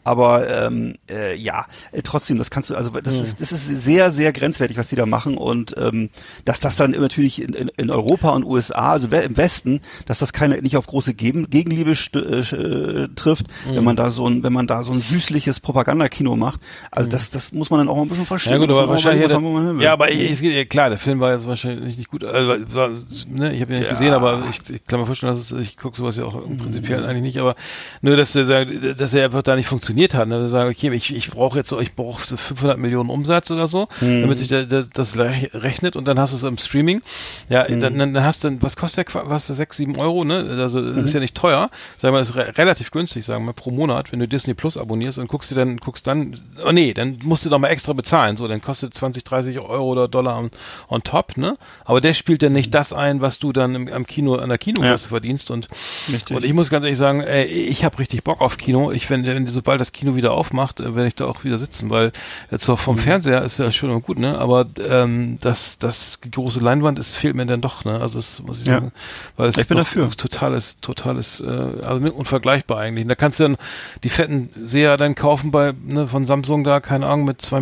Aber 0.05 0.49
ähm, 0.49 0.95
äh, 1.09 1.37
ja, 1.37 1.67
äh, 1.93 2.03
trotzdem, 2.03 2.39
das 2.39 2.51
kannst 2.51 2.71
du, 2.71 2.75
also 2.75 2.91
das 2.91 3.15
mhm. 3.15 3.23
ist, 3.23 3.37
das 3.39 3.53
ist 3.53 3.67
sehr, 3.67 4.11
sehr 4.13 4.33
grenzwertig, 4.33 4.79
was 4.79 4.89
die 4.89 4.97
da 4.97 5.07
machen. 5.07 5.37
Und 5.37 5.75
ähm, 5.77 6.00
dass 6.45 6.61
das 6.61 6.77
dann 6.77 6.93
natürlich 6.93 7.43
in, 7.43 7.53
in, 7.53 7.69
in 7.77 7.91
Europa 7.91 8.31
und 8.31 8.45
USA, 8.45 8.93
also 8.93 9.09
im 9.09 9.37
Westen, 9.37 9.81
dass 10.07 10.21
das 10.21 10.33
keine 10.33 10.63
nicht 10.63 10.77
auf 10.77 10.87
große 10.87 11.15
Gegen 11.15 11.51
Gegenliebe 11.51 11.91
äh, 11.91 13.09
trifft, 13.15 13.47
mhm. 13.67 13.77
wenn 13.77 13.85
man 13.85 13.97
da 13.97 14.11
so 14.11 14.27
ein, 14.27 14.43
wenn 14.43 14.53
man 14.53 14.67
da 14.67 14.83
so 14.83 14.93
ein 14.93 15.01
süßliches 15.01 15.61
Propagandakino 15.61 16.37
macht. 16.37 16.61
Also 16.91 17.07
mhm. 17.07 17.11
das, 17.11 17.31
das 17.31 17.53
muss 17.53 17.71
man 17.71 17.81
dann 17.81 17.89
auch 17.89 17.97
mal 17.97 18.03
ein 18.03 18.09
bisschen 18.09 18.27
verstehen. 18.27 18.53
Ja 18.53 18.59
gut, 18.59 18.71
aber 18.71 18.89
wahrscheinlich 18.89 19.25
hätte, 19.25 19.41
ja, 19.83 19.93
aber 19.93 20.11
ich, 20.11 20.43
ich, 20.43 20.69
klar, 20.69 20.89
der 20.89 20.99
Film 20.99 21.21
war 21.21 21.33
jetzt 21.33 21.47
wahrscheinlich 21.47 21.97
nicht 21.97 22.11
gut. 22.11 22.25
Also, 22.25 22.75
war, 22.75 22.91
ne, 23.29 23.55
ich 23.55 23.61
habe 23.61 23.73
ihn 23.73 23.79
nicht 23.79 23.85
ja. 23.85 23.91
gesehen, 23.91 24.13
aber 24.13 24.43
ich, 24.49 24.59
ich 24.71 24.85
kann 24.85 25.01
mir 25.01 25.07
vorstellen, 25.07 25.33
dass 25.33 25.51
es, 25.51 25.53
ich 25.53 25.77
gucke 25.77 25.97
sowas 25.97 26.17
ja 26.17 26.25
auch 26.25 26.41
prinzipiell 26.41 27.01
mhm. 27.01 27.07
eigentlich 27.07 27.23
nicht, 27.23 27.39
aber 27.39 27.55
nur, 28.03 28.17
dass 28.17 28.35
er, 28.35 28.65
dass 28.65 29.15
er 29.15 29.25
einfach 29.25 29.43
da 29.43 29.57
nicht 29.57 29.67
funktioniert 29.67 30.15
hat. 30.15 30.29
Ne? 30.29 30.49
Sagen, 30.49 30.71
okay, 30.71 30.93
ich, 30.93 31.15
ich 31.15 31.31
brauche 31.31 31.59
jetzt 31.59 31.73
ich 31.73 31.95
brauche 31.95 32.37
500 32.37 32.79
Millionen 32.79 33.11
Umsatz 33.11 33.51
oder 33.51 33.69
so, 33.69 33.89
mhm. 34.01 34.23
damit 34.23 34.39
sich 34.39 34.49
der, 34.49 34.65
der, 34.65 34.85
das 34.93 35.17
rechnet 35.19 35.90
und 35.97 36.07
dann 36.07 36.19
hast 36.19 36.33
du 36.33 36.37
es 36.37 36.43
im 36.43 36.59
Streaming. 36.59 37.03
Ja, 37.49 37.67
mhm. 37.69 37.81
dann, 37.81 37.99
dann 37.99 38.25
hast 38.25 38.45
du, 38.45 38.57
was 38.61 38.77
kostet 38.77 39.13
der, 39.13 39.23
was, 39.29 39.47
6, 39.47 39.77
7 39.77 39.97
Euro, 39.97 40.25
ne? 40.25 40.57
Also, 40.59 40.81
das 40.81 40.97
ist 40.97 41.11
mhm. 41.11 41.15
ja 41.15 41.21
nicht 41.21 41.35
teuer. 41.35 41.71
Sagen 41.99 42.15
wir, 42.15 42.19
das 42.19 42.31
ist 42.31 42.37
re 42.37 42.53
relativ 42.57 42.91
günstig, 42.91 43.25
sagen 43.25 43.45
wir, 43.45 43.53
pro 43.53 43.71
Monat, 43.71 44.13
wenn 44.13 44.19
du 44.19 44.29
Disney 44.29 44.55
Plus 44.55 44.77
abonnierst 44.77 45.19
und 45.19 45.29
guckst 45.29 45.51
dir 45.51 45.55
dann, 45.55 45.79
guckst 45.79 46.07
dann, 46.07 46.39
oh 46.67 46.73
nee, 46.73 46.95
dann 46.95 47.19
musst 47.23 47.45
du 47.45 47.51
doch 47.51 47.59
mal 47.59 47.69
extra 47.69 47.93
bezahlen, 47.93 48.37
so, 48.37 48.49
dann 48.49 48.61
kostet 48.61 48.95
20, 48.95 49.25
30 49.25 49.59
Euro 49.61 49.91
oder 49.91 50.09
Dollar 50.09 50.39
on, 50.39 50.51
on 50.89 51.03
top, 51.03 51.37
ne? 51.37 51.57
Aber 51.85 52.01
der 52.01 52.15
spielt 52.15 52.43
dann 52.43 52.53
nicht 52.53 52.69
mhm. 52.69 52.73
das 52.73 52.93
ein, 52.93 53.21
was 53.21 53.39
du 53.39 53.53
dann 53.53 53.75
im, 53.75 53.89
am 53.93 54.07
Kino, 54.07 54.37
an 54.37 54.49
der 54.49 54.59
Kinokasse 54.59 55.05
ja. 55.05 55.09
verdienst 55.09 55.51
und, 55.51 55.69
richtig. 56.13 56.37
und 56.37 56.45
ich 56.45 56.53
muss 56.53 56.71
ganz 56.71 56.85
ehrlich 56.85 56.99
sagen, 56.99 57.21
ey, 57.21 57.45
ich 57.45 57.85
habe 57.85 57.99
richtig 57.99 58.25
Bock 58.25 58.41
auf 58.41 58.59
Kino. 58.59 58.93
Ich, 58.93 59.09
wenn, 59.11 59.25
wenn 59.25 59.47
sobald 59.47 59.81
das 59.81 59.93
Kino 59.93 60.15
wieder 60.15 60.33
aufmacht, 60.33 60.81
äh, 60.81 60.95
werde 60.95 61.09
ich 61.09 61.15
da 61.15 61.27
auch 61.27 61.45
wieder 61.45 61.59
sitzen, 61.59 61.91
weil 61.91 62.13
jetzt 62.51 62.69
auch 62.69 62.79
vom 62.79 62.97
mhm. 62.97 63.01
Fernseher 63.01 63.43
ist 63.43 63.59
ja 63.59 63.71
schön 63.73 63.91
und 63.91 64.05
gut, 64.05 64.19
ne? 64.19 64.39
Aber 64.39 64.67
ähm, 64.89 65.39
das 65.41 65.79
das 65.81 66.21
große 66.31 66.61
Leinwand 66.61 66.99
ist, 66.99 67.17
fehlt 67.17 67.35
mir 67.35 67.47
dann 67.47 67.61
doch, 67.61 67.85
ne? 67.85 68.01
Also 68.01 68.19
das 68.19 68.41
muss 68.43 68.61
ich 68.61 68.67
Ja. 68.69 68.75
sagen. 68.75 68.93
Weil 69.37 69.49
es 69.49 69.57
Ich 69.57 69.67
bin 69.69 69.79
dafür. 69.79 70.09
totales, 70.11 70.77
totales, 70.81 71.41
äh, 71.41 71.47
also 71.47 72.05
unvergleichbar 72.13 72.79
eigentlich. 72.79 73.05
Und 73.05 73.09
da 73.09 73.15
kannst 73.17 73.41
du 73.41 73.45
dann 73.45 73.57
die 74.05 74.09
fetten 74.11 74.51
Seher 74.67 74.97
dann 74.97 75.15
kaufen 75.15 75.51
bei, 75.51 75.73
ne, 75.85 76.07
von 76.07 76.27
Samsung 76.27 76.65
da, 76.65 76.81
keine 76.81 77.07
Ahnung, 77.07 77.25
mit 77.25 77.41
2,48 77.41 77.61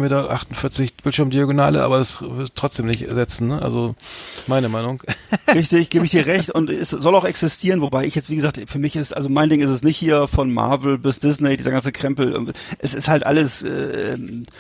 Meter 0.83 0.93
Bildschirmdiagonale, 1.03 1.83
aber 1.83 1.99
es 1.99 2.21
wird 2.21 2.53
trotzdem 2.55 2.87
nicht 2.87 3.03
ersetzen, 3.03 3.49
ne? 3.49 3.63
Also 3.63 3.95
meine 4.47 4.69
Meinung. 4.69 5.03
Richtig, 5.55 5.91
gebe 5.91 6.05
ich 6.05 6.11
dir 6.11 6.27
recht 6.27 6.51
und 6.51 6.71
es 6.71 6.91
soll 6.91 7.15
auch 7.15 7.25
existieren, 7.25 7.81
wobei 7.81 8.05
ich 8.05 8.15
jetzt, 8.15 8.31
wie 8.31 8.37
gesagt, 8.37 8.61
für 8.67 8.79
mich 8.79 8.97
ist, 8.97 9.17
also 9.17 9.29
mein 9.29 9.49
Ding 9.49 9.61
ist 9.61 9.71
es 9.71 9.83
nicht 9.83 9.97
hier 9.97 10.27
von 10.29 10.53
Marvel 10.53 10.99
bis 10.99 11.19
Disney, 11.21 11.57
dieser 11.57 11.71
ganze 11.71 11.93
Krempel. 11.93 12.53
Es 12.79 12.95
ist 12.95 13.09
halt 13.09 13.25
alles 13.25 13.63
äh, 13.63 14.17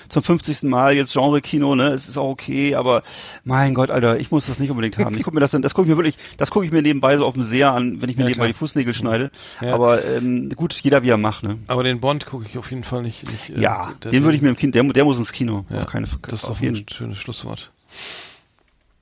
zum 0.08 0.22
50. 0.22 0.62
Mal 0.62 0.94
jetzt 0.94 1.12
Genre-Kino, 1.12 1.74
ne? 1.74 1.88
Es 1.88 2.08
ist 2.08 2.16
auch 2.18 2.28
okay, 2.30 2.74
aber 2.74 3.02
mein 3.48 3.74
Gott, 3.74 3.90
Alter, 3.90 4.18
ich 4.20 4.30
muss 4.30 4.46
das 4.46 4.58
nicht 4.58 4.70
unbedingt 4.70 4.96
haben. 4.98 5.16
Ich 5.16 5.24
gucke 5.24 5.34
mir 5.34 5.40
das 5.40 5.50
dann, 5.50 5.62
das 5.62 5.74
gucke 5.74 5.86
ich 5.86 5.90
mir 5.90 5.96
wirklich, 5.96 6.16
das 6.36 6.50
gucke 6.50 6.66
ich 6.66 6.70
mir 6.70 6.82
nebenbei 6.82 7.16
so 7.16 7.24
auf 7.24 7.34
dem 7.34 7.42
Seher 7.42 7.72
an, 7.72 8.00
wenn 8.00 8.08
ich 8.10 8.16
mir 8.16 8.22
Ja, 8.22 8.28
nebenbei 8.28 8.44
klar. 8.44 8.48
die 8.48 8.52
Fußnägel 8.54 8.94
schneide. 8.94 9.30
Ja. 9.60 9.74
Aber 9.74 10.04
ähm, 10.04 10.50
gut, 10.54 10.74
jeder 10.74 11.02
wie 11.02 11.08
er 11.08 11.16
macht, 11.16 11.42
ne? 11.42 11.58
Aber 11.66 11.82
den 11.82 11.98
Bond 12.00 12.26
gucke 12.26 12.46
ich 12.48 12.56
auf 12.58 12.70
jeden 12.70 12.84
Fall 12.84 13.02
nicht. 13.02 13.24
nicht 13.28 13.50
äh, 13.58 13.60
Ja, 13.60 13.92
der- 14.04 14.10
den 14.12 14.22
würde 14.22 14.36
ich 14.36 14.42
mir 14.42 14.50
im 14.50 14.56
Kind, 14.56 14.74
der, 14.74 14.84
der 14.84 15.04
muss 15.04 15.18
ins 15.18 15.32
Kino. 15.32 15.64
ja, 15.70 15.78
Auf 15.78 15.86
keine 15.86 16.06
Das 16.22 16.44
ist 16.44 16.44
auf 16.44 16.60
jeden 16.60 16.76
ein 16.76 16.86
schönes 16.92 17.18
Schlusswort. 17.18 17.70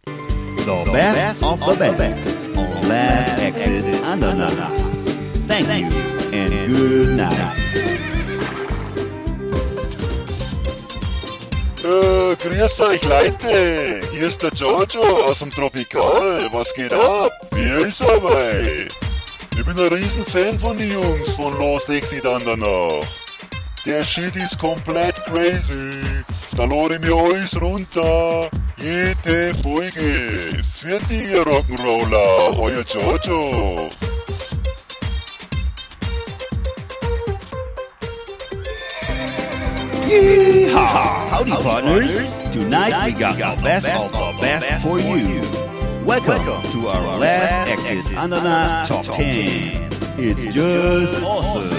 The 0.06 0.90
best 0.92 1.42
of 1.42 1.60
the 1.64 1.90
best 1.96 2.18
on 2.56 2.88
Last 2.88 3.40
Exit 3.40 3.84
Andernach. 4.10 4.52
Thank 5.48 5.68
you 5.80 5.86
and 6.32 6.52
good 6.76 7.16
night. 7.16 7.95
Äh, 11.86 12.34
grüß 12.34 12.80
euch 12.80 13.04
Leute, 13.04 14.00
hier 14.10 14.26
ist 14.26 14.42
der 14.42 14.50
Giorgio 14.50 15.02
aus 15.24 15.38
dem 15.38 15.52
Tropikal. 15.52 16.48
Was 16.50 16.74
geht 16.74 16.92
ab? 16.92 17.30
Wie 17.52 17.86
ist 17.86 18.00
dabei? 18.00 18.88
Ich 19.52 19.64
bin 19.64 19.78
ein 19.78 19.92
Riesenfan 19.92 20.58
von 20.58 20.76
den 20.76 20.90
Jungs 20.90 21.32
von 21.34 21.56
Lost 21.56 21.88
Exit 21.88 22.26
Andernach. 22.26 23.06
Der 23.84 24.02
Shit 24.02 24.34
ist 24.34 24.58
komplett 24.58 25.14
crazy. 25.26 26.00
Da 26.56 26.64
lade 26.64 26.96
ich 26.96 27.00
mir 27.02 27.14
alles 27.14 27.60
runter. 27.60 28.50
Jede 28.78 29.54
Folge. 29.62 30.60
Für 30.74 30.98
die 31.08 31.36
Rock'n'Roller, 31.36 32.58
euer 32.58 32.82
Giorgio. 32.82 33.90
Yeehaw! 40.06 41.28
Howdy, 41.30 41.50
partners. 41.50 42.52
Tonight 42.52 43.06
we 43.06 43.18
got 43.18 43.36
the 43.36 43.60
best 43.60 43.88
of 43.88 44.12
the 44.12 44.40
best 44.40 44.82
for 44.86 45.00
you. 45.00 45.40
Welcome 46.06 46.62
to 46.70 46.86
our 46.86 47.18
last 47.18 47.72
exit 47.72 48.16
Andernach 48.16 48.86
Top 48.86 49.04
10. 49.04 49.90
It's 50.16 50.54
just 50.54 51.20
awesome. 51.24 51.76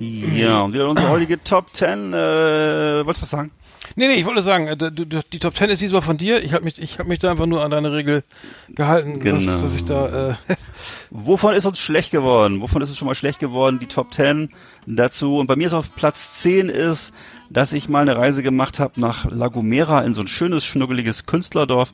Ja, 0.00 0.62
und 0.62 0.72
wieder 0.74 0.88
unsere 0.88 1.08
heutige 1.08 1.42
Top 1.44 1.72
10, 1.72 2.12
uh, 2.12 2.16
äh, 2.16 3.06
wolltest 3.06 3.20
du 3.20 3.22
was 3.22 3.30
sagen? 3.30 3.52
Nee, 3.96 4.08
nee, 4.08 4.14
ich 4.14 4.26
wollte 4.26 4.42
sagen, 4.42 4.66
äh, 4.66 4.76
die 4.76 5.38
Top 5.38 5.56
10 5.56 5.70
ist 5.70 5.80
diesmal 5.80 6.02
von 6.02 6.16
dir. 6.16 6.42
Ich 6.42 6.52
habe 6.52 6.64
mich, 6.64 6.80
ich 6.82 6.98
hab 6.98 7.06
mich 7.06 7.20
da 7.20 7.30
einfach 7.30 7.46
nur 7.46 7.62
an 7.62 7.70
deine 7.70 7.92
Regel 7.92 8.24
gehalten, 8.70 9.20
Genau. 9.20 9.36
was, 9.36 9.62
was 9.62 9.74
ich 9.74 9.84
da. 9.84 10.30
Äh, 10.30 10.34
Wovon 11.10 11.54
ist 11.54 11.64
uns 11.66 11.78
schlecht 11.78 12.10
geworden? 12.10 12.60
Wovon 12.60 12.82
ist 12.82 12.90
es 12.90 12.98
schon 12.98 13.06
mal 13.06 13.14
schlecht 13.14 13.38
geworden? 13.38 13.78
Die 13.78 13.86
Top 13.86 14.12
10 14.12 14.50
dazu. 14.86 15.38
Und 15.38 15.46
bei 15.46 15.56
mir 15.56 15.68
ist 15.68 15.74
auf 15.74 15.94
Platz 15.94 16.40
10 16.42 16.68
ist, 16.68 17.12
dass 17.50 17.72
ich 17.72 17.88
mal 17.88 18.02
eine 18.02 18.16
Reise 18.16 18.42
gemacht 18.42 18.78
habe 18.78 19.00
nach 19.00 19.30
La 19.30 19.48
Gomera 19.48 20.02
in 20.02 20.14
so 20.14 20.20
ein 20.20 20.28
schönes, 20.28 20.64
schnuckeliges 20.64 21.26
Künstlerdorf. 21.26 21.92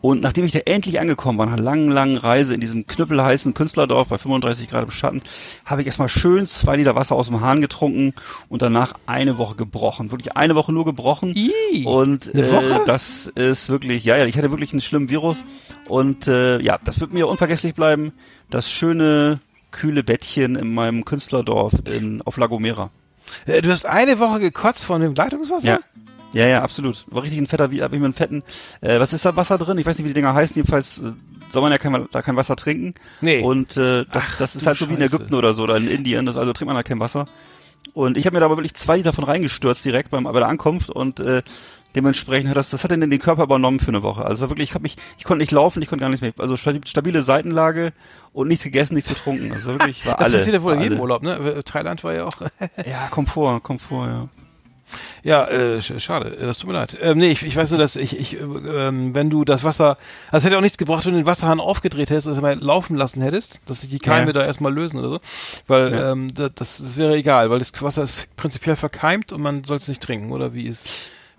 Und 0.00 0.20
nachdem 0.20 0.44
ich 0.44 0.52
da 0.52 0.60
endlich 0.60 1.00
angekommen 1.00 1.38
war, 1.38 1.46
nach 1.46 1.54
einer 1.54 1.62
langen, 1.62 1.88
langen 1.90 2.16
Reise 2.16 2.54
in 2.54 2.60
diesem 2.60 2.86
knüppelheißen 2.86 3.54
Künstlerdorf 3.54 4.08
bei 4.08 4.18
35 4.18 4.68
Grad 4.68 4.84
im 4.84 4.90
Schatten, 4.90 5.22
habe 5.64 5.82
ich 5.82 5.86
erstmal 5.86 6.08
schön 6.08 6.46
zwei 6.46 6.76
Liter 6.76 6.94
Wasser 6.94 7.14
aus 7.14 7.28
dem 7.28 7.40
Hahn 7.40 7.60
getrunken 7.60 8.14
und 8.48 8.62
danach 8.62 8.94
eine 9.06 9.38
Woche 9.38 9.56
gebrochen. 9.56 10.10
Wirklich 10.10 10.36
eine 10.36 10.54
Woche 10.54 10.72
nur 10.72 10.84
gebrochen. 10.84 11.34
Ih, 11.36 11.84
und 11.84 12.34
äh, 12.34 12.44
das 12.86 13.26
ist 13.34 13.68
wirklich, 13.68 14.04
ja, 14.04 14.16
ja, 14.16 14.26
ich 14.26 14.36
hatte 14.36 14.50
wirklich 14.50 14.72
einen 14.72 14.80
schlimmen 14.80 15.08
Virus. 15.08 15.44
Und 15.88 16.26
äh, 16.28 16.60
ja, 16.60 16.78
das 16.84 17.00
wird 17.00 17.12
mir 17.12 17.28
unvergesslich 17.28 17.74
bleiben. 17.74 18.12
Das 18.50 18.70
schöne, 18.70 19.40
kühle 19.70 20.02
Bettchen 20.02 20.56
in 20.56 20.72
meinem 20.72 21.04
Künstlerdorf 21.04 21.74
in, 21.86 22.22
auf 22.22 22.36
La 22.36 22.46
Gomera. 22.46 22.90
Äh, 23.46 23.62
du 23.62 23.70
hast 23.70 23.86
eine 23.86 24.18
Woche 24.18 24.40
gekotzt 24.40 24.84
von 24.84 25.00
dem 25.00 25.14
Leitungswasser? 25.14 25.66
Ja. 25.66 25.78
Ja, 26.32 26.46
ja, 26.46 26.62
absolut. 26.62 27.04
War 27.08 27.22
richtig 27.22 27.40
ein 27.40 27.46
fetter, 27.46 27.70
wie 27.70 27.82
habe 27.82 27.94
ich 27.94 28.00
mir 28.00 28.06
einen 28.06 28.14
fetten, 28.14 28.42
äh, 28.80 28.98
was 28.98 29.12
ist 29.12 29.24
da 29.24 29.36
Wasser 29.36 29.58
drin? 29.58 29.76
Ich 29.76 29.84
weiß 29.84 29.98
nicht, 29.98 30.04
wie 30.04 30.10
die 30.10 30.14
Dinger 30.14 30.32
heißen, 30.32 30.56
jedenfalls 30.56 30.98
äh, 30.98 31.12
soll 31.50 31.60
man 31.60 31.72
ja 31.72 31.76
kein, 31.76 32.08
da 32.10 32.22
kein 32.22 32.36
Wasser 32.36 32.56
trinken. 32.56 32.94
Nee. 33.20 33.42
Und 33.42 33.76
äh, 33.76 34.06
das, 34.10 34.24
Ach, 34.26 34.38
das 34.38 34.56
ist 34.56 34.66
halt 34.66 34.78
so 34.78 34.88
wie 34.88 34.94
in. 34.94 35.02
Ägypten 35.02 35.34
oder 35.34 35.52
so, 35.52 35.64
oder 35.64 35.76
in 35.76 35.88
Indien, 35.88 36.24
das, 36.24 36.38
also 36.38 36.54
trinkt 36.54 36.68
man 36.68 36.76
da 36.76 36.82
kein 36.82 37.00
Wasser. 37.00 37.26
Und 37.92 38.16
ich 38.16 38.24
habe 38.24 38.34
mir 38.34 38.40
da 38.40 38.46
aber 38.46 38.56
wirklich 38.56 38.74
zwei 38.74 38.96
Liter 38.96 39.12
von 39.12 39.24
reingestürzt 39.24 39.84
direkt 39.84 40.10
beim, 40.10 40.24
bei 40.24 40.32
der 40.32 40.48
Ankunft 40.48 40.88
und 40.88 41.20
äh, 41.20 41.42
dementsprechend 41.94 42.48
hat 42.50 42.56
das, 42.56 42.70
das 42.70 42.84
hat 42.84 42.90
dann 42.92 43.00
den 43.00 43.18
Körper 43.18 43.42
übernommen 43.44 43.80
für 43.80 43.88
eine 43.88 44.02
Woche. 44.02 44.24
Also 44.24 44.42
war 44.42 44.50
wirklich, 44.50 44.70
ich 44.70 44.74
habe 44.74 44.82
mich, 44.82 44.96
ich 45.18 45.24
konnte 45.24 45.42
nicht 45.42 45.52
laufen, 45.52 45.82
ich 45.82 45.88
konnte 45.88 46.02
gar 46.02 46.08
nichts 46.08 46.22
mehr, 46.22 46.32
also 46.38 46.54
stabi- 46.54 46.86
stabile 46.86 47.22
Seitenlage 47.22 47.92
und 48.32 48.48
nichts 48.48 48.64
gegessen, 48.64 48.94
nichts 48.94 49.10
getrunken. 49.10 49.52
Also 49.52 49.68
wirklich 49.68 50.04
war 50.06 50.16
das 50.18 50.24
alle. 50.26 50.38
passiert 50.38 50.54
ja 50.54 50.62
wohl 50.62 50.74
in 50.74 50.80
jedem 50.80 50.94
alle. 50.94 51.02
Urlaub, 51.02 51.22
ne? 51.22 51.34
Äh, 51.36 51.62
Thailand 51.62 52.02
war 52.04 52.14
ja 52.14 52.24
auch. 52.24 52.36
Ja, 52.86 53.08
Komfort, 53.10 53.60
Komfort, 53.62 54.06
ja. 54.06 54.28
Ja, 55.22 55.46
äh, 55.48 55.78
sch- 55.78 55.98
schade, 56.00 56.36
äh, 56.36 56.44
das 56.44 56.58
tut 56.58 56.68
mir 56.68 56.74
leid. 56.74 56.98
Ähm, 57.00 57.16
nee, 57.16 57.30
ich, 57.30 57.42
ich 57.44 57.56
weiß 57.56 57.70
nur, 57.70 57.78
dass 57.78 57.96
ich, 57.96 58.18
ich 58.18 58.34
äh, 58.38 58.42
ähm, 58.44 59.14
wenn 59.14 59.30
du 59.30 59.42
das 59.46 59.64
Wasser, 59.64 59.96
also 60.30 60.36
es 60.38 60.44
hätte 60.44 60.58
auch 60.58 60.62
nichts 60.62 60.76
gebracht, 60.76 61.06
wenn 61.06 61.12
du 61.14 61.20
den 61.20 61.24
Wasserhahn 61.26 61.60
aufgedreht 61.60 62.10
hättest 62.10 62.26
und 62.26 62.34
es 62.34 62.40
mal 62.42 62.58
laufen 62.58 62.96
lassen 62.96 63.22
hättest, 63.22 63.60
dass 63.64 63.80
sich 63.80 63.88
die 63.88 63.98
Keime 64.00 64.26
Ja. 64.26 64.32
da 64.34 64.44
erstmal 64.44 64.72
lösen 64.74 64.98
oder 64.98 65.08
so, 65.08 65.20
weil 65.66 65.92
Ja. 65.92 66.12
ähm, 66.12 66.34
das, 66.34 66.50
das, 66.56 66.78
das 66.78 66.96
wäre 66.98 67.14
egal, 67.16 67.48
weil 67.48 67.58
das 67.58 67.72
Wasser 67.82 68.02
ist 68.02 68.34
prinzipiell 68.36 68.76
verkeimt 68.76 69.32
und 69.32 69.40
man 69.40 69.64
soll 69.64 69.78
es 69.78 69.88
nicht 69.88 70.02
trinken, 70.02 70.30
oder 70.30 70.52
wie 70.52 70.66
ist? 70.66 70.86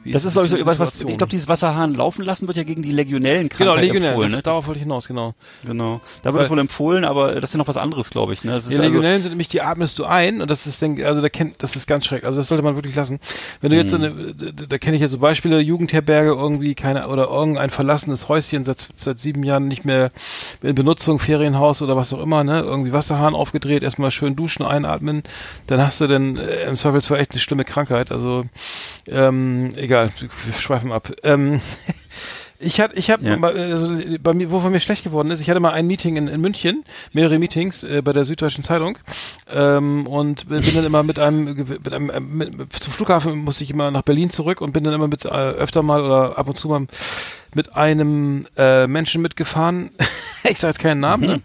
Wie 0.04 0.12
Das 0.12 0.26
ist, 0.26 0.34
glaube 0.34 0.48
ich, 0.48 0.52
so, 0.52 0.66
was, 0.66 0.78
Situation? 0.78 1.10
ich 1.10 1.18
glaube, 1.18 1.32
dieses 1.32 1.48
Wasserhahn 1.48 1.94
laufen 1.94 2.24
lassen 2.24 2.48
wird 2.48 2.58
ja 2.58 2.64
gegen 2.64 2.82
die 2.82 2.92
legionellen 2.92 3.50
genau, 3.50 3.72
Krankheit 3.72 3.86
Legionär, 3.86 4.10
empfohlen, 4.10 4.32
das, 4.32 4.38
ne? 4.38 4.44
darauf 4.44 4.68
wollte 4.68 4.80
ich 4.80 4.84
hinaus, 4.84 5.08
genau. 5.08 5.34
Genau. 5.66 6.02
Da 6.22 6.34
wird 6.34 6.44
es 6.44 6.50
wohl 6.50 6.60
empfohlen, 6.60 7.06
aber 7.06 7.36
das 7.36 7.50
ist 7.50 7.54
ja 7.54 7.58
noch 7.58 7.68
was 7.68 7.78
anderes, 7.78 8.10
glaube 8.10 8.34
ich. 8.34 8.44
Ne? 8.44 8.52
Das 8.52 8.68
Die 8.68 8.76
also, 8.76 8.84
Legionellen 8.84 9.22
sind 9.22 9.30
nämlich, 9.32 9.48
die 9.48 9.62
atmest 9.62 9.98
du 10.00 10.06
ein 10.06 10.42
und 10.42 10.52
das 10.52 10.68
ist, 10.68 10.82
denk, 10.82 11.04
also 11.04 11.22
da 11.22 11.30
kennt, 11.30 11.62
das 11.64 11.76
ist 11.76 11.88
ganz 11.88 12.06
schrecklich. 12.06 12.26
Also 12.28 12.40
das 12.40 12.48
sollte 12.48 12.64
man 12.64 12.76
wirklich 12.76 12.96
lassen. 12.96 13.20
Wenn 13.62 13.72
du 13.72 13.78
jetzt 13.78 13.92
so 13.92 13.98
Mhm. 13.98 14.04
eine, 14.04 14.34
da, 14.36 14.66
da 14.68 14.78
kenne 14.78 14.96
ich 14.96 15.02
jetzt 15.02 15.12
so 15.12 15.20
Beispiele, 15.20 15.60
Jugendherberge 15.60 16.32
irgendwie 16.32 16.76
keine 16.76 17.08
oder 17.08 17.28
irgendein 17.30 17.70
verlassenes 17.70 18.28
Häuschen 18.28 18.66
seit, 18.66 18.90
seit 18.96 19.20
sieben 19.20 19.44
Jahren 19.44 19.68
nicht 19.68 19.86
mehr 19.86 20.12
in 20.62 20.76
Benutzung, 20.76 21.20
Ferienhaus 21.20 21.82
oder 21.82 21.96
was 21.96 22.14
auch 22.14 22.22
immer, 22.22 22.44
ne? 22.44 22.62
Irgendwie 22.62 22.92
Wasserhahn 22.94 23.36
aufgedreht, 23.36 23.84
erstmal 23.84 24.12
schön 24.12 24.36
duschen, 24.36 24.66
einatmen, 24.66 25.24
dann 25.68 25.82
hast 25.82 26.02
du 26.02 26.08
dann 26.08 26.38
äh, 26.38 26.66
im 26.68 26.76
Zweifelsfall 26.78 27.20
echt 27.20 27.32
eine 27.32 27.40
schlimme 27.40 27.64
Krankheit. 27.66 28.12
Also 28.12 28.44
ähm, 29.08 29.70
egal, 29.76 29.93
wir 29.94 30.54
schweifen 30.54 30.92
ab. 30.92 31.12
Ähm, 31.24 31.62
Ich 32.64 32.80
hatte, 32.80 32.98
ich 32.98 33.12
habe, 33.12 33.24
Ja. 33.26 33.38
also 33.40 33.90
bei 34.22 34.34
mir, 34.34 34.52
wovon 34.52 34.72
mir 34.72 34.80
schlecht 34.80 35.04
geworden 35.04 35.32
ist, 35.32 35.42
ich 35.42 35.50
hatte 35.50 35.60
mal 35.60 35.72
ein 35.72 35.88
Meeting 35.88 36.16
in, 36.16 36.28
in 36.28 36.42
München, 36.42 36.84
mehrere 37.12 37.38
Meetings 37.40 37.84
äh, 37.84 38.02
bei 38.02 38.14
der 38.14 38.24
Süddeutschen 38.26 38.64
Zeitung 38.64 38.98
ähm, 39.52 40.08
und 40.08 40.48
bin 40.50 40.62
dann 40.74 40.84
immer 40.86 41.04
mit 41.04 41.20
einem, 41.20 41.46
mit 41.56 41.94
einem 41.94 42.10
äh, 42.10 42.20
mit, 42.20 42.58
mit, 42.58 42.74
zum 42.74 42.94
Flughafen 42.94 43.38
musste 43.38 43.64
ich 43.64 43.70
immer 43.72 43.92
nach 43.92 44.04
Berlin 44.04 44.30
zurück 44.30 44.62
und 44.62 44.72
bin 44.74 44.84
dann 44.84 44.94
immer 44.94 45.08
mit 45.08 45.26
äh, 45.26 45.30
öfter 45.30 45.84
mal 45.84 46.02
oder 46.02 46.38
ab 46.38 46.48
und 46.48 46.58
zu 46.58 46.68
mal 46.70 46.88
mit 47.56 47.76
einem 47.76 48.48
äh, 48.58 48.88
Menschen 48.88 49.22
mitgefahren. 49.22 49.92
ich 50.50 50.60
sage 50.60 50.72
jetzt 50.72 50.80
keinen 50.80 51.02
Namen. 51.02 51.28
Ne? 51.28 51.42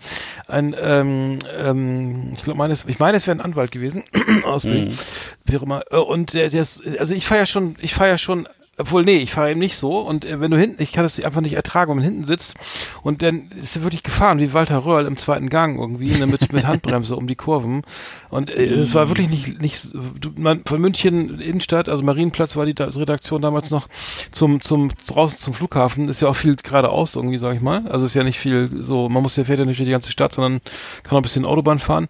Ein, 0.47 0.75
ähm, 0.81 1.39
ähm, 1.63 2.31
ich 2.35 2.43
glaube, 2.43 2.57
meines, 2.59 2.87
ich 2.87 2.99
meine, 2.99 3.19
es 3.19 3.27
wäre 3.27 3.37
ein 3.37 3.43
Anwalt 3.43 3.71
gewesen 3.71 4.05
aus 4.45 4.63
Berlin, 4.63 4.97
wie 5.45 5.57
auch 5.59 5.63
immer. 5.63 5.83
Äh, 5.91 5.97
Und 5.97 6.33
der, 6.33 6.49
der 6.49 6.63
ist, 6.63 6.83
also 6.99 7.13
ich 7.13 7.27
ja 7.39 7.47
schon, 7.47 7.77
ich 7.81 7.95
ja 8.09 8.17
schon 8.19 8.49
obwohl, 8.79 9.05
nee, 9.05 9.19
ich 9.19 9.33
fahre 9.33 9.51
eben 9.51 9.61
nicht 9.61 9.77
so. 9.77 9.99
Und 9.99 10.25
äh, 10.25 10.41
wenn 10.41 10.51
du 10.51 10.59
hinten, 10.59 10.83
ich 10.83 10.93
kann 10.93 11.03
das 11.03 11.21
einfach 11.21 11.41
nicht 11.41 11.55
ertragen, 11.55 11.91
wenn 11.91 11.97
man 11.97 12.05
hinten 12.05 12.25
sitzt. 12.25 12.55
Und 13.03 13.23
dann 13.23 13.51
ist 13.61 13.77
er 13.77 13.83
wirklich 13.83 14.03
gefahren, 14.03 14.39
wie 14.39 14.53
Walter 14.53 14.85
Röhrl 14.85 15.07
im 15.07 15.17
zweiten 15.17 15.49
Gang 15.49 15.79
irgendwie, 15.79 16.17
ne, 16.17 16.27
mit, 16.27 16.53
mit 16.53 16.67
Handbremse 16.67 17.17
um 17.17 17.27
die 17.27 17.35
Kurven. 17.35 17.83
Und 18.31 18.51
äh, 18.51 18.65
es 18.65 18.95
war 18.95 19.09
wirklich 19.09 19.29
nicht, 19.29 19.61
nicht, 19.61 19.93
du, 19.93 20.31
man, 20.37 20.63
von 20.65 20.81
München 20.81 21.41
Innenstadt, 21.41 21.89
also 21.89 22.05
Marienplatz 22.05 22.57
war 22.57 22.67
die 22.67 22.75
da, 22.75 22.87
Redaktion 22.87 23.43
damals 23.43 23.71
noch, 23.71 23.89
zum, 24.31 24.61
zum, 24.61 24.91
draußen 25.07 25.39
zum 25.39 25.55
Flughafen, 25.55 26.09
ist 26.09 26.21
ja 26.21 26.29
auch 26.29 26.37
viel 26.37 26.57
geradeaus 26.57 27.17
irgendwie, 27.17 27.39
sag 27.39 27.57
ich 27.57 27.61
mal. 27.61 27.87
Also 27.89 28.07
ist 28.07 28.15
ja 28.15 28.25
nicht 28.25 28.39
viel 28.39 28.71
so, 28.83 29.09
man 29.09 29.23
muss 29.23 29.37
ja 29.37 29.45
fährt 29.45 29.59
ja 29.59 29.65
nicht 29.65 29.79
durch 29.79 29.87
die 29.87 29.93
ganze 29.93 30.13
Stadt, 30.13 30.33
sondern 30.33 30.61
kann 31.03 31.15
auch 31.17 31.21
ein 31.21 31.23
bisschen 31.23 31.45
Autobahn 31.45 31.79
fahren. 31.79 32.09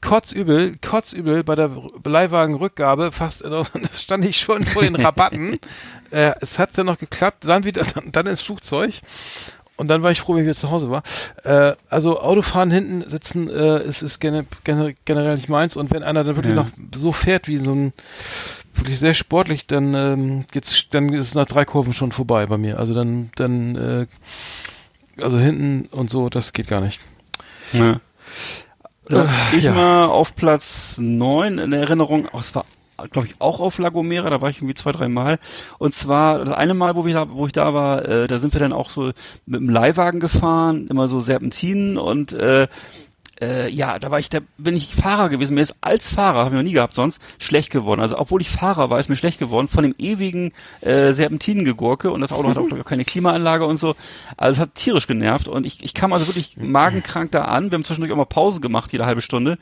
Kotzübel, 0.00 0.76
kotzübel 0.78 1.44
bei 1.44 1.54
der 1.54 1.70
Leihwagenrückgabe, 2.04 3.12
fast, 3.12 3.44
da 3.44 3.64
stand 3.94 4.24
ich 4.24 4.40
schon 4.40 4.64
vor 4.64 4.82
den 4.82 4.96
Rabatten. 4.96 5.58
äh, 6.10 6.32
es 6.40 6.58
hat 6.58 6.76
dann 6.76 6.86
noch 6.86 6.98
geklappt, 6.98 7.44
dann 7.44 7.64
wieder, 7.64 7.84
dann, 7.84 8.12
dann 8.12 8.26
ins 8.26 8.42
Flugzeug. 8.42 8.94
Und 9.76 9.88
dann 9.88 10.02
war 10.02 10.10
ich 10.10 10.20
froh, 10.20 10.34
wenn 10.34 10.40
ich 10.40 10.44
wieder 10.44 10.54
zu 10.54 10.70
Hause 10.70 10.90
war. 10.90 11.02
Äh, 11.42 11.74
also 11.88 12.20
Autofahren 12.20 12.70
hinten 12.70 13.08
sitzen 13.08 13.48
äh, 13.48 13.82
ist, 13.82 14.02
ist 14.02 14.20
gene, 14.20 14.44
gene, 14.62 14.94
generell 15.06 15.36
nicht 15.36 15.48
meins. 15.48 15.74
Und 15.74 15.90
wenn 15.90 16.02
einer 16.02 16.22
dann 16.22 16.36
wirklich 16.36 16.54
Ja. 16.54 16.64
noch 16.64 16.70
so 16.94 17.12
fährt 17.12 17.48
wie 17.48 17.56
so 17.56 17.74
ein 17.74 17.92
wirklich 18.74 18.98
sehr 18.98 19.14
sportlich, 19.14 19.66
dann 19.66 19.94
ähm, 19.94 20.44
geht's, 20.52 20.88
dann 20.90 21.10
ist 21.14 21.28
es 21.28 21.34
nach 21.34 21.46
drei 21.46 21.64
Kurven 21.64 21.94
schon 21.94 22.12
vorbei 22.12 22.44
bei 22.44 22.58
mir. 22.58 22.78
Also 22.78 22.92
dann, 22.92 23.30
dann, 23.36 23.76
äh, 23.76 24.06
also 25.22 25.38
hinten 25.38 25.86
und 25.90 26.10
so, 26.10 26.28
das 26.28 26.52
geht 26.52 26.68
gar 26.68 26.82
nicht. 26.82 27.00
Ja. 27.72 28.00
Da 29.10 29.24
Äh, 29.24 29.56
ich 29.58 29.64
ja. 29.64 29.72
mal 29.72 30.06
auf 30.06 30.34
Platz 30.34 30.96
neun 30.98 31.58
in 31.58 31.72
Erinnerung, 31.72 32.28
oh, 32.32 32.38
es 32.38 32.54
war 32.54 32.64
glaube 33.10 33.28
ich 33.28 33.34
auch 33.38 33.60
auf 33.60 33.78
La 33.78 33.88
Gomera, 33.88 34.28
da 34.28 34.42
war 34.42 34.50
ich 34.50 34.58
irgendwie 34.58 34.74
zwei, 34.74 34.92
drei 34.92 35.08
Mal. 35.08 35.38
Und 35.78 35.94
zwar 35.94 36.44
das 36.44 36.52
eine 36.52 36.74
Mal, 36.74 36.96
wo 36.96 37.06
ich 37.06 37.14
da, 37.14 37.30
wo 37.30 37.46
ich 37.46 37.52
da 37.52 37.72
war, 37.72 38.06
äh, 38.06 38.26
da 38.26 38.38
sind 38.38 38.54
wir 38.54 38.60
dann 38.60 38.72
auch 38.72 38.90
so 38.90 39.12
mit 39.46 39.60
dem 39.60 39.68
Leihwagen 39.68 40.20
gefahren, 40.20 40.86
immer 40.88 41.08
so 41.08 41.20
Serpentinen 41.20 41.96
und 41.96 42.32
äh, 42.34 42.68
äh, 43.40 43.70
ja, 43.70 43.98
da 43.98 44.10
war 44.10 44.18
ich, 44.18 44.28
da 44.28 44.40
bin 44.58 44.76
ich 44.76 44.94
Fahrer 44.94 45.28
gewesen. 45.28 45.54
Mir 45.54 45.62
ist 45.62 45.74
als 45.80 46.08
Fahrer, 46.08 46.40
habe 46.40 46.50
ich 46.50 46.54
noch 46.54 46.62
nie 46.62 46.72
gehabt 46.72 46.94
sonst, 46.94 47.22
schlecht 47.38 47.70
geworden. 47.70 48.00
Also 48.00 48.18
obwohl 48.18 48.40
ich 48.40 48.50
Fahrer 48.50 48.90
war, 48.90 49.00
ist 49.00 49.08
mir 49.08 49.16
schlecht 49.16 49.38
geworden 49.38 49.68
von 49.68 49.82
dem 49.82 49.94
ewigen 49.98 50.52
äh, 50.80 51.12
Serpentinengegurke 51.12 52.10
und 52.10 52.20
das 52.20 52.32
Auto 52.32 52.48
hat 52.48 52.58
auch, 52.58 52.66
glaub 52.66 52.78
ich, 52.78 52.84
keine 52.84 53.04
Klimaanlage 53.04 53.66
und 53.66 53.76
so. 53.76 53.94
Also 54.36 54.56
es 54.56 54.60
hat 54.60 54.74
tierisch 54.74 55.06
genervt 55.06 55.48
und 55.48 55.66
ich, 55.66 55.82
ich 55.82 55.94
kam 55.94 56.12
also 56.12 56.26
wirklich 56.26 56.56
magenkrank 56.60 57.32
da 57.32 57.44
an. 57.44 57.70
Wir 57.70 57.76
haben 57.76 57.84
zwischendurch 57.84 58.12
auch 58.12 58.16
mal 58.16 58.26
Pause 58.26 58.60
gemacht, 58.60 58.92
jede 58.92 59.06
halbe 59.06 59.22
Stunde. 59.22 59.58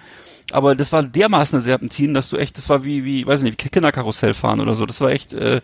Aber 0.50 0.74
das 0.74 0.92
war 0.92 1.02
dermaßen 1.02 1.56
eine 1.56 1.62
Serpentin, 1.62 2.14
dass 2.14 2.30
du 2.30 2.36
echt, 2.38 2.56
das 2.56 2.68
war 2.68 2.82
wie, 2.84 3.04
wie, 3.04 3.26
weiß 3.26 3.40
ich 3.40 3.44
nicht, 3.44 3.62
wie 3.64 3.68
Kinderkarussell 3.68 4.32
fahren 4.32 4.60
oder 4.60 4.74
so. 4.74 4.86
Das 4.86 5.00
war 5.00 5.10
echt, 5.10 5.34
äh, 5.34 5.60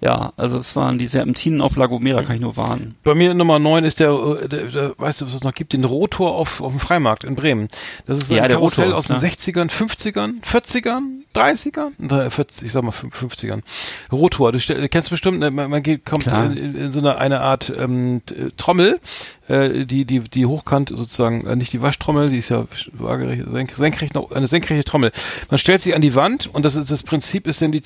ja, 0.00 0.32
also 0.36 0.56
es 0.56 0.76
waren 0.76 0.98
die 0.98 1.08
Serpentinen 1.08 1.60
auf 1.60 1.76
La 1.76 1.86
Gomera, 1.86 2.22
kann 2.22 2.36
ich 2.36 2.40
nur 2.40 2.56
warnen. 2.56 2.94
Bei 3.02 3.14
mir 3.14 3.34
Nummer 3.34 3.58
9 3.58 3.84
ist 3.84 3.98
der, 4.00 4.10
äh, 4.12 4.48
der, 4.48 4.64
der, 4.66 4.94
weißt 4.98 5.20
du, 5.20 5.26
was 5.26 5.34
es 5.34 5.42
noch 5.42 5.54
gibt, 5.54 5.72
den 5.72 5.84
Rotor 5.84 6.32
auf, 6.36 6.60
auf 6.60 6.70
dem 6.70 6.80
Freimarkt 6.80 7.24
in 7.24 7.34
Bremen. 7.34 7.68
Das 8.06 8.18
ist 8.18 8.30
Ja, 8.30 8.42
ein 8.42 8.48
der 8.48 8.58
Karussell 8.58 8.86
Rotor, 8.86 8.98
aus 8.98 9.06
den 9.08 9.18
klar. 9.18 9.30
60ern, 9.32 9.70
50ern, 9.70 10.42
40ern, 10.44 11.02
30ern, 11.34 11.92
Drei- 11.98 12.30
40, 12.30 12.64
ich 12.66 12.72
sag 12.72 12.82
mal 12.82 12.90
fün- 12.90 13.12
50ern. 13.12 13.60
Rotor, 14.10 14.52
du 14.52 14.88
kennst 14.88 15.10
bestimmt, 15.10 15.38
ne, 15.38 15.50
man, 15.50 15.70
man 15.70 15.82
geht, 15.82 16.04
kommt 16.04 16.26
in, 16.26 16.74
in, 16.76 16.92
so 16.92 16.98
eine, 17.00 17.18
eine 17.18 17.40
Art 17.40 17.72
ähm, 17.76 18.22
äh, 18.30 18.50
Trommel, 18.56 18.98
äh, 19.48 19.84
die, 19.86 20.04
die, 20.04 20.20
die 20.20 20.46
hochkant 20.46 20.88
sozusagen, 20.90 21.46
äh, 21.46 21.54
nicht 21.56 21.72
die 21.72 21.82
Waschtrommel, 21.82 22.30
die 22.30 22.38
ist 22.38 22.48
ja 22.48 22.66
waagerecht, 22.92 23.44
senk, 23.50 23.72
senkrecht, 23.76 24.12
eine 24.34 24.46
senkrechte 24.46 24.84
Trommel. 24.84 25.12
Man 25.50 25.58
stellt 25.58 25.80
sich 25.80 25.94
an 25.94 26.02
die 26.02 26.14
Wand 26.14 26.48
und 26.52 26.64
das 26.64 26.74
ist 26.76 26.90
das 26.90 27.02
Prinzip 27.02 27.46
ist 27.46 27.60
denn 27.60 27.72
die 27.72 27.82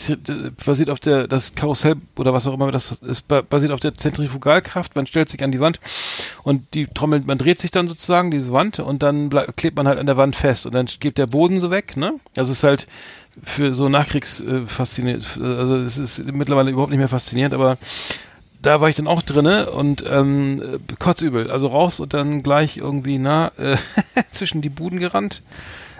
basiert 0.64 0.88
auf 0.90 1.00
der 1.00 1.28
das 1.28 1.54
Karussell 1.54 1.96
oder 2.16 2.32
was 2.32 2.46
auch 2.46 2.54
immer 2.54 2.70
das 2.70 2.92
ist 2.92 3.28
ba- 3.28 3.42
basiert 3.42 3.72
auf 3.72 3.80
der 3.80 3.94
Zentrifugalkraft. 3.94 4.94
Man 4.96 5.06
stellt 5.06 5.28
sich 5.28 5.42
an 5.42 5.52
die 5.52 5.60
Wand 5.60 5.80
und 6.42 6.62
die 6.74 6.86
Trommel, 6.86 7.22
man 7.26 7.38
dreht 7.38 7.58
sich 7.58 7.70
dann 7.70 7.88
sozusagen 7.88 8.30
diese 8.30 8.52
Wand 8.52 8.78
und 8.78 9.02
dann 9.02 9.28
bleib, 9.28 9.56
klebt 9.56 9.76
man 9.76 9.86
halt 9.88 9.98
an 9.98 10.06
der 10.06 10.16
Wand 10.16 10.36
fest 10.36 10.66
und 10.66 10.74
dann 10.74 10.86
geht 11.00 11.18
der 11.18 11.26
Boden 11.26 11.60
so 11.60 11.70
weg, 11.70 11.96
ne? 11.96 12.14
Also 12.36 12.52
es 12.52 12.58
ist 12.58 12.64
halt 12.64 12.86
für 13.42 13.74
so 13.74 13.88
Nachkriegs 13.88 14.40
äh, 14.40 14.66
faszinierend, 14.66 15.38
also 15.42 15.76
es 15.76 15.98
ist 15.98 16.24
mittlerweile 16.26 16.70
überhaupt 16.70 16.90
nicht 16.90 16.98
mehr 16.98 17.08
faszinierend, 17.08 17.54
aber 17.54 17.78
da 18.62 18.80
war 18.80 18.88
ich 18.88 18.96
dann 18.96 19.06
auch 19.08 19.22
drinne 19.22 19.70
und 19.70 20.04
ähm, 20.10 20.62
äh, 20.62 20.94
kotzübel. 20.98 21.50
Also 21.50 21.66
raus 21.68 22.00
und 22.00 22.14
dann 22.14 22.42
gleich 22.42 22.76
irgendwie 22.78 23.18
na 23.18 23.52
äh, 23.58 23.76
zwischen 24.30 24.62
die 24.62 24.70
Buden 24.70 24.98
gerannt. 24.98 25.42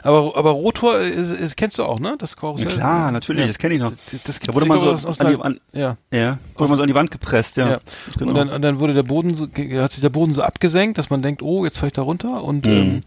Aber 0.03 0.37
aber 0.37 0.51
Rotor 0.51 0.99
äh, 1.01 1.09
ist, 1.11 1.31
ist, 1.31 1.57
kennst 1.57 1.79
du 1.79 1.85
auch, 1.85 1.99
ne? 1.99 2.17
Das 2.19 2.33
Ja, 2.33 2.37
Karussell. 2.41 2.69
klar, 2.73 3.11
natürlich, 3.11 3.41
Ja. 3.43 3.47
das 3.49 3.59
kenne 3.59 3.75
ich 3.75 3.81
noch. 3.81 3.91
Das, 3.91 4.23
das 4.25 4.39
Da 4.41 4.55
wurde 4.55 4.67
man 4.67 4.81
so 4.81 4.91
aus, 4.91 5.05
aus 5.07 5.19
an 5.21 5.35
die, 5.35 5.41
an, 5.43 5.61
ja. 5.73 5.97
ja, 6.13 6.39
wurde 6.57 6.71
man 6.71 6.77
so 6.79 6.83
an 6.83 6.89
die 6.89 6.95
Wand 6.95 7.11
gepresst, 7.11 7.57
ja. 7.57 7.69
Ja. 7.71 7.81
Genau. 8.19 8.31
Und, 8.31 8.37
dann, 8.37 8.49
und 8.51 8.63
dann 8.63 8.81
wurde 8.81 8.95
der 8.95 9.03
Boden 9.03 9.35
so, 9.35 9.45
hat 9.83 9.93
sich 9.93 10.01
der 10.03 10.11
Boden 10.11 10.33
so 10.35 10.43
abgesenkt, 10.43 10.97
dass 10.99 11.09
man 11.11 11.21
denkt, 11.23 11.43
oh, 11.43 11.65
jetzt 11.65 11.79
falle 11.79 11.89
ich 11.89 11.93
da 11.95 12.03
runter 12.03 12.43
und 12.45 12.67
Mhm. 12.67 12.73
ähm, 12.73 13.01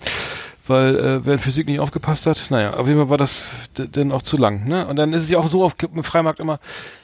weil 0.68 0.96
äh, 0.96 1.26
wer 1.26 1.34
in 1.34 1.40
Physik 1.40 1.68
nicht 1.68 1.80
aufgepasst 1.80 2.26
hat, 2.26 2.48
naja, 2.50 2.74
auf 2.76 2.88
jeden 2.88 3.00
Fall 3.00 3.10
war 3.10 3.18
das 3.18 3.46
dann 3.76 4.12
auch 4.12 4.22
zu 4.22 4.38
lang, 4.38 4.68
ne? 4.68 4.86
Und 4.88 4.96
dann 4.98 5.14
ist 5.14 5.24
es 5.24 5.30
ja 5.30 5.38
auch 5.40 5.48
so 5.48 5.64
auf 5.64 5.76
im 5.94 6.04
Freimarkt 6.04 6.40
immer, 6.40 6.60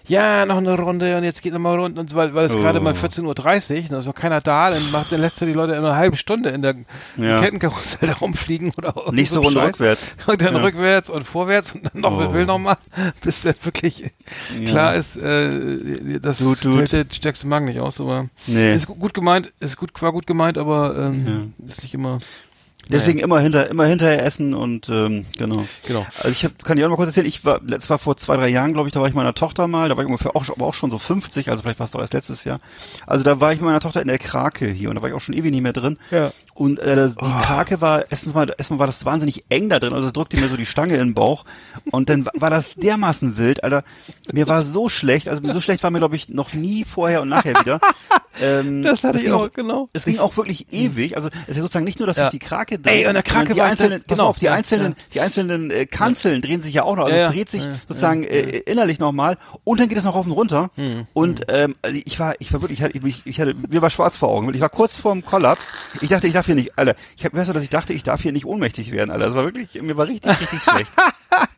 ja, 0.05 0.45
noch 0.45 0.57
eine 0.57 0.77
Runde 0.77 1.15
und 1.17 1.23
jetzt 1.23 1.41
geht 1.41 1.53
noch 1.53 1.59
mal 1.59 1.79
rund 1.79 1.97
und 1.97 2.09
so, 2.09 2.15
weil, 2.17 2.33
weil 2.33 2.45
es 2.45 2.55
Oh. 2.55 2.59
gerade 2.59 2.79
mal 2.81 2.93
14.30 2.93 3.23
Uhr, 3.23 3.29
und 3.83 3.91
da 3.91 3.99
ist 3.99 4.05
noch 4.05 4.15
keiner 4.15 4.41
da, 4.41 4.69
dann 4.71 4.91
macht, 4.91 5.11
dann 5.13 5.21
lässt 5.21 5.39
er 5.41 5.47
die 5.47 5.53
Leute 5.53 5.73
in 5.73 5.79
einer 5.79 5.95
halben 5.95 6.17
Stunde 6.17 6.49
in 6.49 6.61
der 6.61 6.75
Ja. 7.17 7.39
Kettenkarussell 7.41 8.09
da 8.09 8.15
rumfliegen 8.15 8.73
oder 8.77 8.93
Nächste 9.11 9.35
so 9.35 9.41
Runde 9.41 9.59
Scheiß. 9.61 9.69
rückwärts. 9.69 10.15
Und 10.27 10.41
dann 10.41 10.55
Ja. 10.55 10.61
rückwärts 10.61 11.09
und 11.09 11.23
vorwärts 11.25 11.73
und 11.73 11.85
dann 11.85 12.01
noch, 12.01 12.11
Oh. 12.29 12.33
will 12.33 12.45
noch 12.45 12.59
mal, 12.59 12.75
bis 13.21 13.41
dann 13.43 13.55
wirklich 13.63 14.11
Ja. 14.59 14.65
klar 14.65 14.95
ist, 14.95 15.15
äh, 15.15 16.19
das 16.19 16.39
Tut, 16.39 16.61
tut. 16.61 16.75
hält 16.75 16.91
der 16.91 17.05
stärkste 17.09 17.47
Magen 17.47 17.65
nicht 17.65 17.79
aus, 17.79 18.01
aber 18.01 18.27
Nee. 18.47 18.75
ist 18.75 18.87
gu- 18.87 18.95
gut 18.95 19.13
gemeint, 19.13 19.53
ist 19.61 19.77
gut, 19.77 19.89
war 20.01 20.11
gut 20.11 20.27
gemeint, 20.27 20.57
aber 20.57 20.97
ähm, 20.97 21.53
ist 21.65 21.81
nicht 21.83 21.93
immer. 21.93 22.19
Deswegen 22.89 23.19
immer 23.19 23.39
hinter, 23.39 23.69
immer 23.69 23.85
hinterher 23.85 24.25
essen 24.25 24.53
und 24.53 24.89
ähm, 24.89 25.25
genau. 25.37 25.63
Genau. 25.87 26.05
Also 26.17 26.29
ich 26.29 26.43
hab, 26.43 26.63
kann 26.63 26.75
dir 26.77 26.85
auch 26.85 26.89
mal 26.89 26.95
kurz 26.97 27.07
erzählen, 27.09 27.25
ich 27.27 27.45
war, 27.45 27.61
letztes 27.65 27.89
war 27.89 27.97
vor 27.97 28.17
zwei, 28.17 28.35
drei 28.35 28.49
Jahren, 28.49 28.73
glaube 28.73 28.89
ich, 28.89 28.93
da 28.93 28.99
war 28.99 29.07
ich 29.07 29.13
mit 29.13 29.23
meiner 29.23 29.33
Tochter 29.33 29.67
mal, 29.67 29.87
da 29.89 29.95
war 29.95 30.03
ich 30.03 30.07
ungefähr 30.09 30.35
auch, 30.35 30.43
schon- 30.43 30.55
aber 30.55 30.65
auch 30.65 30.73
schon 30.73 30.91
so 30.91 30.99
50, 30.99 31.49
also 31.49 31.63
vielleicht 31.63 31.79
war 31.79 31.85
es 31.85 31.91
doch 31.91 32.01
erst 32.01 32.13
letztes 32.13 32.43
Jahr. 32.43 32.59
Also 33.07 33.23
da 33.23 33.39
war 33.39 33.53
ich 33.53 33.59
mit 33.59 33.65
meiner 33.65 33.79
Tochter 33.79 34.01
in 34.01 34.07
der 34.09 34.19
Krake 34.19 34.67
hier 34.67 34.89
und 34.89 34.95
da 34.95 35.01
war 35.01 35.09
ich 35.09 35.15
auch 35.15 35.21
schon 35.21 35.33
ewig 35.35 35.51
nicht 35.51 35.61
mehr 35.63 35.73
drin. 35.73 35.97
Ja. 36.11 36.31
Und 36.55 36.79
äh, 36.79 37.09
die 37.09 37.13
Oh. 37.19 37.41
Krake 37.41 37.81
war, 37.81 38.05
erstens 38.09 38.33
mal, 38.33 38.53
erstmal 38.57 38.79
war 38.79 38.85
das 38.87 39.03
wahnsinnig 39.05 39.43
eng 39.49 39.69
da 39.69 39.79
drin, 39.79 39.93
also 39.93 40.11
drückte 40.11 40.39
mir 40.39 40.47
so 40.47 40.55
die 40.57 40.65
Stange 40.65 40.93
in 40.95 40.99
den 40.99 41.13
Bauch. 41.13 41.45
Und 41.91 42.09
dann 42.09 42.27
war 42.33 42.49
das 42.49 42.75
dermaßen 42.75 43.37
wild, 43.37 43.63
Alter. 43.63 43.83
Mir 44.31 44.47
war 44.47 44.61
so 44.61 44.87
schlecht, 44.89 45.27
also 45.29 45.41
so 45.51 45.61
schlecht 45.61 45.83
war 45.83 45.89
mir, 45.91 45.99
glaube 45.99 46.15
ich, 46.15 46.29
noch 46.29 46.53
nie 46.53 46.83
vorher 46.83 47.21
und 47.21 47.29
nachher 47.29 47.59
wieder. 47.59 47.79
Ähm, 48.41 48.81
Das 48.81 49.03
hatte 49.03 49.19
ich 49.19 49.31
auch, 49.31 49.51
genau. 49.51 49.89
Es 49.93 50.05
ging 50.05 50.17
auch 50.17 50.35
wirklich 50.37 50.73
ewig. 50.73 51.15
Also 51.15 51.29
es 51.43 51.49
ist 51.49 51.57
sozusagen 51.61 51.85
nicht 51.85 51.99
nur, 51.99 52.07
dass 52.07 52.17
Ja. 52.17 52.31
die 52.31 52.39
Krake 52.39 52.79
dreht, 52.79 53.01
Ey, 53.01 53.05
und 53.07 53.13
der 53.13 53.21
Krake 53.21 53.53
die 53.53 53.59
war- 53.59 53.67
einzelnen, 53.67 53.99
pass 54.01 54.07
genau, 54.07 54.23
mal 54.23 54.29
auf, 54.31 54.39
die 54.39 54.45
ja, 54.45 54.53
einzelnen, 54.53 54.93
ja. 54.93 55.03
die 55.13 55.19
einzelnen 55.21 55.69
äh, 55.69 55.85
Kanzeln 55.85 56.41
drehen 56.41 56.59
sich 56.63 56.73
ja 56.73 56.81
auch 56.81 56.95
noch. 56.95 57.05
Also 57.05 57.15
es 57.15 57.31
dreht 57.31 57.49
sich 57.49 57.61
sozusagen 57.87 58.23
äh, 58.23 58.57
innerlich 58.61 58.97
nochmal 58.97 59.37
und 59.63 59.79
dann 59.79 59.87
geht 59.87 59.99
es 59.99 60.03
noch 60.03 60.15
rauf 60.15 60.25
und 60.25 60.31
runter. 60.31 60.71
Hm, 60.77 61.05
Und 61.13 61.43
ähm, 61.49 61.75
also 61.83 62.01
ich 62.03 62.19
war, 62.19 62.33
ich 62.39 62.51
war 62.51 62.61
wirklich, 62.63 62.79
ich 62.79 62.83
hatte, 62.83 62.97
ich, 63.07 63.21
ich 63.27 63.39
hatte, 63.39 63.53
mir 63.69 63.83
war 63.83 63.91
schwarz 63.91 64.15
vor 64.15 64.29
Augen. 64.29 64.51
Ich 64.55 64.61
war 64.61 64.69
kurz 64.69 64.97
vorm 64.97 65.23
Kollaps. 65.23 65.71
Ich 66.01 66.09
dachte, 66.09 66.25
ich 66.25 66.33
darf 66.43 66.45
hier 66.47 66.55
nicht, 66.55 66.77
Alter. 66.77 66.95
Ich 67.15 67.23
hab, 67.25 67.33
weißt 67.33 67.49
du, 67.49 67.53
dass 67.53 67.63
ich 67.63 67.69
dachte, 67.69 67.93
ich 67.93 68.03
darf 68.03 68.21
hier 68.21 68.33
nicht 68.33 68.45
ohnmächtig 68.45 68.91
werden, 68.91 69.11
Alter. 69.11 69.27
Das 69.27 69.35
war 69.35 69.45
wirklich, 69.45 69.81
mir 69.81 69.95
war 69.97 70.07
richtig, 70.07 70.31
richtig 70.39 70.61
schlecht. 70.69 70.91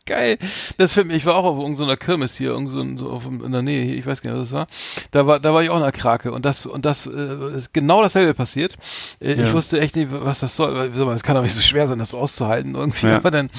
Geil. 0.06 0.38
Das 0.78 0.96
mich, 0.96 1.18
ich 1.18 1.26
war 1.26 1.36
auch 1.36 1.46
auf 1.46 1.58
irgendeiner 1.58 1.98
Kirmes 1.98 2.36
hier, 2.38 2.52
irgend 2.52 3.00
so, 3.00 3.10
auf, 3.10 3.26
in 3.26 3.52
der 3.52 3.64
Nähe 3.64 3.84
hier, 3.84 3.96
ich 3.98 4.06
weiß 4.06 4.22
gar 4.22 4.32
nicht, 4.32 4.40
was 4.42 4.50
das 4.50 4.56
war. 4.58 4.68
Da 5.12 5.26
war, 5.28 5.40
da 5.40 5.54
war 5.54 5.64
ich 5.64 5.70
auch 5.72 5.78
in 5.78 5.82
der 5.82 5.92
Krake 5.92 6.32
und 6.32 6.46
das, 6.46 6.66
und 6.68 6.86
das 6.86 7.08
äh, 7.08 7.58
ist 7.58 7.74
genau 7.74 8.04
dasselbe 8.04 8.34
passiert. 8.36 8.76
Äh, 9.20 9.34
Ja. 9.34 9.46
Ich 9.46 9.54
wusste 9.54 9.80
echt 9.80 9.96
nicht, 9.96 10.10
was 10.12 10.40
das 10.42 10.56
soll. 10.56 10.92
Es 11.16 11.24
kann 11.24 11.36
doch 11.36 11.42
nicht 11.42 11.56
so 11.56 11.62
schwer 11.62 11.88
sein, 11.88 11.98
das 12.00 12.14
auszuhalten 12.14 12.76
irgendwie. 12.76 13.08
Ja. 13.08 13.18
Aber 13.18 13.32
dann, 13.32 13.50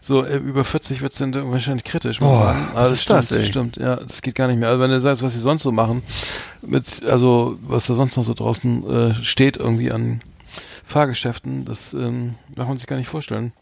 so 0.00 0.24
äh, 0.24 0.36
über 0.36 0.64
40 0.64 1.02
wird's 1.02 1.18
dann 1.18 1.34
wahrscheinlich 1.50 1.84
kritisch. 1.84 2.20
Boah, 2.20 2.56
Also 2.74 2.94
ist 2.94 3.02
stimmt, 3.02 3.18
das, 3.18 3.32
ey? 3.32 3.44
Stimmt, 3.46 3.76
ja, 3.76 3.96
das 3.96 4.22
geht 4.22 4.36
gar 4.36 4.46
nicht 4.46 4.58
mehr. 4.60 4.68
Also 4.68 4.80
wenn 4.80 4.90
du 4.90 5.00
sagst, 5.00 5.22
was 5.24 5.32
sie 5.34 5.40
sonst 5.40 5.64
so 5.64 5.72
machen, 5.72 6.02
mit, 6.62 7.02
also 7.04 7.58
was 7.62 7.86
da 7.88 7.94
sonst 7.94 8.16
noch 8.16 8.24
so 8.24 8.32
draußen 8.32 9.10
äh, 9.10 9.14
steht 9.24 9.56
irgendwie 9.56 9.90
an 9.90 10.20
Fahrgeschäften, 10.88 11.64
das 11.64 11.94
ähm, 11.94 12.36
darf 12.54 12.68
man 12.68 12.78
sich 12.78 12.86
gar 12.86 12.96
nicht 12.96 13.08
vorstellen. 13.08 13.52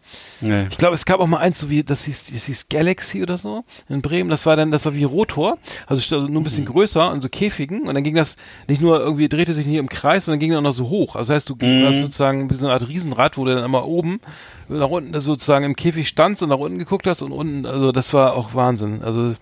Nee. 0.42 0.66
Ich 0.70 0.76
glaube, 0.76 0.94
es 0.94 1.06
gab 1.06 1.20
auch 1.20 1.26
mal 1.26 1.38
eins, 1.38 1.58
so 1.58 1.70
wie, 1.70 1.82
das 1.82 2.04
hieß, 2.04 2.26
das 2.30 2.44
hieß 2.44 2.68
Galaxy 2.68 3.22
oder 3.22 3.38
so 3.38 3.64
in 3.88 4.02
Bremen. 4.02 4.28
Das 4.28 4.44
war 4.44 4.56
dann, 4.56 4.70
das 4.70 4.84
war 4.84 4.94
wie 4.94 5.04
Rotor, 5.04 5.56
also 5.86 6.02
st- 6.02 6.28
nur 6.28 6.42
ein 6.42 6.44
bisschen 6.44 6.66
größer 6.66 7.10
und 7.10 7.22
so 7.22 7.30
Käfigen. 7.30 7.88
Und 7.88 7.94
dann 7.94 8.04
ging 8.04 8.14
das 8.14 8.36
nicht 8.68 8.82
nur 8.82 9.00
irgendwie, 9.00 9.30
drehte 9.30 9.54
sich 9.54 9.66
nicht 9.66 9.78
im 9.78 9.88
Kreis, 9.88 10.26
sondern 10.26 10.38
ging 10.40 10.54
auch 10.54 10.60
noch 10.60 10.72
so 10.74 10.90
hoch. 10.90 11.16
Also 11.16 11.32
das 11.32 11.36
heißt, 11.36 11.48
du 11.50 11.56
Mhm. 11.66 11.84
hast 11.86 12.00
sozusagen 12.02 12.50
wie 12.50 12.54
so 12.54 12.66
eine 12.66 12.74
Art 12.74 12.86
Riesenrad, 12.86 13.38
wo 13.38 13.46
du 13.46 13.54
dann 13.54 13.64
immer 13.64 13.86
oben 13.86 14.20
nach 14.68 14.90
unten 14.90 15.18
sozusagen 15.18 15.64
im 15.64 15.76
Käfig 15.76 16.06
standst 16.08 16.42
und 16.42 16.50
nach 16.50 16.58
unten 16.58 16.78
geguckt 16.78 17.06
hast 17.06 17.22
und 17.22 17.32
unten, 17.32 17.64
also 17.64 17.90
das 17.90 18.12
war 18.12 18.34
auch 18.34 18.54
Wahnsinn. 18.54 19.00
Also 19.02 19.34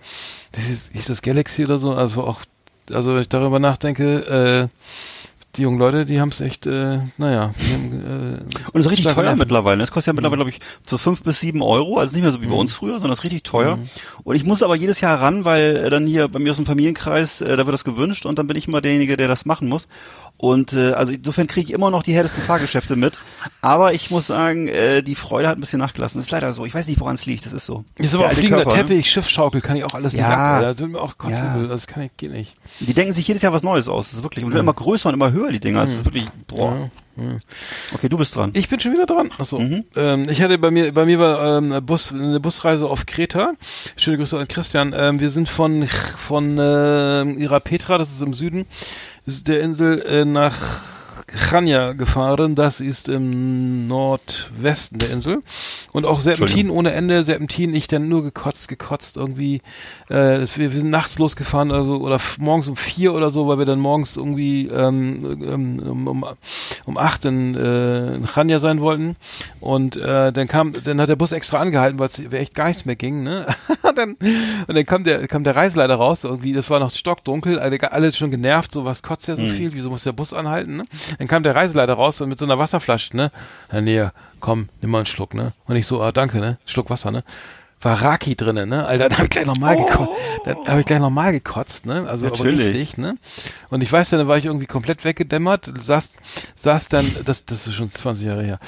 das 0.53 0.63
hieß, 0.65 0.89
hieß 0.93 1.05
das 1.07 1.21
Galaxy 1.21 1.65
oder 1.65 1.77
so, 1.77 1.91
also 1.93 2.23
auch, 2.23 2.39
also 2.91 3.13
wenn 3.13 3.21
ich 3.21 3.29
darüber 3.29 3.59
nachdenke, 3.59 4.69
äh, 4.71 4.77
die 5.55 5.61
jungen 5.61 5.77
Leute, 5.77 6.05
die 6.05 6.19
haben 6.19 6.29
es 6.29 6.41
echt, 6.41 6.65
äh, 6.65 6.97
naja, 7.17 7.53
die 7.59 7.73
haben, 7.73 8.39
äh, 8.41 8.69
Und 8.71 8.79
es 8.81 8.85
ist 8.85 8.91
richtig 8.91 9.07
teuer 9.13 9.23
Nerven. 9.23 9.39
mittlerweile. 9.39 9.79
Das 9.79 9.91
kostet 9.91 10.07
ja 10.07 10.13
mittlerweile, 10.13 10.37
glaube 10.43 10.49
ich, 10.49 10.59
so 10.87 10.97
fünf 10.97 11.21
bis 11.23 11.39
sieben 11.39 11.61
Euro. 11.61 11.97
Also 11.99 12.13
nicht 12.13 12.23
mehr 12.23 12.31
so 12.31 12.41
wie 12.41 12.47
bei 12.47 12.55
uns 12.55 12.73
früher, 12.73 12.93
sondern 12.93 13.11
es 13.11 13.19
ist 13.19 13.23
richtig 13.23 13.43
teuer. 13.43 13.77
Und 14.23 14.35
ich 14.35 14.43
muss 14.45 14.63
aber 14.63 14.75
jedes 14.75 14.99
Jahr 15.01 15.21
ran, 15.21 15.45
weil 15.45 15.75
äh, 15.75 15.89
dann 15.89 16.07
hier 16.07 16.27
bei 16.27 16.39
mir 16.39 16.49
aus 16.51 16.57
dem 16.57 16.65
Familienkreis, 16.65 17.41
äh, 17.41 17.55
da 17.55 17.65
wird 17.67 17.73
das 17.73 17.83
gewünscht 17.83 18.25
und 18.25 18.39
dann 18.39 18.47
bin 18.47 18.57
ich 18.57 18.67
immer 18.67 18.81
derjenige, 18.81 19.15
der 19.15 19.27
das 19.27 19.45
machen 19.45 19.69
muss. 19.69 19.87
Und 20.43 20.73
äh, 20.73 20.91
also 20.91 21.13
insofern 21.13 21.47
kriege 21.47 21.67
ich 21.69 21.71
immer 21.73 21.89
noch 21.89 22.03
die 22.03 22.13
härtesten 22.13 22.43
Fahrgeschäfte 22.43 22.97
mit. 22.97 23.21
Aber 23.61 23.93
ich 23.93 24.11
muss 24.11 24.27
sagen, 24.27 24.67
äh, 24.67 25.01
die 25.01 25.15
Freude 25.15 25.47
hat 25.47 25.57
ein 25.57 25.61
bisschen 25.61 25.79
nachgelassen. 25.79 26.19
Das 26.19 26.25
ist 26.25 26.31
leider 26.31 26.53
so. 26.53 26.65
Ich 26.65 26.73
weiß 26.73 26.85
nicht, 26.85 26.99
woran 26.99 27.15
es 27.15 27.25
liegt. 27.25 27.45
Das 27.45 27.53
ist 27.53 27.65
so. 27.65 27.85
Ist 27.95 28.13
aber 28.13 28.25
auch 28.25 28.33
fliegender 28.33 28.63
Körper, 28.65 28.75
ne? 28.75 28.83
Teppich, 28.89 29.09
Schiffsschaukel, 29.09 29.61
kann 29.61 29.77
ich 29.77 29.85
auch 29.85 29.93
alles 29.93 30.11
Ja. 30.11 30.27
nicht 30.27 30.37
ab. 30.37 30.61
Da 30.61 30.73
tut 30.73 30.91
mir 30.91 30.99
auch 30.99 31.17
kotzübel. 31.17 31.61
Ja. 31.61 31.67
Das 31.69 31.87
kann 31.87 32.03
ich, 32.03 32.17
geht 32.17 32.33
nicht. 32.33 32.55
Die 32.81 32.93
denken 32.93 33.13
sich 33.13 33.25
jedes 33.25 33.41
Jahr 33.41 33.53
was 33.53 33.63
Neues 33.63 33.87
aus. 33.87 34.07
Das 34.09 34.17
ist 34.17 34.23
wirklich. 34.23 34.43
Und 34.43 34.51
werden 34.51 34.65
immer 34.65 34.73
größer 34.73 35.07
und 35.07 35.15
immer 35.15 35.31
höher, 35.31 35.49
die 35.49 35.61
Dinger. 35.61 35.79
Das 35.79 35.91
ist 35.91 36.03
wirklich. 36.03 36.25
Boah. 36.47 36.89
Ja, 37.15 37.23
ja. 37.23 37.39
Okay, 37.93 38.09
du 38.09 38.17
bist 38.17 38.35
dran. 38.35 38.51
Ich 38.53 38.67
bin 38.67 38.81
schon 38.81 38.91
wieder 38.91 39.05
dran. 39.05 39.29
Achso. 39.37 39.59
Mhm. 39.59 39.85
Ähm, 39.95 40.27
ich 40.27 40.41
hatte 40.41 40.57
bei 40.57 40.71
mir, 40.71 40.93
bei 40.93 41.05
mir 41.05 41.19
war 41.19 41.57
ähm, 41.57 41.71
eine, 41.71 41.81
Bus, 41.81 42.11
eine 42.11 42.41
Busreise 42.41 42.89
auf 42.89 43.05
Kreta. 43.05 43.53
Schöne 43.95 44.17
Grüße 44.17 44.37
an 44.37 44.49
Christian. 44.49 44.93
Ähm, 44.93 45.21
wir 45.21 45.29
sind 45.29 45.47
von 45.47 45.87
von 46.17 46.57
äh, 46.57 47.21
Irapetra, 47.23 47.97
das 47.97 48.11
ist 48.11 48.21
im 48.21 48.33
Süden 48.33 48.65
der 49.25 49.61
Insel, 49.61 50.01
äh, 50.01 50.25
nach 50.25 50.53
Chania 51.49 51.93
gefahren. 51.93 52.55
Das 52.55 52.79
ist 52.79 53.09
im 53.09 53.87
Nordwesten 53.87 54.99
der 54.99 55.09
Insel. 55.09 55.41
Und 55.91 56.05
auch 56.05 56.19
Serpentin 56.19 56.69
ohne 56.69 56.91
Ende. 56.91 57.23
Serpentin, 57.23 57.73
ich 57.75 57.87
dann 57.87 58.09
nur 58.09 58.23
gekotzt, 58.23 58.67
gekotzt 58.67 59.17
irgendwie. 59.17 59.61
Äh, 60.09 60.39
das, 60.39 60.57
wir, 60.57 60.73
wir 60.73 60.79
sind 60.79 60.89
nachts 60.89 61.19
losgefahren 61.19 61.71
also, 61.71 61.97
oder 61.97 62.19
morgens 62.39 62.67
um 62.67 62.75
vier 62.75 63.13
oder 63.13 63.29
so, 63.29 63.47
weil 63.47 63.57
wir 63.57 63.65
dann 63.65 63.79
morgens 63.79 64.17
irgendwie 64.17 64.67
ähm, 64.67 65.39
ähm, 65.41 65.79
um, 65.79 66.07
um, 66.07 66.25
um 66.85 66.97
acht 66.97 67.25
in, 67.25 67.55
äh, 67.55 68.15
in 68.15 68.27
Chania 68.27 68.59
sein 68.59 68.81
wollten. 68.81 69.15
Und 69.59 69.95
äh, 69.95 70.31
dann 70.31 70.47
kam, 70.47 70.73
dann 70.83 70.99
hat 70.99 71.09
der 71.09 71.15
Bus 71.15 71.31
extra 71.31 71.57
angehalten, 71.57 71.99
weil 71.99 72.07
es 72.07 72.19
echt 72.31 72.55
gar 72.55 72.67
nichts 72.67 72.85
mehr 72.85 72.95
ging. 72.95 73.23
Ne? 73.23 73.45
dann, 73.95 74.15
und 74.67 74.75
dann 74.75 74.85
kam 74.85 75.03
der, 75.03 75.27
kam 75.27 75.43
der 75.43 75.55
Reiseleiter 75.55 75.95
raus, 75.95 76.23
irgendwie, 76.23 76.53
das 76.53 76.69
war 76.69 76.79
noch 76.79 76.91
stockdunkel, 76.91 77.59
alle, 77.59 77.91
alle 77.91 78.11
schon 78.11 78.31
genervt, 78.31 78.71
so 78.71 78.85
was 78.85 79.03
kotzt 79.03 79.27
ja 79.27 79.35
so 79.35 79.43
viel, 79.43 79.73
wieso 79.73 79.89
muss 79.89 80.03
der 80.03 80.11
Bus 80.11 80.33
anhalten, 80.33 80.77
ne? 80.77 80.83
Dann 81.17 81.27
kam 81.27 81.43
der 81.43 81.55
Reiseleiter 81.55 81.93
raus 81.93 82.21
und 82.21 82.29
mit 82.29 82.39
so 82.39 82.45
einer 82.45 82.59
Wasserflasche, 82.59 83.15
ne? 83.15 83.31
Herr 83.69 83.81
Näher, 83.81 84.13
komm, 84.39 84.69
nimm 84.81 84.91
mal 84.91 84.99
einen 84.99 85.05
Schluck, 85.05 85.33
ne? 85.33 85.53
Und 85.65 85.75
ich 85.75 85.87
so, 85.87 86.01
ah, 86.01 86.11
danke, 86.11 86.39
ne? 86.39 86.57
Schluck 86.65 86.89
Wasser, 86.89 87.11
ne? 87.11 87.23
War 87.81 88.01
Raki 88.01 88.35
drinnen, 88.35 88.69
ne? 88.69 88.85
Alter, 88.85 89.09
dann 89.09 89.17
hab 89.17 89.25
ich 89.25 89.29
gleich 89.29 89.45
nochmal 89.45 89.75
gekotzt. 89.75 90.11
Dann 90.45 90.57
hab 90.65 90.79
ich 90.79 90.85
gleich 90.85 90.99
nochmal 90.99 91.31
gekotzt, 91.33 91.85
ne? 91.85 92.05
Also 92.07 92.27
aber 92.27 92.43
richtig, 92.43 92.97
ne? 92.97 93.17
Und 93.69 93.81
ich 93.81 93.91
weiß, 93.91 94.11
dann 94.11 94.27
war 94.27 94.37
ich 94.37 94.45
irgendwie 94.45 94.67
komplett 94.67 95.03
weggedämmert, 95.03 95.71
saß, 95.77 96.11
saß 96.55 96.87
dann, 96.87 97.13
das, 97.25 97.45
das 97.45 97.67
ist 97.67 97.73
schon 97.73 97.91
20 97.91 98.25
Jahre 98.25 98.43
her 98.43 98.59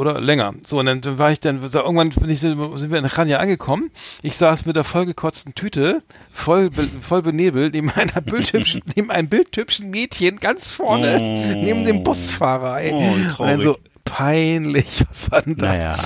oder 0.00 0.20
länger. 0.20 0.54
So, 0.66 0.78
und 0.80 0.86
dann, 0.86 1.00
dann 1.00 1.18
war 1.18 1.30
ich 1.30 1.38
dann, 1.40 1.62
irgendwann 1.62 2.10
bin 2.10 2.30
ich, 2.30 2.40
sind 2.40 2.58
wir 2.90 2.98
in 2.98 3.08
Chania 3.08 3.38
angekommen. 3.38 3.90
Ich 4.22 4.36
saß 4.36 4.66
mit 4.66 4.74
der 4.76 4.84
vollgekotzten 4.84 5.54
Tüte, 5.54 6.02
voll, 6.32 6.70
voll 7.02 7.22
benebelt, 7.22 7.74
neben 7.74 7.90
einer 7.90 8.20
bildhübschen, 8.24 8.82
neben 8.96 9.10
einem 9.10 9.28
bildhübschen 9.28 9.90
Mädchen 9.90 10.40
ganz 10.40 10.70
vorne, 10.70 11.18
Oh. 11.20 11.52
neben 11.62 11.84
dem 11.84 12.02
Busfahrer, 12.02 12.80
ey. 12.80 12.92
Oh, 12.92 13.42
und 13.42 13.48
dann 13.48 13.60
so, 13.60 13.78
peinlich, 14.04 14.86
was 15.08 15.30
war 15.30 15.42
denn 15.42 15.56
da? 15.56 15.66
Naja. 15.66 15.96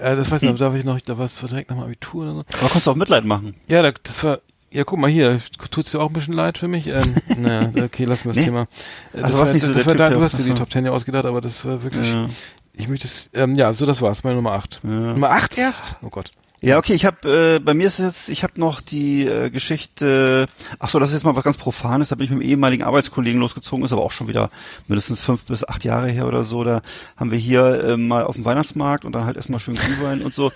Äh, 0.00 0.16
das 0.16 0.30
weiß 0.30 0.42
ich 0.42 0.50
noch, 0.50 0.58
da 0.58 0.70
war 0.72 0.78
ich 0.78 0.84
noch, 0.84 1.00
da 1.00 1.18
war 1.18 1.26
es 1.26 1.38
direkt 1.38 1.70
nach 1.70 1.76
dem 1.76 1.84
Abitur 1.84 2.22
oder 2.24 2.34
so. 2.34 2.40
Aber 2.60 2.68
kannst 2.70 2.86
du 2.86 2.90
auch 2.90 2.96
Mitleid 2.96 3.24
machen. 3.24 3.54
Ja, 3.68 3.82
da, 3.82 3.92
das 4.02 4.24
war, 4.24 4.38
ja, 4.70 4.82
guck 4.84 4.98
mal 4.98 5.08
hier, 5.10 5.40
tut's 5.70 5.92
dir 5.92 6.00
auch 6.00 6.08
ein 6.08 6.12
bisschen 6.14 6.34
leid 6.34 6.58
für 6.58 6.66
mich? 6.68 6.88
Ähm, 6.88 7.14
naja, 7.36 7.70
okay, 7.84 8.04
lassen 8.06 8.24
wir 8.24 8.30
das 8.30 8.36
Nee. 8.38 8.44
Thema. 8.44 8.62
Äh, 9.12 9.18
Also 9.22 9.22
das 9.22 9.32
warst 9.32 9.46
war, 9.46 9.52
nicht 9.54 9.62
so 9.62 9.68
das 9.72 9.76
der 9.76 9.86
war 9.86 9.92
Typ, 9.92 9.98
da, 9.98 10.10
du 10.10 10.22
hast 10.22 10.38
dir 10.38 10.42
die. 10.44 10.54
Top 10.54 10.70
Ten 10.70 10.84
ja 10.84 10.90
ausgedacht, 10.90 11.26
aber 11.26 11.40
das 11.40 11.64
war 11.64 11.82
wirklich, 11.84 12.08
Ja. 12.08 12.26
Ich 12.76 12.88
möchte 12.88 13.06
es, 13.06 13.30
ähm, 13.34 13.54
ja, 13.54 13.72
so 13.72 13.86
das 13.86 14.02
war's, 14.02 14.24
meine 14.24 14.36
Nummer 14.36 14.52
8. 14.52 14.80
Ja. 14.82 14.90
Nummer 14.90 15.30
8 15.30 15.56
erst? 15.58 15.96
Oh 16.02 16.08
Gott. 16.08 16.30
Ja, 16.64 16.78
okay, 16.78 16.94
ich 16.94 17.04
habe 17.04 17.56
äh, 17.56 17.58
bei 17.58 17.74
mir 17.74 17.88
ist 17.88 17.98
es 17.98 18.06
jetzt, 18.06 18.28
ich 18.30 18.42
habe 18.42 18.58
noch 18.58 18.80
die 18.80 19.26
äh, 19.26 19.50
Geschichte, 19.50 20.46
ach 20.78 20.88
so, 20.88 20.98
das 20.98 21.10
ist 21.10 21.16
jetzt 21.16 21.24
mal 21.24 21.36
was 21.36 21.44
ganz 21.44 21.58
Profanes, 21.58 22.08
da 22.08 22.14
bin 22.14 22.24
ich 22.24 22.30
mit 22.30 22.40
einem 22.40 22.48
ehemaligen 22.48 22.84
Arbeitskollegen 22.84 23.38
losgezogen, 23.38 23.84
ist 23.84 23.92
aber 23.92 24.02
auch 24.02 24.12
schon 24.12 24.28
wieder 24.28 24.48
mindestens 24.88 25.20
fünf 25.20 25.42
bis 25.42 25.68
acht 25.68 25.84
Jahre 25.84 26.08
her 26.08 26.26
oder 26.26 26.44
so, 26.44 26.64
da 26.64 26.80
haben 27.18 27.30
wir 27.30 27.36
hier 27.36 27.84
äh, 27.84 27.96
mal 27.98 28.24
auf 28.24 28.36
dem 28.36 28.46
Weihnachtsmarkt 28.46 29.04
und 29.04 29.12
dann 29.12 29.26
halt 29.26 29.36
erstmal 29.36 29.60
schön 29.60 29.74
Glühwein 29.74 30.22
und 30.22 30.32
so. 30.32 30.52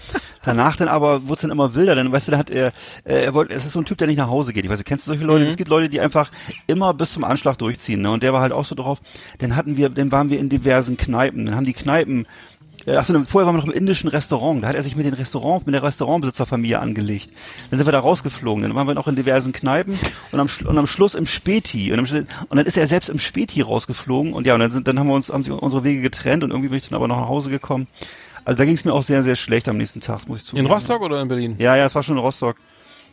Danach 0.46 0.76
dann 0.76 0.88
aber 0.88 1.24
wurde 1.24 1.34
es 1.34 1.40
dann 1.42 1.50
immer 1.50 1.74
wilder, 1.74 1.94
dann 1.94 2.10
weißt 2.10 2.28
du, 2.28 2.32
da 2.32 2.38
hat 2.38 2.48
er, 2.48 2.68
äh, 3.04 3.24
er 3.24 3.34
wollte, 3.34 3.52
es 3.52 3.66
ist 3.66 3.74
so 3.74 3.80
ein 3.80 3.84
Typ, 3.84 3.98
der 3.98 4.06
nicht 4.06 4.16
nach 4.16 4.30
Hause 4.30 4.54
geht. 4.54 4.64
Ich 4.64 4.70
weiß, 4.70 4.78
du 4.78 4.84
kennst 4.84 5.06
du 5.06 5.10
solche 5.10 5.26
Leute? 5.26 5.44
Mhm. 5.44 5.50
Es 5.50 5.56
gibt 5.58 5.68
Leute, 5.68 5.90
die 5.90 6.00
einfach 6.00 6.30
immer 6.66 6.94
bis 6.94 7.12
zum 7.12 7.22
Anschlag 7.22 7.58
durchziehen, 7.58 8.00
ne? 8.00 8.10
Und 8.10 8.22
der 8.22 8.32
war 8.32 8.40
halt 8.40 8.52
auch 8.52 8.64
so 8.64 8.74
drauf. 8.74 8.98
Dann 9.40 9.56
hatten 9.56 9.76
wir, 9.76 9.90
dann 9.90 10.10
waren 10.10 10.30
wir 10.30 10.38
in 10.38 10.48
diversen 10.48 10.96
Kneipen, 10.96 11.44
dann 11.44 11.54
haben 11.54 11.66
die 11.66 11.74
Kneipen 11.74 12.26
äh, 12.88 12.96
Achso, 12.96 13.12
vorher 13.26 13.46
waren 13.46 13.56
wir 13.56 13.60
noch 13.60 13.72
im 13.72 13.72
indischen 13.72 14.08
Restaurant. 14.08 14.62
Da 14.62 14.68
hat 14.68 14.74
er 14.74 14.82
sich 14.82 14.96
mit 14.96 15.06
den 15.06 15.14
Restaurant, 15.14 15.66
mit 15.66 15.74
der 15.74 15.82
Restaurantbesitzerfamilie 15.82 16.78
angelegt. 16.78 17.30
Dann 17.70 17.78
sind 17.78 17.86
wir 17.86 17.92
da 17.92 18.00
rausgeflogen. 18.00 18.62
Dann 18.62 18.74
waren 18.74 18.86
wir 18.86 18.94
noch 18.94 19.08
in 19.08 19.16
diversen 19.16 19.52
Kneipen 19.52 19.98
und 20.32 20.40
am, 20.40 20.48
und 20.64 20.78
am 20.78 20.86
Schluss 20.86 21.14
im 21.14 21.26
Späti. 21.26 21.92
Und, 21.92 21.98
am, 21.98 22.26
und 22.48 22.56
dann 22.56 22.66
ist 22.66 22.76
er 22.76 22.86
selbst 22.86 23.08
im 23.08 23.18
Späti 23.18 23.60
rausgeflogen. 23.60 24.32
Und 24.32 24.46
ja, 24.46 24.54
und 24.54 24.60
dann, 24.60 24.70
sind, 24.70 24.88
dann 24.88 24.98
haben 24.98 25.08
wir 25.08 25.14
uns, 25.14 25.30
haben 25.30 25.44
sich 25.44 25.52
unsere 25.52 25.84
Wege 25.84 26.00
getrennt 26.00 26.44
und 26.44 26.50
irgendwie 26.50 26.68
bin 26.68 26.78
ich 26.78 26.88
dann 26.88 26.96
aber 26.96 27.08
noch 27.08 27.20
nach 27.20 27.28
Hause 27.28 27.50
gekommen. 27.50 27.86
Also 28.44 28.58
da 28.58 28.64
ging 28.64 28.74
es 28.74 28.84
mir 28.84 28.94
auch 28.94 29.02
sehr, 29.02 29.22
sehr 29.22 29.36
schlecht 29.36 29.68
am 29.68 29.76
nächsten 29.76 30.00
Tag, 30.00 30.26
muss 30.26 30.38
ich 30.38 30.44
In 30.44 30.48
zugeben. 30.48 30.66
Rostock 30.68 31.02
oder 31.02 31.20
in 31.20 31.28
Berlin? 31.28 31.56
Ja, 31.58 31.76
ja, 31.76 31.84
es 31.84 31.94
war 31.94 32.02
schon 32.02 32.16
in 32.16 32.22
Rostock. 32.22 32.56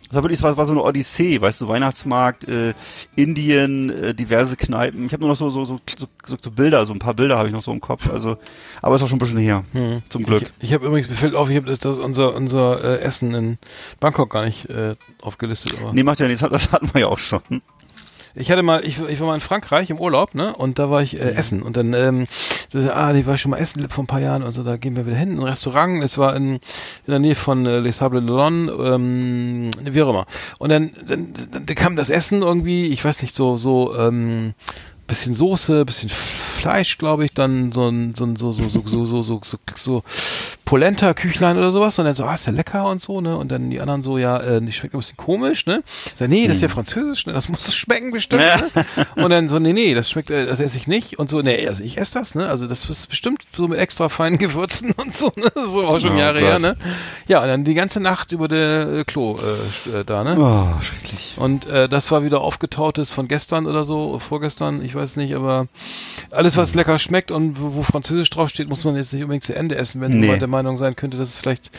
Es 0.10 0.14
war 0.16 0.24
wirklich, 0.24 0.40
es 0.40 0.44
war, 0.44 0.66
so 0.66 0.72
eine 0.72 0.84
Odyssee, 0.84 1.42
weißt 1.42 1.62
du, 1.62 1.68
Weihnachtsmarkt, 1.68 2.48
äh, 2.48 2.74
Indien, 3.16 3.90
äh, 3.90 4.14
diverse 4.14 4.56
Kneipen. 4.56 5.06
Ich 5.08 5.14
habe 5.14 5.22
nur 5.22 5.30
noch 5.30 5.38
so, 5.38 5.50
so, 5.50 5.66
so, 5.66 5.80
so, 5.98 6.08
so, 6.26 6.38
so 6.42 6.52
Bilder, 6.52 6.86
so 6.86 6.94
ein 6.94 7.00
paar 7.00 7.14
Bilder 7.14 7.38
habe 7.38 7.48
ich 7.48 7.54
noch 7.54 7.64
so 7.64 7.72
im 7.72 7.82
Kopf. 7.82 8.10
Also, 8.10 8.38
aber 8.82 8.96
es 8.96 9.02
ist 9.02 9.06
auch 9.06 9.10
schon 9.10 9.18
ein 9.18 9.20
bisschen 9.20 9.40
her, 9.40 9.64
Hm. 9.74 10.02
zum 10.10 10.24
Glück. 10.24 10.44
Ich, 10.60 10.70
ich 10.70 10.74
habe 10.74 10.86
übrigens, 10.86 11.10
mir 11.10 11.16
fällt 11.16 11.36
auf, 11.36 11.50
ich 11.50 11.56
habe 11.56 11.66
das, 11.68 11.80
das 11.80 11.98
unser, 11.98 12.36
unser 12.36 12.84
äh, 12.84 13.00
Essen 13.02 13.34
in 13.34 13.58
Bangkok 14.00 14.30
gar 14.32 14.46
nicht 14.46 14.70
äh, 14.70 14.96
aufgelistet. 15.22 15.74
Aber 15.82 15.94
Nee, 15.94 16.04
macht 16.04 16.20
ja 16.20 16.28
nichts, 16.28 16.42
das 16.48 16.72
hatten 16.72 16.90
wir 16.94 17.02
ja 17.02 17.08
auch 17.08 17.20
schon. 17.20 17.42
Ich 18.38 18.52
hatte 18.52 18.64
mal, 18.64 18.84
ich, 18.84 19.00
ich 19.00 19.20
war 19.20 19.28
mal 19.28 19.36
in 19.36 19.42
Frankreich 19.42 19.90
im 19.90 20.00
Urlaub, 20.00 20.36
ne? 20.36 20.54
Und 20.54 20.78
da 20.78 20.90
war 20.90 21.02
ich 21.02 21.20
äh, 21.20 21.32
essen. 21.32 21.62
Und 21.62 21.78
dann, 21.78 21.94
ähm, 21.94 22.26
so, 22.70 22.80
ah, 22.92 23.14
die 23.14 23.26
war 23.26 23.36
ich 23.36 23.42
schon 23.42 23.52
mal 23.52 23.58
essen 23.58 23.88
vor 23.90 24.04
ein 24.04 24.08
paar 24.08 24.20
Jahren 24.20 24.44
und 24.44 24.52
so, 24.52 24.64
da 24.64 24.76
gehen 24.76 24.98
wir 24.98 25.06
wieder 25.06 25.16
hin, 25.16 25.32
in 25.32 25.40
ein 25.40 25.44
Restaurant. 25.44 26.04
Es 26.04 26.18
war 26.18 26.36
in, 26.36 26.56
in 26.56 26.60
der 27.08 27.20
Nähe 27.20 27.36
von 27.36 27.66
äh, 27.66 27.80
Les 27.80 27.98
Sables 27.98 28.24
d'Olonne, 28.24 28.94
ähm, 28.94 29.72
wie 29.82 30.02
auch 30.02 30.10
immer. 30.10 30.26
Und 30.60 30.70
dann, 30.70 30.92
dann, 31.08 31.34
dann, 31.52 31.66
dann 31.66 31.76
kam 31.76 31.96
das 31.96 32.10
Essen 32.10 32.42
irgendwie, 32.42 32.88
ich 32.88 33.04
weiß 33.06 33.22
nicht, 33.22 33.34
so, 33.34 33.56
so, 33.56 33.98
ähm, 33.98 34.54
bisschen 35.08 35.36
Soße, 35.36 35.86
bisschen 35.86 36.10
Fleisch, 36.10 36.98
glaube 36.98 37.26
ich, 37.26 37.34
dann 37.34 37.72
so 37.72 37.88
ein 37.88 38.16
so 38.16 38.36
so 38.36 38.52
so 38.52 38.70
so 38.70 38.82
so 38.88 39.06
so 39.06 39.22
so, 39.22 39.42
so, 39.44 39.60
so 39.76 40.04
Polenta 40.66 41.14
Küchlein 41.14 41.58
oder 41.58 41.72
sowas 41.72 41.98
und 42.00 42.06
dann 42.06 42.16
so, 42.16 42.24
ah, 42.26 42.34
ist 42.34 42.48
ja 42.48 42.52
lecker 42.52 42.90
und 42.90 43.00
so, 43.00 43.22
ne? 43.22 43.38
Und 43.38 43.52
dann 43.52 43.70
die 43.70 43.80
anderen 43.80 44.02
so, 44.02 44.18
ja, 44.18 44.40
äh, 44.40 44.72
schmeckt 44.72 44.96
ein 44.96 45.00
bisschen 45.00 45.16
komisch, 45.16 45.68
ne? 45.68 45.84
Sag, 46.16 46.28
nee, 46.28 46.48
das 46.48 46.58
ist 46.58 46.64
ja 46.64 46.68
hm. 46.68 46.74
französisch, 46.74 47.28
ne? 47.28 47.34
Das 47.34 47.50
muss 47.50 47.74
schmecken 47.74 48.12
bestimmt, 48.12 48.44
ne? 48.44 48.86
Und 49.16 49.30
dann 49.30 49.48
so, 49.48 49.60
nee, 49.60 49.74
nee, 49.74 49.94
das 49.94 50.10
schmeckt 50.10 50.32
äh, 50.32 50.48
das 50.48 50.60
esse 50.60 50.78
ich 50.78 50.88
nicht 50.88 51.20
und 51.20 51.30
so, 51.30 51.42
nee, 51.42 51.68
also 51.68 51.84
ich 51.84 52.00
esse 52.00 52.16
das, 52.16 52.34
ne? 52.34 52.50
Also 52.50 52.68
das 52.68 52.90
ist 52.90 53.08
bestimmt 53.08 53.44
so 53.56 53.68
mit 53.68 53.78
extra 53.78 54.10
feinen 54.10 54.40
Gewürzen 54.40 54.92
und 54.98 55.14
so, 55.14 55.32
ne? 55.36 55.52
So 55.54 55.86
auch 55.86 56.00
schon 56.00 56.14
oh, 56.14 56.20
Jahre 56.20 56.40
Gott. 56.40 56.50
her, 56.50 56.60
ne? 56.60 56.78
Ja, 57.28 57.42
und 57.42 57.48
dann 57.48 57.64
die 57.64 57.76
ganze 57.76 58.00
Nacht 58.00 58.32
über 58.32 58.48
der 58.48 58.88
äh, 58.88 59.04
Klo 59.04 59.38
äh, 59.38 60.00
äh, 60.00 60.04
da, 60.04 60.24
ne? 60.24 60.36
Oh, 60.40 60.82
schrecklich. 60.82 61.36
Und 61.38 61.68
äh, 61.68 61.88
das 61.88 62.10
war 62.12 62.24
wieder 62.24 62.42
aufgetautes 62.42 63.14
von 63.14 63.28
gestern 63.28 63.68
oder 63.68 63.84
so, 63.84 64.18
vorgestern, 64.18 64.84
ich 64.84 64.95
weiß 64.96 65.16
nicht, 65.18 65.34
aber 65.36 65.68
alles, 66.32 66.58
was 66.58 66.74
lecker 66.76 66.98
schmeckt 67.00 67.32
und 67.32 67.60
wo, 67.60 67.76
wo 67.76 67.84
Französisch 67.84 68.30
draufsteht, 68.30 68.70
muss 68.70 68.84
man 68.84 68.96
jetzt 68.96 69.14
nicht 69.14 69.22
unbedingt 69.24 69.44
zu 69.44 69.56
Ende 69.56 69.76
essen, 69.76 70.02
wenn 70.02 70.20
Nee. 70.20 70.28
man 70.28 70.40
der 70.40 70.48
Meinung 70.48 70.78
sein 70.78 70.96
könnte, 70.96 71.18
dass 71.18 71.30
es 71.30 71.38
vielleicht 71.38 71.70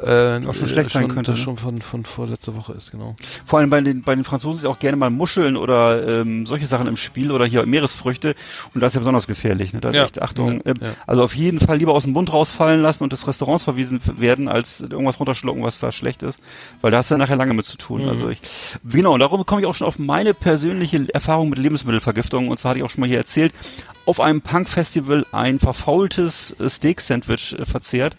äh, 0.00 0.46
Auch 0.46 0.54
schon 0.54 0.68
schlecht 0.68 0.90
sein 0.90 1.02
schon, 1.02 1.10
könnte, 1.14 1.32
Das 1.32 1.40
ne? 1.40 1.44
schon 1.44 1.58
von, 1.58 1.82
von 1.82 2.04
vorletzter 2.04 2.54
Woche 2.56 2.72
ist, 2.74 2.90
genau. 2.92 3.16
Vor 3.44 3.58
allem 3.58 3.68
bei 3.70 3.80
den, 3.80 4.02
bei 4.02 4.14
den 4.14 4.24
Franzosen 4.24 4.60
ist 4.60 4.66
auch 4.66 4.78
gerne 4.78 4.96
mal 4.96 5.10
Muscheln 5.10 5.56
oder 5.56 6.20
ähm, 6.20 6.46
solche 6.46 6.66
Sachen 6.66 6.86
im 6.86 6.96
Spiel 6.96 7.32
oder 7.32 7.46
hier 7.46 7.66
Meeresfrüchte. 7.66 8.34
Und 8.74 8.80
das 8.80 8.90
ist 8.92 8.94
ja 8.94 9.00
besonders 9.00 9.26
gefährlich. 9.26 9.72
Ne? 9.72 9.80
Da 9.80 9.90
ist 9.90 9.96
Ja. 9.96 10.04
echt 10.04 10.22
Achtung. 10.22 10.56
Ja, 10.64 10.70
ähm, 10.70 10.76
ja. 10.80 10.88
Also 11.06 11.22
auf 11.24 11.34
jeden 11.34 11.58
Fall 11.60 11.78
lieber 11.78 11.94
aus 11.94 12.04
dem 12.04 12.12
Mund 12.12 12.32
rausfallen 12.32 12.80
lassen 12.80 13.02
und 13.04 13.12
des 13.12 13.26
Restaurants 13.26 13.64
verwiesen 13.64 14.00
werden, 14.16 14.48
als 14.48 14.80
irgendwas 14.80 15.18
runterschlucken, 15.18 15.62
was 15.62 15.80
da 15.80 15.90
schlecht 15.92 16.22
ist. 16.22 16.40
Weil 16.80 16.90
da 16.90 16.98
hast 16.98 17.10
du 17.10 17.14
ja 17.14 17.18
nachher 17.18 17.36
lange 17.36 17.54
mit 17.54 17.66
zu 17.66 17.76
tun. 17.76 18.02
Mhm. 18.02 18.08
Also 18.08 18.28
ich, 18.28 18.40
genau, 18.84 19.14
und 19.14 19.20
darum 19.20 19.44
komme 19.46 19.60
ich 19.62 19.66
auch 19.66 19.74
schon 19.74 19.86
auf 19.86 19.98
meine 19.98 20.32
persönliche 20.34 21.06
Erfahrung 21.12 21.48
mit 21.48 21.58
Lebensmittelvergiftung. 21.58 22.48
Und 22.48 22.58
zwar 22.58 22.70
hatte 22.70 22.78
ich 22.78 22.84
auch 22.84 22.90
schon 22.90 23.00
mal 23.00 23.08
hier 23.08 23.18
erzählt, 23.18 23.52
auf 24.06 24.20
einem 24.20 24.40
Punk-Festival 24.42 25.26
ein 25.32 25.58
verfaultes 25.58 26.54
äh, 26.60 26.70
Steak-Sandwich 26.70 27.56
äh, 27.58 27.64
verzehrt. 27.64 28.16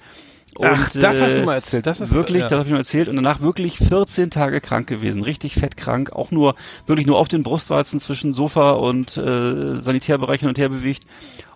Ach, 0.62 0.94
Und, 0.94 1.04
das 1.04 1.22
hast 1.22 1.32
äh, 1.32 1.40
du 1.40 1.46
mal 1.46 1.56
erzählt. 1.56 1.86
Das 1.86 2.02
ist 2.02 2.14
wirklich, 2.14 2.44
ja. 2.44 2.48
das 2.48 2.60
habe 2.60 2.68
ich 2.68 2.72
mir 2.72 2.80
erzählt 2.80 3.08
und 3.08 3.16
danach 3.16 3.42
wirklich 3.42 3.78
14 3.78 4.30
Tage 4.30 4.62
krank 4.62 4.88
gewesen, 4.88 5.24
richtig 5.24 5.54
fett 5.54 5.78
krank, 5.78 6.12
auch 6.12 6.32
nur 6.32 6.56
wirklich 6.88 7.08
nur 7.08 7.18
auf 7.18 7.28
den 7.28 7.44
Brustwarzen 7.44 8.00
zwischen 8.00 8.34
Sofa 8.34 8.72
und 8.72 9.18
äh, 9.18 9.82
Sanitärbereich 9.82 10.42
hin 10.42 10.50
und 10.50 10.58
her 10.58 10.70
bewegt 10.70 11.04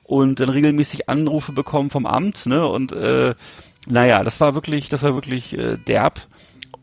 und 0.03 0.39
dann 0.39 0.49
regelmäßig 0.49 1.09
Anrufe 1.09 1.51
bekommen 1.51 1.89
vom 1.89 2.05
Amt, 2.05 2.45
ne? 2.45 2.67
Und 2.67 2.91
äh, 2.91 3.35
naja, 3.87 4.23
das 4.23 4.39
war 4.39 4.53
wirklich, 4.53 4.89
das 4.89 5.03
war 5.03 5.13
wirklich 5.15 5.57
äh, 5.57 5.77
derb. 5.77 6.21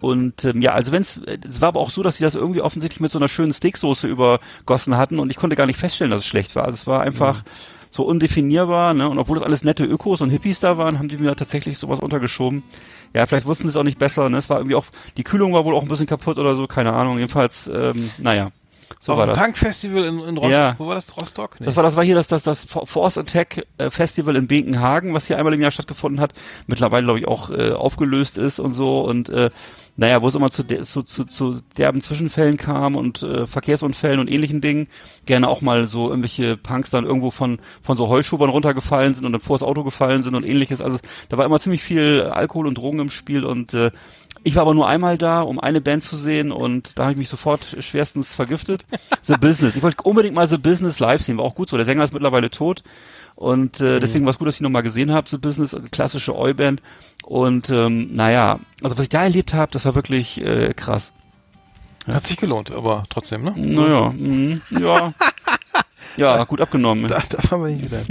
Und 0.00 0.44
ähm, 0.46 0.62
ja, 0.62 0.72
also 0.72 0.92
wenn 0.92 1.02
es, 1.02 1.20
es 1.46 1.60
war 1.60 1.68
aber 1.68 1.80
auch 1.80 1.90
so, 1.90 2.02
dass 2.02 2.16
sie 2.16 2.24
das 2.24 2.34
irgendwie 2.34 2.62
offensichtlich 2.62 3.00
mit 3.00 3.10
so 3.10 3.18
einer 3.18 3.28
schönen 3.28 3.52
Steaksoße 3.52 4.08
übergossen 4.08 4.96
hatten 4.96 5.18
und 5.18 5.30
ich 5.30 5.36
konnte 5.36 5.56
gar 5.56 5.66
nicht 5.66 5.78
feststellen, 5.78 6.10
dass 6.10 6.20
es 6.20 6.26
schlecht 6.26 6.56
war. 6.56 6.64
Also 6.64 6.74
es 6.74 6.86
war 6.86 7.02
einfach 7.02 7.44
so 7.90 8.04
undefinierbar, 8.04 8.94
ne? 8.94 9.08
Und 9.08 9.18
obwohl 9.18 9.38
das 9.38 9.44
alles 9.44 9.64
nette 9.64 9.84
Ökos 9.84 10.20
und 10.20 10.30
Hippies 10.30 10.60
da 10.60 10.78
waren, 10.78 10.98
haben 10.98 11.08
die 11.08 11.18
mir 11.18 11.34
tatsächlich 11.36 11.76
sowas 11.76 12.00
untergeschoben. 12.00 12.62
Ja, 13.12 13.26
vielleicht 13.26 13.46
wussten 13.46 13.64
sie 13.64 13.70
es 13.70 13.76
auch 13.76 13.82
nicht 13.82 13.98
besser, 13.98 14.30
ne? 14.30 14.38
Es 14.38 14.48
war 14.48 14.58
irgendwie 14.58 14.76
auch, 14.76 14.86
die 15.16 15.24
Kühlung 15.24 15.52
war 15.52 15.64
wohl 15.64 15.74
auch 15.74 15.82
ein 15.82 15.88
bisschen 15.88 16.06
kaputt 16.06 16.38
oder 16.38 16.54
so, 16.56 16.66
keine 16.66 16.92
Ahnung. 16.92 17.18
Jedenfalls, 17.18 17.70
ähm, 17.74 18.10
naja, 18.18 18.52
so 18.98 19.12
Auf 19.12 19.18
war 19.18 19.26
dem 19.26 19.34
das. 19.34 19.42
Punk-Festival 19.42 20.04
in, 20.04 20.18
in 20.20 20.36
Rostock. 20.36 20.50
Ja. 20.50 20.74
Wo 20.78 20.86
war 20.86 20.94
das? 20.94 21.16
Rostock? 21.16 21.60
Nee. 21.60 21.66
Das 21.66 21.76
war, 21.76 21.82
das 21.82 21.96
war 21.96 22.04
hier 22.04 22.14
das, 22.14 22.26
das, 22.28 22.42
das 22.42 22.64
Force 22.64 23.18
Attack 23.18 23.66
äh, 23.78 23.90
Festival 23.90 24.36
in 24.36 24.46
Bekenhagen, 24.46 25.14
was 25.14 25.26
hier 25.26 25.38
einmal 25.38 25.54
im 25.54 25.60
Jahr 25.60 25.70
stattgefunden 25.70 26.20
hat. 26.20 26.32
Mittlerweile, 26.66 27.04
glaube 27.04 27.18
ich, 27.18 27.28
auch 27.28 27.50
äh, 27.50 27.72
aufgelöst 27.72 28.36
ist 28.36 28.58
und 28.58 28.74
so. 28.74 29.00
Und 29.00 29.28
äh, 29.28 29.50
naja, 30.00 30.22
wo 30.22 30.28
es 30.28 30.34
immer 30.34 30.48
zu, 30.48 30.62
de- 30.62 30.80
zu, 30.80 31.02
zu, 31.02 31.24
zu 31.24 31.60
derben 31.76 32.00
Zwischenfällen 32.00 32.56
kam 32.56 32.96
und 32.96 33.22
äh, 33.22 33.46
Verkehrsunfällen 33.46 34.18
und 34.18 34.30
ähnlichen 34.30 34.62
Dingen, 34.62 34.88
gerne 35.26 35.46
auch 35.46 35.60
mal 35.60 35.86
so 35.86 36.08
irgendwelche 36.08 36.56
Punks 36.56 36.88
dann 36.88 37.04
irgendwo 37.04 37.30
von, 37.30 37.58
von 37.82 37.98
so 37.98 38.08
Heuschubern 38.08 38.48
runtergefallen 38.48 39.12
sind 39.12 39.26
und 39.26 39.32
dann 39.32 39.42
vor 39.42 39.58
das 39.58 39.62
Auto 39.62 39.84
gefallen 39.84 40.22
sind 40.22 40.34
und 40.34 40.46
ähnliches. 40.46 40.80
Also 40.80 40.96
da 41.28 41.36
war 41.36 41.44
immer 41.44 41.60
ziemlich 41.60 41.82
viel 41.82 42.22
Alkohol 42.22 42.66
und 42.66 42.78
Drogen 42.78 42.98
im 42.98 43.10
Spiel 43.10 43.44
und 43.44 43.74
äh, 43.74 43.90
ich 44.42 44.54
war 44.54 44.62
aber 44.62 44.72
nur 44.72 44.88
einmal 44.88 45.18
da, 45.18 45.42
um 45.42 45.60
eine 45.60 45.82
Band 45.82 46.02
zu 46.02 46.16
sehen 46.16 46.50
und 46.50 46.98
da 46.98 47.02
habe 47.02 47.12
ich 47.12 47.18
mich 47.18 47.28
sofort 47.28 47.76
schwerstens 47.80 48.32
vergiftet. 48.32 48.86
The 49.20 49.34
Business. 49.38 49.76
Ich 49.76 49.82
wollte 49.82 50.02
unbedingt 50.02 50.34
mal 50.34 50.46
The 50.48 50.56
Business 50.56 50.98
live 50.98 51.20
sehen, 51.20 51.36
war 51.36 51.44
auch 51.44 51.54
gut 51.54 51.68
so. 51.68 51.76
Der 51.76 51.84
Sänger 51.84 52.04
ist 52.04 52.14
mittlerweile 52.14 52.48
tot 52.48 52.82
und 53.40 53.80
äh, 53.80 54.00
deswegen 54.00 54.26
war 54.26 54.32
es 54.32 54.38
gut, 54.38 54.48
dass 54.48 54.56
ich 54.56 54.60
noch 54.60 54.68
mal 54.68 54.82
gesehen 54.82 55.12
habe, 55.12 55.26
The 55.26 55.38
Business, 55.38 55.74
klassische 55.92 56.36
Oi-Band. 56.36 56.82
Und 57.24 57.70
ähm, 57.70 58.14
naja, 58.14 58.60
also 58.82 58.98
was 58.98 59.04
ich 59.04 59.08
da 59.08 59.22
erlebt 59.22 59.54
habe, 59.54 59.72
das 59.72 59.86
war 59.86 59.94
wirklich 59.94 60.44
äh, 60.44 60.74
krass. 60.74 61.10
Hat 62.06 62.26
sich 62.26 62.36
gelohnt, 62.36 62.70
aber 62.70 63.04
trotzdem, 63.08 63.42
ne? 63.42 63.54
Naja, 63.56 64.10
mhm, 64.10 64.60
ja. 64.78 65.14
Ja, 66.16 66.44
gut 66.44 66.60
abgenommen. 66.60 67.06
Da, 67.06 67.22
da 67.30 67.40
fahren 67.40 67.62
wir 67.62 67.70
nicht 67.70 67.84
wieder. 67.84 68.02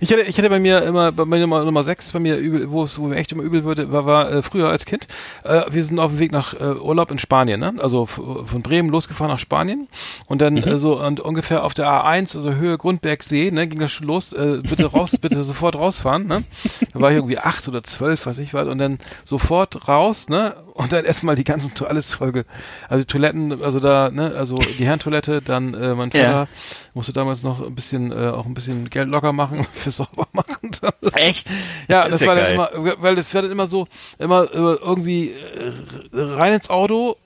Ich 0.00 0.12
hatte, 0.12 0.22
ich 0.22 0.38
hatte 0.38 0.50
bei 0.50 0.58
mir 0.58 0.82
immer, 0.82 1.12
bei 1.12 1.24
mir 1.24 1.40
Nummer, 1.40 1.64
Nummer 1.64 1.82
6, 1.82 2.12
bei 2.12 2.20
mir 2.20 2.36
übel, 2.36 2.70
wo 2.70 2.84
es, 2.84 2.98
wo 2.98 3.06
mir 3.06 3.16
echt 3.16 3.32
immer 3.32 3.42
übel 3.42 3.64
wurde, 3.64 3.92
war, 3.92 4.06
war 4.06 4.32
äh, 4.32 4.42
früher 4.42 4.68
als 4.68 4.86
Kind. 4.86 5.06
Äh, 5.44 5.62
wir 5.70 5.84
sind 5.84 5.98
auf 5.98 6.12
dem 6.12 6.18
Weg 6.18 6.32
nach 6.32 6.54
äh, 6.54 6.74
Urlaub 6.74 7.10
in 7.10 7.18
Spanien, 7.18 7.60
ne? 7.60 7.74
Also 7.78 8.06
von 8.06 8.62
Bremen 8.62 8.88
losgefahren 8.88 9.32
nach 9.32 9.38
Spanien 9.38 9.88
und 10.26 10.40
dann 10.40 10.56
äh, 10.56 10.78
so 10.78 11.00
und 11.00 11.20
ungefähr 11.20 11.64
auf 11.64 11.74
der 11.74 11.86
A1, 11.86 12.36
also 12.36 12.54
Höhe 12.54 12.78
Grundbergsee, 12.78 13.50
ne, 13.50 13.66
ging 13.66 13.80
das 13.80 13.92
schon 13.92 14.06
los. 14.06 14.32
Äh, 14.32 14.60
bitte 14.62 14.86
raus, 14.86 15.16
bitte 15.20 15.42
sofort 15.44 15.74
rausfahren, 15.76 16.26
ne? 16.26 16.44
Da 16.92 17.00
war 17.00 17.10
ich 17.10 17.16
irgendwie 17.16 17.38
acht 17.38 17.68
oder 17.68 17.82
zwölf, 17.82 18.26
weiß 18.26 18.38
ich 18.38 18.54
was, 18.54 18.66
und 18.66 18.78
dann 18.78 18.98
sofort 19.24 19.88
raus, 19.88 20.28
ne? 20.28 20.54
Und 20.80 20.92
dann 20.92 21.04
erstmal 21.04 21.36
die 21.36 21.44
ganzen 21.44 21.72
alles 21.86 22.14
Folge, 22.14 22.44
also 22.88 23.04
Toiletten, 23.04 23.62
also 23.62 23.80
da, 23.80 24.10
ne, 24.10 24.32
also 24.36 24.54
die 24.56 24.86
Herrentoilette, 24.86 25.42
dann 25.42 25.74
äh, 25.74 25.94
mein 25.94 26.10
Ja. 26.10 26.20
Vater 26.20 26.48
musste 26.94 27.12
damals 27.12 27.42
noch 27.42 27.60
ein 27.64 27.74
bisschen, 27.74 28.10
äh, 28.12 28.28
auch 28.28 28.46
ein 28.46 28.54
bisschen 28.54 28.88
Geld 28.88 29.08
locker 29.08 29.32
machen 29.32 29.66
für 29.74 29.90
sauber 29.90 30.26
machen. 30.32 30.70
Echt? 31.14 31.46
ja, 31.88 32.02
Das 32.08 32.12
das, 32.12 32.20
ja 32.22 32.26
war 32.28 32.36
geil. 32.36 32.56
dann 32.56 32.74
immer, 32.84 33.02
weil 33.02 33.14
das 33.14 33.34
war 33.34 33.42
dann 33.42 33.50
immer 33.50 33.66
so, 33.66 33.86
immer 34.18 34.44
äh, 34.44 34.56
irgendwie 34.56 35.32
äh, 35.32 35.72
rein 36.14 36.54
ins 36.54 36.70
Auto, 36.70 37.16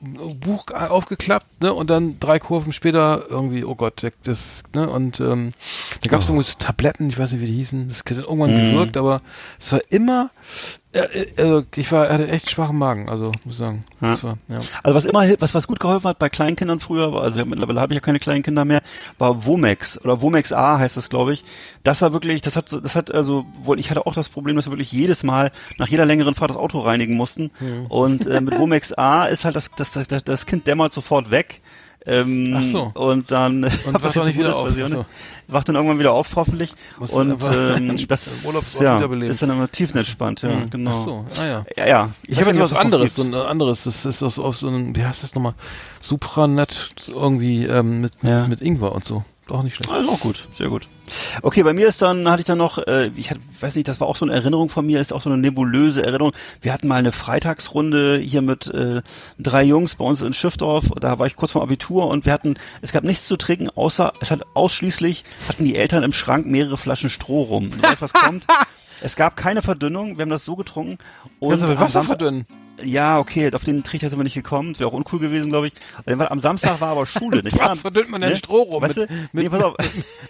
Buch 0.41 0.67
aufgeklappt, 0.73 1.63
ne, 1.63 1.73
und 1.73 1.91
dann 1.91 2.19
drei 2.19 2.39
Kurven 2.41 2.73
später 2.73 3.25
irgendwie, 3.29 3.65
oh 3.65 3.75
Gott, 3.77 4.05
das, 4.25 4.65
ne, 4.75 4.89
und 4.91 5.21
ähm, 5.21 5.53
da 6.03 6.11
gab 6.11 6.21
es 6.21 6.27
Oh. 6.29 6.33
irgendwie 6.33 6.45
so 6.51 6.59
Tabletten, 6.59 7.09
ich 7.09 7.19
weiß 7.19 7.33
nicht, 7.33 7.41
wie 7.41 7.47
die 7.47 7.55
hießen, 7.55 7.89
das 7.89 8.01
hat 8.01 8.11
dann 8.11 8.19
irgendwann 8.25 8.53
Mhm. 8.55 8.71
gewirkt, 8.71 8.97
aber 8.97 9.21
es 9.61 9.71
war 9.73 9.81
immer, 9.91 10.31
also 11.39 11.65
ich 11.75 11.91
war, 11.91 12.09
hatte 12.09 12.29
echt 12.29 12.51
schwachen 12.51 12.79
Magen, 12.79 13.09
also 13.09 13.33
muss 13.45 13.55
ich 13.55 13.57
sagen, 13.57 13.85
das 14.01 14.23
war, 14.23 14.39
ja. 14.49 14.61
Also 14.83 14.95
was 14.95 15.05
immer, 15.05 15.29
was, 15.41 15.55
was 15.55 15.67
gut 15.67 15.81
geholfen 15.81 16.09
hat 16.09 16.19
bei 16.19 16.29
Kleinkindern 16.29 16.81
früher, 16.81 17.13
also 17.21 17.45
mittlerweile 17.45 17.81
habe 17.81 17.93
ich 17.93 17.97
ja 17.97 18.01
keine 18.01 18.19
Kleinkinder 18.19 18.65
mehr, 18.65 18.83
war 19.19 19.45
Womex 19.45 20.01
oder 20.05 20.21
Womex 20.21 20.53
A 20.53 20.79
heißt 20.79 20.97
das, 20.97 21.11
glaube 21.11 21.33
ich. 21.33 21.45
Das 21.83 22.01
war 22.01 22.13
wirklich, 22.13 22.43
das 22.43 22.57
hat, 22.57 22.73
das 22.73 22.95
hat 22.95 23.13
also, 23.13 23.45
ich 23.77 23.91
hatte 23.91 24.07
auch 24.07 24.15
das 24.15 24.29
Problem, 24.29 24.57
dass 24.57 24.67
wir 24.67 24.73
wirklich 24.73 24.93
jedes 24.93 25.23
Mal 25.23 25.53
nach 25.79 25.89
jeder 25.89 26.07
längeren 26.07 26.35
Fahrt 26.35 26.51
das 26.51 26.57
Auto 26.57 26.81
reinigen 26.81 27.15
mussten. 27.15 27.51
Und 27.89 28.27
äh, 28.27 28.41
mit 28.41 28.59
Womex 28.59 28.93
A 28.93 29.27
ist 29.27 29.45
halt 29.45 29.57
das, 29.57 29.71
das, 29.77 29.93
das, 29.93 30.25
das 30.25 30.47
Kind 30.47 30.67
dämmert 30.67 30.93
sofort 30.93 31.31
weg. 31.31 31.61
Ähm, 32.07 32.55
Ach 32.57 32.65
so. 32.65 32.91
Und 32.95 33.31
dann 33.31 33.65
Und 33.65 33.73
wacht 34.03 34.19
auch 34.19 34.27
nicht 34.27 34.39
wieder 34.39 34.55
auf, 34.55 34.77
ich 34.77 34.85
ach 34.85 34.89
so. 34.89 35.07
wacht 35.49 35.69
dann 35.69 35.75
irgendwann 35.77 35.99
wieder 35.99 36.13
auf, 36.13 36.37
hoffentlich. 36.37 36.75
Muss 36.99 37.11
und 37.13 37.31
ähm, 37.43 37.97
das 38.09 38.45
ja, 38.79 38.99
ist 39.05 39.41
dann 39.43 39.51
immer 39.51 39.71
tiefenentspannt, 39.71 40.43
ja, 40.43 40.51
Hm. 40.51 40.71
genau. 40.71 40.91
Ach 40.93 40.97
so, 40.97 41.27
ah 41.41 41.47
ja. 41.47 41.67
Ja, 41.77 41.87
ja. 41.87 42.11
Ich, 42.25 42.37
weiß 42.37 42.47
habe 42.47 42.59
jetzt 42.59 42.73
was 42.73 42.79
anderes, 42.79 43.15
so 43.15 43.23
ein 43.23 43.33
anderes. 43.35 43.85
Das 43.85 44.05
ist 44.05 44.23
aus, 44.23 44.39
aus 44.39 44.61
so 44.61 44.69
einem, 44.69 44.95
wie 44.95 45.05
heißt 45.05 45.23
das 45.23 45.35
nochmal? 45.35 45.55
Supranet 46.01 46.95
irgendwie 47.09 47.65
ähm, 47.65 48.03
mit, 48.03 48.13
Ja. 48.23 48.41
mit, 48.43 48.51
mit 48.51 48.63
Ingwer 48.63 48.93
und 48.93 49.05
so. 49.05 49.25
Auch 49.51 49.63
nicht 49.63 49.77
schlecht. 49.77 49.91
Also 49.91 50.11
auch 50.11 50.21
gut, 50.21 50.49
sehr 50.55 50.69
gut. 50.69 50.89
Okay, 51.43 51.63
bei 51.63 51.75
mir 51.75 51.87
ist 51.87 52.01
dann, 52.01 52.31
hatte 52.31 52.41
ich 52.41 52.47
dann 52.47 52.57
noch, 52.57 52.79
äh, 52.79 53.11
ich 53.15 53.31
hatte, 53.31 53.41
weiß 53.61 53.77
nicht, 53.77 53.89
das 53.89 54.01
war 54.01 54.09
auch 54.09 54.17
so 54.17 54.25
eine 54.25 54.35
Erinnerung 54.35 54.71
von 54.71 54.87
mir, 54.87 55.01
ist 55.01 55.13
auch 55.13 55.21
so 55.21 55.29
eine 55.29 55.39
nebulöse 55.39 56.03
Erinnerung. 56.03 56.33
Wir 56.63 56.73
hatten 56.73 56.89
mal 56.89 56.97
eine 56.97 57.13
Freitagsrunde 57.13 58.19
hier 58.19 58.41
mit 58.41 58.69
äh, 58.69 59.03
drei 59.39 59.63
Jungs 59.65 59.97
bei 59.97 60.05
uns 60.05 60.23
in 60.23 60.33
Schiffdorf, 60.33 60.87
da 60.99 61.19
war 61.19 61.27
ich 61.27 61.37
kurz 61.37 61.53
vorm 61.53 61.63
Abitur 61.63 62.07
und 62.07 62.25
wir 62.25 62.33
hatten, 62.33 62.55
es 62.81 62.93
gab 62.93 63.05
nichts 63.05 63.27
zu 63.27 63.37
trinken, 63.37 63.69
außer, 63.69 64.15
es 64.21 64.31
hat 64.31 64.41
ausschließlich, 64.55 65.25
hatten 65.47 65.65
die 65.65 65.77
Eltern 65.77 66.05
im 66.05 66.15
Schrank 66.15 66.47
mehrere 66.47 66.79
Flaschen 66.79 67.11
Stroh 67.11 67.43
rum. 67.43 67.71
Du 67.71 67.83
weißt, 67.83 68.01
was 68.03 68.13
kommt? 68.13 68.47
Es 69.01 69.17
gab 69.17 69.37
keine 69.37 69.61
Verdünnung, 69.61 70.17
wir 70.17 70.23
haben 70.23 70.31
das 70.31 70.45
so 70.47 70.57
getrunken. 70.57 70.99
Und 71.39 71.51
Kannst 71.51 71.65
du 71.65 71.69
mit 71.69 71.81
Wasser 71.81 72.05
verdünnen? 72.05 72.47
Ja, 72.83 73.18
okay, 73.20 73.53
auf 73.55 73.62
den 73.64 73.85
Trichter 73.85 74.09
sind 74.11 74.18
wir 74.18 74.25
nicht 74.25 74.35
gekommen, 74.35 74.77
wäre 74.79 74.89
auch 74.91 74.95
uncool 74.95 75.20
gewesen, 75.20 75.51
glaube 75.51 75.68
ich. 75.68 75.72
Am 76.07 76.41
Samstag 76.41 76.81
war 76.81 76.89
aber 76.91 77.07
Schule, 77.07 77.43
nicht 77.43 77.57
Was 77.61 77.81
verdünnt 77.83 78.11
man 78.11 78.20
denn 78.20 78.37
Stroh 78.37 78.62
rum? 78.62 78.83
Weißt 78.83 78.97
mit, 78.97 79.09
du? 79.09 79.14
mit, 79.33 79.33
Nee, 79.45 79.49
pass 79.49 79.62
auf. 79.62 79.75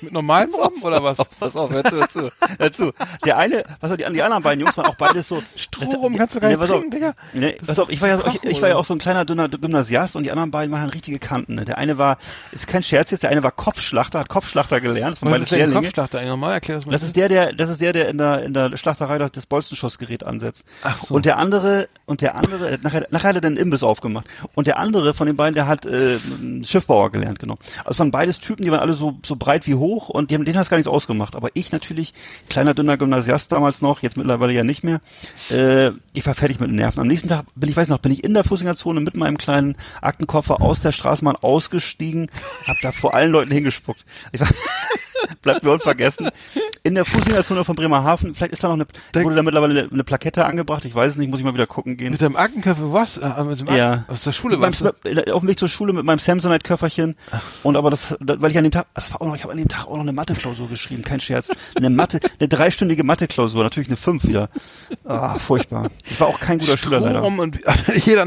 mit 0.02 0.12
normalem 0.12 0.54
rum 0.54 0.82
oder 0.82 1.02
was? 1.02 1.16
Pass 1.40 1.56
auf, 1.56 1.70
hör 1.70 1.82
zu, 1.84 1.96
hör 1.96 2.08
zu, 2.10 2.30
hör 2.58 2.72
zu. 2.72 2.92
Der 3.24 3.38
eine, 3.38 3.64
was 3.80 3.90
war 3.90 3.96
die, 3.96 4.04
die 4.12 4.22
anderen 4.22 4.42
beiden 4.42 4.60
Jungs 4.60 4.76
waren 4.76 4.86
auch 4.86 4.94
beides 4.96 5.26
so. 5.28 5.42
Strohrum 5.56 6.16
kannst 6.16 6.36
du 6.36 6.40
gar 6.40 6.48
nicht 6.48 6.60
pass 6.60 6.70
auf. 6.70 6.80
trinken, 6.80 6.90
Digga. 6.90 7.14
Nee, 7.32 7.56
Das 7.58 7.68
pass 7.68 7.78
auf, 7.78 7.90
ich 7.90 8.02
war 8.02 8.08
ja, 8.10 8.22
ich, 8.26 8.44
ich 8.44 8.60
war 8.60 8.68
ja 8.68 8.76
auch 8.76 8.84
so 8.84 8.94
ein 8.94 8.98
kleiner, 8.98 9.24
dünner 9.24 9.48
Gymnasiast 9.48 10.14
und 10.14 10.24
die 10.24 10.30
anderen 10.30 10.50
beiden 10.50 10.70
waren 10.72 10.90
richtige 10.90 11.18
Kanten. 11.18 11.54
Ne? 11.54 11.64
Der 11.64 11.78
eine 11.78 11.96
war, 11.96 12.18
ist 12.52 12.66
kein 12.66 12.82
Scherz 12.82 13.10
jetzt, 13.10 13.22
der 13.22 13.30
eine 13.30 13.42
war 13.42 13.52
Kopfschlachter, 13.52 14.18
hat 14.20 14.28
Kopfschlachter 14.28 14.80
gelernt, 14.82 15.16
das 15.16 15.22
waren 15.22 15.30
Was 15.32 15.38
beides 15.38 15.52
ist 15.52 15.58
Lehrlinge. 15.58 15.80
Kopfschlachter 15.80 16.22
nochmal? 16.24 16.52
Erklär 16.54 16.76
das 16.76 16.84
mal. 16.86 16.92
Das 16.92 17.02
ist 17.02 17.16
der, 17.16 17.28
der, 17.30 17.52
das 17.54 17.70
ist 17.70 17.80
der, 17.80 17.94
der 17.94 18.08
in 18.08 18.18
der, 18.18 18.42
in 18.44 18.52
der 18.52 18.76
Schlachterei 18.76 19.16
das- 19.18 19.32
das 19.32 19.46
Bolzenschussgerät 19.46 20.24
ansetzt. 20.24 20.64
Ach 20.82 20.98
so. 20.98 21.14
Und 21.14 21.24
der 21.24 21.38
andere, 21.38 21.88
und 22.04 22.20
der 22.20 22.33
andere, 22.34 22.70
äh, 22.70 22.78
nachher, 22.82 23.06
nachher 23.10 23.28
hat 23.30 23.36
er 23.36 23.40
den 23.40 23.56
Imbiss 23.56 23.82
aufgemacht. 23.82 24.26
Und 24.54 24.66
der 24.66 24.78
andere 24.78 25.14
von 25.14 25.26
den 25.26 25.36
beiden, 25.36 25.54
der 25.54 25.66
hat 25.66 25.86
äh, 25.86 26.18
Schiffbauer 26.64 27.10
gelernt, 27.10 27.38
genau. 27.38 27.58
Also 27.84 27.98
waren 27.98 28.10
beides 28.10 28.38
Typen, 28.38 28.64
die 28.64 28.70
waren 28.70 28.80
alle 28.80 28.94
so, 28.94 29.16
so 29.24 29.36
breit 29.36 29.66
wie 29.66 29.74
hoch 29.74 30.08
und 30.08 30.30
die 30.30 30.34
haben, 30.34 30.44
denen 30.44 30.56
hat 30.56 30.64
es 30.64 30.70
gar 30.70 30.76
nichts 30.76 30.88
ausgemacht. 30.88 31.36
Aber 31.36 31.50
ich 31.54 31.72
natürlich, 31.72 32.14
kleiner, 32.48 32.74
dünner 32.74 32.96
Gymnasiast 32.96 33.52
damals 33.52 33.82
noch, 33.82 34.02
jetzt 34.02 34.16
mittlerweile 34.16 34.52
ja 34.52 34.64
nicht 34.64 34.84
mehr, 34.84 35.00
äh, 35.50 35.90
ich 36.12 36.26
war 36.26 36.34
fertig 36.34 36.60
mit 36.60 36.70
den 36.70 36.76
Nerven. 36.76 37.00
Am 37.00 37.06
nächsten 37.06 37.28
Tag 37.28 37.46
bin 37.54 37.70
ich, 37.70 37.76
weiß 37.76 37.88
noch, 37.88 37.98
bin 37.98 38.12
ich 38.12 38.24
in 38.24 38.34
der 38.34 38.44
Fußgängerzone 38.44 39.00
mit 39.00 39.14
meinem 39.14 39.38
kleinen 39.38 39.76
Aktenkoffer 40.00 40.60
aus 40.60 40.80
der 40.80 40.92
Straßenbahn 40.92 41.36
ausgestiegen, 41.36 42.30
hab 42.66 42.76
da 42.82 42.92
vor 42.92 43.14
allen 43.14 43.32
Leuten 43.32 43.50
hingespuckt. 43.50 44.04
Ich 44.32 44.40
war, 44.40 44.48
bleibt 45.42 45.62
mir 45.62 45.72
unvergessen. 45.72 46.30
In 46.82 46.94
der 46.94 47.04
Fußgängerzone 47.04 47.64
von 47.64 47.74
Bremerhaven, 47.76 48.34
vielleicht 48.34 48.52
ist 48.52 48.64
da 48.64 48.68
noch 48.68 48.74
eine, 48.74 49.24
wurde 49.24 49.36
da 49.36 49.42
mittlerweile 49.42 49.88
eine, 49.90 50.04
Plakette 50.04 50.44
angebracht, 50.44 50.84
ich 50.84 50.94
weiß 50.94 51.12
es 51.12 51.16
nicht, 51.16 51.30
muss 51.30 51.40
ich 51.40 51.44
mal 51.44 51.54
wieder 51.54 51.66
gucken 51.66 51.96
gehen. 51.96 52.12
mit 52.12 52.20
dem 52.20 52.36
Aktenköpfe 52.36 52.92
was? 52.92 53.18
Äh, 53.18 53.44
mit 53.44 53.60
dem 53.60 53.68
Ja. 53.68 54.04
Aus 54.08 54.24
der 54.24 54.32
Schule 54.32 54.60
was? 54.60 54.78
du? 54.78 54.88
auf 54.88 55.40
dem 55.40 55.48
Weg 55.48 55.58
zur 55.58 55.68
Schule 55.68 55.92
mit 55.92 56.04
meinem 56.04 56.18
Samsonite-Köfferchen. 56.18 57.16
Und 57.62 57.76
aber 57.76 57.90
das, 57.90 58.14
das, 58.20 58.40
weil 58.40 58.50
ich 58.50 58.58
an 58.58 58.64
dem 58.64 58.72
Tag, 58.72 58.86
das 58.94 59.10
war 59.12 59.22
auch 59.22 59.26
noch, 59.26 59.34
ich 59.34 59.42
habe 59.42 59.52
an 59.52 59.58
dem 59.58 59.68
Tag 59.68 59.86
auch 59.86 59.94
noch 59.94 60.00
eine 60.00 60.12
Mathe-Klausur 60.12 60.68
geschrieben, 60.68 61.02
kein 61.02 61.20
Scherz. 61.20 61.50
Eine 61.74 61.90
Mathe, 61.90 62.20
eine 62.38 62.48
dreistündige 62.48 63.04
Mathe-Klausur, 63.04 63.62
natürlich 63.62 63.88
eine 63.88 63.96
fünf 63.96 64.24
wieder. 64.24 64.48
Ah, 65.04 65.38
furchtbar. 65.38 65.88
Ich 66.10 66.20
war 66.20 66.28
auch 66.28 66.40
kein 66.40 66.58
guter 66.58 66.76
Schüler 66.76 67.00
leider. 67.00 67.20
Strom 67.20 67.38
und 67.38 67.60
jeder. 68.04 68.26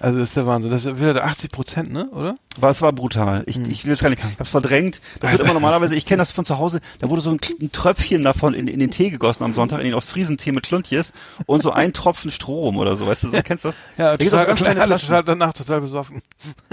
Also 0.00 0.18
das 0.18 0.28
ist 0.28 0.36
der 0.36 0.46
Wahnsinn. 0.46 0.70
Das 0.70 0.84
ist 0.84 1.00
wieder 1.00 1.14
der 1.14 1.24
80 1.24 1.50
Prozent, 1.50 1.92
ne? 1.92 2.08
Oder? 2.10 2.36
Aber 2.56 2.70
es 2.70 2.82
war 2.82 2.92
brutal. 2.92 3.42
Ich, 3.46 3.58
ich 3.58 3.84
will 3.84 3.92
es 3.92 4.00
gar 4.00 4.10
nicht, 4.10 4.22
ich 4.22 4.38
hab's 4.38 4.50
verdrängt. 4.50 5.00
Das 5.20 5.30
wird 5.32 5.42
immer 5.42 5.54
normalerweise, 5.54 5.94
ich 5.94 6.06
kenne 6.06 6.19
das 6.20 6.30
von 6.32 6.44
zu 6.44 6.58
Hause, 6.58 6.80
da 7.00 7.08
wurde 7.10 7.22
so 7.22 7.30
ein, 7.30 7.38
ein 7.60 7.72
Tröpfchen 7.72 8.22
davon 8.22 8.54
in, 8.54 8.68
in 8.68 8.78
den 8.78 8.90
Tee 8.90 9.10
gegossen 9.10 9.44
am 9.44 9.54
Sonntag, 9.54 9.78
in 9.80 9.86
den 9.86 9.94
Ostfriesentee 9.94 10.52
mit 10.52 10.64
Kluntjes 10.64 11.12
und 11.46 11.62
so 11.62 11.72
ein 11.72 11.92
Tropfen 11.92 12.30
Strom 12.30 12.76
oder 12.76 12.96
so, 12.96 13.06
weißt 13.06 13.24
du, 13.24 13.30
so, 13.30 13.42
kennst 13.42 13.64
du 13.64 13.68
das? 13.68 13.78
Ja, 13.98 14.16
da 14.16 14.24
total, 14.24 14.46
ganz 14.46 14.60
kleine 14.60 14.80
Flaschen. 14.82 15.08
total 15.08 15.24
danach 15.24 15.52
total 15.52 15.80
besoffen. 15.80 16.22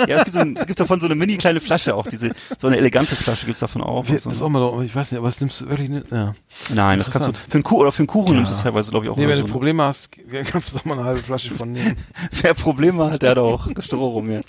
Ja, 0.07 0.17
es 0.17 0.25
gibt, 0.25 0.35
so 0.35 0.41
ein, 0.41 0.55
es 0.55 0.67
gibt 0.67 0.79
davon 0.79 0.99
so 0.99 1.05
eine 1.07 1.15
mini 1.15 1.37
kleine 1.37 1.61
Flasche 1.61 1.95
auch, 1.95 2.05
diese, 2.07 2.31
so 2.57 2.67
eine 2.67 2.77
elegante 2.77 3.15
Flasche 3.15 3.45
gibt's 3.45 3.61
davon 3.61 3.81
auch. 3.81 4.07
Wir, 4.09 4.19
so. 4.19 4.29
das 4.29 4.37
ist 4.37 4.43
auch 4.43 4.49
mal, 4.49 4.59
doch- 4.59 4.81
ich 4.81 4.95
weiß 4.95 5.11
nicht, 5.11 5.17
aber 5.19 5.27
das 5.27 5.39
nimmst 5.41 5.61
du 5.61 5.69
wirklich 5.69 5.89
nicht. 5.89 6.11
Ja. 6.11 6.35
Nein, 6.73 6.99
das 6.99 7.09
kannst 7.09 7.27
du, 7.27 7.33
für 7.33 7.53
einen 7.53 7.63
Kuchen 7.63 7.81
oder 7.81 7.91
für 7.91 7.99
einen 7.99 8.07
Kuchen 8.07 8.35
nimmst 8.35 8.51
du 8.51 8.55
es 8.55 8.61
teilweise, 8.63 8.91
glaube 8.91 9.05
ich, 9.05 9.11
auch. 9.11 9.17
Nee, 9.17 9.27
wenn 9.27 9.37
so, 9.37 9.43
du 9.43 9.51
Probleme 9.51 9.83
hast, 9.83 10.09
kannst 10.51 10.73
du 10.73 10.77
doch 10.77 10.85
mal 10.85 10.97
eine 10.97 11.05
halbe 11.05 11.23
Flasche 11.23 11.53
von 11.53 11.71
nehmen. 11.71 11.87
ne? 11.89 11.95
Wer 12.41 12.53
Probleme 12.53 13.11
hat, 13.11 13.21
der 13.21 13.31
hat 13.31 13.37
auch 13.37 13.67
Stroh 13.79 14.09
rum, 14.09 14.31
ja. 14.31 14.41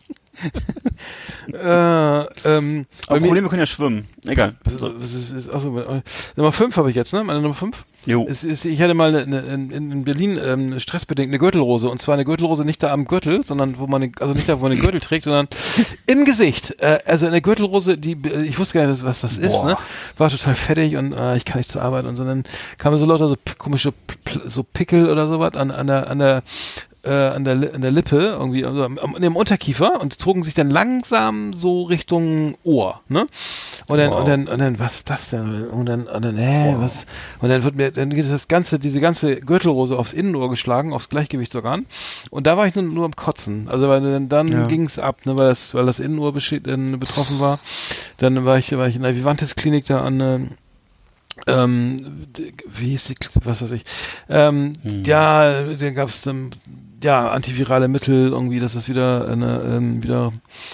äh, 1.52 2.26
ähm, 2.44 2.86
Aber 3.06 3.20
Probleme 3.20 3.48
können 3.48 3.60
ja 3.60 3.66
schwimmen. 3.66 4.06
Egal. 4.24 4.54
Was 4.96 5.12
ist, 5.12 5.30
ist, 5.30 5.54
achso, 5.54 5.78
äh, 5.78 6.02
Nummer 6.36 6.52
5 6.52 6.76
habe 6.76 6.90
ich 6.90 6.96
jetzt, 6.96 7.12
ne? 7.12 7.24
Meine 7.24 7.40
Nummer 7.40 7.54
5? 7.54 7.84
Jo. 8.06 8.26
Es 8.28 8.44
ist, 8.44 8.64
ich 8.64 8.80
hatte 8.80 8.94
mal 8.94 9.14
eine, 9.14 9.38
eine, 9.38 9.40
in, 9.40 9.92
in 9.92 10.04
Berlin 10.04 10.38
ähm, 10.42 10.80
stressbedingt 10.80 11.28
eine 11.28 11.38
Gürtelrose 11.38 11.90
und 11.90 12.00
zwar 12.00 12.14
eine 12.14 12.24
Gürtelrose 12.24 12.64
nicht 12.64 12.82
da 12.82 12.90
am 12.90 13.06
Gürtel, 13.06 13.44
sondern 13.44 13.78
wo 13.78 13.86
man 13.86 14.00
den, 14.00 14.12
also 14.20 14.34
nicht 14.34 14.48
da, 14.48 14.58
wo 14.58 14.62
man 14.62 14.70
den 14.70 14.80
Gürtel 14.80 15.00
trägt, 15.00 15.24
sondern 15.24 15.48
im 16.06 16.24
Gesicht. 16.24 16.76
Äh, 16.80 17.00
also 17.04 17.26
eine 17.26 17.42
Gürtelrose, 17.42 17.98
die 17.98 18.12
äh, 18.12 18.44
ich 18.44 18.58
wusste 18.58 18.78
gar 18.78 18.86
nicht, 18.86 19.02
was 19.02 19.20
das 19.20 19.36
ist, 19.36 19.52
Boah. 19.52 19.66
ne? 19.66 19.78
War 20.16 20.30
total 20.30 20.54
fettig 20.54 20.96
und 20.96 21.12
äh, 21.12 21.36
ich 21.36 21.44
kann 21.44 21.58
nicht 21.58 21.70
zur 21.70 21.82
Arbeit 21.82 22.06
und 22.06 22.16
so 22.16 22.24
dann 22.24 22.44
kamen 22.78 22.96
so 22.96 23.04
lauter 23.04 23.28
so 23.28 23.36
komische 23.58 23.92
so 24.46 24.62
Pickel 24.62 25.10
oder 25.10 25.28
sowas 25.28 25.54
an 25.54 25.70
an 25.70 25.88
der 25.88 26.08
an 26.10 26.18
der 26.18 26.42
äh, 27.04 27.10
an 27.10 27.44
der 27.44 27.54
an 27.74 27.80
der 27.82 27.90
Lippe 27.92 28.16
irgendwie 28.18 28.64
also 28.64 28.82
am, 28.84 28.98
am, 28.98 29.14
im 29.16 29.36
Unterkiefer 29.36 30.00
und 30.00 30.20
zogen 30.20 30.42
sich 30.42 30.54
dann 30.54 30.68
langsam 30.70 31.52
so 31.52 31.84
Richtung 31.84 32.56
Ohr, 32.64 33.00
ne? 33.08 33.26
Und 33.86 33.98
dann 33.98 34.10
Wow. 34.10 34.20
und 34.20 34.28
dann 34.28 34.48
und 34.48 34.58
dann 34.58 34.78
was 34.78 34.96
ist 34.96 35.10
das 35.10 35.30
denn? 35.30 35.68
Und 35.68 35.86
dann 35.86 36.06
und 36.08 36.24
dann 36.24 36.36
hä, 36.36 36.74
was 36.78 37.06
und 37.40 37.48
dann 37.50 37.62
wird 37.62 37.76
mir 37.76 37.92
dann 37.92 38.10
geht 38.10 38.28
das 38.30 38.48
ganze 38.48 38.78
diese 38.78 39.00
ganze 39.00 39.36
Gürtelrose 39.36 39.96
aufs 39.98 40.12
Innenohr 40.12 40.50
geschlagen, 40.50 40.92
aufs 40.92 41.08
Gleichgewichtsorgan 41.08 41.86
und 42.30 42.46
da 42.46 42.56
war 42.56 42.66
ich 42.66 42.74
nur, 42.74 42.84
nur 42.84 43.04
am 43.04 43.14
Kotzen. 43.16 43.68
Also 43.68 43.88
weil 43.88 44.00
dann, 44.02 44.28
dann 44.28 44.48
Ja. 44.48 44.66
ging's 44.66 44.98
ab, 44.98 45.24
ne, 45.24 45.36
weil 45.36 45.48
das 45.48 45.74
weil 45.74 45.86
das 45.86 46.00
Innenohr 46.00 46.32
betroffen 46.32 47.38
war. 47.40 47.60
Dann 48.18 48.44
war 48.44 48.58
ich 48.58 48.76
war 48.76 48.88
ich 48.88 48.96
in 48.96 49.02
der 49.02 49.14
Vivantes 49.16 49.54
Klinik 49.54 49.86
da 49.86 50.02
an 50.02 50.20
äh, 50.20 50.40
ähm, 51.46 52.26
d- 52.36 52.52
wie 52.66 52.90
hieß 52.90 53.04
die, 53.04 53.14
was 53.44 53.62
weiß 53.62 53.70
ich, 53.72 53.84
ähm, 54.28 54.72
ja, 55.04 55.62
dann 55.76 55.94
gab 55.94 56.08
es 56.08 56.20
dann, 56.22 56.50
ja, 57.02 57.30
antivirale 57.30 57.86
Mittel, 57.86 58.30
irgendwie, 58.30 58.58
das 58.58 58.74
ist 58.74 58.88
wieder 58.88 59.28
eine, 59.28 59.60
ähm, 59.62 60.02
wieder 60.02 60.32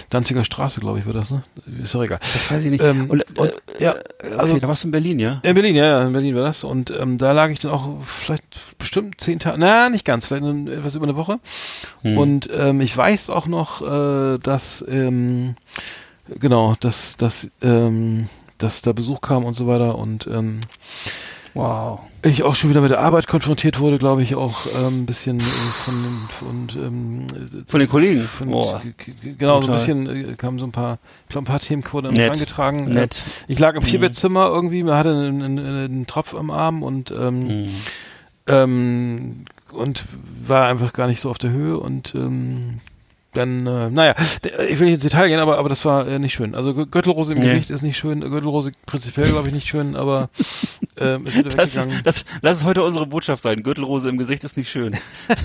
Danziger 0.09 0.45
Straße, 0.45 0.81
glaube 0.81 0.99
ich, 0.99 1.07
war 1.07 1.12
das, 1.12 1.31
ne? 1.31 1.43
Ist 1.83 1.95
doch 1.95 2.03
egal. 2.03 2.18
Das 2.20 2.51
weiß 2.51 2.64
ich 2.64 2.70
nicht. 2.70 2.83
Ähm, 2.83 3.11
und, 3.11 3.39
und, 3.39 3.51
äh, 3.51 3.53
ja, 3.83 3.91
okay, 3.93 4.35
also 4.37 4.59
da 4.59 4.68
warst 4.68 4.85
du 4.85 4.89
in 4.89 4.93
Berlin, 4.93 5.18
ja? 5.18 5.41
in 5.43 5.55
Berlin, 5.55 5.75
ja, 5.75 5.85
ja, 5.85 6.07
in 6.07 6.12
Berlin 6.12 6.35
war 6.35 6.43
das. 6.43 6.64
Und 6.64 6.91
ähm, 6.91 7.18
da 7.18 7.33
lag 7.33 7.51
ich 7.51 7.59
dann 7.59 7.72
auch 7.72 8.03
vielleicht 8.05 8.79
bestimmt 8.79 9.20
zehn 9.20 9.39
Tage, 9.39 9.59
na, 9.59 9.91
nicht 9.91 10.05
ganz, 10.05 10.27
vielleicht 10.27 10.45
etwas 10.68 10.95
über 10.95 11.05
eine 11.05 11.16
Woche. 11.16 11.41
Hm. 12.03 12.16
Und 12.16 12.49
ähm, 12.57 12.81
ich 12.81 12.97
weiß 12.97 13.29
auch 13.31 13.47
noch, 13.47 13.83
äh, 13.83 14.39
dass, 14.39 14.85
ähm, 14.89 15.57
genau, 16.29 16.75
dass, 16.81 17.16
dass, 17.16 17.51
ähm, 17.61 18.29
dass 18.57 18.81
da 18.81 18.93
Besuch 18.93 19.20
kam 19.20 19.45
und 19.45 19.55
so 19.55 19.66
weiter 19.66 19.99
und 19.99 20.27
ähm, 20.27 20.61
Wow. 21.55 22.00
ich 22.22 22.42
auch 22.42 22.55
schon 22.57 22.70
wieder 22.70 22.80
mit 22.80 22.90
der 22.90 23.00
Arbeit 23.00 23.26
konfrontiert 23.28 23.78
wurde, 23.80 23.98
glaube 23.98 24.22
ich, 24.22 24.34
auch 24.34 24.66
ähm, 24.74 25.02
ein 25.02 25.07
bisschen 25.07 25.38
äh, 25.38 25.42
von, 25.84 25.94
von 26.28 26.68
ähm, 26.84 27.26
äh, 27.32 27.62
Von 27.70 27.80
den 27.80 27.88
Kollegen? 27.88 28.20
von, 28.22 28.48
g- 28.48 29.34
genau, 29.38 29.61
so 29.62 29.68
ein 29.68 29.74
bisschen 29.74 30.30
äh, 30.32 30.34
kamen 30.34 30.59
so 30.59 30.66
ein 30.66 30.72
paar, 30.72 30.98
ich 31.24 31.28
glaube, 31.30 31.44
ein 31.44 31.50
paar 31.50 31.61
Themen 31.61 31.84
wurden 31.92 32.18
angetragen. 32.18 32.92
Nett. 32.92 33.22
ich 33.46 33.59
lag 33.59 33.74
im 33.76 33.82
Mhm. 33.82 33.86
Vierbettzimmer 33.86 34.46
irgendwie, 34.48 34.82
man 34.82 34.96
hatte 34.96 35.11
einen, 35.11 35.42
einen, 35.42 35.59
einen 35.59 36.07
Tropf 36.07 36.34
am 36.34 36.50
Arm 36.50 36.82
und 36.82 37.11
ähm, 37.12 37.46
Mhm. 37.66 37.68
ähm, 38.48 39.44
und 39.72 40.05
war 40.46 40.66
einfach 40.68 40.92
gar 40.92 41.07
nicht 41.09 41.20
so 41.20 41.30
auf 41.30 41.38
der 41.38 41.50
Höhe 41.50 41.78
und 41.78 42.14
ähm, 42.14 42.78
dann, 43.35 43.66
äh, 43.66 43.91
naja, 43.91 44.14
d- 44.45 44.51
ich 44.68 44.78
will 44.78 44.87
nicht 44.87 44.95
ins 44.95 45.03
Detail 45.03 45.28
gehen, 45.28 45.41
aber, 45.41 45.59
aber 45.59 45.68
das 45.68 45.85
war 45.85 46.07
äh, 46.09 46.18
nicht 46.18 46.35
schön. 46.35 46.55
Also 46.55 46.74
Gürtelrose 46.74 47.35
im 47.35 47.41
Nee. 47.41 47.51
Gesicht 47.53 47.70
ist 47.70 47.82
nicht 47.82 47.97
schön, 47.99 48.20
Gürtelrose 48.20 48.72
prinzipiell 48.87 49.28
glaube 49.28 49.49
ich 49.49 49.55
nicht 49.55 49.68
schön, 49.68 49.97
aber 49.97 50.30
ähm, 50.97 51.26
ist 51.26 51.37
wieder 51.37 51.51
Das, 51.51 51.74
weggegangen. 51.74 52.01
das, 52.05 52.24
lass 52.43 52.59
es 52.59 52.64
heute 52.64 52.82
unsere 52.82 53.07
Botschaft 53.07 53.43
sein. 53.43 53.62
Gürtelrose 53.62 54.09
im 54.09 54.18
Gesicht 54.18 54.45
ist 54.45 54.57
nicht 54.57 54.70
schön. 54.70 54.97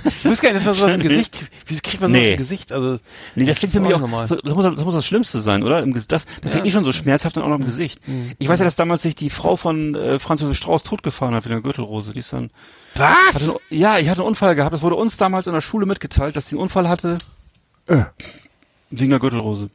Ich 0.05 0.25
wusste 0.25 0.45
gar 0.47 0.53
nicht, 0.53 0.55
dass 0.57 0.65
man 0.65 0.73
sowas 0.75 0.93
im 0.95 1.01
Gesicht, 1.09 1.39
wieso 1.67 1.81
kriegt 1.83 2.01
man 2.01 2.11
sowas 2.11 2.21
Nee. 2.21 2.31
im 2.33 2.37
Gesicht? 2.37 2.71
Also, 2.71 2.99
Nee, 3.35 3.45
das, 3.45 3.47
Das 3.47 3.59
klingt 3.59 3.73
für 3.73 3.79
mich 3.81 3.93
auch 3.93 3.99
normal. 3.99 4.27
so, 4.27 4.35
das, 4.35 4.53
muss, 4.55 4.63
das 4.63 4.85
muss 4.85 4.93
das 4.93 5.05
Schlimmste 5.05 5.39
sein, 5.39 5.63
oder? 5.63 5.81
Im, 5.81 5.93
das 5.93 6.07
das 6.07 6.25
klingt 6.51 6.63
nicht 6.65 6.73
schon 6.73 6.83
so 6.85 6.91
schmerzhaft 6.91 7.37
und 7.37 7.43
auch 7.43 7.47
noch 7.49 7.59
im 7.59 7.65
Gesicht. 7.65 7.99
Ich 8.37 8.47
weiß 8.47 8.59
ja, 8.59 8.65
dass 8.65 8.75
damals 8.75 9.01
sich 9.01 9.15
die 9.15 9.29
Frau 9.29 9.55
von 9.55 9.95
äh, 9.95 10.19
Franz 10.19 10.41
Josef 10.41 10.57
Strauß 10.57 10.83
totgefahren 10.83 11.33
hat 11.35 11.45
wegen 11.45 11.55
der 11.55 11.61
Gürtelrose. 11.63 12.13
Die 12.13 12.19
ist 12.19 12.33
dann, 12.33 12.49
hatte 12.95 13.35
was? 13.35 13.41
einen, 13.41 13.57
ja, 13.69 13.97
ich 13.97 14.09
hatte 14.09 14.21
einen 14.21 14.27
Unfall 14.27 14.55
gehabt. 14.55 14.73
Das 14.73 14.81
wurde 14.81 14.95
uns 14.95 15.17
damals 15.17 15.47
in 15.47 15.53
der 15.53 15.61
Schule 15.61 15.85
mitgeteilt, 15.85 16.35
dass 16.35 16.47
sie 16.47 16.55
einen 16.55 16.63
Unfall 16.63 16.87
hatte. 16.89 17.17
Äh. 17.87 18.03
Wegen 18.89 19.09
der 19.11 19.19
Gürtelrose. 19.19 19.69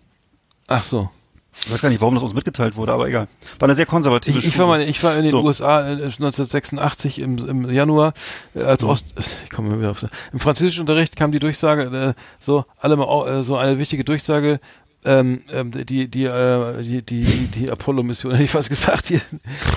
Ach 0.67 0.83
so. 0.83 1.11
Ich 1.67 1.71
weiß 1.73 1.83
gar 1.83 1.89
nicht, 1.89 2.01
warum 2.01 2.15
das 2.15 2.25
uns 2.25 2.35
mitgeteilt 2.35 2.75
wurde, 2.77 2.93
aber 2.93 3.07
egal. 3.07 3.29
War 3.61 3.69
eine 3.69 3.77
sehr 3.77 3.87
konservative 3.87 4.39
Ich, 4.41 4.47
ich 4.47 4.59
war 4.59 4.67
mal, 4.67 4.81
ich 4.83 5.01
war 5.05 5.17
in 5.17 5.23
den 5.23 5.31
So. 5.31 5.43
USA 5.45 5.83
äh, 5.87 5.93
1986 5.93 7.21
im, 7.21 7.39
im 7.47 7.71
Januar 7.71 8.13
äh, 8.57 8.63
als 8.63 8.83
Ost, 8.83 9.15
ich 9.45 9.51
komme 9.51 9.79
wieder 9.79 9.93
auf, 9.93 10.05
im 10.33 10.41
Französischunterricht 10.41 11.15
kam 11.15 11.31
die 11.31 11.39
Durchsage, 11.39 12.15
äh, 12.17 12.21
so 12.41 12.65
alle 12.81 12.97
mal, 12.97 13.29
äh, 13.29 13.43
so 13.45 13.57
eine 13.57 13.79
wichtige 13.79 14.03
Durchsage, 14.05 14.59
ähm, 15.05 15.43
ähm, 15.53 15.71
die 15.71 16.09
die 16.09 16.25
äh, 16.25 16.83
die 16.83 17.03
die 17.03 17.25
die, 17.47 17.71
Apollo-Mission, 17.71 18.33
hätte 18.33 18.45
ich 18.45 18.51
fast 18.51 18.69
gesagt, 18.71 19.11
die, 19.11 19.21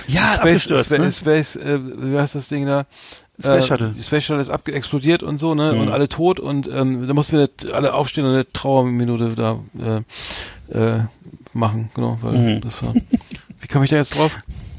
Ja, 0.08 0.28
Space, 0.30 0.38
abgestürzt, 0.38 0.86
Space, 0.88 1.00
ne? 1.00 1.12
Space 1.12 1.56
äh, 1.58 1.80
wie 1.84 2.18
heißt 2.18 2.34
das 2.36 2.48
Ding 2.48 2.66
da? 2.66 2.86
Space 3.40 3.64
Äh, 3.66 3.68
Shuttle. 3.68 3.94
Die 3.96 4.02
Space 4.04 4.24
Shuttle 4.26 4.42
ist 4.42 4.50
abge 4.50 4.74
explodiert 4.74 5.22
und 5.24 5.38
so, 5.38 5.54
ne? 5.56 5.74
Mhm. 5.74 5.82
Und 5.82 5.90
alle 5.90 6.10
tot 6.10 6.40
und 6.40 6.68
ähm, 6.74 7.08
da 7.08 7.14
mussten 7.14 7.38
wir 7.38 7.50
alle 7.74 7.94
aufstehen 7.94 8.26
und 8.26 8.32
eine 8.34 8.52
Trauerminute 8.52 9.30
da 9.36 9.60
äh, 10.72 10.78
äh, 10.78 11.00
machen, 11.54 11.90
genau, 11.94 12.18
weil 12.22 12.34
Mhm. 12.56 12.62
das 12.62 12.82
war. 12.84 12.94
Wie 13.62 13.68
komme 13.68 13.86
ich 13.86 13.92
da 13.92 13.98
jetzt 13.98 14.16
drauf? 14.16 14.32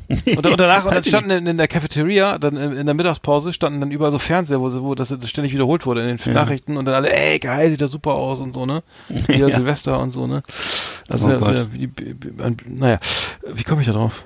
Und, 0.09 0.47
und 0.47 0.59
danach, 0.59 0.87
und 0.87 0.95
dann 0.95 1.05
standen 1.05 1.31
in, 1.31 1.47
in 1.47 1.59
der 1.59 1.69
Cafeteria, 1.69 2.39
dann 2.39 2.57
in, 2.57 2.73
in 2.79 2.87
der 2.87 2.95
Mittagspause, 2.95 3.53
standen 3.53 3.81
dann 3.81 3.91
überall 3.91 4.11
so 4.11 4.19
Fernseher, 4.19 4.59
wo, 4.61 4.71
sie- 4.71 4.83
wo 4.83 4.95
das 4.95 5.15
ständig 5.27 5.53
wiederholt 5.53 5.85
wurde 5.85 6.01
in 6.01 6.17
den 6.17 6.19
Ja. 6.25 6.33
Nachrichten 6.33 6.77
und 6.79 6.87
dann 6.87 6.95
alle, 6.95 7.13
ey, 7.15 7.39
geil, 7.39 7.71
sieht 7.71 7.81
das 7.83 7.91
super 7.91 8.13
aus 8.15 8.41
und 8.41 8.55
so, 8.55 8.65
ne? 8.65 8.83
Hier 9.27 9.49
Ja. 9.51 9.57
Silvester 9.57 9.99
und 10.01 10.11
so, 10.11 10.27
ne? 10.27 10.43
Also, 11.09 11.29
Oh 11.31 11.39
Gott. 11.39 11.49
sehr, 11.55 11.73
wie, 11.75 11.91
wie, 11.97 12.15
naja, 12.67 12.99
wie 13.53 13.63
komme 13.65 13.83
ich 13.83 13.87
da 13.87 13.93
drauf? 13.93 14.25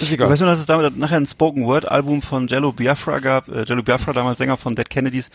Ist 0.00 0.10
Ich 0.10 0.18
weiß 0.18 0.40
nur, 0.40 0.48
dass 0.48 0.60
es 0.60 0.66
damals 0.66 0.96
nachher 0.96 1.18
ein 1.18 1.26
Spoken 1.26 1.66
Word 1.66 1.90
Album 1.90 2.22
von 2.22 2.46
Jello 2.48 2.72
Biafra 2.72 3.18
gab. 3.18 3.48
Äh, 3.48 3.64
Jello 3.64 3.82
Biafra, 3.82 4.14
damals 4.14 4.38
Sänger 4.38 4.56
von 4.56 4.74
Dead 4.74 4.88
Kennedys. 4.88 5.30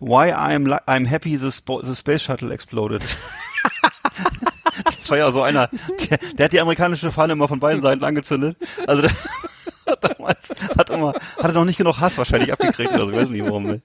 Why 0.00 0.32
I'm 0.32 0.66
I'm 0.86 1.06
happy 1.06 1.36
the, 1.36 1.50
the 1.84 1.94
space 1.94 2.22
shuttle 2.22 2.50
exploded. 2.52 3.02
das 4.84 5.10
war 5.10 5.18
ja 5.18 5.30
so 5.32 5.42
einer, 5.42 5.68
der, 6.10 6.18
der 6.34 6.44
hat 6.44 6.52
die 6.52 6.60
amerikanische 6.60 7.12
Fahne 7.12 7.32
immer 7.34 7.48
von 7.48 7.60
beiden 7.60 7.82
Seiten 7.82 8.04
angezündet. 8.04 8.56
Also 8.86 9.02
der 9.02 9.10
hat 9.88 10.04
damals 10.18 10.38
hat 10.76 10.90
immer 10.90 11.08
hat 11.12 11.44
er 11.44 11.52
noch 11.52 11.64
nicht 11.64 11.78
genug 11.78 11.98
Hass 11.98 12.18
wahrscheinlich 12.18 12.52
abgekriegt 12.52 12.92
oder 12.94 13.06
so, 13.06 13.10
ich 13.10 13.16
weiß 13.16 13.28
nicht 13.30 13.46
warum. 13.46 13.80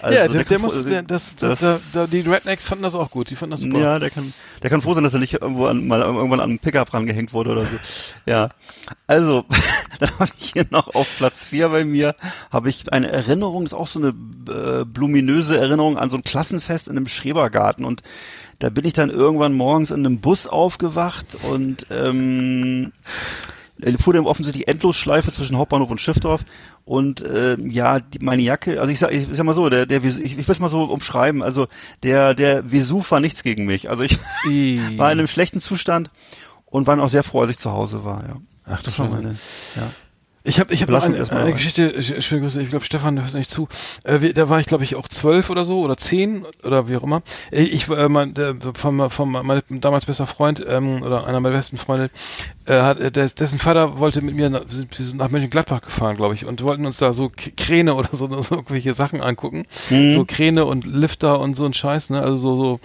Also 0.00 0.18
ja, 0.18 0.28
der, 0.28 0.28
der 0.28 0.44
kann- 0.44 0.60
muss, 0.60 0.84
der, 0.84 1.02
das, 1.02 1.34
das- 1.34 1.58
da, 1.58 1.80
da, 1.92 2.06
die 2.06 2.20
Rednecks 2.20 2.66
fanden 2.66 2.84
das 2.84 2.94
auch 2.94 3.10
gut, 3.10 3.28
die 3.28 3.34
fanden 3.34 3.50
das 3.52 3.60
super. 3.60 3.78
Ja, 3.80 3.98
der 3.98 4.10
kann, 4.10 4.32
der 4.62 4.70
kann 4.70 4.80
froh 4.82 4.94
sein, 4.94 5.02
dass 5.02 5.14
er 5.14 5.18
nicht 5.18 5.34
irgendwo 5.34 5.66
an, 5.66 5.88
mal 5.88 6.00
irgendwann 6.00 6.38
an 6.38 6.50
einen 6.50 6.58
Pickup 6.60 6.94
rangehängt 6.94 7.32
wurde 7.32 7.50
oder 7.50 7.62
so. 7.62 7.76
Ja. 8.24 8.50
Also, 9.08 9.44
dann 9.98 10.10
habe 10.20 10.30
ich 10.38 10.52
hier 10.52 10.66
noch 10.70 10.94
auf 10.94 11.08
Platz 11.16 11.44
vier 11.44 11.68
bei 11.70 11.84
mir, 11.84 12.14
habe 12.52 12.68
ich 12.70 12.92
eine 12.92 13.10
Erinnerung, 13.10 13.64
ist 13.64 13.74
auch 13.74 13.88
so 13.88 13.98
eine 13.98 14.08
äh, 14.10 14.84
bluminöse 14.84 15.56
Erinnerung 15.58 15.98
an 15.98 16.08
so 16.08 16.16
ein 16.16 16.22
Klassenfest 16.22 16.86
in 16.86 16.96
einem 16.96 17.08
Schrebergarten 17.08 17.84
und 17.84 18.02
da 18.62 18.70
bin 18.70 18.84
ich 18.84 18.92
dann 18.92 19.10
irgendwann 19.10 19.54
morgens 19.54 19.90
in 19.90 20.06
einem 20.06 20.20
Bus 20.20 20.46
aufgewacht 20.46 21.26
und 21.50 21.84
ähm, 21.90 22.92
äh, 23.82 23.92
fuhr 23.98 24.14
dann 24.14 24.24
offensichtlich 24.24 24.68
Endlosschleife 24.68 25.32
zwischen 25.32 25.58
Hauptbahnhof 25.58 25.90
und 25.90 26.00
Schiffdorf 26.00 26.44
und 26.84 27.22
äh, 27.22 27.56
ja, 27.60 27.98
die, 27.98 28.20
meine 28.20 28.42
Jacke, 28.42 28.80
also 28.80 28.92
ich 28.92 29.00
sag, 29.00 29.10
ich 29.10 29.26
sag 29.32 29.44
mal 29.44 29.54
so, 29.54 29.68
der, 29.68 29.86
der 29.86 30.04
ich, 30.04 30.22
ich 30.22 30.36
will 30.36 30.44
es 30.46 30.60
mal 30.60 30.68
so 30.68 30.84
umschreiben, 30.84 31.42
also 31.42 31.66
der, 32.04 32.34
der 32.34 32.70
Vesuv 32.70 33.10
war 33.10 33.18
nichts 33.18 33.42
gegen 33.42 33.66
mich. 33.66 33.90
Also 33.90 34.04
ich 34.04 34.20
I. 34.46 34.96
war 34.96 35.10
in 35.10 35.18
einem 35.18 35.26
schlechten 35.26 35.58
Zustand 35.58 36.10
und 36.66 36.86
war 36.86 37.02
auch 37.02 37.08
sehr 37.08 37.24
froh, 37.24 37.40
als 37.40 37.50
ich 37.50 37.58
zu 37.58 37.72
Hause 37.72 38.04
war, 38.04 38.22
ja. 38.28 38.36
Ach, 38.64 38.80
Das 38.84 38.96
war 39.00 39.08
meine, 39.08 39.36
ja. 39.74 39.90
Ich 40.44 40.58
habe 40.58 40.74
ich 40.74 40.82
hab 40.82 40.88
eine, 40.90 41.30
eine. 41.30 41.52
Geschichte, 41.52 41.98
sch- 42.00 42.20
schöne 42.20 42.40
Grüße, 42.42 42.60
ich 42.60 42.70
glaube 42.70 42.84
Stefan 42.84 43.20
hört 43.22 43.32
nicht 43.34 43.50
zu. 43.50 43.68
Äh, 44.02 44.22
wir, 44.22 44.34
da 44.34 44.48
war 44.48 44.58
ich 44.58 44.66
glaube 44.66 44.82
ich 44.82 44.96
auch 44.96 45.06
zwölf 45.06 45.50
oder 45.50 45.64
so 45.64 45.80
oder 45.82 45.96
zehn 45.96 46.44
oder 46.64 46.88
wie 46.88 46.96
auch 46.96 47.04
immer. 47.04 47.22
Äh, 47.52 47.62
Ich 47.62 47.88
war 47.88 47.98
äh, 47.98 48.08
mein, 48.08 48.34
der, 48.34 48.56
von, 48.74 49.08
von 49.10 49.30
mein 49.30 49.62
damals 49.68 50.04
bester 50.06 50.26
Freund 50.26 50.64
ähm, 50.68 51.02
oder 51.02 51.26
einer 51.28 51.38
meiner 51.38 51.54
besten 51.54 51.78
Freunde, 51.78 52.10
hat, 52.70 53.00
äh, 53.00 53.10
des, 53.10 53.34
dessen 53.34 53.58
Vater 53.58 53.98
wollte 53.98 54.22
mit 54.22 54.36
mir, 54.36 54.48
nach, 54.48 54.62
wir 54.68 54.76
sind, 54.76 55.16
nach 55.16 55.30
Mönchengladbach 55.30 55.80
gefahren, 55.80 56.16
glaube 56.16 56.34
ich, 56.34 56.44
und 56.44 56.62
wollten 56.62 56.86
uns 56.86 56.96
da 56.96 57.12
so 57.12 57.30
Kräne 57.56 57.94
oder 57.94 58.10
so, 58.12 58.28
so 58.42 58.56
irgendwelche 58.56 58.94
Sachen 58.94 59.20
angucken. 59.20 59.64
Mhm. 59.90 60.14
So 60.14 60.24
Kräne 60.24 60.64
und 60.64 60.86
Lifter 60.86 61.40
und 61.40 61.56
so 61.56 61.64
ein 61.64 61.74
Scheiß, 61.74 62.10
ne? 62.10 62.22
Also 62.22 62.36
so, 62.36 62.54
so 62.56 62.80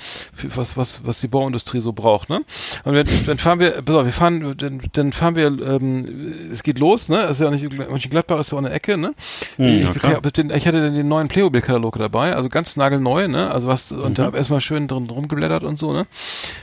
was, 0.55 0.77
was, 0.77 1.01
was 1.05 1.19
die 1.19 1.27
Bauindustrie 1.27 1.79
so 1.79 1.93
braucht, 1.93 2.29
ne? 2.29 2.41
Und 2.83 2.95
dann, 2.95 3.07
dann 3.25 3.37
fahren 3.37 3.59
wir, 3.59 3.81
pass 3.83 3.95
auf, 3.95 4.05
wir 4.05 4.13
fahren, 4.13 4.55
dann, 4.57 4.81
dann 4.93 5.13
fahren 5.13 5.35
wir, 5.35 5.47
ähm, 5.47 6.05
es 6.51 6.63
geht 6.63 6.79
los, 6.79 7.07
ne? 7.09 7.23
Ist 7.23 7.41
ja 7.41 7.51
nicht, 7.51 7.71
Mönchengladbach 7.71 8.39
ist 8.39 8.51
ja 8.51 8.57
auch 8.57 8.63
eine 8.63 8.71
Ecke, 8.71 8.97
ne? 8.97 9.13
Mhm, 9.57 9.89
ich, 9.95 10.03
hab 10.03 10.33
den, 10.33 10.49
ich 10.49 10.67
hatte 10.67 10.81
dann 10.81 10.95
den 10.95 11.07
neuen 11.07 11.27
Playmobil-Katalog 11.27 11.97
dabei, 11.99 12.35
also 12.35 12.49
ganz 12.49 12.77
nagelneu, 12.77 13.27
ne? 13.27 13.51
Also 13.51 13.67
was, 13.67 13.91
und 13.91 14.17
da 14.17 14.25
hab 14.25 14.35
erstmal 14.35 14.61
schön 14.61 14.87
drin 14.87 15.07
rumgeblättert 15.07 15.63
und 15.63 15.77
so, 15.77 15.93
ne? 15.93 16.07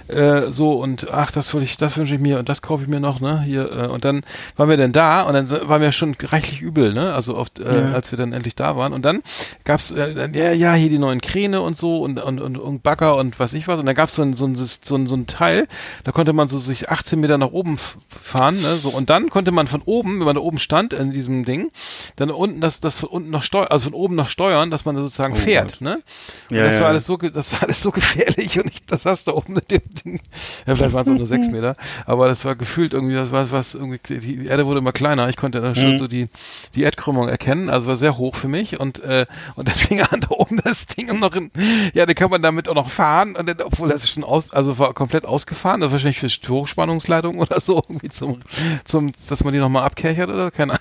Äh, 0.08 0.50
so, 0.50 0.72
und 0.72 1.12
ach, 1.12 1.30
das 1.30 1.54
will 1.54 1.62
ich, 1.62 1.76
das 1.76 1.96
wünsche 1.96 2.14
ich 2.14 2.20
mir 2.20 2.40
und 2.40 2.48
das 2.48 2.60
kaufe 2.60 2.82
ich 2.82 2.88
mir 2.88 3.03
noch, 3.04 3.20
ne? 3.20 3.42
Hier, 3.42 3.70
äh, 3.70 3.86
und 3.86 4.04
dann 4.04 4.24
waren 4.56 4.68
wir 4.68 4.76
dann 4.76 4.92
da 4.92 5.22
und 5.22 5.34
dann 5.34 5.48
waren 5.68 5.80
wir 5.80 5.92
schon 5.92 6.16
reichlich 6.20 6.60
übel, 6.62 6.92
ne? 6.92 7.14
Also 7.14 7.36
oft, 7.36 7.60
äh, 7.60 7.88
Ja. 7.90 7.92
als 7.92 8.10
wir 8.10 8.16
dann 8.18 8.32
endlich 8.32 8.54
da 8.56 8.76
waren. 8.76 8.92
Und 8.92 9.04
dann 9.04 9.22
gab's, 9.64 9.90
äh, 9.92 10.28
ja, 10.32 10.52
ja, 10.52 10.74
hier 10.74 10.88
die 10.88 10.98
neuen 10.98 11.20
Kräne 11.20 11.60
und 11.60 11.76
so 11.78 12.02
und, 12.02 12.18
und, 12.20 12.40
und, 12.40 12.58
und 12.58 12.82
Bagger 12.82 13.16
und 13.16 13.38
was 13.38 13.52
ich 13.52 13.68
was. 13.68 13.78
Und 13.78 13.86
dann 13.86 13.94
gab's 13.94 14.14
so 14.16 14.22
ein, 14.22 14.34
so 14.34 14.46
ein, 14.46 14.56
so 14.56 14.94
ein, 14.96 15.06
so 15.06 15.14
ein 15.14 15.26
Teil, 15.26 15.68
da 16.02 16.12
konnte 16.12 16.32
man 16.32 16.48
so 16.48 16.58
sich 16.58 16.88
18 16.90 17.20
Meter 17.20 17.38
nach 17.38 17.52
oben 17.52 17.78
fahren, 18.08 18.60
ne? 18.60 18.76
So, 18.76 18.88
und 18.90 19.10
dann 19.10 19.30
konnte 19.30 19.52
man 19.52 19.68
von 19.68 19.82
oben, 19.84 20.18
wenn 20.18 20.26
man 20.26 20.36
da 20.36 20.42
oben 20.42 20.58
stand 20.58 20.92
in 20.92 21.10
diesem 21.12 21.44
Ding, 21.44 21.70
dann 22.16 22.30
unten 22.30 22.60
das, 22.60 22.80
das 22.80 23.00
von 23.00 23.08
unten 23.10 23.30
noch 23.30 23.42
steuern, 23.44 23.68
also 23.68 23.84
von 23.90 23.94
oben 23.94 24.14
noch 24.14 24.28
steuern, 24.30 24.70
dass 24.70 24.84
man 24.84 24.96
da 24.96 25.02
sozusagen 25.02 25.34
Oh 25.34 25.36
fährt, 25.36 25.72
Gott. 25.72 25.80
ne? 25.82 26.02
Und 26.50 26.56
Ja, 26.56 26.64
das 26.64 26.74
ja, 26.76 26.80
war 26.80 26.88
alles 26.88 27.04
so, 27.06 27.16
das 27.16 27.52
war 27.52 27.64
alles 27.64 27.82
so 27.82 27.90
gefährlich 27.92 28.58
und 28.58 28.66
ich, 28.70 28.84
das 28.86 29.04
hast 29.04 29.28
da 29.28 29.32
oben 29.32 29.54
mit 29.54 29.70
dem 29.70 29.82
Ding, 30.04 30.20
ja, 30.66 30.74
vielleicht 30.74 30.94
waren 30.94 31.02
es 31.06 31.12
auch 31.12 31.18
nur 31.18 31.26
sechs 31.26 31.48
Meter, 31.50 31.76
aber 32.06 32.28
das 32.28 32.44
war 32.44 32.54
gefühlt 32.56 32.93
irgendwie, 32.94 33.14
das 33.14 33.30
war 33.30 33.50
was, 33.50 33.74
irgendwie, 33.74 33.98
die 34.18 34.46
Erde 34.46 34.66
wurde 34.66 34.78
immer 34.78 34.92
kleiner. 34.92 35.28
Ich 35.28 35.36
konnte 35.36 35.60
da 35.60 35.74
schon 35.74 35.94
Mhm. 35.94 35.98
so 35.98 36.08
die, 36.08 36.28
die 36.74 36.82
Erdkrümmung 36.82 37.28
erkennen. 37.28 37.68
Also 37.68 37.88
war 37.88 37.96
sehr 37.96 38.16
hoch 38.16 38.34
für 38.36 38.48
mich 38.48 38.80
und, 38.80 39.00
äh, 39.02 39.26
und 39.56 39.68
dann 39.68 39.74
fing 39.76 40.00
an 40.00 40.20
da 40.20 40.28
oben 40.30 40.60
das 40.64 40.86
Ding 40.86 41.10
und 41.10 41.20
noch 41.20 41.34
in, 41.34 41.50
ja, 41.92 42.06
dann 42.06 42.14
kann 42.14 42.30
man 42.30 42.40
damit 42.42 42.68
auch 42.68 42.74
noch 42.74 42.88
fahren 42.90 43.36
und 43.36 43.48
dann, 43.48 43.60
obwohl 43.62 43.88
das 43.88 44.04
ist 44.04 44.10
schon 44.10 44.24
aus, 44.24 44.50
also 44.52 44.78
war 44.78 44.94
komplett 44.94 45.24
ausgefahren, 45.26 45.80
das 45.80 45.88
war 45.88 46.00
wahrscheinlich 46.02 46.18
für 46.20 46.52
Hochspannungsleitung 46.52 47.38
oder 47.38 47.60
so, 47.60 47.82
irgendwie 47.88 48.08
zum, 48.08 48.40
zum, 48.84 49.12
dass 49.28 49.44
man 49.44 49.52
die 49.52 49.58
nochmal 49.60 49.84
abkerchert 49.84 50.30
oder 50.30 50.50
keine, 50.50 50.78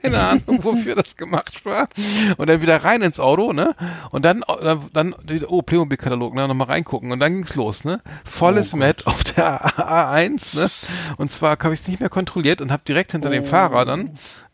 keine 0.00 0.18
Ahnung, 0.18 0.62
wofür 0.64 0.94
das 0.94 1.16
gemacht 1.16 1.64
war. 1.64 1.88
Und 2.36 2.48
dann 2.48 2.62
wieder 2.62 2.82
rein 2.84 3.02
ins 3.02 3.20
Auto, 3.20 3.52
ne? 3.52 3.74
Und 4.10 4.24
dann, 4.24 4.42
dann, 4.62 4.84
dann 4.92 5.14
oh, 5.48 5.62
Playmobil-Katalog, 5.62 6.34
ne? 6.34 6.48
Nochmal 6.48 6.68
reingucken. 6.68 7.12
Und 7.12 7.20
dann 7.20 7.32
ging's 7.34 7.54
los, 7.56 7.84
ne? 7.84 8.00
Volles 8.24 8.74
Met 8.74 9.06
auf 9.06 9.22
der 9.24 9.60
A1, 9.78 10.56
ne? 10.56 10.70
Und 11.16 11.30
zwar 11.30 11.58
habe 11.62 11.74
ich 11.74 11.80
es 11.80 11.88
nicht 11.88 12.00
mehr 12.00 12.08
kontrolliert 12.08 12.60
und 12.60 12.72
habe 12.72 12.82
direkt 12.86 13.12
hinter 13.12 13.30
dem 13.30 13.44
Fahrer 13.44 13.84
dann. 13.84 14.10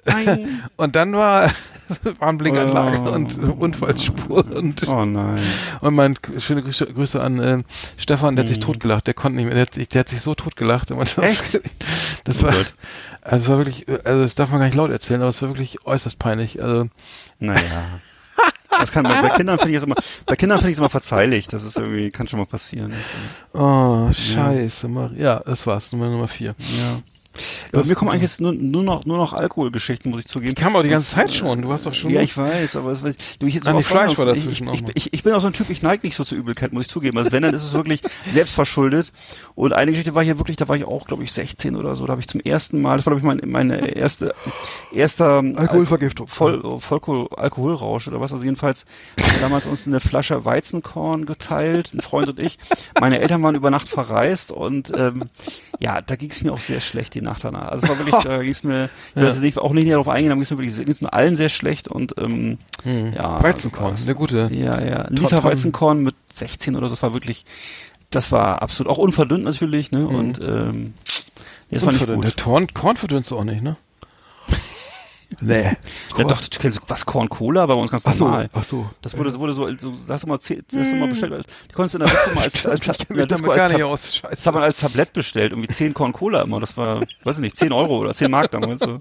und 0.76 0.96
dann 0.96 1.12
war 1.12 1.50
Warnblinkanlage 2.18 2.98
Oh. 3.04 3.12
und 3.12 3.38
Unfallspur 3.38 4.44
und 4.56 4.86
Oh 4.88 5.04
nein. 5.04 5.38
und 5.80 5.94
mein 5.94 6.14
schöne 6.38 6.62
Grüße, 6.62 6.86
Grüße 6.86 7.20
an 7.20 7.38
äh, 7.38 7.62
Stefan, 7.96 8.36
der 8.36 8.44
hat 8.44 8.48
Mhm. 8.50 8.54
sich 8.54 8.60
totgelacht, 8.60 9.06
der 9.06 9.14
konnte 9.14 9.36
nicht 9.36 9.46
mehr, 9.46 9.54
der 9.54 9.62
hat, 9.62 9.74
sich- 9.74 9.88
der 9.88 10.00
hat 10.00 10.08
sich 10.08 10.20
so 10.20 10.34
totgelacht. 10.34 10.90
Das, 10.90 11.18
Echt? 11.18 11.60
das 12.24 12.40
Oh 12.40 12.46
war, 12.46 12.52
Gott. 12.52 12.74
Also 13.28 13.44
es 13.44 13.48
war 13.48 13.58
wirklich, 13.58 13.86
also 14.04 14.22
das 14.22 14.34
darf 14.34 14.50
man 14.50 14.58
gar 14.60 14.66
nicht 14.66 14.74
laut 14.76 14.90
erzählen, 14.90 15.20
aber 15.20 15.30
es 15.30 15.40
war 15.42 15.48
wirklich 15.50 15.84
äußerst 15.86 16.18
peinlich. 16.18 16.62
Also 16.62 16.88
Naja. 17.38 17.60
Das 18.70 18.92
kann 18.92 19.02
bei, 19.04 19.20
bei 19.22 19.28
Kindern 19.30 19.58
finde 19.58 19.72
ich 19.72 19.76
es 19.78 19.82
immer, 19.82 19.96
bei 20.26 20.36
Kindern 20.36 20.58
finde 20.58 20.70
ich 20.70 20.74
es 20.76 20.78
immer 20.78 20.90
verzeihlich. 20.90 21.48
Das 21.48 21.64
ist 21.64 21.76
irgendwie, 21.78 22.10
kann 22.10 22.28
schon 22.28 22.38
mal 22.38 22.46
passieren. 22.46 22.92
Oh, 23.52 24.08
scheiße. 24.12 24.86
Mar- 24.88 25.10
Ja, 25.16 25.40
das 25.40 25.66
war's, 25.66 25.90
Nummer 25.90 26.08
Nummer 26.10 26.28
vier. 26.28 26.54
Ja. 26.58 27.02
Bei 27.72 27.82
mir 27.82 27.94
kommen 27.94 28.10
eigentlich 28.10 28.22
jetzt 28.22 28.40
nur, 28.40 28.52
nur 28.52 28.82
noch, 28.82 29.04
nur 29.04 29.16
noch 29.16 29.32
Alkoholgeschichten, 29.32 30.10
muss 30.10 30.20
ich 30.20 30.26
zugeben. 30.26 30.54
Die 30.54 30.60
kam 30.60 30.74
aber 30.74 30.82
die 30.82 30.88
ganze 30.88 31.06
Das, 31.06 31.14
Zeit 31.14 31.30
äh, 31.30 31.32
schon. 31.32 31.62
Du 31.62 31.72
hast 31.72 31.86
doch 31.86 31.94
schon. 31.94 32.10
Ja, 32.10 32.20
ich 32.20 32.36
weiß, 32.36 32.76
aber 32.76 32.92
es, 32.92 33.02
du, 33.02 33.46
ich, 33.46 33.62
nee, 33.62 33.70
oft 33.70 33.86
Fleisch 33.86 34.18
war 34.18 34.26
dazwischen 34.26 34.68
ich, 34.68 34.82
auch 34.82 34.88
ich, 34.94 35.06
ich, 35.06 35.12
ich 35.14 35.22
bin 35.22 35.32
auch 35.32 35.40
so 35.40 35.46
ein 35.46 35.52
Typ, 35.52 35.70
ich 35.70 35.82
neige 35.82 36.06
nicht 36.06 36.16
so 36.16 36.24
zur 36.24 36.38
Übelkeit, 36.38 36.72
muss 36.72 36.84
ich 36.84 36.88
zugeben. 36.88 37.18
Also 37.18 37.32
wenn, 37.32 37.42
dann 37.42 37.54
ist 37.54 37.64
es 37.64 37.72
wirklich 37.72 38.02
selbstverschuldet. 38.32 39.12
Und 39.54 39.72
eine 39.72 39.90
Geschichte 39.90 40.14
war 40.14 40.24
hier 40.24 40.38
wirklich, 40.38 40.56
da 40.56 40.68
war 40.68 40.76
ich 40.76 40.84
auch, 40.84 41.06
glaube 41.06 41.24
ich, 41.24 41.32
16 41.32 41.76
oder 41.76 41.96
so. 41.96 42.06
Da 42.06 42.12
habe 42.12 42.20
ich 42.20 42.28
zum 42.28 42.40
ersten 42.40 42.80
Mal, 42.80 42.96
das 42.96 43.06
war, 43.06 43.14
glaube 43.14 43.20
ich, 43.20 43.40
mein, 43.40 43.50
meine 43.50 43.94
erste, 43.94 44.34
erster 44.92 45.38
Alkoholvergiftung. 45.38 46.26
Voll, 46.26 46.80
Vollkohl, 46.80 47.28
Alkoholrausch 47.36 48.08
oder 48.08 48.20
was. 48.20 48.32
Also 48.32 48.44
jedenfalls 48.44 48.84
haben 49.20 49.32
wir 49.32 49.40
damals 49.40 49.66
uns 49.66 49.86
eine 49.86 50.00
Flasche 50.00 50.44
Weizenkorn 50.44 51.26
geteilt, 51.26 51.92
ein 51.94 52.00
Freund 52.00 52.28
und 52.28 52.38
ich. 52.38 52.58
Meine 53.00 53.20
Eltern 53.20 53.42
waren 53.42 53.54
über 53.54 53.70
Nacht 53.70 53.88
verreist 53.88 54.52
und 54.52 54.92
ähm, 54.96 55.28
ja, 55.80 56.00
da 56.02 56.16
ging 56.16 56.30
es 56.30 56.42
mir 56.42 56.52
auch 56.52 56.58
sehr 56.58 56.80
schlecht 56.80 57.14
die 57.14 57.22
Nacht 57.22 57.44
danach. 57.44 57.68
Also 57.68 57.84
es 57.84 57.90
war 57.90 57.98
wirklich, 57.98 58.16
da 58.24 58.42
ging 58.42 58.50
es 58.50 58.64
mir, 58.64 58.88
ich 59.14 59.22
weiß 59.22 59.38
nicht, 59.38 59.58
auch 59.58 59.72
nicht 59.72 59.84
näher 59.84 59.94
darauf 59.94 60.08
eingehen, 60.08 60.32
aber 60.32 60.36
ging 60.38 60.42
es 60.44 60.50
mir 60.50 60.58
wirklich, 60.58 60.76
ging 60.76 60.88
es 60.88 61.00
mir 61.00 61.12
allen 61.12 61.36
sehr 61.36 61.48
schlecht 61.48 61.88
und 61.88 62.14
ähm, 62.18 62.58
Hm. 62.82 63.12
ja. 63.14 63.42
Weizenkorn, 63.42 63.96
eine 63.96 64.14
gute. 64.14 64.48
Ja, 64.52 64.80
ja. 64.80 65.02
Ein 65.02 65.16
Liter. 65.16 65.42
Weizenkorn 65.44 66.02
mit 66.02 66.14
16 66.32 66.76
oder 66.76 66.88
so 66.88 67.00
war 67.02 67.12
wirklich, 67.12 67.44
das 68.10 68.32
war 68.32 68.62
absolut, 68.62 68.90
auch 68.90 68.98
unverdünnt 68.98 69.44
natürlich, 69.44 69.92
ne? 69.92 70.06
Und 70.06 70.40
ähm, 70.40 70.94
das 71.70 71.84
war 71.84 71.92
nicht 71.92 72.06
gut. 72.06 72.74
Korn 72.74 72.96
verdünnst 72.96 73.30
du 73.30 73.38
auch 73.38 73.44
nicht, 73.44 73.62
ne? 73.62 73.76
Nee. 75.40 75.76
Ja, 76.16 76.24
doch, 76.24 76.40
du 76.40 76.58
kennst 76.58 76.80
was 76.86 77.04
Korn 77.06 77.28
Cola, 77.28 77.62
aber 77.62 77.76
bei 77.76 77.82
uns 77.82 77.90
ganz 77.90 78.04
Ach 78.06 78.14
so, 78.14 78.24
normal. 78.24 78.50
ach 78.52 78.64
so. 78.64 78.88
Das 79.02 79.16
wurde, 79.16 79.38
wurde 79.38 79.52
so, 79.52 79.66
so 79.76 79.92
hast 80.08 80.24
du 80.24 80.26
mal, 80.28 80.38
hast 80.38 80.50
du 80.50 80.76
mal 80.96 81.08
bestellt. 81.08 81.46
Die 81.70 81.74
konntest 81.74 81.94
du 81.94 81.98
in 81.98 82.04
der 82.04 82.12
Disco 82.12 82.34
mal 82.34 82.44
als, 82.44 82.66
als, 82.66 82.82
ich 82.82 82.88
als, 82.88 82.98
damit 83.08 83.30
Disco 83.30 83.46
gar 83.48 83.60
als, 83.66 83.72
nicht 83.74 83.82
aus. 83.84 84.22
das 84.22 84.46
hat 84.46 84.54
man 84.54 84.62
als 84.62 84.76
Tablett 84.78 85.12
bestellt, 85.12 85.52
irgendwie 85.52 85.68
10 85.72 85.94
Korn 85.94 86.12
Cola 86.12 86.42
immer. 86.42 86.60
Das 86.60 86.76
war, 86.76 87.00
weiß 87.24 87.36
ich 87.36 87.42
nicht, 87.42 87.56
10 87.56 87.72
Euro 87.72 87.98
oder 87.98 88.14
10 88.14 88.30
Mark 88.30 88.50
damals. 88.50 88.80
So. 88.80 88.98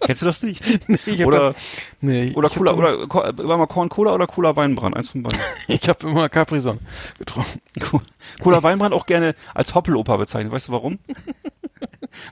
Kennst 0.00 0.22
du 0.22 0.26
das 0.26 0.42
nicht? 0.42 0.62
Ich 1.06 1.20
hab 1.20 1.26
Oder, 1.28 1.52
das- 1.52 1.56
nee, 2.00 2.32
oder 2.34 2.48
Cola, 2.48 2.72
das- 2.72 2.80
oder, 2.80 3.48
war 3.48 3.56
mal 3.58 3.66
Korn 3.66 3.88
Cola 3.88 4.14
oder 4.14 4.26
Cola 4.26 4.56
Weinbrand? 4.56 4.96
Eins 4.96 5.08
von 5.08 5.22
beiden. 5.22 5.38
Ich 5.68 5.88
habe 5.88 6.08
immer 6.08 6.28
Capri 6.28 6.60
Sonne 6.60 6.78
getrunken. 7.18 7.60
Cola 8.42 8.62
Weinbrand 8.62 8.94
auch 8.94 9.06
gerne 9.06 9.34
als 9.54 9.74
Hoppeloper 9.74 10.18
bezeichnet. 10.18 10.52
Weißt 10.52 10.68
du 10.68 10.72
warum? 10.72 10.98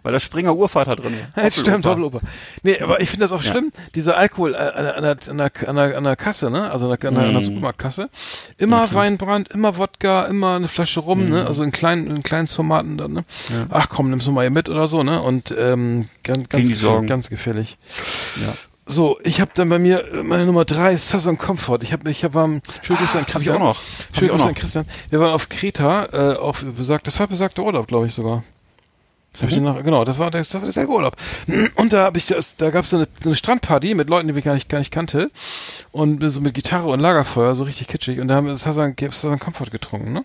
Weil 0.03 0.13
da 0.13 0.21
Springer 0.21 0.55
Urvater 0.57 0.97
drin 0.97 1.15
ist. 1.37 1.43
Ja, 1.43 1.51
stimmt. 1.51 1.85
Doppelopper. 1.85 2.21
Nee, 2.63 2.81
aber 2.81 3.01
ich 3.01 3.11
finde 3.11 3.25
das 3.25 3.33
auch 3.33 3.43
Ja. 3.43 3.51
schlimm, 3.53 3.73
dieser 3.95 4.17
Alkohol 4.17 4.55
äh, 4.55 4.57
an, 4.57 4.85
der- 4.85 4.97
an, 4.97 5.03
der, 5.03 5.17
an, 5.31 5.37
der, 5.37 5.69
an, 5.69 5.77
der, 6.05 6.11
an 6.11 6.17
Kasse, 6.17 6.51
ne? 6.51 6.71
Also 6.71 6.91
an 6.91 6.97
der, 7.01 7.09
an 7.09 7.15
der, 7.15 7.25
an 7.25 7.35
Mm. 7.37 7.41
Supermarktkasse. 7.41 8.09
Immer 8.59 8.93
Weinbrand, 8.93 9.51
immer 9.53 9.77
Wodka, 9.77 10.25
immer 10.25 10.57
eine 10.57 10.69
Flasche 10.69 11.01
rum, 11.01 11.27
Mm. 11.27 11.31
ne? 11.31 11.47
Also 11.47 11.63
in 11.63 11.73
kleinen, 11.73 12.07
in 12.09 12.23
kleinen 12.23 12.47
Tomaten 12.49 12.97
dann, 12.99 13.13
ne? 13.13 13.25
Ach 13.71 13.89
komm, 13.89 14.11
nimmst 14.11 14.27
du 14.27 14.33
mal 14.33 14.43
hier 14.43 14.51
mit 14.51 14.69
oder 14.69 14.89
so, 14.89 15.03
ne? 15.03 15.21
Und 15.23 15.55
ähm, 15.57 16.07
ganz, 16.23 16.49
ganz, 16.49 16.69
gefährlich, 16.69 17.09
ganz 17.09 17.29
gefährlich. 17.31 17.79
Ja. 18.45 18.53
So, 18.89 19.19
ich 19.25 19.41
habe 19.41 19.51
dann 19.55 19.69
bei 19.69 19.81
mir 19.81 20.05
äh, 20.13 20.23
meine 20.23 20.47
Nummer 20.47 20.65
drei 20.65 20.93
ist 20.93 21.09
Southern 21.09 21.39
Comfort. 21.39 21.79
Ich 21.83 21.93
habe, 21.93 22.09
ich 22.09 22.23
hab, 22.23 22.37
ähm, 22.37 22.63
schöne 22.83 23.01
Grüße 23.01 23.15
an 23.19 23.23
hab 23.23 23.27
ich 23.29 23.33
Christian. 23.35 23.57
auch 23.57 23.61
noch. 23.61 23.77
Hab 24.15 24.23
ich 24.23 24.31
auch 24.31 24.35
Grüße 24.35 24.37
noch. 24.39 24.47
an 24.47 24.55
Christian. 24.55 24.87
Wir 25.11 25.19
waren 25.21 25.33
auf 25.33 25.49
Kreta, 25.49 26.07
äh, 26.35 26.37
auf 26.37 26.65
besagt, 26.65 27.07
das 27.09 27.19
war 27.19 27.27
besagter 27.27 27.65
Urlaub, 27.65 27.89
glaube 27.89 28.07
ich 28.07 28.15
sogar. 28.15 28.45
Das 29.37 29.43
hab 29.43 29.51
ich 29.51 29.59
noch, 29.59 29.83
genau, 29.83 30.07
das 30.07 30.19
war, 30.19 30.31
das 30.31 30.55
war 30.55 30.63
derselbe 30.63 30.93
Urlaub. 30.93 31.15
Und 31.75 31.93
da 31.93 32.05
habe 32.05 32.17
ich 32.17 32.25
das, 32.25 32.57
da 32.57 32.71
gab's 32.71 32.89
so 32.89 32.97
eine, 32.97 33.07
so 33.23 33.29
eine 33.29 33.37
Strandparty 33.37 33.95
mit 33.95 34.09
Leuten, 34.09 34.29
die 34.29 34.35
wir 34.35 34.41
gar 34.41 34.55
nicht, 34.55 34.71
gar 34.71 34.79
nicht 34.79 34.91
kannte. 34.91 35.31
Und 35.93 36.27
so 36.27 36.41
mit 36.41 36.55
Gitarre 36.55 36.89
und 36.89 37.01
Lagerfeuer, 37.01 37.55
so 37.55 37.65
richtig 37.65 37.89
kitschig. 37.89 38.19
Und 38.21 38.29
da 38.29 38.37
haben 38.37 38.47
wir 38.47 38.57
Southern, 38.57 38.95
Southern 39.11 39.39
Comfort 39.39 39.71
getrunken, 39.71 40.15
ne? 40.15 40.25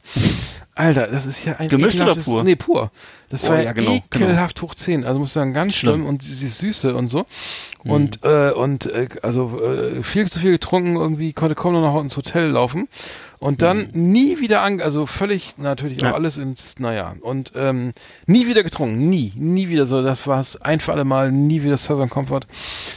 Alter, 0.75 1.07
das 1.07 1.25
ist 1.25 1.43
ja 1.43 1.57
ein 1.57 1.67
Gemischt 1.67 1.99
oder 1.99 2.15
pur? 2.15 2.45
Nee, 2.45 2.55
pur. 2.55 2.89
Das 3.27 3.43
Oh, 3.43 3.49
war 3.49 3.57
ja, 3.57 3.63
ja 3.63 3.73
genau, 3.73 3.91
ekelhaft 3.91 4.61
hoch 4.61 4.73
10. 4.73 5.03
Also 5.03 5.19
muss 5.19 5.29
ich 5.29 5.33
sagen, 5.33 5.51
ganz 5.51 5.75
schlimm. 5.75 5.95
Schlimm. 5.95 6.05
Und 6.05 6.23
sie 6.23 6.45
ist 6.45 6.59
Süße 6.59 6.95
und 6.95 7.09
so. 7.09 7.25
Mhm. 7.83 7.91
Und, 7.91 8.19
äh, 8.23 8.51
und 8.51 8.85
äh, 8.85 9.09
also 9.21 9.61
äh, 9.61 10.01
viel 10.03 10.31
zu 10.31 10.39
viel 10.39 10.51
getrunken, 10.51 10.95
irgendwie 10.95 11.33
konnte 11.33 11.55
kaum 11.55 11.73
noch 11.73 11.99
ins 12.01 12.15
Hotel 12.15 12.47
laufen. 12.47 12.88
Und 13.43 13.63
dann 13.63 13.88
nie 13.93 14.39
wieder 14.39 14.61
an, 14.61 14.81
also 14.81 15.07
völlig 15.07 15.57
natürlich 15.57 15.97
auch 15.97 16.01
Mhm. 16.03 16.07
Ja. 16.09 16.13
alles 16.13 16.38
ins, 16.38 16.76
naja, 16.77 17.15
und 17.22 17.53
ähm, 17.55 17.91
nie 18.27 18.45
wieder 18.45 18.61
getrunken, 18.61 19.09
nie, 19.09 19.34
nie 19.35 19.68
wieder 19.68 19.88
so, 19.88 20.03
das 20.03 20.27
war's 20.27 20.61
ein 20.61 20.80
für 20.80 20.91
alle 20.91 21.05
Mal, 21.05 21.31
nie 21.31 21.63
wieder 21.63 21.76
Southern 21.77 22.11
Comfort. 22.11 22.41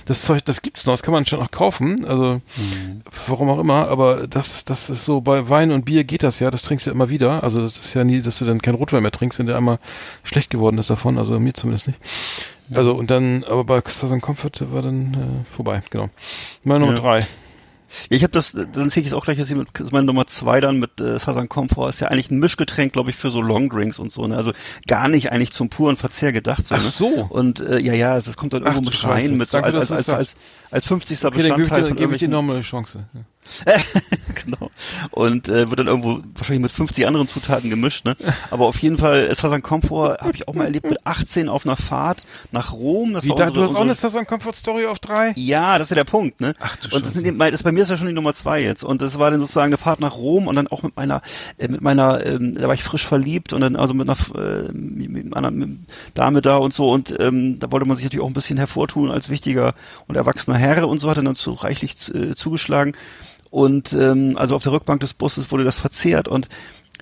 Das 0.04 0.20
Zeug, 0.20 0.44
das 0.44 0.60
gibt's 0.60 0.84
noch, 0.84 0.92
das 0.92 1.02
kann 1.02 1.12
man 1.14 1.24
schon 1.24 1.40
noch 1.40 1.50
kaufen, 1.50 2.04
also 2.04 2.42
Mhm. 2.58 3.00
warum 3.26 3.48
auch 3.48 3.58
immer, 3.58 3.88
aber 3.88 4.26
das, 4.26 4.66
das 4.66 4.90
ist 4.90 5.06
so, 5.06 5.22
bei 5.22 5.48
Wein 5.48 5.70
und 5.72 5.86
Bier 5.86 6.04
geht 6.04 6.22
das 6.22 6.40
ja, 6.40 6.50
das 6.50 6.60
trinkst 6.60 6.84
du 6.84 6.90
ja 6.90 6.94
immer 6.94 7.08
wieder, 7.08 7.42
also 7.42 7.62
das 7.62 7.78
ist 7.78 7.94
ja 7.94 8.04
nie, 8.04 8.20
dass 8.20 8.38
du 8.38 8.44
dann 8.44 8.60
kein 8.60 8.74
Rotwein 8.74 9.00
mehr 9.02 9.12
trinkst, 9.12 9.38
wenn 9.38 9.46
der 9.46 9.56
einmal 9.56 9.78
schlecht 10.24 10.50
geworden 10.50 10.76
ist 10.76 10.90
davon, 10.90 11.16
also 11.16 11.40
mir 11.40 11.54
zumindest 11.54 11.86
nicht. 11.86 11.98
Also 12.74 12.92
und 12.94 13.10
dann, 13.10 13.44
aber 13.44 13.64
bei 13.64 13.80
Southern 13.88 14.20
Comfort 14.20 14.52
war 14.72 14.82
dann 14.82 15.14
äh, 15.14 15.54
vorbei, 15.54 15.82
genau. 15.88 16.10
Meine 16.64 16.80
Nummer 16.80 16.94
Ja. 16.96 17.00
drei. 17.00 17.26
Ja, 18.10 18.16
ich 18.16 18.22
habe 18.22 18.32
das, 18.32 18.52
dann 18.52 18.90
sehe 18.90 19.02
ich 19.02 19.08
es 19.08 19.12
auch 19.12 19.24
gleich 19.24 19.38
jetzt 19.38 19.48
hier 19.48 19.56
mit, 19.56 19.68
ist 19.78 19.92
meine 19.92 20.06
Nummer 20.06 20.26
zwei 20.26 20.60
dann 20.60 20.78
mit 20.78 21.00
äh, 21.00 21.18
Southern 21.18 21.48
Comfort. 21.48 21.88
Ist 21.88 22.00
ja 22.00 22.08
eigentlich 22.08 22.30
ein 22.30 22.38
Mischgetränk, 22.38 22.92
glaube 22.92 23.10
ich, 23.10 23.16
für 23.16 23.30
so 23.30 23.40
Longdrinks 23.40 23.98
und 23.98 24.12
so. 24.12 24.26
Ne? 24.26 24.36
Also 24.36 24.52
gar 24.86 25.08
nicht 25.08 25.32
eigentlich 25.32 25.52
zum 25.52 25.68
puren 25.68 25.96
Verzehr 25.96 26.32
gedacht. 26.32 26.66
So, 26.66 26.74
Ach 26.74 26.82
ne? 26.82 26.88
so. 26.88 27.06
Und 27.28 27.60
äh, 27.60 27.78
ja, 27.78 27.94
ja, 27.94 28.20
das 28.20 28.36
kommt 28.36 28.52
dann 28.52 28.62
Ach 28.64 28.74
irgendwo 28.74 28.90
du 28.90 28.96
mit 28.96 29.04
rein, 29.04 29.36
mit 29.36 29.48
so 29.48 29.58
Danke, 29.60 29.78
als, 29.78 29.88
dass 29.88 29.96
als, 29.96 30.08
als, 30.08 30.18
als, 30.18 30.34
als 30.70 30.86
50. 30.86 31.24
Okay, 31.24 31.36
dann 31.36 31.42
gebe 31.42 31.62
ich, 31.62 31.68
Bestandteil 31.68 31.94
gebe 31.94 32.14
ich 32.14 32.20
dir 32.20 32.28
nochmal 32.28 32.56
eine 32.56 32.64
Chance. 32.64 33.06
Ja. 33.14 33.20
genau. 34.44 34.70
Und 35.10 35.48
äh, 35.48 35.68
wird 35.68 35.78
dann 35.78 35.86
irgendwo 35.86 36.20
wahrscheinlich 36.34 36.62
mit 36.62 36.72
50 36.72 37.06
anderen 37.06 37.28
Zutaten 37.28 37.70
gemischt, 37.70 38.04
ne? 38.04 38.16
Aber 38.50 38.66
auf 38.66 38.78
jeden 38.80 38.98
Fall, 38.98 39.28
es 39.30 39.38
Southern 39.38 39.62
Comfort 39.62 40.18
habe 40.20 40.32
ich 40.34 40.48
auch 40.48 40.54
mal 40.54 40.64
erlebt 40.64 40.88
mit 40.88 41.06
18 41.06 41.48
auf 41.48 41.66
einer 41.66 41.76
Fahrt 41.76 42.24
nach 42.52 42.72
Rom. 42.72 43.12
Das 43.12 43.24
Wie, 43.24 43.28
war 43.30 43.36
da, 43.36 43.44
unsere, 43.48 43.66
du 43.66 43.70
hast 43.70 43.76
auch 43.76 43.82
eine 43.82 43.94
Southern 43.94 44.26
Comfort 44.26 44.54
Story 44.54 44.86
auf 44.86 44.98
drei? 44.98 45.32
ja, 45.36 45.78
das 45.78 45.86
ist 45.86 45.90
ja 45.90 45.96
der 45.96 46.04
Punkt, 46.04 46.40
ne? 46.40 46.54
Ach 46.58 46.76
du 46.76 46.96
Und 46.96 47.04
das, 47.04 47.12
sind, 47.12 47.38
das 47.38 47.62
bei 47.62 47.72
mir 47.72 47.82
ist 47.82 47.90
ja 47.90 47.96
schon 47.96 48.06
die 48.06 48.14
Nummer 48.14 48.34
zwei 48.34 48.62
jetzt. 48.62 48.82
Und 48.82 49.02
das 49.02 49.18
war 49.18 49.30
dann 49.30 49.40
sozusagen 49.40 49.66
eine 49.66 49.76
Fahrt 49.76 50.00
nach 50.00 50.16
Rom 50.16 50.48
und 50.48 50.56
dann 50.56 50.68
auch 50.68 50.82
mit 50.82 50.96
meiner, 50.96 51.22
äh, 51.58 51.68
mit 51.68 51.80
meiner, 51.82 52.24
ähm, 52.24 52.54
da 52.54 52.66
war 52.66 52.74
ich 52.74 52.82
frisch 52.82 53.06
verliebt 53.06 53.52
und 53.52 53.60
dann 53.60 53.76
also 53.76 53.94
mit 53.94 54.08
einer, 54.08 54.18
äh, 54.36 54.72
mit 54.72 55.36
einer 55.36 55.52
Dame 56.14 56.42
da 56.42 56.56
und 56.56 56.72
so 56.72 56.90
und 56.90 57.14
ähm, 57.20 57.58
da 57.58 57.70
wollte 57.70 57.86
man 57.86 57.96
sich 57.96 58.04
natürlich 58.04 58.24
auch 58.24 58.28
ein 58.30 58.34
bisschen 58.34 58.56
hervortun 58.56 59.10
als 59.10 59.28
wichtiger 59.28 59.74
und 60.06 60.16
erwachsener 60.16 60.53
Herr 60.56 60.88
und 60.88 60.98
so 60.98 61.10
hat 61.10 61.16
er 61.16 61.22
dann 61.22 61.34
zu 61.34 61.52
reichlich 61.52 62.14
äh, 62.14 62.34
zugeschlagen. 62.34 62.96
Und 63.50 63.92
ähm, 63.92 64.36
also 64.36 64.56
auf 64.56 64.62
der 64.62 64.72
Rückbank 64.72 65.00
des 65.00 65.14
Busses 65.14 65.52
wurde 65.52 65.64
das 65.64 65.78
verzehrt 65.78 66.26
und 66.26 66.48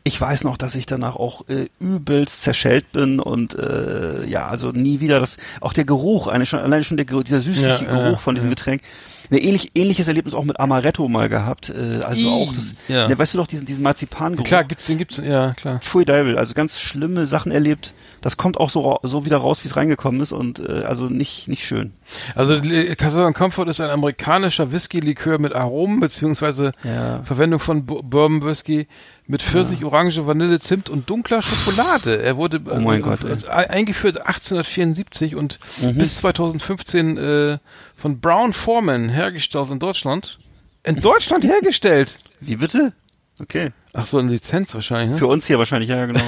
ich 0.05 0.21
weiß 0.21 0.45
noch, 0.45 0.57
dass 0.57 0.75
ich 0.75 0.87
danach 0.87 1.17
auch 1.17 1.49
äh, 1.49 1.69
übelst 1.79 2.43
zerschellt 2.43 2.91
bin 2.93 3.21
und 3.21 3.57
äh, 3.57 4.25
ja, 4.27 4.49
also 4.49 4.73
nie 4.73 5.01
wieder 5.01 5.21
das, 5.21 5.37
auch 5.61 5.73
der 5.73 5.85
Geruch, 5.85 6.27
eine 6.27 6.45
schon, 6.45 6.59
alleine 6.59 6.83
schon 6.83 6.97
der, 6.97 7.07
dieser 7.07 7.41
süßliche 7.41 7.85
Ja, 7.85 8.03
Geruch 8.03 8.21
von 8.21 8.35
diesem 8.35 8.51
ja. 8.51 8.55
Getränk, 8.55 8.83
ein 9.31 9.39
ähnlich, 9.39 9.71
ähnliches 9.75 10.09
Erlebnis 10.09 10.35
auch 10.35 10.45
mit 10.45 10.59
Amaretto 10.59 11.09
mal 11.09 11.29
gehabt. 11.29 11.71
Äh, 11.71 12.01
also 12.05 12.21
Ih, 12.21 12.29
auch 12.29 12.53
das, 12.53 12.75
ja. 12.89 13.09
ne, 13.09 13.17
weißt 13.17 13.35
du 13.35 13.39
doch, 13.39 13.47
diesen, 13.47 13.65
diesen 13.65 13.83
Marzipangeruch. 13.83 14.45
Klar, 14.45 14.65
gibt's, 14.65 14.87
den 14.87 14.99
gibt's, 14.99 15.19
ja, 15.25 15.55
klar. 15.55 15.81
Pfui 15.81 16.05
Deibel, 16.05 16.37
also 16.37 16.55
ganz 16.55 16.81
schlimme 16.81 17.27
Sachen 17.27 17.53
erlebt. 17.53 17.95
Das 18.23 18.37
kommt 18.39 18.57
auch 18.59 18.71
so, 18.71 18.99
so 19.03 19.25
wieder 19.27 19.37
raus, 19.37 19.63
wie 19.65 19.69
es 19.69 19.77
reingekommen 19.77 20.21
ist 20.21 20.33
und 20.33 20.61
äh, 20.61 20.85
also 20.85 21.07
nicht, 21.07 21.49
nicht 21.49 21.65
schön. 21.67 21.93
Also 22.35 22.55
Li- 22.55 22.95
Castle 22.97 23.31
Comfort 23.35 23.67
ist 23.69 23.81
ein 23.81 23.91
amerikanischer 23.91 24.73
Whisky-Likör 24.73 25.39
mit 25.39 25.55
Aromen 25.55 26.01
beziehungsweise 26.01 26.73
Ja. 26.85 27.21
Verwendung 27.25 27.59
von 27.61 27.85
Bu- 27.85 28.01
Bourbon 28.03 28.43
Whisky 28.45 28.87
mit 29.27 29.43
Pfirsich, 29.43 29.85
Orange, 29.85 30.25
Vanille, 30.27 30.59
Zimt 30.61 30.89
und 30.89 31.11
dunkler 31.11 31.43
Schokolade. 31.43 32.23
Er 32.23 32.37
wurde 32.37 32.61
Oh 32.65 32.93
äh, 32.93 33.01
Gott, 33.01 33.25
äh, 33.25 33.45
eingeführt 33.51 34.19
1874 34.19 35.37
und 35.37 35.59
Mhm. 35.81 35.95
bis 35.99 36.17
2015 36.17 37.17
äh, 37.17 37.59
von 37.97 38.21
Brown 38.21 38.53
Foreman 38.53 39.09
hergestellt 39.09 39.69
in 39.71 39.79
Deutschland. 39.79 40.39
In 40.85 40.97
Deutschland 40.97 41.45
hergestellt. 41.45 42.19
Wie 42.41 42.57
bitte? 42.57 42.93
Okay. 43.41 43.71
Ach 43.95 44.07
so, 44.07 44.19
eine 44.19 44.31
Lizenz 44.31 44.75
wahrscheinlich. 44.75 45.11
Ne? 45.11 45.17
Für 45.19 45.27
uns 45.27 45.47
hier 45.47 45.59
wahrscheinlich, 45.59 45.91
ja, 45.91 46.07
genau. 46.07 46.21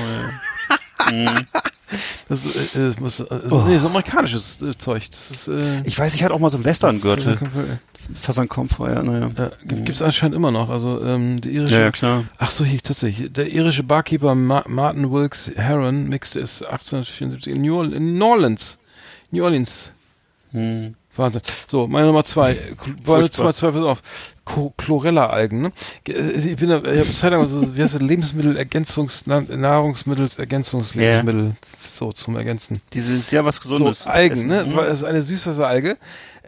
ja. 1.10 1.40
Das, 2.28 2.74
äh, 2.74 2.78
äh, 2.90 2.94
muss, 3.00 3.20
äh, 3.20 3.26
so, 3.48 3.62
nee, 3.64 3.78
so 3.78 3.88
amerikanisches 3.88 4.60
äh, 4.62 4.76
Zeug. 4.78 5.10
Das 5.10 5.30
ist 5.30 5.48
äh, 5.48 5.82
Ich 5.84 5.98
weiß, 5.98 6.14
ich 6.14 6.22
hatte 6.24 6.32
auch 6.34 6.38
mal 6.38 6.50
so 6.50 6.56
einen 6.56 6.64
Western-Gürtel. 6.64 7.38
Das 7.40 7.42
ist- 7.42 8.22
Sazan 8.26 8.48
Comfort, 8.48 8.90
ja, 8.90 9.02
naja. 9.02 9.30
Ja, 9.38 9.50
gibt 9.64 9.88
es 9.88 10.02
anscheinend 10.02 10.36
immer 10.36 10.50
noch. 10.50 10.68
Also 10.68 11.02
ähm, 11.02 11.40
der 11.40 11.52
irische. 11.52 11.74
Ja, 11.74 11.80
ja, 11.80 11.90
klar. 11.90 12.24
Ach 12.38 12.50
so, 12.50 12.62
hier 12.64 12.80
tatsächlich. 12.82 13.32
Der 13.32 13.50
irische 13.50 13.82
Barkeeper 13.82 14.34
Ma 14.34 14.62
Martin 14.68 15.10
Wilkes 15.10 15.50
Heron 15.56 16.08
mixte 16.08 16.40
es 16.40 16.62
1874 16.62 17.54
in 17.54 17.62
New, 17.62 17.76
Orleans, 17.78 17.96
in 17.96 18.12
New 18.18 18.24
Orleans. 18.26 18.78
New 19.30 19.42
Orleans. 19.44 19.92
Hm. 20.52 20.94
Wahnsinn. 21.16 21.42
So, 21.68 21.86
meine 21.86 22.06
Nummer 22.08 22.24
zwei. 22.24 22.56
Nummer 23.06 23.30
zwei, 23.30 23.44
pass 23.52 23.62
auf. 23.64 24.02
Chlorella-Algen. 24.44 25.62
Ne? 25.62 25.72
Äh, 26.08 26.12
Ich 26.32 26.56
bin, 26.56 26.68
da- 26.68 26.78
ich 26.82 27.00
habe 27.00 27.12
Zeit 27.12 27.32
lang 27.32 27.46
so, 27.46 27.76
wie 27.76 27.82
heißt 27.82 27.94
das, 27.94 28.02
Lebensmittel-Ergänzungs-, 28.02 29.22
Na- 29.26 29.40
Nahrungsmittels-Ergänzungslebensmittel, 29.40 31.52
so 31.78 32.12
zum 32.12 32.36
Ergänzen. 32.36 32.80
Dieses, 32.92 33.30
ja, 33.30 33.44
was 33.44 33.60
Gesundes. 33.60 34.04
So, 34.04 34.10
Algen, 34.10 34.46
ne? 34.46 34.58
Essen. 34.58 34.72
Mhm. 34.72 34.76
Weil 34.76 34.86
Es 34.88 34.98
ist 35.00 35.04
eine 35.04 35.22
Süßwasseralge. 35.22 35.96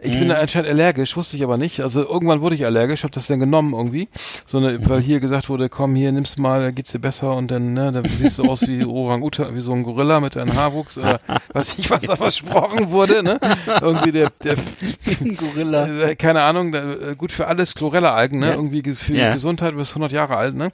Ich 0.03 0.17
bin 0.19 0.29
da 0.29 0.35
anscheinend 0.35 0.69
allergisch, 0.69 1.15
wusste 1.17 1.37
ich 1.37 1.43
aber 1.43 1.57
nicht. 1.57 1.79
Also 1.81 2.07
irgendwann 2.07 2.41
wurde 2.41 2.55
ich 2.55 2.65
allergisch, 2.65 3.03
habe 3.03 3.11
das 3.13 3.25
dann 3.27 3.39
genommen 3.39 3.73
irgendwie. 3.73 4.07
So 4.45 4.59
eine, 4.59 4.87
weil 4.87 5.01
hier 5.01 5.19
gesagt 5.19 5.49
wurde, 5.49 5.69
komm 5.69 5.95
hier, 5.95 6.11
nimm's 6.11 6.37
mal, 6.37 6.61
da 6.61 6.71
geht's 6.71 6.91
dir 6.91 6.99
besser 6.99 7.35
und 7.35 7.49
dann, 7.49 7.73
ne, 7.73 7.91
dann 7.91 8.05
siehst 8.05 8.37
du 8.37 8.43
aus 8.43 8.67
wie 8.67 8.83
Orang-Utan, 8.85 9.55
wie 9.55 9.61
so 9.61 9.73
ein 9.73 9.83
Gorilla 9.83 10.19
mit 10.19 10.37
einem 10.37 10.53
Haarwuchs 10.55 10.97
oder 10.99 11.19
weiß 11.53 11.73
ich, 11.77 11.89
was 11.89 12.01
da 12.01 12.15
versprochen 12.17 12.91
wurde, 12.91 13.23
ne? 13.23 13.39
Irgendwie 13.81 14.11
der, 14.11 14.29
der 14.43 14.55
Gorilla. 15.37 15.87
äh, 16.09 16.15
keine 16.15 16.41
Ahnung, 16.43 16.73
äh, 16.73 17.15
gut 17.17 17.31
für 17.31 17.47
alles 17.47 17.73
Chlorella-Algen, 17.75 18.39
ne? 18.39 18.47
Ja. 18.49 18.53
Irgendwie 18.53 18.81
ge- 18.83 18.93
für 18.95 19.13
Ja. 19.15 19.33
Gesundheit 19.33 19.75
bis 19.75 19.89
100 19.89 20.11
Jahre 20.11 20.37
alt, 20.37 20.55
ne? 20.55 20.69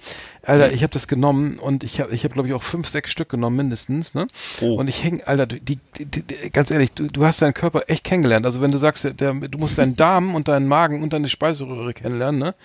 Alter, 0.45 0.71
ich 0.73 0.83
habe 0.83 0.91
das 0.91 1.07
genommen 1.07 1.59
und 1.59 1.83
ich 1.83 2.01
habe, 2.01 2.13
ich 2.13 2.23
habe 2.25 2.33
glaube 2.33 2.49
ich 2.49 2.53
auch 2.53 2.63
fünf, 2.63 2.89
sechs 2.89 3.11
Stück 3.11 3.29
genommen 3.29 3.55
mindestens, 3.55 4.13
ne? 4.13 4.27
Oh. 4.61 4.75
Und 4.75 4.89
ich 4.89 5.03
häng, 5.03 5.21
Alter, 5.23 5.45
die, 5.45 5.61
die, 5.97 6.05
die, 6.05 6.23
ganz 6.51 6.69
ehrlich, 6.71 6.91
du, 6.91 7.07
du 7.07 7.25
hast 7.25 7.41
deinen 7.41 7.53
Körper 7.53 7.83
echt 7.87 8.03
kennengelernt. 8.03 8.45
Also 8.45 8.61
wenn 8.61 8.71
du 8.71 8.77
sagst, 8.77 9.07
der, 9.13 9.33
du 9.33 9.57
musst 9.57 9.77
deinen 9.77 9.95
Darm 9.95 10.35
und 10.35 10.47
deinen 10.47 10.67
Magen 10.67 11.01
und 11.03 11.13
deine 11.13 11.29
Speiseröhre 11.29 11.93
kennenlernen, 11.93 12.39
ne? 12.39 12.55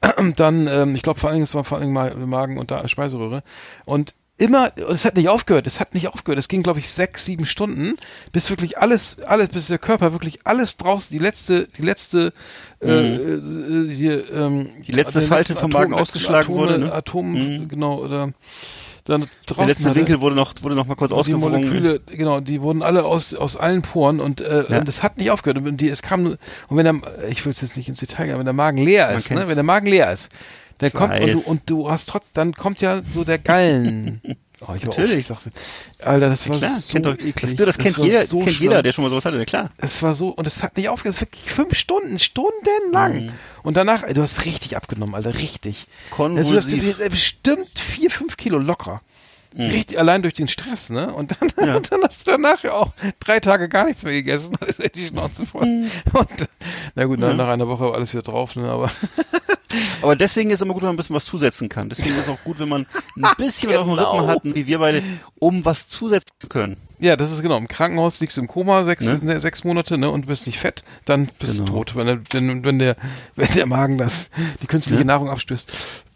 Dann, 0.36 0.66
ähm, 0.68 0.94
ich 0.94 1.02
glaube 1.02 1.18
vor 1.18 1.28
allen 1.28 1.36
Dingen, 1.36 1.44
es 1.44 1.54
war 1.54 1.64
vor 1.64 1.78
allen 1.78 1.92
Dingen 1.92 2.28
Magen 2.28 2.58
und 2.58 2.70
da 2.70 2.86
Speiseröhre 2.86 3.42
und 3.84 4.14
immer, 4.38 4.70
es 4.76 5.04
hat 5.04 5.16
nicht 5.16 5.28
aufgehört, 5.28 5.66
es 5.66 5.80
hat 5.80 5.94
nicht 5.94 6.08
aufgehört. 6.08 6.38
Es 6.38 6.46
ging, 6.48 6.62
glaube 6.62 6.78
ich, 6.78 6.90
sechs, 6.90 7.24
sieben 7.24 7.44
Stunden, 7.44 7.96
bis 8.30 8.48
wirklich 8.50 8.78
alles, 8.78 9.18
alles, 9.26 9.48
bis 9.48 9.66
der 9.66 9.78
Körper 9.78 10.12
wirklich 10.12 10.46
alles 10.46 10.76
draußen, 10.76 11.08
die 11.10 11.18
letzte, 11.18 11.66
die 11.66 11.82
letzte, 11.82 12.32
äh, 12.80 12.88
äh, 12.88 13.90
hier, 13.92 14.32
ähm, 14.32 14.58
Mhm. 14.58 14.82
Die 14.86 14.92
letzte 14.92 15.22
Falte 15.22 15.56
vom 15.56 15.70
Magen 15.72 15.92
ausgeschlagen 15.92 16.52
Atome, 16.52 16.58
wurde, 16.58 16.78
ne? 16.78 16.92
Atom, 16.92 17.32
Mhm. 17.32 17.68
genau, 17.68 17.98
oder 17.98 18.32
dann 19.12 19.22
draußen 19.46 19.56
Der 19.56 19.66
letzte 19.66 19.84
hatte. 19.84 19.96
Winkel 19.96 20.20
wurde 20.20 20.36
noch, 20.36 20.54
wurde 20.62 20.74
noch 20.74 20.86
mal 20.86 20.94
kurz 20.94 21.10
Und 21.10 21.26
die. 21.26 21.34
Moleküle, 21.34 22.00
genau, 22.06 22.40
die 22.40 22.60
wurden 22.62 22.82
alle 22.82 23.04
aus, 23.04 23.34
aus 23.34 23.56
allen 23.56 23.82
Poren 23.82 24.20
und, 24.20 24.40
äh, 24.40 24.64
Ja. 24.68 24.78
und 24.78 24.88
es 24.88 25.02
hat 25.02 25.18
nicht 25.18 25.30
aufgehört. 25.30 25.58
Und 25.58 25.76
die, 25.80 25.88
es 25.88 26.02
kam, 26.02 26.26
und 26.26 26.38
wenn 26.76 26.84
der, 26.84 26.94
ich 27.28 27.44
will 27.44 27.50
es 27.50 27.60
jetzt 27.60 27.76
nicht 27.76 27.88
ins 27.88 28.00
Detail 28.00 28.24
gehen, 28.24 28.32
aber 28.32 28.40
wenn 28.40 28.46
der 28.46 28.52
Magen 28.54 28.78
leer 28.78 29.06
Man 29.08 29.16
ist, 29.16 29.30
ne, 29.30 29.48
wenn 29.48 29.54
der 29.56 29.64
Magen 29.64 29.86
leer 29.86 30.12
ist, 30.12 30.28
dann 30.78 30.92
kommt, 30.92 31.18
und 31.20 31.32
du, 31.32 31.40
und 31.40 31.62
du 31.70 31.90
hast 31.90 32.08
trotz, 32.08 32.30
dann 32.32 32.52
kommt 32.54 32.80
ja 32.80 33.00
so 33.12 33.24
der 33.24 33.38
Gallen. 33.38 34.20
Oh, 34.66 34.74
ich 34.74 34.82
Natürlich. 34.82 35.12
Auch, 35.12 35.18
ich 35.18 35.26
sag's, 35.26 35.48
Alter, 36.00 36.30
das 36.30 36.48
war 36.48 36.58
Klar, 36.58 36.80
so 36.80 36.92
kennt 36.92 37.06
doch, 37.06 37.14
eklig. 37.14 37.34
das, 37.40 37.54
du, 37.54 37.64
das 37.64 37.78
kennt 37.78 37.96
jeder, 37.98 38.26
so 38.26 38.38
kennt 38.40 38.54
schlimm. 38.54 38.70
jeder, 38.70 38.82
der 38.82 38.90
schon 38.92 39.04
mal 39.04 39.10
sowas 39.10 39.24
hatte, 39.24 39.44
klar. 39.46 39.70
Es 39.78 40.02
war 40.02 40.14
so, 40.14 40.30
und 40.30 40.46
es 40.48 40.62
hat 40.64 40.76
nicht 40.76 40.88
aufgehört, 40.88 41.14
es 41.14 41.20
wirklich 41.20 41.50
fünf 41.50 41.76
Stunden, 41.76 42.18
stundenlang. 42.18 43.26
Mhm. 43.26 43.32
Und 43.62 43.76
danach, 43.76 44.02
ey, 44.02 44.14
du 44.14 44.22
hast 44.22 44.44
richtig 44.44 44.76
abgenommen, 44.76 45.14
Alter, 45.14 45.34
richtig. 45.34 45.86
Konvulsiv. 46.10 46.56
Also, 46.56 46.76
du 46.76 46.86
hast 47.04 47.10
bestimmt 47.10 47.78
vier, 47.78 48.10
fünf 48.10 48.36
Kilo 48.36 48.58
locker. 48.58 49.00
Richtig, 49.56 49.98
allein 49.98 50.22
durch 50.22 50.34
den 50.34 50.46
Stress, 50.46 50.90
ne? 50.90 51.12
Und 51.12 51.32
dann, 51.40 51.48
Mhm. 51.56 51.66
Ja. 51.68 51.76
und 51.76 51.90
dann 51.92 52.02
hast 52.02 52.26
du 52.26 52.30
danach 52.32 52.62
ja 52.62 52.74
auch 52.74 52.92
drei 53.18 53.40
Tage 53.40 53.68
gar 53.68 53.86
nichts 53.86 54.02
mehr 54.02 54.12
gegessen. 54.12 54.54
Dann 54.60 54.68
ist 54.68 54.94
die 54.94 55.06
Schnauze 55.06 55.46
voll. 55.46 55.66
Mhm. 55.66 55.90
Und, 56.12 56.28
na 56.94 57.04
gut, 57.06 57.18
nach- 57.18 57.34
nach 57.34 57.48
einer 57.48 57.66
Woche 57.66 57.84
war 57.84 57.94
alles 57.94 58.12
wieder 58.12 58.22
drauf, 58.22 58.56
ne? 58.56 58.68
Aber 58.68 58.90
Aber 60.02 60.16
deswegen 60.16 60.50
ist 60.50 60.56
es 60.56 60.62
immer 60.62 60.72
gut, 60.74 60.82
wenn 60.82 60.88
man 60.88 60.94
ein 60.94 60.96
bisschen 60.96 61.14
was 61.16 61.24
zusetzen 61.24 61.68
kann. 61.68 61.88
Deswegen 61.88 62.10
ist 62.16 62.22
es 62.22 62.28
auch 62.28 62.42
gut, 62.44 62.58
wenn 62.58 62.68
man 62.68 62.86
ein 63.16 63.26
bisschen 63.36 63.68
was 63.70 63.76
auf 63.78 63.84
dem 63.86 63.96
Genau. 63.96 64.18
Rücken 64.26 64.28
hat, 64.28 64.54
wie 64.56 64.66
wir 64.66 64.78
beide, 64.78 65.02
um 65.38 65.64
was 65.64 65.88
zusetzen 65.88 66.32
zu 66.38 66.48
können. 66.48 66.76
ja, 66.98 67.16
das 67.16 67.30
ist 67.32 67.42
genau. 67.42 67.56
Im 67.58 67.68
Krankenhaus 67.68 68.20
liegst 68.20 68.36
du 68.36 68.40
im 68.40 68.48
Koma 68.48 68.84
sechs, 68.84 69.04
Ne? 69.04 69.18
ne, 69.22 69.40
sechs 69.40 69.64
Monate, 69.64 69.98
ne? 69.98 70.10
Und 70.10 70.26
bist 70.26 70.46
nicht 70.46 70.58
fett, 70.58 70.82
dann 71.04 71.28
bist 71.38 71.54
Genau. 71.58 71.64
du 71.66 71.72
tot, 71.72 71.96
wenn 71.96 72.06
der, 72.06 72.20
wenn, 72.32 72.64
wenn 72.64 72.78
der, 72.78 72.96
wenn 73.36 73.48
der 73.54 73.66
Magen 73.66 73.98
das, 73.98 74.30
die 74.62 74.66
künstliche 74.66 75.00
Ne? 75.00 75.06
Nahrung 75.06 75.28
abstößt. 75.28 75.70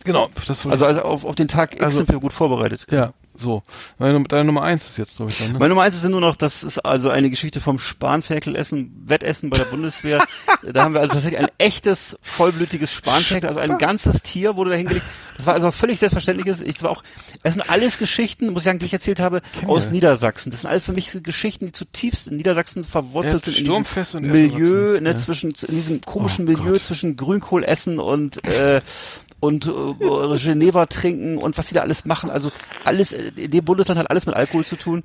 Genau, 0.05 0.31
das 0.47 0.66
Also, 0.66 0.85
also 0.87 1.03
auf, 1.03 1.24
auf 1.24 1.35
den 1.35 1.47
Tag 1.49 1.74
X 1.74 1.85
Also- 1.85 1.99
sind 1.99 2.09
wir 2.09 2.19
gut 2.20 2.33
vorbereitet. 2.33 2.87
Ja, 2.91 3.12
so. 3.43 3.62
Deine, 3.98 4.23
deine 4.24 4.44
Nummer 4.44 4.62
eins 4.62 4.86
ist 4.86 4.98
jetzt, 4.98 5.16
glaube 5.16 5.31
ich, 5.31 5.39
dann, 5.39 5.52
ne? 5.52 5.59
Meine 5.59 5.70
Nummer 5.70 5.82
eins 5.82 5.94
ist 5.94 6.05
nur 6.09 6.20
noch, 6.20 6.36
das 6.36 6.62
ist 6.62 6.78
also 6.78 7.10
eine 7.10 7.28
Geschichte 7.28 7.60
vom 7.60 7.78
Spanferkelessen, 7.78 9.02
Wettessen 9.06 9.51
bei 9.51 9.59
der 9.59 9.66
Bundeswehr. 9.66 10.24
da 10.73 10.85
haben 10.85 10.94
wir 10.94 11.01
also 11.01 11.14
tatsächlich 11.14 11.40
ein 11.40 11.48
echtes, 11.59 12.16
vollblütiges 12.23 12.93
Spanferkel, 12.93 13.48
also 13.48 13.60
ein 13.60 13.78
ganzes 13.78 14.23
Tier 14.23 14.56
wurde 14.56 14.70
da 14.70 14.77
hingelegt. 14.77 15.05
Das 15.36 15.47
war 15.47 15.55
also 15.55 15.66
was 15.66 15.77
völlig 15.77 15.98
Selbstverständliches. 15.98 16.60
Ich 16.60 16.74
das 16.74 16.82
war 16.85 16.90
auch, 16.90 17.02
es 17.43 17.55
sind 17.55 17.69
alles 17.69 17.98
Geschichten, 17.98 18.51
muss 18.52 18.62
ich 18.62 18.64
sagen, 18.64 18.78
die 18.78 18.86
ich 18.86 18.93
erzählt 18.93 19.20
habe, 19.20 19.43
aus 19.66 19.86
wir. 19.86 19.93
Niedersachsen. 19.93 20.51
Das 20.51 20.60
sind 20.60 20.70
alles 20.70 20.85
für 20.85 20.93
mich 20.93 21.10
Geschichten, 21.23 21.66
die 21.66 21.73
zutiefst 21.73 22.28
in 22.28 22.36
Niedersachsen 22.36 22.85
verwurzelt 22.85 23.35
Ja, 23.35 23.52
sind. 23.52 23.59
In 23.59 23.64
sturmfest 23.64 24.14
diesem 24.14 24.24
und 24.24 24.31
Milieu, 24.31 25.01
ne, 25.01 25.10
ja. 25.10 25.16
zwischen, 25.16 25.55
in 25.69 25.74
diesem 25.74 26.01
komischen 26.01 26.47
Oh 26.47 26.52
Milieu 26.52 26.73
Gott. 26.73 26.82
zwischen 26.82 27.16
Grünkohl 27.16 27.64
essen 27.64 27.98
und, 27.98 28.44
äh, 28.47 28.81
und 29.43 29.66
äh, 29.66 30.39
Geneva 30.39 30.86
trinken 30.86 31.36
und 31.36 31.59
was 31.59 31.66
sie 31.66 31.74
da 31.74 31.81
alles 31.81 32.05
machen. 32.05 32.31
Also 32.31 32.52
alles, 32.85 33.12
äh, 33.12 33.32
in 33.35 33.51
dem 33.51 33.64
Bundesland 33.64 33.98
hat 33.98 34.09
alles 34.09 34.24
mit 34.24 34.36
Alkohol 34.36 34.64
zu 34.64 34.77
tun. 34.77 35.02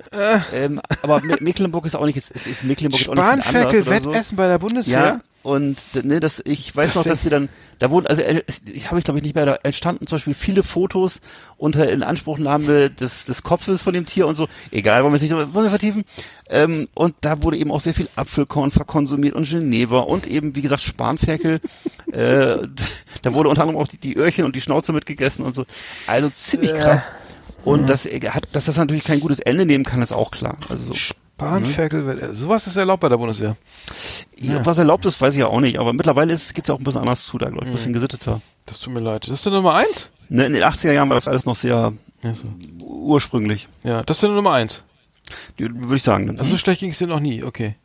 Ähm, 0.54 0.80
aber 1.02 1.20
Me 1.22 1.36
Mecklenburg 1.40 1.84
ist 1.86 1.96
auch 1.96 2.06
nicht, 2.06 2.16
ist, 2.16 2.30
ist, 2.30 2.62
Mecklenburg 2.62 3.00
ist 3.00 3.08
auch 3.08 3.14
nicht 3.14 3.24
Spanferkel 3.24 3.80
anders 3.80 3.88
oder 3.88 4.00
so. 4.00 4.10
Wettessen 4.10 4.36
bei 4.36 4.46
der 4.46 4.58
Bundeswehr? 4.58 4.96
Ja, 4.96 5.20
und 5.42 5.78
ne, 5.94 6.20
das, 6.20 6.42
ich 6.44 6.74
weiß 6.74 6.86
Das 6.86 6.96
noch, 6.96 7.04
dass 7.04 7.24
wir 7.24 7.30
dann, 7.30 7.48
da 7.78 7.90
wurden, 7.90 8.06
also 8.06 8.22
äh, 8.22 8.42
ich 8.66 8.86
habe 8.88 8.98
ich 8.98 9.04
glaube 9.04 9.18
ich 9.18 9.24
nicht 9.24 9.34
mehr, 9.34 9.46
da 9.46 9.54
entstanden 9.62 10.06
zum 10.06 10.16
Beispiel 10.16 10.34
viele 10.34 10.62
Fotos 10.62 11.20
unter 11.56 11.88
Inanspruchnahme 11.88 12.90
des, 12.90 13.24
des 13.24 13.42
Kopfes 13.44 13.82
von 13.82 13.94
dem 13.94 14.04
Tier 14.04 14.26
und 14.26 14.34
so. 14.34 14.48
Egal, 14.72 15.02
wollen 15.02 15.12
wir 15.12 15.16
es 15.16 15.22
nicht 15.22 15.32
wollen 15.32 15.54
wir 15.54 15.70
vertiefen. 15.70 16.04
Ähm, 16.50 16.88
und 16.94 17.14
da 17.20 17.42
wurde 17.44 17.56
eben 17.56 17.70
auch 17.70 17.80
sehr 17.80 17.94
viel 17.94 18.08
Apfelkorn 18.16 18.72
verkonsumiert 18.72 19.34
und 19.34 19.48
Geneva 19.48 20.00
und 20.00 20.26
eben, 20.26 20.56
wie 20.56 20.62
gesagt, 20.62 20.82
Spanferkel. 20.82 21.60
äh, 22.12 22.58
da 23.22 23.34
wurde 23.34 23.48
unter 23.48 23.62
anderem 23.62 23.80
auch 23.80 23.88
die, 23.88 23.98
die 23.98 24.16
Öhrchen 24.16 24.44
und 24.44 24.56
die 24.56 24.60
Schnauze 24.60 24.92
mitgegessen 24.92 25.44
und 25.44 25.54
so. 25.54 25.64
Also 26.06 26.30
ziemlich 26.30 26.74
krass. 26.74 27.12
Und 27.64 27.88
das 27.88 28.06
äh, 28.06 28.20
hat, 28.30 28.48
dass 28.52 28.64
das 28.64 28.76
natürlich 28.76 29.04
kein 29.04 29.20
gutes 29.20 29.38
Ende 29.38 29.66
nehmen 29.66 29.84
kann, 29.84 30.02
ist 30.02 30.12
auch 30.12 30.30
klar. 30.30 30.56
Also 30.68 30.94
so. 30.94 31.14
Spanferkel, 31.38 32.06
Wettessen. 32.06 32.34
sowas 32.34 32.66
ist 32.66 32.76
erlaubt 32.76 33.00
bei 33.00 33.08
der 33.08 33.16
Bundeswehr. 33.16 33.56
Ja. 34.36 34.64
Was 34.66 34.78
erlaubt 34.78 35.06
ist, 35.06 35.20
weiß 35.20 35.34
ich 35.34 35.40
ja 35.40 35.46
auch 35.46 35.60
nicht, 35.60 35.78
aber 35.78 35.92
mittlerweile 35.92 36.34
geht 36.34 36.58
es 36.58 36.68
ja 36.68 36.74
auch 36.74 36.78
ein 36.78 36.84
bisschen 36.84 37.00
anders 37.00 37.24
zu, 37.24 37.38
da 37.38 37.46
glaube 37.48 37.64
ich, 37.64 37.70
ein 37.70 37.76
bisschen 37.76 37.92
gesitteter. 37.92 38.40
Das 38.66 38.80
tut 38.80 38.92
mir 38.92 39.00
leid. 39.00 39.24
Das 39.28 39.36
ist 39.36 39.46
die 39.46 39.50
Nummer 39.50 39.74
eins? 39.74 40.10
Ne, 40.28 40.46
in 40.46 40.52
den 40.52 40.62
80er 40.62 40.92
Jahren 40.92 41.08
war 41.08 41.16
das 41.16 41.28
alles 41.28 41.46
noch 41.46 41.56
sehr 41.56 41.92
Ja, 42.22 42.34
so. 42.34 42.44
ursprünglich, 42.84 43.68
ja 43.84 44.02
das 44.02 44.16
ist 44.18 44.22
die 44.24 44.28
Nummer 44.34 44.52
eins. 44.52 44.82
würde 45.56 45.96
ich 45.96 46.02
sagen. 46.02 46.30
Also 46.38 46.44
so 46.52 46.56
schlecht 46.58 46.80
ging 46.80 46.90
es 46.90 46.98
dir 46.98 47.06
noch 47.06 47.20
nie, 47.20 47.42
okay. 47.44 47.76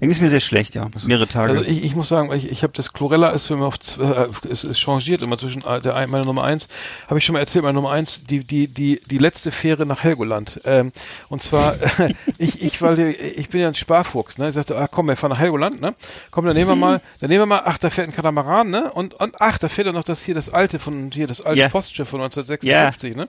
Irgendwie 0.00 0.12
ist 0.16 0.20
mir 0.22 0.30
sehr 0.30 0.40
schlecht, 0.40 0.74
ja. 0.74 0.88
Mehrere 1.06 1.26
Tage. 1.28 1.52
Also 1.58 1.64
ich, 1.64 1.84
ich 1.84 1.94
muss 1.94 2.08
sagen, 2.08 2.32
ich, 2.32 2.50
ich 2.50 2.62
habe 2.62 2.72
das 2.74 2.92
Chlorella 2.94 3.30
ist 3.30 3.46
für 3.46 3.56
mich 3.56 3.64
auf, 3.64 3.74
äh, 3.98 4.28
es, 4.50 4.64
es 4.64 4.78
changiert 4.78 5.20
immer 5.20 5.36
zwischen 5.36 5.62
äh, 5.64 5.80
der 5.80 5.94
ein- 5.94 6.08
meiner 6.08 6.24
Nummer 6.24 6.42
eins, 6.44 6.68
habe 7.08 7.18
ich 7.18 7.24
schon 7.24 7.34
mal 7.34 7.40
erzählt, 7.40 7.64
meine 7.64 7.74
Nummer 7.74 7.90
eins, 7.92 8.24
die 8.24 8.42
die 8.44 8.66
die 8.66 9.00
die 9.06 9.18
letzte 9.18 9.50
Fähre 9.52 9.84
nach 9.84 10.02
Helgoland. 10.02 10.60
Ähm, 10.64 10.92
und 11.28 11.42
zwar 11.42 11.76
ich 12.38 12.62
ich 12.62 12.80
weil 12.80 12.98
ich 13.10 13.50
bin 13.50 13.60
ja 13.60 13.68
ein 13.68 13.74
Sparfuchs, 13.74 14.38
ne? 14.38 14.48
Ich 14.48 14.54
sagte, 14.54 14.78
ah, 14.78 14.88
komm, 14.88 15.06
wir 15.08 15.16
fahren 15.16 15.32
nach 15.32 15.38
Helgoland, 15.38 15.80
ne? 15.82 15.94
Komm, 16.30 16.46
dann 16.46 16.56
nehmen 16.56 16.70
wir 16.70 16.76
mal, 16.76 17.02
dann 17.20 17.28
nehmen 17.28 17.42
wir 17.42 17.46
mal, 17.46 17.62
ach, 17.66 17.76
da 17.76 17.90
fährt 17.90 18.08
ein 18.08 18.14
Katamaran, 18.14 18.70
ne? 18.70 18.90
Und 18.92 19.14
und 19.20 19.34
ach, 19.40 19.58
da 19.58 19.68
fährt 19.68 19.86
ja 19.86 19.92
noch 19.92 20.04
das 20.04 20.22
hier 20.22 20.34
das 20.34 20.48
alte 20.48 20.78
von 20.78 21.10
hier 21.12 21.26
das 21.26 21.42
alte 21.42 21.60
Ja. 21.60 21.68
Postschiff 21.68 22.08
von 22.08 22.20
1956, 22.22 23.16
ne? 23.16 23.28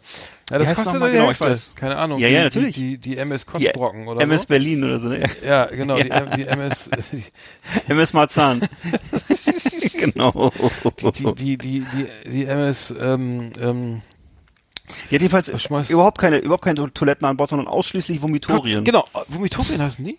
Ja, 0.52 0.58
das 0.60 0.76
kostet 0.76 1.00
nur 1.00 1.08
die 1.08 1.14
genau? 1.14 1.28
Hälfte. 1.28 1.46
Ich 1.46 1.50
weiß. 1.50 1.72
Keine 1.76 1.96
Ahnung. 1.98 2.20
Ja, 2.20 2.28
die, 2.28 2.34
ja, 2.34 2.44
natürlich. 2.44 2.76
Die, 2.76 2.98
die, 2.98 3.12
die 3.12 3.18
MS 3.18 3.46
Die 3.46 3.52
Kotzbrocken 3.52 4.08
oder 4.08 4.22
MS 4.22 4.42
so. 4.42 4.48
Berlin 4.48 4.84
oder 4.84 5.00
so, 5.00 5.08
ne? 5.10 5.24
Ja, 5.46 5.66
genau, 5.66 5.98
Ja. 5.98 6.04
Die, 6.04 6.10
die 6.44 6.48
MS 6.48 6.90
MS 7.88 8.14
Marzahn. 8.14 8.62
genau. 9.94 10.52
Die, 11.18 11.34
die, 11.34 11.58
die, 11.58 11.86
die, 11.86 12.08
die 12.30 12.46
MS, 12.46 12.94
ähm, 13.00 13.52
ähm, 13.60 14.02
Die 15.10 15.16
hat 15.16 15.22
jedenfalls 15.22 15.90
überhaupt 15.90 16.18
keine, 16.18 16.40
überhaupt 16.40 16.64
keine 16.64 16.94
Toiletten 16.94 17.26
an 17.26 17.38
Bord, 17.38 17.50
sondern 17.50 17.68
ausschließlich 17.68 18.22
Vomitorien. 18.22 18.84
Genau, 18.84 19.06
Vomitorien 19.30 19.82
heißen 19.82 20.04
die? 20.04 20.18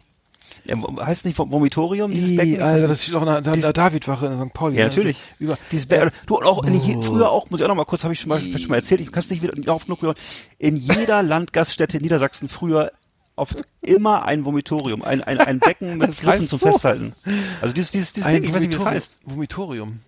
Ja, 0.64 0.76
heißt 1.05 1.24
nicht 1.24 1.39
Vomitorium, 1.39 2.10
dieses 2.10 2.36
Becken? 2.36 2.62
Alter, 2.62 2.86
das 2.89 3.02
steht 3.02 3.14
auch 3.16 3.22
in 3.22 3.26
der, 3.26 3.40
der, 3.40 3.52
Dies- 3.55 3.62
der 3.64 3.72
Davidwache 3.72 4.26
in 4.26 4.47
St. 4.47 4.52
Pauli. 4.55 4.76
ja, 4.78 4.84
ne? 4.84 4.90
natürlich. 4.90 5.16
Ist 5.16 5.40
Über, 5.40 5.59
Dieses 5.72 5.86
Be 5.86 6.12
du 6.26 6.39
auch 6.39 6.64
Oh. 6.64 7.02
früher 7.02 7.30
auch, 7.30 7.51
muss 7.51 7.60
ich 7.60 7.64
auch 7.64 7.68
noch 7.68 7.74
mal 7.74 7.84
kurz, 7.84 8.05
habe 8.05 8.14
ich 8.14 8.20
schon 8.20 8.28
mal, 8.28 8.40
schon 8.40 8.68
mal 8.68 8.76
erzählt, 8.76 9.01
ich 9.01 9.10
kann 9.10 9.22
es 9.24 9.30
nicht 9.30 9.43
wieder 9.43 9.55
darauf 9.55 9.86
genug 9.86 10.02
hören. 10.02 10.14
In 10.59 10.76
jeder 10.76 11.22
Landgaststätte 11.24 11.97
in 11.97 12.02
Niedersachsen 12.05 12.48
früher 12.48 12.93
auf 13.34 13.56
immer 13.80 14.24
ein 14.24 14.44
Vomitorium, 14.44 15.02
ein, 15.02 15.22
ein, 15.22 15.39
ein 15.40 15.59
Becken 15.59 15.98
mit 15.98 16.16
Griffen 16.20 16.47
zum 16.47 16.59
so. 16.59 16.66
Festhalten. 16.70 17.14
Also 17.60 17.74
dieses, 17.74 17.90
dieses, 17.90 18.12
dieses 18.12 18.30
Ding, 18.30 18.44
ich 18.44 18.52
weiß 18.52 18.60
nicht, 18.60 18.70
wie 18.70 18.74
das 18.76 18.84
heißt. 18.84 19.16
Vomitorium. 19.24 20.01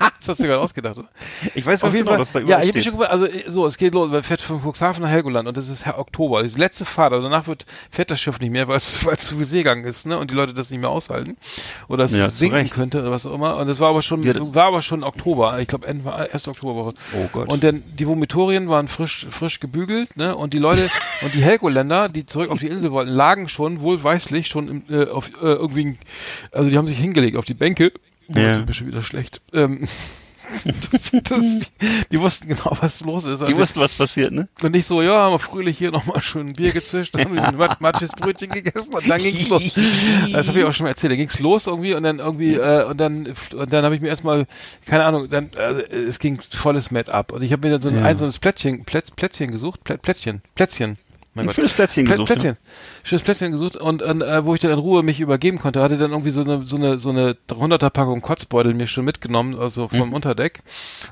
Das 0.00 0.28
hast 0.28 0.40
du 0.40 0.44
gerade 0.44 0.60
ausgedacht, 0.60 0.96
oder? 0.98 1.08
Ich 1.54 1.64
weiß 1.64 1.84
Auf 1.84 1.92
jeden 1.92 2.04
genau, 2.06 2.10
Fall. 2.12 2.18
dass 2.18 2.32
da 2.32 2.40
Ja, 2.40 2.60
ich 2.62 2.68
habe 2.68 2.82
schon 2.82 2.92
gewusst, 2.92 3.10
also 3.10 3.26
so, 3.48 3.66
es 3.66 3.76
geht 3.78 3.92
los, 3.94 4.10
man 4.10 4.22
fährt 4.22 4.40
von 4.40 4.60
Cuxhaven 4.62 5.02
nach 5.02 5.10
Helgoland 5.10 5.46
und 5.48 5.56
das 5.56 5.68
ist 5.68 5.84
Herr 5.84 5.98
Oktober. 5.98 6.38
Das 6.38 6.48
ist 6.48 6.56
die 6.56 6.60
letzte 6.60 6.84
Fahrt, 6.84 7.12
also 7.12 7.22
danach 7.22 7.46
wird, 7.46 7.66
fährt 7.90 8.10
das 8.10 8.20
Schiff 8.20 8.40
nicht 8.40 8.50
mehr, 8.50 8.66
weil 8.68 8.78
es, 8.78 8.98
zu 9.18 9.36
viel 9.36 9.44
Seegang 9.46 9.84
ist, 9.84 10.06
ne? 10.06 10.18
Und 10.18 10.30
die 10.30 10.34
Leute 10.34 10.54
das 10.54 10.70
nicht 10.70 10.80
mehr 10.80 10.90
aushalten. 10.90 11.36
Oder 11.88 12.04
es 12.04 12.12
Ja, 12.16 12.30
sinken 12.30 12.70
könnte 12.70 13.00
oder 13.00 13.10
was 13.10 13.26
auch 13.26 13.34
immer. 13.34 13.56
Und 13.56 13.68
es 13.68 13.78
war 13.80 13.90
aber 13.90 14.02
schon, 14.02 14.22
Wir- 14.24 14.54
war 14.54 14.64
aber 14.66 14.82
schon 14.82 15.02
Oktober. 15.04 15.58
Ich 15.60 15.68
glaube, 15.68 15.86
Ende 15.86 16.04
war 16.04 16.28
erste 16.30 16.50
Oktoberwoche. 16.50 16.94
Oh 17.14 17.28
Gott. 17.32 17.48
Und 17.48 17.62
dann 17.62 17.82
die 17.98 18.06
Vomitorien 18.06 18.68
waren 18.68 18.88
frisch, 18.88 19.26
frisch 19.30 19.60
gebügelt, 19.60 20.16
ne? 20.16 20.34
Und 20.36 20.52
die 20.52 20.58
Leute 20.58 20.88
und 21.22 21.34
die 21.34 21.42
Helgoländer, 21.42 22.08
die 22.08 22.26
zurück 22.26 22.50
auf 22.50 22.60
die 22.60 22.68
Insel 22.68 22.90
wollten, 22.92 23.10
lagen 23.10 23.48
schon 23.48 23.80
wohlweislich 23.80 24.46
schon 24.48 24.68
im, 24.68 24.82
äh, 24.88 25.08
auf 25.10 25.28
äh, 25.42 25.46
irgendwie, 25.46 25.98
also 26.52 26.70
die 26.70 26.78
haben 26.78 26.86
sich 26.88 26.98
hingelegt 26.98 27.36
auf 27.36 27.44
die 27.44 27.54
Bänke. 27.54 27.92
Oh, 28.30 28.38
Ja. 28.38 28.46
jetzt 28.46 28.56
sind 28.56 28.66
wir 28.68 28.74
schon 28.74 28.86
wieder 28.86 29.02
schlecht. 29.02 29.40
Ähm, 29.52 29.86
das, 30.64 31.12
das, 31.22 31.44
die 32.10 32.18
wussten 32.18 32.48
genau, 32.48 32.76
was 32.80 33.00
los 33.02 33.24
ist. 33.24 33.40
Die 33.46 33.56
wussten, 33.56 33.78
was 33.78 33.94
passiert, 33.94 34.32
ne? 34.32 34.48
und 34.62 34.72
nicht 34.72 34.84
so, 34.86 35.00
ja, 35.00 35.12
haben 35.14 35.32
wir 35.34 35.38
fröhlich 35.38 35.78
hier 35.78 35.92
nochmal 35.92 36.20
schön 36.22 36.48
ein 36.48 36.52
Bier 36.54 36.72
gezischt, 36.72 37.14
dann 37.14 37.24
haben 37.26 37.34
wir 37.36 37.44
ein 37.44 37.56
Mat 37.56 37.80
Matsches 37.80 38.10
Brötchen 38.10 38.50
gegessen 38.50 38.92
und 38.92 39.08
dann 39.08 39.22
ging's 39.22 39.48
los. 39.48 39.62
Das 40.32 40.48
habe 40.48 40.58
ich 40.58 40.64
auch 40.64 40.72
schon 40.72 40.84
mal 40.84 40.90
erzählt. 40.90 41.12
Da 41.12 41.16
ging's 41.16 41.38
los 41.38 41.68
irgendwie 41.68 41.94
und 41.94 42.02
dann 42.02 42.18
irgendwie, 42.18 42.54
äh, 42.54 42.84
und 42.84 42.98
dann, 42.98 43.32
und 43.54 43.72
dann 43.72 43.84
habe 43.84 43.94
ich 43.94 44.00
mir 44.00 44.08
erstmal, 44.08 44.46
keine 44.86 45.04
Ahnung, 45.04 45.30
dann, 45.30 45.50
äh, 45.56 45.82
es 45.94 46.18
ging 46.18 46.40
volles 46.50 46.90
Met 46.90 47.10
ab. 47.10 47.30
Und 47.30 47.42
ich 47.42 47.52
habe 47.52 47.68
mir 47.68 47.74
dann 47.74 47.82
so 47.82 47.88
ein 47.88 47.96
Ja. 47.96 48.02
einzelnes 48.02 48.40
Plätzchen, 48.40 48.84
Plätz, 48.84 49.12
Plätzchen 49.12 49.52
gesucht, 49.52 49.84
Plä 49.84 49.98
Plätzchen, 49.98 50.42
Plätzchen. 50.56 50.96
Mein 51.32 51.48
Ein 51.48 51.54
schönes 51.54 51.72
Plätzchen 51.74 52.04
Plä 52.06 52.14
gesucht. 52.14 52.26
Plätzchen. 52.26 52.56
Schönes 53.04 53.22
Plätzchen 53.22 53.52
gesucht 53.52 53.76
und, 53.76 54.02
und 54.02 54.20
äh, 54.20 54.44
wo 54.44 54.54
ich 54.54 54.60
dann 54.60 54.72
in 54.72 54.78
Ruhe 54.80 55.04
mich 55.04 55.20
übergeben 55.20 55.60
konnte, 55.60 55.80
hatte 55.80 55.96
dann 55.96 56.10
irgendwie 56.10 56.30
so 56.30 56.40
eine 56.40 56.64
so 56.66 56.74
eine 56.76 56.98
so 56.98 57.10
eine 57.10 57.36
300er 57.48 57.88
Packung 57.90 58.20
Kotzbeutel 58.20 58.74
mir 58.74 58.88
schon 58.88 59.04
mitgenommen, 59.04 59.56
also 59.56 59.86
vom 59.86 60.12
Unterdeck 60.12 60.60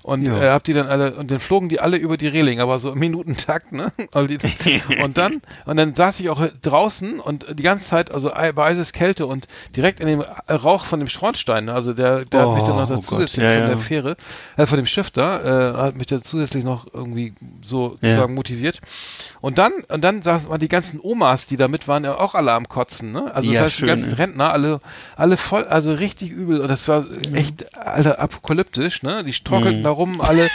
und 0.03 0.27
Ja. 0.27 0.43
äh, 0.43 0.51
hab 0.51 0.65
die 0.65 0.73
dann 0.75 0.89
alle 0.89 1.13
und 1.15 1.31
dann 1.31 1.39
flogen 1.39 1.69
die 1.69 1.79
alle 1.79 1.97
über 1.99 2.17
die 2.17 2.27
Reling, 2.27 2.59
aber 2.59 2.81
so 2.81 2.93
im 2.93 2.99
Minutentakt, 2.99 3.71
ne? 3.73 3.93
Also 4.13 4.29
und 5.05 5.17
dann 5.19 5.41
und 5.67 5.77
dann 5.77 5.95
saß 5.95 6.19
ich 6.19 6.31
auch 6.31 6.43
draußen 6.63 7.21
und 7.21 7.47
die 7.57 7.63
ganze 7.63 7.87
Zeit 7.89 8.11
also 8.11 8.33
ei- 8.35 8.51
bei 8.53 8.65
eises 8.67 8.93
Kälte 8.93 9.25
und 9.27 9.47
direkt 9.77 10.01
in 10.01 10.09
dem 10.09 10.25
Rauch 10.51 10.85
von 10.85 10.99
dem 10.99 11.09
Schornstein, 11.09 11.67
ne? 11.67 11.75
also 11.75 11.93
der 11.93 12.25
der 12.25 12.41
hat 12.49 12.55
mich 12.57 12.65
dann 12.65 12.77
noch 12.77 12.87
Oh, 12.91 12.95
da 12.95 12.97
oh 12.97 13.01
zusätzlich. 13.01 13.45
Ja, 13.45 13.53
von 13.53 13.61
ja. 13.61 13.67
der 13.69 13.79
Fähre, 13.79 14.17
äh, 14.57 14.67
von 14.67 14.79
dem 14.79 14.87
Schiff 14.87 15.13
da, 15.13 15.75
äh, 15.75 15.77
hat 15.77 15.97
mich 15.97 16.09
dann 16.09 16.23
zusätzlich 16.23 16.65
noch 16.65 16.93
irgendwie 16.93 17.35
so 17.65 17.97
Ja. 18.01 18.17
sagen 18.17 18.35
motiviert. 18.35 18.81
Und 19.41 19.59
dann, 19.59 19.73
und 19.89 20.03
dann 20.03 20.23
saßen 20.23 20.49
mal 20.49 20.59
die 20.59 20.69
ganzen 20.69 20.99
Omas, 21.03 21.47
die 21.47 21.57
da 21.57 21.69
mit 21.69 21.87
waren, 21.89 22.05
ja 22.05 22.19
auch 22.19 22.35
alle 22.35 22.53
am 22.53 22.69
Kotzen, 22.69 23.13
ne? 23.13 23.33
Also 23.35 23.49
Ja, 23.51 23.61
das 23.61 23.67
heißt, 23.67 23.77
schön, 23.77 23.87
die 23.87 23.93
ganzen 23.93 24.09
ey. 24.11 24.15
Rentner, 24.17 24.53
alle, 24.53 24.81
alle 25.17 25.37
voll, 25.37 25.65
also 25.65 25.93
richtig 25.93 26.31
übel. 26.31 26.61
Und 26.61 26.69
das 26.69 26.87
war 26.89 27.07
echt, 27.35 27.77
alter, 27.77 28.19
apokalyptisch, 28.19 29.03
ne? 29.03 29.23
Die 29.25 29.33
strockelten 29.33 29.81
Mhm. 29.81 29.85
da 29.85 29.91
rum, 29.91 30.21
alle 30.21 30.49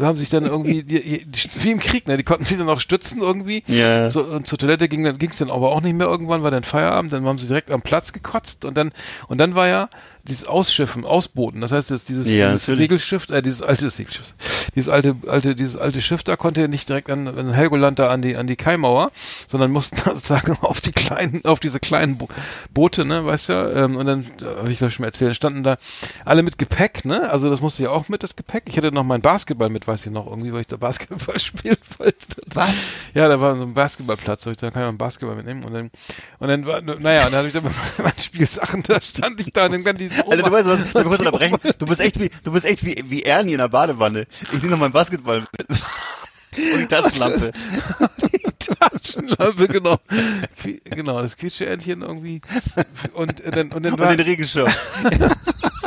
haben 0.00 0.16
sich 0.16 0.30
dann 0.30 0.44
irgendwie, 0.46 0.82
die, 0.82 1.24
die, 1.26 1.50
wie 1.62 1.70
im 1.70 1.80
Krieg, 1.80 2.08
ne? 2.08 2.16
Die 2.16 2.22
konnten 2.24 2.44
sich 2.44 2.56
dann 2.56 2.68
auch 2.68 2.80
stützen 2.80 3.20
irgendwie. 3.20 3.62
Ja. 3.66 4.08
So, 4.10 4.22
und 4.22 4.46
zur 4.46 4.58
Toilette 4.58 4.88
ging 4.88 5.04
dann, 5.04 5.18
ging's 5.18 5.36
dann 5.38 5.50
aber 5.50 5.70
auch 5.72 5.80
nicht 5.82 5.94
mehr 5.94 6.06
irgendwann, 6.06 6.42
war 6.42 6.50
dann 6.50 6.64
Feierabend, 6.64 7.12
dann 7.12 7.24
haben 7.26 7.38
sie 7.38 7.46
direkt 7.46 7.70
am 7.70 7.82
Platz 7.82 8.12
gekotzt 8.12 8.64
und 8.64 8.76
dann, 8.76 8.92
und 9.28 9.38
dann 9.38 9.54
war 9.54 9.68
ja 9.68 9.88
dieses 10.30 10.46
Ausschiffen, 10.46 11.04
Ausbooten, 11.04 11.60
das 11.60 11.72
heißt, 11.72 11.90
das, 11.90 12.04
dieses, 12.04 12.26
Ja, 12.26 12.52
dieses. 12.52 12.66
Segelschiff, 12.76 13.28
äh, 13.28 13.42
dieses 13.42 13.60
alte 13.60 13.90
Segelschiff, 13.90 14.34
dieses 14.74 14.88
alte, 14.88 15.16
alte, 15.26 15.54
dieses 15.54 15.76
alte 15.76 16.00
Schiff 16.00 16.22
da 16.22 16.36
konnte 16.36 16.68
nicht 16.68 16.88
direkt 16.88 17.10
an, 17.10 17.28
an 17.28 17.52
Helgoland 17.52 17.98
da 17.98 18.08
an 18.08 18.22
die, 18.22 18.36
an 18.36 18.46
die 18.46 18.56
Kaimauer, 18.56 19.10
sondern 19.46 19.70
mussten 19.70 19.96
sozusagen 20.04 20.56
auf 20.62 20.80
die 20.80 20.92
kleinen, 20.92 21.44
auf 21.44 21.60
diese 21.60 21.80
kleinen 21.80 22.16
Bo 22.16 22.28
Boote, 22.72 23.04
ne, 23.04 23.26
weißt 23.26 23.48
du, 23.48 23.52
ja, 23.52 23.84
ähm, 23.84 23.96
und 23.96 24.06
dann, 24.06 24.26
habe 24.58 24.72
ich 24.72 24.78
das 24.78 24.94
schon 24.94 25.02
mal 25.02 25.08
erzählt, 25.08 25.34
standen 25.34 25.64
da 25.64 25.76
alle 26.24 26.42
mit 26.42 26.58
Gepäck, 26.58 27.04
ne, 27.04 27.28
also 27.30 27.50
das 27.50 27.60
musste 27.60 27.82
ja 27.82 27.90
auch 27.90 28.08
mit, 28.08 28.22
das 28.22 28.36
Gepäck. 28.36 28.64
Ich 28.66 28.76
hatte 28.76 28.92
noch 28.92 29.04
meinen 29.04 29.22
Basketball 29.22 29.68
mit, 29.68 29.86
weiß 29.86 30.06
ich 30.06 30.12
noch, 30.12 30.26
irgendwie, 30.26 30.52
weil 30.52 30.60
ich 30.60 30.68
da 30.68 30.76
Basketball 30.76 31.38
spielen 31.40 31.76
wollte. 31.98 32.42
Was? 32.46 32.74
Ja, 33.14 33.28
da 33.28 33.40
war 33.40 33.56
so 33.56 33.64
ein 33.64 33.74
Basketballplatz, 33.74 34.44
da 34.44 34.54
kann 34.54 34.70
ich 34.70 34.76
einen 34.76 34.98
Basketball 34.98 35.36
mitnehmen 35.36 35.64
und 35.64 35.72
dann, 35.72 35.90
und 36.38 36.48
dann 36.48 36.66
war, 36.66 36.80
naja, 36.80 37.26
und 37.26 37.32
dann 37.32 37.38
hatte 37.38 37.48
ich 37.48 37.54
dann 37.54 37.64
meine 37.98 38.18
Spielsachen, 38.18 38.82
da 38.84 39.00
stand 39.00 39.40
ich 39.40 39.52
da 39.52 39.66
und 39.66 39.84
dann 39.84 39.96
diese 39.96 40.19
Alter, 40.28 40.42
du 40.42 40.50
weißt 40.50 40.68
was, 40.68 40.80
ich 40.84 40.92
die 40.92 40.98
unterbrechen. 40.98 41.58
Du 41.78 41.86
bist 41.86 42.00
echt 42.00 42.20
wie, 42.20 42.30
du 42.42 42.52
bist 42.52 42.64
echt 42.64 42.84
wie, 42.84 43.04
wie 43.06 43.22
Ernie 43.22 43.52
in 43.52 43.58
der 43.58 43.68
Badewanne. 43.68 44.26
Ich 44.52 44.60
nehme 44.60 44.70
noch 44.70 44.78
meinen 44.78 44.92
Basketball 44.92 45.40
mit. 45.40 45.68
Und 45.70 46.80
die 46.80 46.86
Taschenlampe. 46.86 47.52
Taschenlampe, 48.58 49.68
genau. 49.68 49.98
Genau, 50.84 51.22
das 51.22 51.36
Quietscheentchen 51.36 52.02
irgendwie. 52.02 52.40
Und 53.14 53.40
äh, 53.40 53.50
dann, 53.50 53.72
und 53.72 53.84
dann 53.84 53.94
Und 53.94 54.00
war, 54.00 54.16
den 54.16 54.20
Regenschirm. 54.20 54.68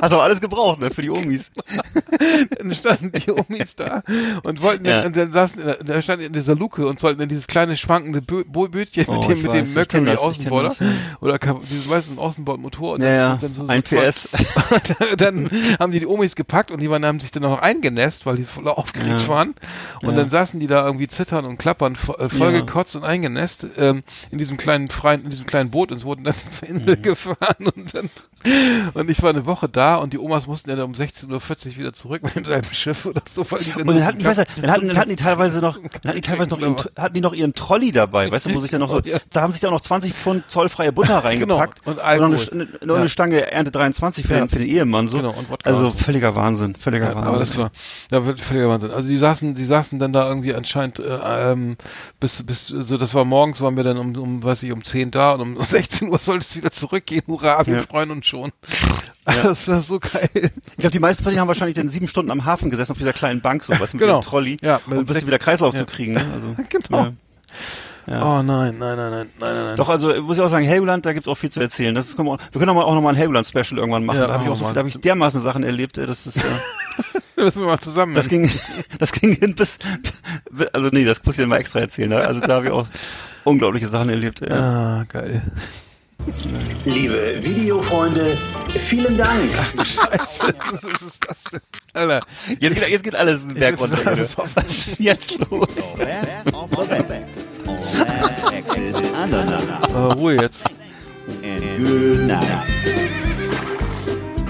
Hast 0.00 0.12
aber 0.12 0.22
alles 0.22 0.40
gebraucht, 0.40 0.80
ne, 0.80 0.90
für 0.90 1.02
die 1.02 1.10
Omis. 1.10 1.50
dann 2.58 2.74
standen 2.74 3.12
die 3.12 3.30
Omis 3.30 3.76
da 3.76 4.02
und 4.42 4.62
wollten, 4.62 4.84
Ja. 4.86 5.02
dann, 5.02 5.12
dann 5.12 5.32
saßen, 5.32 5.62
da 5.84 6.02
standen 6.02 6.26
in 6.26 6.32
dieser 6.32 6.54
Luke 6.54 6.86
und 6.86 6.98
sollten 7.00 7.20
in 7.22 7.28
dieses 7.28 7.46
kleine 7.46 7.76
schwankende 7.76 8.22
Bö 8.22 8.44
Bö 8.44 8.68
Bötchen 8.68 9.04
Oh, 9.08 9.14
mit 9.14 9.28
dem, 9.28 9.42
mit 9.42 9.52
dem 9.52 9.72
Mercury 9.74 10.16
Außenborder 10.16 10.68
das, 10.70 10.78
ja. 10.80 10.86
oder 11.20 11.38
dieses 11.70 11.88
weißen 11.88 12.18
Außenbordmotor 12.18 12.94
und 12.94 13.02
Ja, 13.02 13.36
dann 13.36 13.52
so, 13.54 13.64
so 13.66 13.72
ein 13.72 13.82
PS. 13.82 14.28
dann 15.16 15.50
haben 15.78 15.92
die 15.92 16.00
die 16.00 16.06
Omis 16.06 16.36
gepackt 16.36 16.70
und 16.70 16.80
die 16.80 16.90
waren, 16.90 17.04
haben 17.04 17.20
sich 17.20 17.30
dann 17.30 17.42
noch 17.42 17.58
eingenässt, 17.60 18.26
weil 18.26 18.36
die 18.36 18.44
voll 18.44 18.68
aufgeregt 18.68 19.28
waren. 19.28 19.54
Und 20.02 20.16
dann 20.16 20.28
saßen 20.28 20.60
die 20.60 20.66
da 20.66 20.84
irgendwie 20.84 21.08
zittern 21.08 21.44
und 21.44 21.58
klappern, 21.58 21.94
äh, 22.18 22.28
voll 22.28 22.52
Ja. 22.52 22.60
gekotzt 22.60 22.96
und 22.96 23.04
eingenässt, 23.04 23.66
ähm, 23.76 24.02
in 24.30 24.38
diesem 24.38 24.56
kleinen 24.56 24.90
freien, 24.90 25.24
in 25.24 25.30
diesem 25.30 25.46
kleinen 25.46 25.70
Boot 25.70 25.92
und 25.92 25.98
es 25.98 26.04
wurden 26.04 26.24
dann 26.24 26.34
zur 26.50 26.68
Insel 26.68 26.96
Mhm. 26.96 27.02
gefahren 27.02 27.66
und 27.74 27.94
dann, 27.94 28.10
und 28.94 29.10
ich 29.10 29.22
war 29.22 29.30
eine 29.30 29.46
Woche 29.46 29.68
da 29.68 29.89
und 29.96 30.12
die 30.12 30.18
Omas 30.18 30.46
mussten 30.46 30.70
ja 30.70 30.76
dann 30.76 30.86
um 30.86 30.92
16.40 30.92 31.28
Uhr 31.30 31.76
wieder 31.76 31.92
zurück 31.92 32.22
mit 32.22 32.34
demselben 32.34 32.72
Schiff 32.74 33.06
oder 33.06 33.22
so, 33.28 33.44
weil 33.50 33.60
die 33.60 33.72
Und 33.72 33.86
nur 33.86 33.94
dann 33.94 34.02
so 34.02 34.04
hatten, 34.08 34.24
weißt 34.24 34.38
du, 34.40 34.44
dann 34.62 34.70
hatten, 34.70 34.82
so 34.82 34.88
dann 34.88 34.98
hatten 34.98 35.10
die 35.10 35.16
teilweise 35.16 35.60
noch, 35.60 35.76
dann 35.78 35.90
hatten 36.04 36.14
die 36.16 36.20
teilweise 36.20 36.50
noch 36.50 36.58
ihren, 36.60 36.76
hatten 36.96 37.14
die 37.14 37.20
noch 37.20 37.32
ihren 37.32 37.54
Trolley 37.54 37.92
dabei, 37.92 38.30
weißt 38.30 38.46
du, 38.46 38.54
wo 38.54 38.60
sich 38.60 38.70
dann 38.70 38.80
noch 38.80 38.90
so, 38.90 39.00
Ja. 39.04 39.18
da 39.32 39.42
haben 39.42 39.52
sich 39.52 39.60
da 39.60 39.68
auch 39.68 39.72
noch 39.72 39.80
20 39.80 40.12
Pfund 40.12 40.44
zollfreie 40.50 40.92
Butter 40.92 41.18
reingepackt. 41.24 41.84
Genau, 41.84 41.90
und 41.92 41.96
noch 41.98 42.04
Alkohol. 42.04 42.48
eine, 42.52 42.64
noch 42.84 42.94
eine 42.96 43.04
Ja. 43.04 43.08
Stange 43.08 43.50
Ernte 43.50 43.70
23 43.70 44.26
für, 44.26 44.34
Ja. 44.34 44.40
den, 44.40 44.48
für 44.48 44.58
den 44.58 44.68
Ehemann, 44.68 45.08
so. 45.08 45.16
Genau, 45.18 45.30
und 45.30 45.48
Wodka 45.50 45.68
also 45.70 45.86
und 45.86 45.92
so. 45.92 45.98
völliger 45.98 46.34
Wahnsinn, 46.36 46.74
völliger 46.76 47.08
Ja, 47.10 47.14
Wahnsinn. 47.14 47.28
aber 47.28 47.38
das 47.38 47.56
war, 47.58 48.26
wird 48.26 48.40
völliger 48.40 48.68
Wahnsinn. 48.68 48.92
Also 48.92 49.08
die 49.08 49.18
saßen, 49.18 49.54
die 49.54 49.64
saßen 49.64 49.98
dann 49.98 50.12
da 50.12 50.28
irgendwie 50.28 50.54
anscheinend 50.54 50.98
äh, 50.98 51.04
ähm, 51.52 51.76
bis 52.20 52.42
bis 52.44 52.68
so 52.68 52.96
das 52.98 53.14
war 53.14 53.24
morgens 53.24 53.60
waren 53.60 53.76
wir 53.76 53.84
dann 53.84 53.96
um 53.98 54.16
um 54.16 54.42
weiß 54.42 54.62
ich 54.62 54.72
um 54.72 54.84
10 54.84 55.10
da 55.10 55.32
und 55.32 55.40
um 55.40 55.60
16 55.62 56.08
Uhr 56.08 56.18
sollte 56.18 56.44
es 56.48 56.56
wieder 56.56 56.70
zurückgehen. 56.70 57.22
Hurra, 57.26 57.66
wir 57.66 57.76
Ja. 57.76 57.82
freuen 57.82 58.10
uns 58.10 58.26
schon. 58.26 58.50
Das 59.42 59.68
war 59.68 59.80
so 59.80 59.98
geil. 60.00 60.28
ich 60.34 60.76
glaube, 60.78 60.90
die 60.92 60.98
meisten 60.98 61.22
von 61.22 61.30
denen 61.30 61.40
haben 61.40 61.48
wahrscheinlich 61.48 61.76
dann 61.76 61.88
sieben 61.88 62.08
Stunden 62.08 62.30
am 62.30 62.44
Hafen 62.44 62.70
gesessen 62.70 62.92
auf 62.92 62.98
dieser 62.98 63.12
kleinen 63.12 63.40
Bank, 63.40 63.62
so 63.64 63.72
was 63.78 63.92
mit 63.92 64.00
Genau. 64.02 64.20
dem 64.20 64.24
Trolley, 64.24 64.56
Ja, 64.62 64.80
um 64.86 64.94
ein 64.94 65.04
bisschen 65.06 65.26
wieder 65.26 65.38
Kreislauf 65.38 65.74
zu 65.76 65.84
kriegen. 65.86 66.12
Ne? 66.14 66.24
Also, 66.32 66.54
Genau. 66.68 67.02
Ja. 67.04 67.12
Ja. 68.06 68.22
Oh 68.24 68.42
nein, 68.42 68.76
nein, 68.78 68.96
nein, 68.96 69.10
nein, 69.10 69.28
nein, 69.38 69.54
nein. 69.66 69.76
Doch, 69.76 69.88
also 69.88 70.08
muss 70.22 70.36
ich 70.38 70.42
auch 70.42 70.48
sagen, 70.48 70.64
Helgoland, 70.64 71.04
da 71.06 71.12
gibt's 71.12 71.28
auch 71.28 71.34
viel 71.36 71.50
zu 71.50 71.60
erzählen. 71.60 71.94
Das 71.94 72.16
können 72.16 72.26
wir, 72.28 72.38
wir 72.50 72.58
können 72.58 72.70
auch, 72.70 72.74
mal- 72.74 72.84
auch 72.84 72.94
nochmal 72.94 73.12
ein 73.12 73.16
Helgoland-Special 73.16 73.78
irgendwann 73.78 74.04
machen. 74.04 74.18
Ja, 74.18 74.26
da 74.26 74.32
habe 74.32 74.42
ich 74.44 74.48
machen 74.48 74.62
auch 74.64 74.68
so, 74.68 74.72
da 74.74 74.78
habe 74.80 74.88
ich 74.88 74.96
dermaßen 74.98 75.40
Sachen 75.42 75.62
erlebt, 75.62 75.96
das 75.98 76.26
ist, 76.26 76.38
äh, 76.38 76.40
müssen 77.36 77.60
wir 77.60 77.66
mal 77.68 77.78
zusammen. 77.78 78.14
das 78.14 78.26
ging, 78.28 78.50
das 78.98 79.12
ging 79.12 79.34
hin 79.34 79.54
bis, 79.54 79.78
also 80.72 80.88
nee, 80.92 81.04
das 81.04 81.22
muss 81.24 81.36
ich 81.36 81.42
dir 81.44 81.46
mal 81.46 81.58
extra 81.58 81.80
erzählen. 81.80 82.08
Ne? 82.08 82.16
Also 82.16 82.40
da 82.40 82.54
habe 82.54 82.66
ich 82.66 82.72
auch 82.72 82.88
unglaubliche 83.44 83.86
Sachen 83.86 84.08
erlebt. 84.08 84.40
Ja. 84.40 84.56
ah, 85.00 85.04
geil. 85.06 85.42
Liebe 86.84 87.36
Videofreunde, 87.40 88.36
vielen 88.68 89.16
Dank. 89.16 89.52
Scheiße, 89.52 90.54
was 90.82 91.02
ist 91.02 91.28
das 91.28 91.44
denn? 91.44 91.60
Alter, 91.92 92.20
Jetzt, 92.58 92.74
geht, 92.76 92.88
jetzt 92.88 93.02
geht 93.04 93.14
alles 93.16 93.40
den 93.46 93.54
Berg 93.54 93.80
runter. 93.80 93.98
Was 94.04 94.36
ist 94.68 94.98
jetzt 94.98 95.38
los? 95.50 95.68
Äh, 95.98 96.16
Ruhe 99.96 100.36
jetzt. 100.40 100.64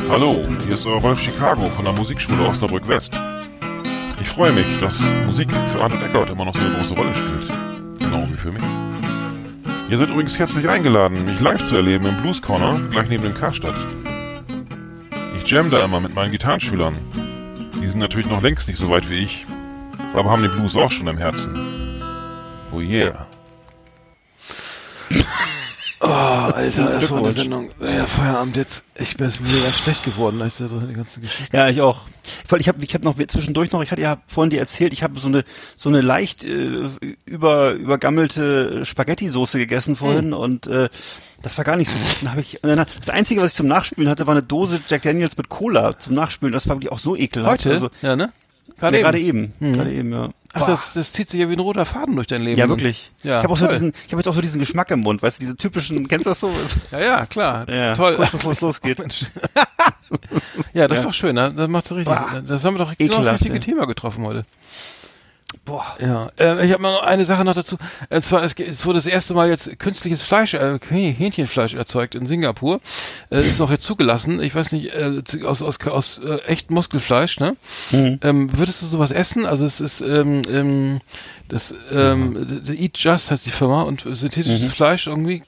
Hallo, 0.09 0.45
hier 0.65 0.75
ist 0.75 0.87
euer 0.87 1.01
Rolf 1.01 1.21
Chicago 1.21 1.71
von 1.71 1.85
der 1.85 1.95
Musikschule 1.95 2.47
Osnabrück 2.47 2.87
West. 2.89 3.13
Ich 4.21 4.29
freue 4.29 4.53
mich, 4.53 4.67
dass 4.81 4.99
Musik 5.27 5.49
für 5.73 5.83
Arne 5.83 5.95
Eckert 6.05 6.31
immer 6.31 6.45
noch 6.45 6.55
so 6.55 6.61
eine 6.61 6.77
große 6.77 6.95
Rolle 6.95 7.15
spielt. 7.15 7.49
Genau 8.01 8.27
wie 8.29 8.37
für 8.37 8.53
mich. 8.53 8.63
Ihr 9.91 9.99
seid 9.99 10.09
übrigens 10.09 10.39
herzlich 10.39 10.69
eingeladen, 10.69 11.25
mich 11.25 11.41
live 11.41 11.65
zu 11.65 11.75
erleben 11.75 12.07
im 12.07 12.23
Blues 12.23 12.41
Corner, 12.41 12.81
gleich 12.91 13.09
neben 13.09 13.25
dem 13.25 13.35
Karstadt. 13.35 13.75
Ich 15.43 15.51
jam 15.51 15.69
da 15.69 15.85
immer 15.85 15.99
mit 15.99 16.15
meinen 16.15 16.31
Gitarrenschülern. 16.31 16.95
Die 17.83 17.89
sind 17.89 17.99
natürlich 17.99 18.29
noch 18.29 18.41
längst 18.41 18.69
nicht 18.69 18.79
so 18.79 18.89
weit 18.89 19.11
wie 19.11 19.19
ich, 19.19 19.47
aber 20.15 20.31
haben 20.31 20.43
den 20.43 20.53
Blues 20.53 20.77
auch 20.77 20.93
schon 20.93 21.09
im 21.09 21.19
Herzen. 21.19 22.01
Oh 22.73 22.79
yeah. 22.79 23.27
Oh, 26.03 26.07
Alter, 26.07 26.85
das 26.85 27.11
war 27.11 27.19
eine. 27.19 27.33
Sendung. 27.33 27.71
Ja, 27.79 28.07
Feierabend 28.07 28.57
jetzt. 28.57 28.85
Ich 28.99 29.19
bin 29.19 29.29
ganz 29.29 29.77
schlecht 29.77 30.03
geworden, 30.03 30.41
als 30.41 30.57
drin 30.57 30.87
die 30.89 30.95
ganze 30.95 31.21
Geschichte. 31.21 31.55
Ja, 31.55 31.69
ich 31.69 31.83
auch. 31.83 32.07
Ich 32.59 32.69
habe 32.69 32.83
ich 32.83 32.95
hab 32.95 33.05
noch 33.05 33.17
zwischendurch 33.27 33.71
noch, 33.73 33.83
ich 33.83 33.91
hatte 33.91 34.01
ja 34.01 34.19
vorhin 34.27 34.49
dir 34.49 34.61
erzählt, 34.61 34.95
ich 34.95 35.03
habe 35.03 35.21
so 35.21 35.29
eine 35.29 35.45
so 35.77 35.91
eine 35.91 36.01
leicht 36.01 36.43
äh, 36.43 36.89
über 37.27 37.73
übergammelte 37.73 38.87
Spaghetti-Soße 38.87 39.59
gegessen 39.59 39.95
vorhin 39.95 40.33
und 40.33 40.67
äh, 40.69 40.89
das 41.43 41.59
war 41.59 41.65
gar 41.67 41.77
nicht 41.77 41.91
so 41.91 41.99
gut. 41.99 42.23
Dann 42.23 42.33
hab 42.33 42.39
ich, 42.39 42.59
dann, 42.63 42.87
das 42.99 43.11
Einzige, 43.11 43.43
was 43.43 43.51
ich 43.51 43.57
zum 43.57 43.67
Nachspülen 43.67 44.11
hatte, 44.11 44.27
war 44.27 44.35
eine 44.35 44.43
Dose 44.43 44.81
Jack 44.89 45.03
Daniels 45.03 45.37
mit 45.37 45.51
Cola 45.51 45.99
zum 45.99 46.15
Nachspülen. 46.15 46.53
Das 46.53 46.67
war 46.67 46.77
wirklich 46.77 46.93
auch 46.93 46.99
so 46.99 47.15
ekelhaft. 47.15 47.67
Heute? 47.67 47.71
Also, 47.71 47.91
ja, 48.01 48.17
ne? 48.17 48.33
gerade 48.79 49.19
eben. 49.19 49.53
eben. 49.61 49.73
Gerade 49.73 49.73
eben. 49.73 49.75
Gerade 49.75 49.93
eben, 49.93 50.13
ja. 50.13 50.31
Ach, 50.53 50.67
das, 50.67 50.95
das 50.95 51.13
zieht 51.13 51.31
sich 51.31 51.41
ja 51.41 51.49
wie 51.49 51.53
ein 51.53 51.61
roter 51.61 51.87
Faden 51.87 52.17
durch 52.17 52.27
dein 52.27 52.43
Leben. 52.43 52.59
Ja, 52.59 52.69
wirklich. 52.69 53.13
Ja, 53.23 53.37
ich 53.39 53.43
habe 53.45 53.53
auch 53.53 53.57
so 53.59 53.69
diesen, 53.69 53.93
ich 54.07 54.13
habe 54.13 54.17
jetzt 54.21 54.27
auch 54.29 54.35
so 54.35 54.41
diesen 54.41 54.59
Geschmack 54.59 54.91
im 54.91 55.01
Mund, 55.01 55.23
weißt 55.23 55.39
du, 55.39 55.41
diese 55.43 55.57
typischen, 55.57 56.09
kennst 56.09 56.27
du 56.27 56.31
das 56.31 56.41
so? 56.41 56.51
Ja, 56.91 56.99
ja, 56.99 57.27
klar. 57.27 57.69
Ja, 57.69 57.95
Toll. 57.95 58.17
Kurz 58.17 58.31
bevor 58.31 58.53
es 58.53 58.61
losgeht. 58.61 59.01
Ja, 60.73 60.89
das 60.89 60.97
Ja. 60.97 61.03
ist 61.03 61.07
doch 61.09 61.15
schön, 61.15 61.37
ne? 61.37 61.53
Das 61.57 61.69
macht 61.69 61.87
so 61.87 61.95
richtig. 61.95 62.13
Bah. 62.13 62.43
Das 62.45 62.65
haben 62.65 62.75
wir 62.75 62.85
doch 62.85 62.97
genau 62.99 63.23
das 63.23 63.35
richtige. 63.35 63.61
Thema 63.61 63.87
getroffen 63.87 64.25
heute. 64.25 64.45
Boah. 65.71 65.87
Ja, 66.01 66.31
äh, 66.41 66.67
ich 66.67 66.73
habe 66.73 66.83
noch 66.83 67.01
eine 67.03 67.25
Sache 67.25 67.45
noch 67.45 67.55
dazu. 67.55 67.77
Und 68.09 68.25
zwar, 68.25 68.43
es, 68.43 68.55
es 68.55 68.85
wurde 68.85 68.99
das 68.99 69.07
erste 69.07 69.35
Mal 69.35 69.49
jetzt 69.49 69.79
künstliches 69.79 70.23
Fleisch, 70.23 70.55
äh, 70.55 70.81
Häh- 70.91 71.15
Hähnchenfleisch 71.15 71.75
erzeugt 71.75 72.17
in 72.17 72.27
Singapur. 72.27 72.81
Äh, 73.31 73.49
ist 73.49 73.61
auch 73.61 73.71
jetzt 73.71 73.85
zugelassen. 73.85 74.43
Ich 74.43 74.53
weiß 74.53 74.73
nicht, 74.73 74.93
äh, 74.93 75.23
aus, 75.45 75.63
aus, 75.63 75.79
aus 75.87 76.19
äh, 76.19 76.39
echtem 76.47 76.75
Muskelfleisch, 76.75 77.39
ne? 77.39 77.57
Ähm, 77.93 78.59
würdest 78.59 78.83
du 78.83 78.87
sowas 78.87 79.13
essen? 79.13 79.47
Also 79.47 79.65
es 79.65 79.81
ist 79.81 80.01
ähm, 80.01 80.43
ähm, 80.51 80.99
das 81.47 81.73
ähm, 81.93 82.63
the 82.65 82.75
Eat 82.75 82.99
Just 82.99 83.31
heißt 83.31 83.47
die 83.47 83.51
Firma 83.51 83.83
und 83.83 84.01
synthetisches 84.11 84.73
Fleisch 84.73 85.07
irgendwie. 85.07 85.45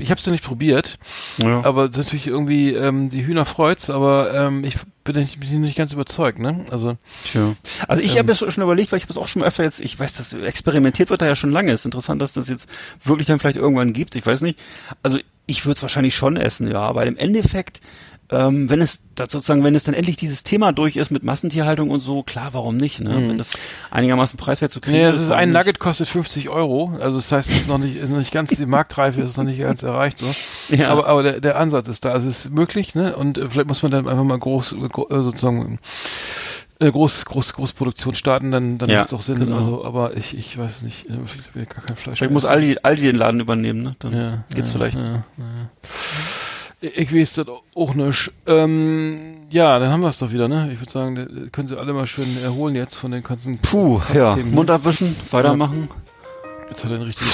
Ich 0.00 0.10
habe 0.10 0.20
es 0.20 0.26
noch 0.26 0.32
nicht 0.32 0.44
probiert, 0.44 0.98
Ja. 1.38 1.64
aber 1.64 1.84
es 1.84 1.92
ist 1.92 1.96
natürlich 1.98 2.26
irgendwie 2.26 2.74
ähm, 2.74 3.08
die 3.08 3.24
Hühner 3.26 3.44
freut's, 3.46 3.88
aber 3.90 4.34
ähm, 4.34 4.62
ich 4.64 4.76
bin 5.04 5.16
nicht, 5.16 5.40
bin 5.40 5.60
nicht 5.62 5.76
ganz 5.76 5.92
überzeugt, 5.92 6.38
ne? 6.38 6.64
Also 6.70 6.96
Tja. 7.24 7.54
Also 7.86 8.02
ich 8.02 8.12
Ähm. 8.12 8.18
habe 8.18 8.32
ja 8.32 8.50
schon 8.50 8.62
überlegt, 8.62 8.92
weil 8.92 8.98
ich 8.98 9.04
habe 9.04 9.12
es 9.12 9.18
auch 9.18 9.28
schon 9.28 9.42
öfter 9.42 9.64
jetzt, 9.64 9.80
ich 9.80 9.98
weiß, 9.98 10.12
das 10.14 10.32
experimentiert 10.34 11.10
wird 11.10 11.22
da 11.22 11.26
ja 11.26 11.36
schon 11.36 11.50
lange. 11.52 11.72
ist 11.72 11.84
interessant, 11.84 12.20
dass 12.20 12.32
das 12.32 12.48
jetzt 12.48 12.68
wirklich 13.04 13.26
dann 13.26 13.38
vielleicht 13.38 13.56
irgendwann 13.56 13.92
gibt. 13.92 14.14
Ich 14.16 14.26
weiß 14.26 14.42
nicht. 14.42 14.58
Also 15.02 15.18
ich 15.46 15.64
würde 15.64 15.76
es 15.76 15.82
wahrscheinlich 15.82 16.14
schon 16.14 16.36
essen, 16.36 16.70
ja. 16.70 16.80
Aber 16.80 17.06
im 17.06 17.16
Endeffekt, 17.16 17.80
ähm, 18.30 18.68
wenn 18.68 18.80
es 18.80 19.00
sozusagen, 19.18 19.64
wenn 19.64 19.74
es 19.74 19.84
dann 19.84 19.94
endlich 19.94 20.16
dieses 20.16 20.42
Thema 20.42 20.72
durch 20.72 20.96
ist 20.96 21.10
mit 21.10 21.22
Massentierhaltung 21.24 21.90
und 21.90 22.00
so, 22.00 22.22
klar, 22.22 22.50
warum 22.52 22.76
nicht? 22.76 23.00
Ne? 23.00 23.10
Wenn 23.28 23.38
das 23.38 23.50
einigermaßen 23.90 24.36
preiswert 24.36 24.70
zu 24.70 24.80
kriegen 24.80 24.96
Nee, 24.98 25.08
ist. 25.08 25.16
es 25.16 25.22
ist 25.24 25.30
ein 25.30 25.48
nicht? 25.50 25.58
Nugget 25.58 25.78
kostet 25.78 26.08
50 26.08 26.48
Euro. 26.48 26.92
Also 27.00 27.16
das 27.18 27.32
heißt, 27.32 27.50
es 27.50 27.60
ist 27.60 27.68
noch 27.68 27.78
nicht, 27.78 27.96
ist 27.96 28.10
noch 28.10 28.18
nicht 28.18 28.32
ganz, 28.32 28.50
die 28.50 28.66
Marktreife 28.66 29.22
ist 29.22 29.36
noch 29.36 29.44
nicht 29.44 29.58
ganz 29.60 29.82
erreicht. 29.82 30.18
So. 30.18 30.26
Ja. 30.76 30.90
Aber, 30.90 31.06
aber 31.06 31.22
der, 31.22 31.40
der 31.40 31.58
Ansatz 31.58 31.88
ist 31.88 32.04
da. 32.04 32.12
Also 32.12 32.28
es 32.28 32.44
ist 32.44 32.50
möglich, 32.52 32.94
ne? 32.94 33.16
Und 33.16 33.38
äh, 33.38 33.48
vielleicht 33.48 33.68
muss 33.68 33.82
man 33.82 33.92
dann 33.92 34.06
einfach 34.06 34.24
mal 34.24 34.38
groß, 34.38 34.72
äh, 34.72 34.76
äh, 34.76 35.20
sozusagen 35.22 35.78
äh, 36.80 36.90
groß, 36.92 37.24
groß, 37.24 37.54
Großproduktion 37.54 38.14
starten, 38.14 38.50
dann, 38.52 38.78
dann 38.78 38.88
Ja, 38.88 38.98
macht 38.98 39.08
es 39.08 39.14
auch 39.14 39.22
Sinn. 39.22 39.40
genau. 39.40 39.56
Also, 39.56 39.84
aber 39.84 40.16
ich, 40.16 40.36
ich 40.36 40.56
weiß 40.56 40.82
nicht, 40.82 41.06
ich 41.08 41.54
will 41.56 41.66
gar 41.66 41.82
kein 41.82 41.96
Fleisch. 41.96 42.18
Vielleicht 42.18 42.32
muss. 42.32 42.44
Aldi, 42.44 42.76
Aldi 42.82 43.02
den 43.02 43.16
Laden 43.16 43.40
übernehmen, 43.40 43.82
ne? 43.82 43.96
Dann 43.98 44.12
ja, 44.12 44.44
geht's 44.54 44.68
ja, 44.68 44.72
vielleicht. 44.74 45.00
Ja, 45.00 45.24
ja. 45.38 45.70
Ich 46.80 46.96
ich 46.96 47.14
weiß 47.14 47.32
das 47.34 47.46
auch 47.74 47.94
nicht. 47.94 48.30
Ähm, 48.46 49.20
ja, 49.50 49.78
dann 49.78 49.90
haben 49.90 50.00
wir 50.00 50.08
es 50.08 50.18
doch 50.18 50.30
wieder, 50.30 50.46
ne? 50.46 50.70
Ich 50.72 50.80
würde 50.80 50.92
sagen, 50.92 51.48
können 51.50 51.66
Sie 51.66 51.76
alle 51.76 51.92
mal 51.92 52.06
schön 52.06 52.26
erholen 52.42 52.76
jetzt 52.76 52.94
von 52.94 53.10
den 53.10 53.22
ganzen 53.24 53.58
Puh, 53.58 54.00
ja. 54.14 54.36
Ne? 54.36 54.44
Mund 54.44 54.70
abwischen, 54.70 55.16
weitermachen. 55.30 55.88
Jetzt 56.70 56.84
hat 56.84 56.92
er 56.92 56.98
den 56.98 57.06
richtigen 57.06 57.30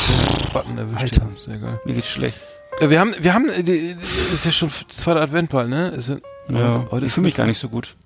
Button 0.52 0.78
erwischt. 0.78 1.02
Alter. 1.02 1.22
Ja, 1.22 1.42
Sehr 1.44 1.58
geil. 1.58 1.80
Mir 1.84 1.94
geht's 1.94 2.08
schlecht. 2.10 2.38
Ja, 2.80 2.88
wir 2.88 3.00
haben, 3.00 3.14
wir 3.20 3.34
haben, 3.34 3.48
äh, 3.48 3.94
ist 4.32 4.44
ja 4.46 4.52
schon 4.52 4.70
zweiter 4.88 5.20
Adventball, 5.20 5.68
ne? 5.68 5.88
Ist 5.88 6.08
ja, 6.08 6.16
Ja. 6.48 6.86
heute 6.90 7.04
ich 7.04 7.10
ist 7.10 7.14
fühle 7.14 7.26
mich 7.26 7.34
gar 7.34 7.46
nicht 7.46 7.58
so 7.60 7.68
gut. 7.68 7.96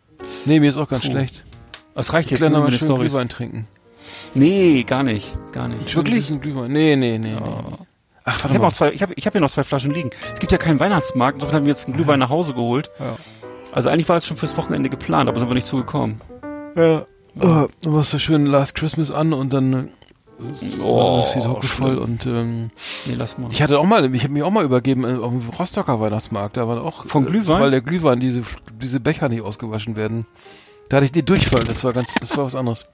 Nee, 0.45 0.59
mir 0.61 0.69
ist 0.69 0.77
auch 0.77 0.89
ganz 0.89 1.05
Puh. 1.05 1.13
schlecht. 1.13 1.45
Das 1.95 2.13
reicht 2.13 2.27
Ich 2.27 2.33
jetzt 2.33 2.41
lerne 2.41 2.57
nur 2.57 2.65
mal 2.65 2.73
schön. 2.73 2.95
Glühwein 2.95 3.29
trinken. 3.29 3.67
Nee, 4.35 4.83
gar 4.85 5.03
nicht. 5.03 5.37
Gar 5.53 5.69
nicht. 5.69 5.95
Wirklich? 5.95 6.25
süßen 6.27 6.41
Glühwein. 6.41 6.73
Nee, 6.73 6.97
nee, 6.97 7.19
nee, 7.19 7.29
nee. 7.29 7.35
Ja. 7.35 7.41
nee. 7.41 7.77
Ach, 8.29 8.37
Ich 8.37 8.45
warte 8.45 8.55
habe 8.55 8.65
noch 8.65 8.73
zwei, 8.73 8.93
ich 8.93 9.03
habe 9.03 9.13
ich 9.17 9.27
hab 9.27 9.33
hier 9.33 9.41
noch 9.41 9.51
zwei 9.51 9.65
Flaschen 9.65 9.93
liegen. 9.93 10.11
Es 10.33 10.39
gibt 10.41 10.53
ja 10.53 10.59
keinen 10.59 10.79
Weihnachtsmarkt, 10.81 11.37
insofern 11.37 11.57
haben 11.57 11.67
wir 11.67 11.73
jetzt 11.73 11.87
einen 11.87 11.97
Glühwein 11.97 12.19
nach 12.19 12.31
Hause 12.31 12.55
geholt. 12.55 12.91
Ja. 12.99 13.17
Also 13.73 13.89
eigentlich 13.91 14.09
war 14.09 14.17
es 14.17 14.27
schon 14.27 14.37
fürs 14.37 14.57
Wochenende 14.57 14.89
geplant, 14.89 15.29
aber 15.29 15.39
sind 15.39 15.49
wir 15.49 15.55
nicht 15.55 15.67
zugekommen. 15.67 16.21
Ja. 16.77 17.05
Oh, 17.41 17.67
du 17.83 17.91
machst 17.91 18.13
da 18.15 18.19
schön 18.19 18.47
Last 18.47 18.75
Christmas 18.75 19.11
an 19.11 19.33
und 19.33 19.53
dann 19.53 19.91
Oh, 20.85 21.23
das 21.23 21.33
sieht 21.33 21.45
auch 21.47 21.63
voll 21.65 21.99
und 21.99 22.25
ähm, 22.25 22.71
Nee, 23.07 23.15
lass 23.17 23.39
mal. 23.39 23.49
ich 23.51 23.61
hatte 23.61 23.77
auch 23.79 23.85
mal, 23.85 24.15
ich 24.15 24.23
habe 24.23 24.33
mich 24.33 24.45
auch 24.45 24.53
mal 24.53 24.65
übergeben 24.65 25.03
äh, 25.05 25.17
auf 25.19 25.33
dem 25.33 25.43
Rostocker 25.59 25.99
Weihnachtsmarkt, 26.01 26.57
da 26.57 26.69
war 26.69 26.81
auch 26.85 27.07
Von 27.07 27.27
äh, 27.27 27.31
Glühwein? 27.31 27.61
weil 27.61 27.71
der 27.73 27.81
Glühwein 27.81 28.21
diese 28.21 28.43
diese 28.81 29.01
Becher 29.01 29.29
nicht 29.29 29.43
ausgewaschen 29.43 29.97
werden. 29.97 30.27
Da 30.89 30.97
hatte 30.97 31.05
ich 31.07 31.13
die 31.13 31.23
Durchfall, 31.25 31.65
das 31.65 31.85
war 31.85 31.93
ganz, 31.93 32.15
das 32.15 32.35
war 32.39 32.45
was 32.47 32.55
anderes. 32.55 32.87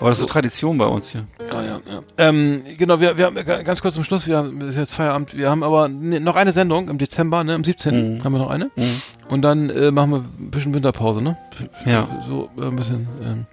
aber 0.00 0.08
das 0.08 0.18
ist 0.18 0.22
so 0.22 0.26
Tradition 0.26 0.78
bei 0.78 0.86
uns 0.86 1.10
hier. 1.10 1.26
Ja, 1.52 1.62
ja, 1.62 1.68
ja. 1.74 2.00
Ähm, 2.16 2.62
genau, 2.78 2.98
wir, 2.98 3.18
wir 3.18 3.26
haben 3.26 3.34
ga- 3.34 3.62
ganz 3.62 3.82
kurz 3.82 3.94
zum 3.94 4.04
Schluss, 4.04 4.26
wir 4.26 4.38
haben 4.38 4.58
ist 4.62 4.76
jetzt 4.76 4.94
Feierabend, 4.94 5.36
wir 5.36 5.50
haben 5.50 5.62
aber 5.62 5.88
ne, 5.88 6.18
noch 6.18 6.36
eine 6.36 6.52
Sendung 6.52 6.88
im 6.88 6.96
Dezember, 6.96 7.44
ne, 7.44 7.54
am 7.54 7.62
17. 7.62 8.14
Mhm. 8.16 8.24
haben 8.24 8.32
wir 8.32 8.38
noch 8.38 8.48
eine. 8.50 8.70
Mhm. 8.76 9.02
Und 9.28 9.42
dann 9.42 9.68
äh, 9.68 9.90
machen 9.90 10.10
wir 10.12 10.18
ein 10.18 10.50
bisschen 10.50 10.72
Winterpause, 10.72 11.20
ne? 11.22 11.36
Ja. 11.84 12.08
So 12.26 12.48
äh, 12.56 12.62
ein 12.66 12.76
bisschen 12.76 13.06
ähm, 13.22 13.46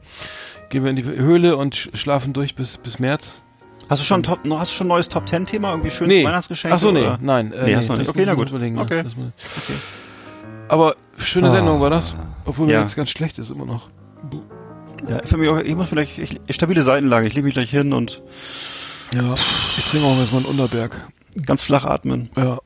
gehen 0.69 0.83
wir 0.83 0.89
in 0.89 0.95
die 0.95 1.03
Höhle 1.03 1.57
und 1.57 1.75
sch 1.75 1.89
schlafen 1.93 2.31
durch 2.31 2.55
bis 2.55 2.77
bis 2.77 2.99
März. 2.99 3.41
Hast 3.89 4.01
du 4.01 4.05
schon 4.05 4.21
ein 4.21 4.23
Top, 4.23 4.39
hast 4.49 4.71
du 4.71 4.75
schon 4.77 4.87
ein 4.87 4.89
neues 4.89 5.09
Top 5.09 5.25
Ten 5.25 5.45
Thema 5.45 5.71
irgendwie 5.71 5.91
schönes 5.91 6.15
Nee. 6.15 6.25
Weihnachtsgeschenk? 6.25 6.73
Ach 6.73 6.79
so, 6.79 6.91
nee, 6.91 7.01
oder? 7.01 7.19
nein. 7.21 7.51
Äh, 7.51 7.65
Nee, 7.65 7.75
hast 7.75 7.89
du 7.89 7.93
nicht. 7.93 8.09
Okay, 8.09 8.23
na 8.25 8.33
gut. 8.33 8.49
Ja. 8.49 8.57
Okay. 8.81 8.99
Okay. 9.01 9.03
Aber 10.69 10.95
schöne 11.17 11.47
Ah. 11.47 11.51
Sendung 11.51 11.79
war 11.81 11.89
das, 11.89 12.15
obwohl 12.47 12.65
mir 12.67 12.73
Ja. 12.73 12.81
jetzt 12.81 12.95
ganz 12.95 13.09
schlecht 13.11 13.37
ist 13.39 13.51
immer 13.51 13.65
noch. 13.65 13.89
Ja, 15.07 15.21
ich, 15.23 15.31
mich 15.37 15.47
auch, 15.49 15.59
ich 15.59 15.75
muss 15.75 15.87
vielleicht 15.89 16.17
ich, 16.17 16.39
stabile 16.49 16.81
Seitenlage. 16.83 17.27
Ich 17.27 17.33
lege 17.35 17.45
mich 17.45 17.53
gleich 17.53 17.69
hin 17.69 17.93
und 17.93 18.21
Ja, 19.13 19.33
ich 19.77 19.83
trinke 19.85 20.07
auch 20.07 20.17
erstmal 20.17 20.41
einen 20.41 20.49
Unterberg. 20.49 21.07
ganz 21.45 21.61
flach 21.61 21.85
atmen. 21.85 22.29
Ja. 22.35 22.57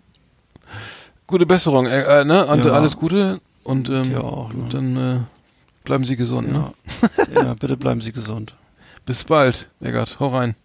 Gute 1.27 1.45
Besserung, 1.45 1.85
äh, 1.87 2.21
äh, 2.21 2.25
ne? 2.25 2.45
Und 2.45 2.65
Ja. 2.65 2.71
alles 2.71 2.95
Gute 2.95 3.41
und 3.63 3.89
ähm, 3.89 4.03
Dir 4.03 4.23
auch, 4.23 4.51
ne? 4.53 4.63
und 4.63 4.73
dann 4.73 4.97
äh, 4.97 5.19
bleiben 5.83 6.03
Sie 6.03 6.15
gesund, 6.15 6.51
ne? 6.51 6.73
Ja. 7.35 7.43
ja, 7.43 7.53
bitte 7.53 7.75
bleiben 7.77 8.01
Sie 8.01 8.11
gesund. 8.11 8.55
Bis 9.05 9.23
bald, 9.23 9.69
Eggert. 9.81 10.19
Hau 10.19 10.27
rein. 10.29 10.55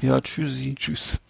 Ja, 0.00 0.20
tschüssi. 0.20 0.74
Tschüss. 0.78 1.20